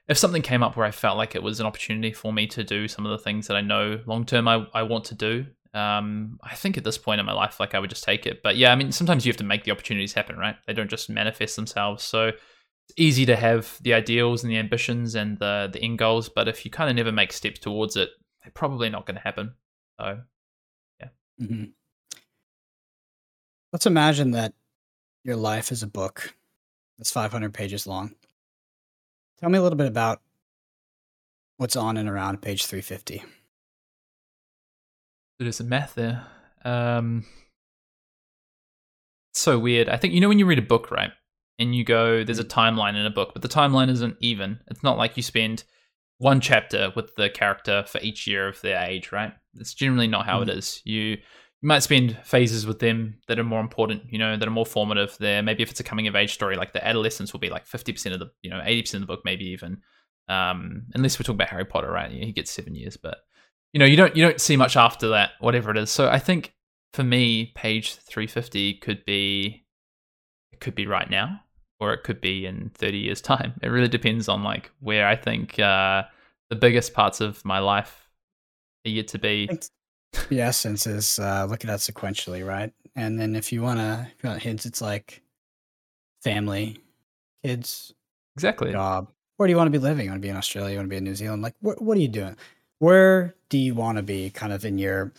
if 0.08 0.18
something 0.18 0.42
came 0.42 0.64
up 0.64 0.76
where 0.76 0.88
I 0.88 0.92
felt 0.92 1.18
like 1.18 1.36
it 1.36 1.44
was 1.44 1.60
an 1.60 1.68
opportunity 1.68 2.12
for 2.12 2.34
me 2.34 2.48
to 2.48 2.64
do 2.64 2.88
some 2.88 3.06
of 3.06 3.12
the 3.12 3.24
things 3.24 3.48
that 3.48 3.56
I 3.56 3.62
know 3.62 4.02
long 4.08 4.26
term 4.26 4.48
I, 4.48 4.66
I 4.74 4.84
want 4.84 5.06
to 5.06 5.16
do, 5.16 5.46
um, 5.74 6.40
I 6.42 6.56
think 6.56 6.78
at 6.78 6.84
this 6.84 6.98
point 6.98 7.20
in 7.20 7.28
my 7.28 7.34
life, 7.34 7.60
like 7.60 7.76
I 7.76 7.80
would 7.80 7.92
just 7.92 8.04
take 8.04 8.26
it. 8.26 8.42
But 8.42 8.58
yeah, 8.58 8.72
I 8.72 8.76
mean, 8.76 8.92
sometimes 8.92 9.26
you 9.26 9.30
have 9.30 9.38
to 9.38 9.44
make 9.44 9.66
the 9.66 9.72
opportunities 9.72 10.14
happen, 10.14 10.36
right? 10.38 10.56
They 10.66 10.74
don't 10.74 10.90
just 10.90 11.10
manifest 11.10 11.56
themselves. 11.56 12.04
So 12.04 12.30
it's 12.30 12.94
easy 12.98 13.26
to 13.28 13.36
have 13.36 13.78
the 13.82 13.94
ideals 13.94 14.44
and 14.44 14.52
the 14.52 14.58
ambitions 14.58 15.14
and 15.14 15.38
the 15.38 15.70
the 15.72 15.82
end 15.82 16.00
goals, 16.00 16.28
but 16.28 16.48
if 16.48 16.66
you 16.66 16.72
kind 16.72 16.90
of 16.90 16.96
never 16.96 17.12
make 17.12 17.32
steps 17.32 17.60
towards 17.60 17.96
it, 17.96 18.10
they're 18.42 18.52
probably 18.52 18.90
not 18.90 19.06
going 19.06 19.18
to 19.18 19.22
happen. 19.22 19.54
So 20.00 20.22
yeah. 21.00 21.08
Mm-hmm. 21.40 21.66
Let's 23.72 23.86
imagine 23.86 24.32
that 24.32 24.54
your 25.24 25.36
life 25.36 25.72
is 25.72 25.84
a 25.84 25.88
book 25.88 26.34
that's 27.00 27.12
500 27.12 27.54
pages 27.54 27.88
long. 27.88 28.14
Tell 29.40 29.50
me 29.50 29.58
a 29.58 29.62
little 29.62 29.78
bit 29.78 29.88
about 29.88 30.22
what's 31.56 31.78
on 31.78 31.96
and 31.96 32.10
around 32.10 32.42
page 32.42 32.66
350. 32.66 33.24
There's 35.40 35.56
some 35.56 35.70
math 35.70 35.96
there. 35.96 36.28
Um, 36.66 37.26
so 39.34 39.58
weird. 39.58 39.88
I 39.88 39.96
think 39.96 40.14
you 40.14 40.20
know 40.20 40.28
when 40.28 40.40
you 40.40 40.46
read 40.46 40.60
a 40.60 40.64
book, 40.64 40.92
right? 40.92 41.12
And 41.58 41.74
you 41.74 41.86
go, 41.86 42.26
there's 42.26 42.40
a 42.40 42.44
mm. 42.44 42.50
timeline 42.50 42.96
in 42.96 43.06
a 43.06 43.10
book, 43.10 43.32
but 43.34 43.42
the 43.42 43.48
timeline 43.48 43.90
isn't 43.90 44.18
even. 44.20 44.60
It's 44.68 44.84
not 44.84 44.98
like 44.98 45.16
you 45.16 45.24
spend 45.24 45.64
one 46.18 46.42
chapter 46.42 46.92
with 46.98 47.16
the 47.16 47.30
character 47.30 47.86
for 47.88 48.02
each 48.02 48.28
year 48.28 48.50
of 48.50 48.60
their 48.60 48.84
age, 48.84 49.14
right? 49.14 49.32
It's 49.56 49.74
generally 49.74 50.08
not 50.08 50.26
how 50.26 50.42
mm-hmm. 50.42 50.50
it 50.50 50.58
is. 50.58 50.82
You 50.84 51.18
you 51.62 51.68
might 51.68 51.84
spend 51.84 52.18
phases 52.24 52.66
with 52.66 52.80
them 52.80 53.20
that 53.28 53.38
are 53.38 53.44
more 53.44 53.60
important, 53.60 54.04
you 54.12 54.18
know, 54.18 54.38
that 54.38 54.48
are 54.48 54.52
more 54.52 54.66
formative. 54.66 55.18
There, 55.20 55.44
maybe 55.44 55.62
if 55.62 55.72
it's 55.72 55.82
a 55.82 55.84
coming 55.84 56.08
of 56.08 56.16
age 56.16 56.34
story, 56.34 56.56
like 56.56 56.72
the 56.72 56.86
adolescence 56.86 57.34
will 57.34 57.42
be 57.42 57.50
like 57.50 57.66
fifty 57.66 57.92
percent 57.92 58.14
of 58.14 58.20
the, 58.20 58.32
you 58.42 58.50
know, 58.50 58.62
eighty 58.64 58.82
percent 58.82 59.04
of 59.04 59.08
the 59.08 59.14
book, 59.14 59.26
maybe 59.26 59.46
even. 59.46 59.82
Um, 60.30 60.84
unless 60.94 61.20
we're 61.20 61.24
talking 61.24 61.36
about 61.36 61.50
Harry 61.50 61.66
Potter, 61.66 61.92
right? 61.92 62.12
He 62.12 62.32
gets 62.32 62.52
seven 62.52 62.76
years, 62.76 62.96
but 62.98 63.18
you 63.74 63.80
know, 63.80 63.86
you 63.86 63.98
don't 63.98 64.16
you 64.16 64.24
don't 64.24 64.40
see 64.40 64.56
much 64.56 64.78
after 64.78 65.10
that, 65.10 65.32
whatever 65.40 65.72
it 65.72 65.78
is. 65.78 65.90
So 65.90 66.08
I 66.08 66.20
think 66.20 66.54
for 66.94 67.04
me, 67.04 67.52
page 67.56 67.96
three 67.96 68.28
fifty 68.28 68.76
could 68.76 69.04
be, 69.06 69.66
it 70.54 70.60
could 70.60 70.76
be 70.76 70.88
right 70.88 71.10
now, 71.10 71.42
or 71.80 71.94
it 71.94 72.04
could 72.04 72.22
be 72.22 72.46
in 72.46 72.72
thirty 72.74 73.00
years' 73.00 73.22
time. 73.22 73.60
It 73.62 73.68
really 73.68 73.88
depends 73.90 74.30
on 74.30 74.44
like 74.44 74.72
where 74.80 75.08
I 75.08 75.16
think 75.16 75.60
uh, 75.60 76.04
the 76.50 76.56
biggest 76.56 76.94
parts 76.94 77.22
of 77.22 77.44
my 77.44 77.60
life 77.60 78.08
are 78.86 78.90
yet 78.90 79.10
to 79.10 79.20
be 79.20 79.50
the 80.30 80.42
essence 80.42 80.88
is 80.88 81.20
uh, 81.20 81.46
look 81.50 81.64
at 81.64 81.68
that 81.68 81.80
sequentially, 81.80 82.46
right? 82.46 82.74
And 82.96 83.20
then 83.20 83.36
if 83.36 83.52
you 83.52 83.62
want 83.62 83.80
to 83.80 84.08
if 84.16 84.24
you 84.24 84.30
want 84.30 84.42
hints, 84.42 84.66
it's 84.66 84.82
like 84.82 85.22
family, 86.24 86.78
kids, 87.44 87.94
exactly, 88.36 88.72
job. 88.72 89.10
Where 89.38 89.48
do 89.48 89.52
you 89.52 89.58
want 89.58 89.68
to 89.68 89.72
be 89.72 89.84
living? 89.84 90.06
You 90.06 90.12
want 90.12 90.22
to 90.22 90.26
be 90.26 90.30
in 90.30 90.36
Australia? 90.36 90.72
You 90.72 90.78
want 90.78 90.88
to 90.88 90.90
be 90.90 90.98
in 90.98 91.04
New 91.04 91.16
Zealand? 91.16 91.42
Like, 91.42 91.56
wh- 91.62 91.82
what 91.82 91.98
are 91.98 92.02
you 92.02 92.08
doing? 92.10 92.36
Where 92.80 93.36
do 93.50 93.58
you 93.58 93.74
want 93.74 93.98
to 93.98 94.04
be? 94.04 94.30
Kind 94.30 94.52
of 94.54 94.66
in 94.66 94.78
your 94.78 95.14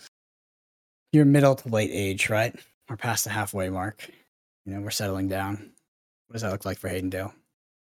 your 1.12 1.24
middle 1.24 1.54
to 1.54 1.68
late 1.68 1.90
age, 1.92 2.28
right? 2.28 2.54
We're 2.88 2.96
past 2.96 3.24
the 3.24 3.30
halfway 3.30 3.70
mark. 3.70 4.08
You 4.64 4.74
know, 4.74 4.80
we're 4.80 4.90
settling 4.90 5.28
down. 5.28 5.72
What 6.26 6.34
does 6.34 6.42
that 6.42 6.52
look 6.52 6.64
like 6.64 6.78
for 6.78 6.88
Hayden 6.88 7.10
Dale? 7.10 7.32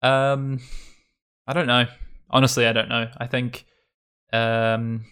Um, 0.03 0.61
I 1.47 1.53
don't 1.53 1.67
know. 1.67 1.87
Honestly, 2.31 2.67
I 2.67 2.73
don't 2.73 2.89
know. 2.89 3.09
I 3.19 3.27
think 3.27 3.65
um 4.33 5.05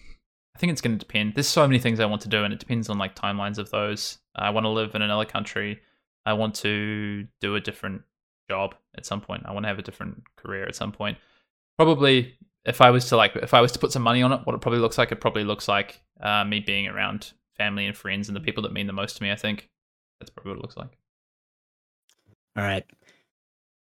think 0.61 0.73
it's 0.73 0.81
going 0.81 0.97
to 0.97 0.99
depend. 0.99 1.35
There's 1.35 1.49
so 1.49 1.67
many 1.67 1.79
things 1.79 1.99
I 1.99 2.07
want 2.07 2.23
to 2.23 2.29
do, 2.29 2.45
and 2.45 2.53
it 2.53 2.61
depends 2.61 2.89
on 2.89 2.99
like 2.99 3.17
timelines 3.17 3.59
of 3.59 3.71
those. 3.71 4.19
I 4.37 4.51
want 4.51 4.65
to 4.65 4.69
live 4.69 4.95
in 4.95 5.03
another 5.03 5.25
country. 5.25 5.81
I 6.25 6.35
want 6.35 6.55
to 6.57 7.27
do 7.41 7.57
a 7.57 7.61
different 7.61 8.03
job 8.49 8.75
at 8.97 9.07
some 9.07 9.21
point. 9.21 9.43
I 9.47 9.53
want 9.53 9.65
to 9.65 9.69
have 9.69 9.79
a 9.79 9.83
different 9.83 10.23
career 10.37 10.67
at 10.67 10.77
some 10.77 10.93
point. 10.93 11.19
Probably, 11.79 12.37
if 12.65 12.81
I 12.81 12.91
was 12.91 13.09
to 13.09 13.17
like, 13.17 13.35
if 13.37 13.55
I 13.55 13.61
was 13.61 13.73
to 13.73 13.79
put 13.79 13.91
some 13.91 14.03
money 14.03 14.23
on 14.23 14.33
it, 14.33 14.41
what 14.45 14.55
it 14.55 14.61
probably 14.61 14.81
looks 14.81 14.99
like, 14.99 15.11
it 15.11 15.21
probably 15.21 15.45
looks 15.45 15.67
like 15.67 16.03
uh, 16.21 16.45
me 16.45 16.61
being 16.61 16.87
around 16.87 17.33
family 17.57 17.87
and 17.87 17.97
friends 17.97 18.29
and 18.29 18.37
the 18.37 18.41
people 18.41 18.63
that 18.65 18.73
mean 18.73 18.87
the 18.87 18.93
most 18.93 19.17
to 19.17 19.23
me. 19.23 19.33
I 19.33 19.37
think 19.37 19.71
that's 20.21 20.31
probably 20.31 20.53
what 20.53 20.59
it 20.59 20.63
looks 20.63 20.77
like. 20.77 20.97
All 22.57 22.65
right. 22.65 22.85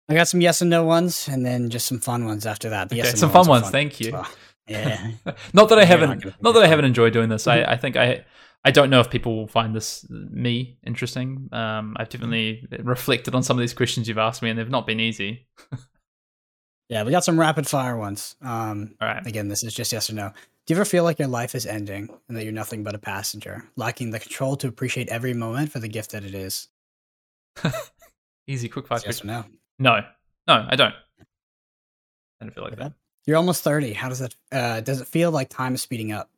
I 0.08 0.14
got 0.14 0.28
some 0.28 0.42
yes 0.42 0.62
and 0.62 0.70
no 0.70 0.84
ones, 0.84 1.28
and 1.28 1.46
then 1.46 1.70
just 1.70 1.86
some 1.86 2.00
fun 2.00 2.26
ones 2.26 2.46
after 2.46 2.70
that. 2.70 2.90
The 2.90 2.96
okay, 2.96 3.10
yes 3.10 3.20
some 3.20 3.32
fun 3.32 3.48
ones. 3.48 3.64
Fun. 3.64 3.72
Thank 3.72 4.00
you. 4.00 4.14
Well. 4.14 4.28
Yeah. 4.68 5.12
not 5.54 5.70
that 5.70 5.80
I 5.80 5.86
haven't 5.86 6.24
not, 6.24 6.42
not 6.42 6.52
that 6.54 6.64
I 6.64 6.68
haven't 6.68 6.86
enjoyed 6.86 7.14
doing 7.14 7.30
this. 7.30 7.48
I, 7.48 7.60
mm-hmm. 7.60 7.72
I 7.72 7.78
think 7.78 7.98
I 7.98 8.26
I 8.64 8.72
don't 8.72 8.90
know 8.90 9.00
if 9.00 9.10
people 9.10 9.36
will 9.36 9.48
find 9.48 9.76
this 9.76 10.08
me 10.10 10.78
interesting. 10.86 11.50
Um, 11.52 11.96
I've 11.98 12.10
definitely 12.10 12.68
reflected 12.80 13.34
on 13.34 13.44
some 13.44 13.58
of 13.58 13.62
these 13.62 13.74
questions 13.74 14.08
you've 14.08 14.20
asked 14.20 14.42
me, 14.42 14.50
and 14.50 14.60
they've 14.60 14.70
not 14.70 14.86
been 14.86 15.00
easy. 15.00 15.48
yeah, 16.90 17.04
we 17.04 17.12
got 17.12 17.24
some 17.24 17.40
rapid 17.40 17.68
fire 17.68 17.98
ones. 17.98 18.36
Um, 18.42 18.96
All 19.02 19.08
right. 19.08 19.26
Again, 19.26 19.48
this 19.48 19.64
is 19.64 19.74
just 19.74 19.92
yes 19.92 20.10
or 20.10 20.14
no. 20.14 20.32
Do 20.68 20.74
you 20.74 20.78
ever 20.78 20.86
feel 20.86 21.04
like 21.04 21.18
your 21.18 21.28
life 21.28 21.56
is 21.56 21.66
ending 21.66 22.08
and 22.28 22.38
that 22.38 22.44
you're 22.44 22.54
nothing 22.54 22.84
but 22.84 22.94
a 22.94 23.00
passenger, 23.00 23.64
lacking 23.76 24.12
the 24.12 24.20
control 24.20 24.56
to 24.58 24.68
appreciate 24.68 25.10
every 25.10 25.34
moment 25.34 25.72
for 25.72 25.80
the 25.80 25.88
gift 25.88 26.12
that 26.12 26.24
it 26.24 26.36
is? 26.36 26.68
Easy, 28.48 28.70
quick 28.70 28.86
fire. 28.86 29.00
Yes 29.04 29.24
or 29.24 29.28
no? 29.28 29.46
No, 29.80 30.02
no, 30.48 30.68
I 30.70 30.76
don't. 30.76 30.94
I 32.40 32.46
don't 32.46 32.54
feel 32.54 32.64
like 32.64 32.78
that. 32.78 32.94
You're 33.26 33.38
almost 33.38 33.64
30. 33.64 33.94
How 33.94 34.10
does 34.10 34.20
that 34.20 34.36
uh 34.52 34.82
does 34.82 35.02
it 35.02 35.08
feel 35.08 35.32
like 35.32 35.50
time 35.50 35.76
is 35.76 35.82
speeding 35.82 36.12
up? 36.12 36.30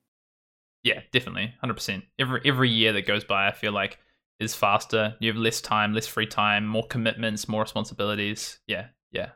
Yeah, 0.84 1.02
definitely. 1.12 1.54
100%. 1.64 2.04
Every 2.20 2.42
every 2.46 2.70
year 2.70 2.94
that 2.94 3.08
goes 3.08 3.24
by, 3.24 3.48
I 3.48 3.52
feel 3.52 3.72
like 3.72 4.00
is 4.40 4.56
faster. 4.56 5.16
You 5.20 5.32
have 5.32 5.38
less 5.38 5.62
time, 5.62 5.94
less 5.94 6.08
free 6.08 6.28
time, 6.28 6.66
more 6.66 6.86
commitments, 6.88 7.48
more 7.48 7.62
responsibilities. 7.62 8.60
Yeah, 8.68 8.88
yeah. 9.12 9.30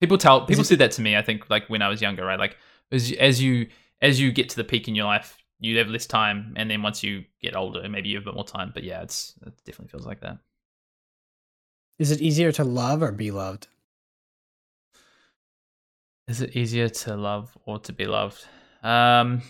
People 0.00 0.18
tell 0.18 0.46
people 0.46 0.64
said 0.64 0.78
that 0.78 0.92
to 0.92 1.02
me, 1.02 1.16
I 1.16 1.22
think 1.22 1.48
like 1.50 1.68
when 1.68 1.82
I 1.82 1.88
was 1.88 2.02
younger, 2.02 2.24
right? 2.24 2.38
Like 2.38 2.56
as 2.92 3.12
as 3.12 3.42
you 3.42 3.68
as 4.02 4.20
you 4.20 4.32
get 4.32 4.48
to 4.50 4.56
the 4.56 4.64
peak 4.64 4.88
in 4.88 4.94
your 4.94 5.06
life, 5.06 5.38
you 5.58 5.78
have 5.78 5.88
less 5.88 6.06
time 6.06 6.54
and 6.56 6.70
then 6.70 6.82
once 6.82 7.02
you 7.02 7.24
get 7.40 7.56
older, 7.56 7.86
maybe 7.88 8.08
you 8.08 8.16
have 8.16 8.24
a 8.24 8.30
bit 8.30 8.34
more 8.34 8.44
time, 8.44 8.70
but 8.72 8.84
yeah, 8.84 9.02
it's 9.02 9.34
it 9.46 9.52
definitely 9.64 9.88
feels 9.88 10.06
like 10.06 10.20
that. 10.20 10.38
Is 11.98 12.10
it 12.10 12.22
easier 12.22 12.50
to 12.52 12.64
love 12.64 13.02
or 13.02 13.12
be 13.12 13.30
loved? 13.30 13.68
Is 16.30 16.40
it 16.40 16.54
easier 16.54 16.88
to 16.88 17.16
love 17.16 17.58
or 17.66 17.80
to 17.80 17.92
be 17.92 18.06
loved? 18.06 18.46
Um, 18.84 19.42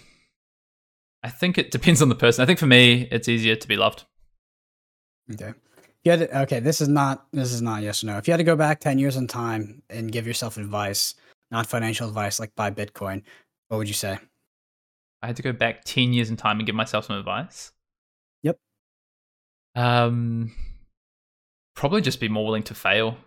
I 1.23 1.29
think 1.29 1.59
it 1.59 1.71
depends 1.71 2.01
on 2.01 2.09
the 2.09 2.15
person. 2.15 2.43
I 2.43 2.47
think 2.47 2.59
for 2.59 2.67
me, 2.67 3.07
it's 3.11 3.29
easier 3.29 3.55
to 3.55 3.69
be 3.69 3.77
loved. 3.77 4.07
Okay. 5.31 5.53
You 6.05 6.13
had 6.13 6.21
to, 6.21 6.41
okay. 6.43 6.61
This 6.61 6.81
is 6.81 6.89
not 6.89 7.27
this 7.35 7.53
is 7.53 7.61
not 7.61 7.83
yes 7.83 8.03
or 8.03 8.07
no. 8.07 8.17
If 8.17 8.27
you 8.27 8.33
had 8.33 8.39
to 8.39 8.45
go 8.45 8.57
back 8.57 8.81
ten 8.81 8.99
years 8.99 9.17
in 9.17 9.27
time 9.27 9.83
and 9.91 10.11
give 10.11 10.27
yourself 10.27 10.57
advice, 10.57 11.17
not 11.51 11.67
financial 11.67 12.09
advice, 12.09 12.41
like 12.41 12.55
buy 12.57 12.71
Bitcoin, 12.71 13.25
what 13.69 13.77
would 13.77 13.89
you 13.89 13.93
say? 13.93 14.19
I 15.23 15.27
had 15.27 15.37
to 15.37 15.43
go 15.43 15.53
back 15.53 15.85
ten 15.85 16.15
years 16.15 16.31
in 16.31 16.39
time 16.39 16.61
and 16.61 16.67
give 16.67 16.75
myself 16.75 17.05
some 17.05 17.19
advice. 17.19 17.73
Yep. 18.43 18.57
Um, 19.75 20.53
probably 21.77 22.01
just 22.01 22.21
be 22.21 22.31
more 22.31 22.47
willing 22.47 22.63
to 22.63 22.75
fail. 22.75 23.19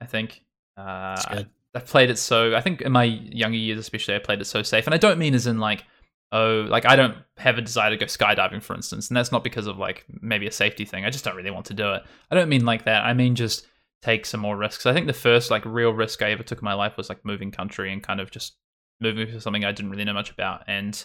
I 0.00 0.06
think. 0.06 0.44
Uh, 0.76 1.16
That's 1.16 1.26
good. 1.26 1.50
I've 1.74 1.86
played 1.86 2.10
it 2.10 2.18
so. 2.18 2.54
I 2.54 2.60
think 2.60 2.80
in 2.80 2.92
my 2.92 3.04
younger 3.04 3.58
years, 3.58 3.78
especially, 3.78 4.14
I 4.14 4.18
played 4.18 4.40
it 4.40 4.46
so 4.46 4.62
safe, 4.62 4.86
and 4.86 4.94
I 4.94 4.98
don't 4.98 5.18
mean 5.18 5.34
as 5.34 5.46
in 5.46 5.58
like 5.58 5.84
oh, 6.32 6.66
like 6.68 6.86
I 6.86 6.96
don't 6.96 7.16
have 7.38 7.58
a 7.58 7.62
desire 7.62 7.90
to 7.90 7.96
go 7.96 8.06
skydiving, 8.06 8.62
for 8.62 8.74
instance, 8.74 9.08
and 9.08 9.16
that's 9.16 9.32
not 9.32 9.44
because 9.44 9.66
of 9.66 9.78
like 9.78 10.04
maybe 10.20 10.46
a 10.46 10.52
safety 10.52 10.84
thing. 10.84 11.04
I 11.04 11.10
just 11.10 11.24
don't 11.24 11.36
really 11.36 11.50
want 11.50 11.66
to 11.66 11.74
do 11.74 11.92
it. 11.92 12.02
I 12.30 12.34
don't 12.34 12.48
mean 12.48 12.64
like 12.64 12.84
that. 12.84 13.04
I 13.04 13.14
mean 13.14 13.34
just 13.34 13.66
take 14.02 14.26
some 14.26 14.40
more 14.40 14.56
risks. 14.56 14.86
I 14.86 14.92
think 14.92 15.06
the 15.06 15.12
first 15.12 15.50
like 15.50 15.64
real 15.64 15.92
risk 15.92 16.22
I 16.22 16.30
ever 16.30 16.42
took 16.42 16.60
in 16.60 16.64
my 16.64 16.74
life 16.74 16.96
was 16.96 17.08
like 17.08 17.24
moving 17.24 17.50
country 17.50 17.92
and 17.92 18.02
kind 18.02 18.20
of 18.20 18.30
just 18.30 18.56
moving 19.00 19.30
for 19.30 19.40
something 19.40 19.64
I 19.64 19.72
didn't 19.72 19.90
really 19.90 20.04
know 20.04 20.14
much 20.14 20.30
about. 20.30 20.64
And 20.66 21.02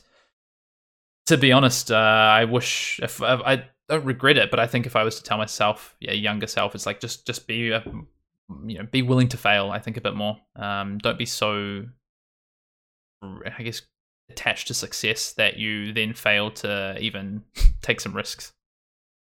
to 1.26 1.38
be 1.38 1.52
honest, 1.52 1.92
uh, 1.92 1.96
I 1.96 2.46
wish 2.46 3.00
if 3.02 3.22
I 3.22 3.66
don't 3.90 4.06
regret 4.06 4.38
it, 4.38 4.52
but 4.52 4.60
I 4.60 4.68
think 4.68 4.86
if 4.86 4.96
I 4.96 5.04
was 5.04 5.18
to 5.18 5.24
tell 5.24 5.38
myself, 5.38 5.96
yeah, 6.00 6.14
younger 6.14 6.48
self, 6.48 6.76
it's 6.76 6.86
like 6.86 7.00
just 7.00 7.26
just 7.26 7.48
be 7.48 7.72
a, 7.72 7.84
you 8.66 8.78
know 8.78 8.86
be 8.86 9.02
willing 9.02 9.30
to 9.30 9.38
fail. 9.38 9.72
I 9.72 9.80
think 9.80 9.98
a 9.98 10.02
bit 10.02 10.16
more. 10.16 10.38
Um, 10.56 10.98
don't 10.98 11.18
be 11.18 11.26
so 11.26 11.86
I 13.24 13.64
guess 13.64 13.82
attached 14.30 14.68
to 14.68 14.74
success 14.74 15.34
that 15.34 15.58
you 15.58 15.94
then 15.94 16.14
fail 16.14 16.52
to 16.52 16.98
even 17.00 17.44
take 17.82 18.02
some 18.02 18.16
risks. 18.16 18.54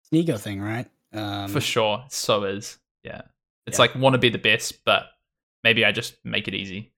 It's 0.02 0.12
an 0.12 0.18
ego 0.20 0.38
thing, 0.38 0.62
right? 0.62 0.88
Um, 1.14 1.50
For 1.50 1.62
sure, 1.62 2.06
so 2.10 2.44
is. 2.44 2.78
Yeah, 3.04 3.22
it's 3.66 3.78
yeah. 3.78 3.84
like 3.84 3.96
want 3.96 4.14
to 4.14 4.20
be 4.20 4.30
the 4.30 4.38
best, 4.38 4.84
but 4.86 5.06
maybe 5.64 5.86
I 5.86 5.92
just 5.92 6.16
make 6.24 6.48
it 6.48 6.54
easy. 6.54 6.92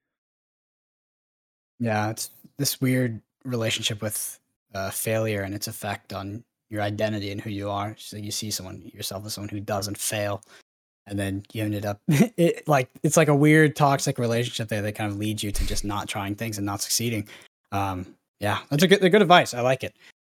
Yeah, 1.80 2.10
it's 2.10 2.32
this 2.58 2.82
weird 2.82 3.22
relationship 3.44 4.02
with 4.02 4.40
uh, 4.74 4.90
failure 4.90 5.42
and 5.42 5.54
its 5.54 5.68
effect 5.68 6.14
on 6.14 6.44
your 6.70 6.82
identity 6.82 7.32
and 7.32 7.40
who 7.40 7.50
you 7.50 7.70
are. 7.70 7.96
So 7.98 8.18
you 8.18 8.32
see 8.32 8.52
someone 8.52 8.82
yourself 8.94 9.26
as 9.26 9.34
someone 9.34 9.50
who 9.50 9.60
doesn't 9.60 9.98
fail, 9.98 10.42
and 11.08 11.18
then 11.18 11.44
you 11.54 11.64
ended 11.64 11.86
up 11.86 12.02
it 12.08 12.68
like 12.68 12.90
it's 13.04 13.18
like 13.18 13.28
a 13.28 13.36
weird 13.36 13.76
toxic 13.76 14.18
relationship 14.20 14.68
there 14.68 14.82
that 14.82 14.96
kind 14.96 15.12
of 15.12 15.18
leads 15.18 15.44
you 15.44 15.52
to 15.52 15.66
just 15.66 15.84
not 15.84 16.08
trying 16.08 16.36
things 16.36 16.58
and 16.58 16.66
not 16.66 16.82
succeeding. 16.82 17.28
Um, 17.72 18.16
yeah, 18.40 18.60
that's 18.70 18.84
a 18.84 18.88
good, 18.88 19.04
a 19.04 19.10
good 19.10 19.22
advice. 19.22 19.54
I 19.54 19.62
like 19.62 19.84
it. 19.84 19.96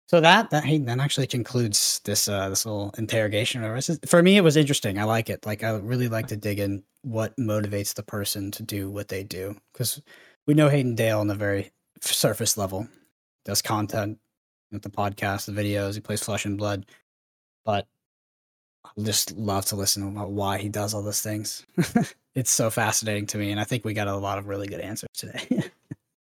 So 0.06 0.20
that 0.20 0.48
that 0.50 0.64
hey, 0.64 0.78
that 0.78 1.00
actually 1.00 1.26
concludes 1.26 2.00
this 2.04 2.28
uh, 2.28 2.48
this 2.48 2.64
little 2.64 2.94
interrogation. 2.96 3.62
For 4.06 4.22
me, 4.22 4.36
it 4.36 4.42
was 4.42 4.56
interesting. 4.56 4.98
I 4.98 5.04
like 5.04 5.28
it. 5.28 5.44
Like 5.44 5.62
I 5.62 5.76
really 5.76 6.08
like 6.08 6.28
to 6.28 6.36
dig 6.36 6.60
in 6.60 6.82
what 7.02 7.36
motivates 7.36 7.94
the 7.94 8.02
person 8.02 8.50
to 8.52 8.62
do 8.62 8.90
what 8.90 9.08
they 9.08 9.22
do 9.22 9.56
because 9.72 10.00
we 10.46 10.54
know 10.54 10.68
Hayden 10.68 10.94
Dale 10.94 11.20
on 11.20 11.30
a 11.30 11.34
very 11.34 11.72
surface 12.00 12.56
level 12.56 12.88
does 13.44 13.60
content 13.60 14.18
with 14.72 14.82
the 14.82 14.90
podcast, 14.90 15.44
the 15.46 15.52
videos. 15.52 15.94
He 15.94 16.00
plays 16.00 16.22
Flesh 16.22 16.46
and 16.46 16.56
Blood, 16.56 16.86
but 17.64 17.86
I 18.84 19.02
just 19.02 19.36
love 19.36 19.66
to 19.66 19.76
listen 19.76 20.06
about 20.06 20.30
why 20.30 20.58
he 20.58 20.68
does 20.68 20.94
all 20.94 21.02
those 21.02 21.20
things. 21.20 21.66
it's 22.34 22.50
so 22.50 22.70
fascinating 22.70 23.26
to 23.26 23.38
me, 23.38 23.50
and 23.50 23.60
I 23.60 23.64
think 23.64 23.84
we 23.84 23.94
got 23.94 24.08
a 24.08 24.16
lot 24.16 24.38
of 24.38 24.48
really 24.48 24.66
good 24.66 24.80
answers 24.80 25.08
today. 25.14 25.70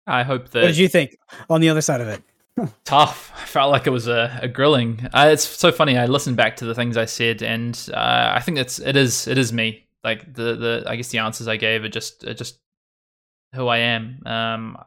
I 0.06 0.22
hope 0.22 0.50
that. 0.50 0.62
What 0.62 0.68
did 0.68 0.78
you 0.78 0.88
think 0.88 1.16
on 1.48 1.60
the 1.60 1.68
other 1.68 1.80
side 1.80 2.00
of 2.00 2.08
it? 2.08 2.22
Tough. 2.84 3.32
I 3.34 3.44
felt 3.46 3.70
like 3.70 3.86
it 3.86 3.90
was 3.90 4.08
a, 4.08 4.38
a 4.42 4.48
grilling. 4.48 5.08
Uh, 5.12 5.30
it's 5.32 5.46
so 5.46 5.72
funny. 5.72 5.96
I 5.96 6.06
listened 6.06 6.36
back 6.36 6.56
to 6.56 6.64
the 6.64 6.74
things 6.74 6.96
I 6.96 7.06
said, 7.06 7.42
and 7.42 7.88
uh, 7.92 8.32
I 8.34 8.40
think 8.40 8.58
it's 8.58 8.78
it 8.78 8.96
is 8.96 9.26
it 9.26 9.38
is 9.38 9.52
me. 9.52 9.86
Like 10.04 10.34
the 10.34 10.56
the 10.56 10.84
I 10.86 10.96
guess 10.96 11.08
the 11.08 11.18
answers 11.18 11.48
I 11.48 11.56
gave 11.56 11.84
are 11.84 11.88
just 11.88 12.24
are 12.24 12.34
just 12.34 12.58
who 13.54 13.68
I 13.68 13.78
am. 13.78 14.22
Um, 14.26 14.78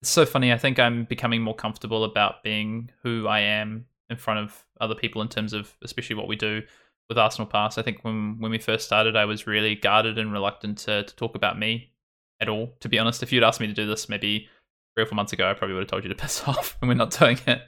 it's 0.00 0.10
so 0.10 0.24
funny. 0.24 0.52
I 0.52 0.58
think 0.58 0.78
I'm 0.78 1.04
becoming 1.04 1.42
more 1.42 1.54
comfortable 1.54 2.04
about 2.04 2.42
being 2.42 2.90
who 3.02 3.26
I 3.26 3.40
am 3.40 3.86
in 4.08 4.16
front 4.16 4.40
of 4.40 4.64
other 4.80 4.94
people 4.94 5.20
in 5.20 5.28
terms 5.28 5.52
of 5.52 5.74
especially 5.82 6.16
what 6.16 6.26
we 6.26 6.36
do 6.36 6.62
with 7.10 7.18
Arsenal 7.18 7.46
Pass. 7.46 7.76
I 7.76 7.82
think 7.82 8.02
when 8.02 8.38
when 8.38 8.50
we 8.50 8.58
first 8.58 8.86
started, 8.86 9.16
I 9.16 9.26
was 9.26 9.46
really 9.46 9.74
guarded 9.74 10.16
and 10.16 10.32
reluctant 10.32 10.78
to 10.78 11.02
to 11.02 11.16
talk 11.16 11.34
about 11.34 11.58
me 11.58 11.92
at 12.40 12.48
all. 12.48 12.72
To 12.80 12.88
be 12.88 12.98
honest, 12.98 13.22
if 13.22 13.32
you'd 13.32 13.42
asked 13.42 13.60
me 13.60 13.66
to 13.66 13.74
do 13.74 13.86
this 13.86 14.08
maybe 14.08 14.48
three 14.94 15.02
or 15.02 15.06
four 15.06 15.16
months 15.16 15.34
ago, 15.34 15.50
I 15.50 15.52
probably 15.52 15.74
would 15.74 15.82
have 15.82 15.90
told 15.90 16.04
you 16.04 16.08
to 16.08 16.14
piss 16.22 16.42
off, 16.46 16.78
and 16.80 16.88
we're 16.88 16.94
not 16.94 17.10
doing 17.10 17.38
it. 17.46 17.60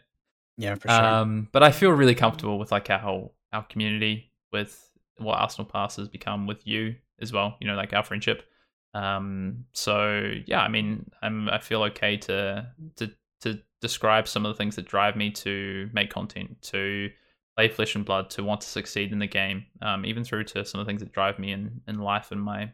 Yeah, 0.57 0.77
for 0.77 0.89
sure. 0.89 1.05
Um, 1.05 1.49
but 1.53 1.63
I 1.63 1.73
feel 1.73 1.91
really 1.91 2.15
comfortable 2.15 2.59
with 2.59 2.73
like 2.73 2.89
our 2.89 3.01
whole 3.01 3.35
our 3.53 3.65
community, 3.65 4.31
with 4.53 4.91
what 5.19 5.35
Arsenal 5.35 5.67
Pass 5.67 5.97
has 5.97 6.09
become 6.09 6.47
with 6.47 6.67
you 6.67 6.95
as 7.21 7.33
well. 7.33 7.57
You 7.61 7.67
know, 7.67 7.75
like 7.75 7.93
our 7.93 8.05
friendship. 8.05 8.45
Um, 8.95 9.65
so 9.73 10.33
yeah, 10.47 10.63
I 10.63 10.69
mean, 10.69 11.11
I'm 11.21 11.49
I 11.51 11.59
feel 11.59 11.83
okay 11.85 12.17
to 12.19 12.69
to 12.97 13.11
to 13.41 13.59
describe 13.81 14.29
some 14.29 14.47
of 14.47 14.55
the 14.55 14.57
things 14.57 14.77
that 14.77 14.87
drive 14.87 15.17
me 15.17 15.33
to 15.33 15.91
make 15.93 16.11
content, 16.11 16.63
to 16.63 17.11
play 17.57 17.69
flesh 17.69 17.95
and 17.95 18.05
blood, 18.05 18.31
to 18.31 18.45
want 18.45 18.61
to 18.63 18.69
succeed 18.69 19.13
in 19.13 19.19
the 19.19 19.27
game, 19.27 19.65
um, 19.81 20.05
even 20.05 20.25
through 20.25 20.45
to 20.45 20.65
some 20.65 20.81
of 20.81 20.87
the 20.87 20.91
things 20.91 21.03
that 21.03 21.13
drive 21.13 21.39
me 21.39 21.53
in 21.53 21.81
in 21.87 21.99
life 21.99 22.31
and 22.33 22.41
my 22.41 22.71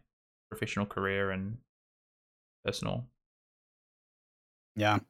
professional 0.51 0.87
career 0.87 1.31
and 1.31 1.59
personal 2.65 3.05
yeah. 4.79 5.01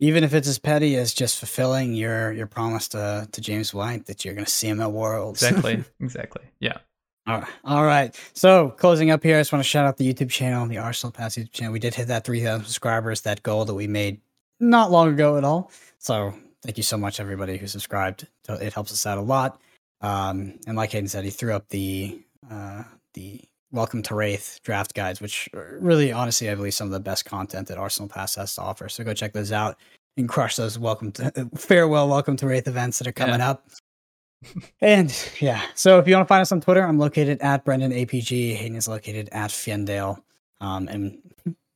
Even 0.00 0.24
if 0.24 0.32
it's 0.32 0.48
as 0.48 0.58
petty 0.58 0.96
as 0.96 1.12
just 1.12 1.38
fulfilling 1.38 1.92
your 1.92 2.32
your 2.32 2.46
promise 2.46 2.88
to 2.88 3.28
to 3.30 3.40
James 3.40 3.74
White 3.74 4.06
that 4.06 4.24
you're 4.24 4.34
going 4.34 4.46
to 4.46 4.50
see 4.50 4.68
him 4.68 4.80
at 4.80 4.90
Worlds. 4.90 5.42
Exactly. 5.42 5.84
exactly. 6.00 6.42
Yeah. 6.60 6.78
All 7.26 7.40
right. 7.40 7.48
All 7.64 7.84
right. 7.84 8.20
So 8.32 8.70
closing 8.70 9.10
up 9.10 9.22
here, 9.22 9.36
I 9.36 9.40
just 9.40 9.52
want 9.52 9.62
to 9.62 9.68
shout 9.68 9.86
out 9.86 9.98
the 9.98 10.12
YouTube 10.12 10.30
channel, 10.30 10.66
the 10.66 10.78
Arsenal 10.78 11.12
Pass 11.12 11.36
YouTube 11.36 11.52
channel. 11.52 11.72
We 11.72 11.78
did 11.78 11.94
hit 11.94 12.08
that 12.08 12.24
3,000 12.24 12.64
subscribers, 12.64 13.20
that 13.22 13.42
goal 13.42 13.66
that 13.66 13.74
we 13.74 13.86
made 13.86 14.20
not 14.60 14.90
long 14.90 15.08
ago 15.08 15.36
at 15.36 15.44
all. 15.44 15.70
So 15.98 16.32
thank 16.62 16.76
you 16.76 16.82
so 16.82 16.96
much, 16.96 17.20
everybody 17.20 17.56
who 17.56 17.66
subscribed. 17.66 18.26
It 18.48 18.72
helps 18.72 18.92
us 18.92 19.06
out 19.06 19.18
a 19.18 19.22
lot. 19.22 19.60
Um, 20.00 20.58
and 20.66 20.76
like 20.76 20.92
Hayden 20.92 21.08
said, 21.08 21.24
he 21.24 21.30
threw 21.30 21.54
up 21.54 21.68
the 21.68 22.20
uh, 22.50 22.84
the 23.14 23.40
Welcome 23.70 24.02
to 24.04 24.14
Rathe 24.14 24.62
draft 24.62 24.94
guides, 24.94 25.20
which 25.20 25.50
really, 25.52 26.10
honestly, 26.10 26.48
I 26.48 26.54
believe 26.54 26.72
some 26.72 26.86
of 26.86 26.92
the 26.92 27.00
best 27.00 27.26
content 27.26 27.68
that 27.68 27.76
Arsenal 27.76 28.08
Pass 28.08 28.36
has 28.36 28.54
to 28.54 28.62
offer. 28.62 28.88
So 28.88 29.04
go 29.04 29.12
check 29.12 29.34
those 29.34 29.52
out 29.52 29.76
and 30.16 30.26
crush 30.26 30.56
those 30.56 30.78
welcome 30.78 31.12
to 31.12 31.50
farewell, 31.54 32.08
welcome 32.08 32.34
to 32.38 32.46
Rathe 32.46 32.66
events 32.66 32.98
that 32.98 33.06
are 33.06 33.12
coming 33.12 33.40
yeah. 33.40 33.50
up. 33.50 33.68
and 34.80 35.14
yeah, 35.38 35.60
so 35.74 35.98
if 35.98 36.08
you 36.08 36.14
want 36.14 36.26
to 36.26 36.28
find 36.28 36.40
us 36.40 36.50
on 36.50 36.62
Twitter, 36.62 36.82
I'm 36.82 36.98
located 36.98 37.40
at 37.42 37.62
Brendan 37.64 37.92
APG. 37.92 38.54
Hayden 38.54 38.76
is 38.76 38.88
located 38.88 39.28
at 39.32 39.50
Fyendal. 39.50 40.22
Um, 40.62 40.88
and 40.88 41.18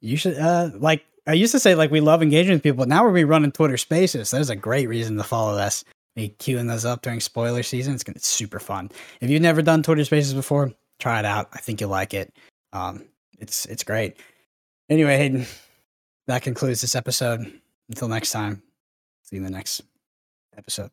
you 0.00 0.16
should 0.16 0.38
uh 0.38 0.70
like 0.74 1.04
I 1.26 1.34
used 1.34 1.52
to 1.52 1.60
say 1.60 1.74
like 1.74 1.90
we 1.90 2.00
love 2.00 2.22
engaging 2.22 2.52
with 2.52 2.62
people, 2.62 2.78
but 2.78 2.88
now 2.88 3.04
we're 3.04 3.12
be 3.12 3.24
running 3.24 3.52
Twitter 3.52 3.76
Spaces. 3.76 4.30
That 4.30 4.40
is 4.40 4.50
a 4.50 4.56
great 4.56 4.88
reason 4.88 5.16
to 5.16 5.22
follow 5.24 5.56
us. 5.58 5.84
Be 6.14 6.34
queuing 6.38 6.68
those 6.68 6.84
up 6.84 7.02
during 7.02 7.20
spoiler 7.20 7.62
season. 7.62 7.94
It's 7.94 8.02
gonna 8.02 8.14
be 8.14 8.20
super 8.20 8.58
fun. 8.58 8.90
If 9.20 9.30
you've 9.30 9.42
never 9.42 9.62
done 9.62 9.82
Twitter 9.82 10.04
Spaces 10.04 10.34
before, 10.34 10.72
try 10.98 11.20
it 11.20 11.24
out. 11.24 11.48
I 11.52 11.58
think 11.58 11.80
you'll 11.80 11.90
like 11.90 12.12
it. 12.12 12.34
Um, 12.72 13.04
it's 13.38 13.66
it's 13.66 13.84
great. 13.84 14.16
Anyway, 14.90 15.16
Hayden, 15.16 15.46
that 16.26 16.42
concludes 16.42 16.80
this 16.80 16.94
episode. 16.94 17.60
Until 17.88 18.08
next 18.08 18.32
time, 18.32 18.62
see 19.22 19.36
you 19.36 19.40
in 19.40 19.44
the 19.44 19.56
next 19.56 19.82
episode. 20.56 20.90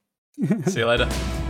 see 0.67 0.79
you 0.79 0.85
later. 0.85 1.09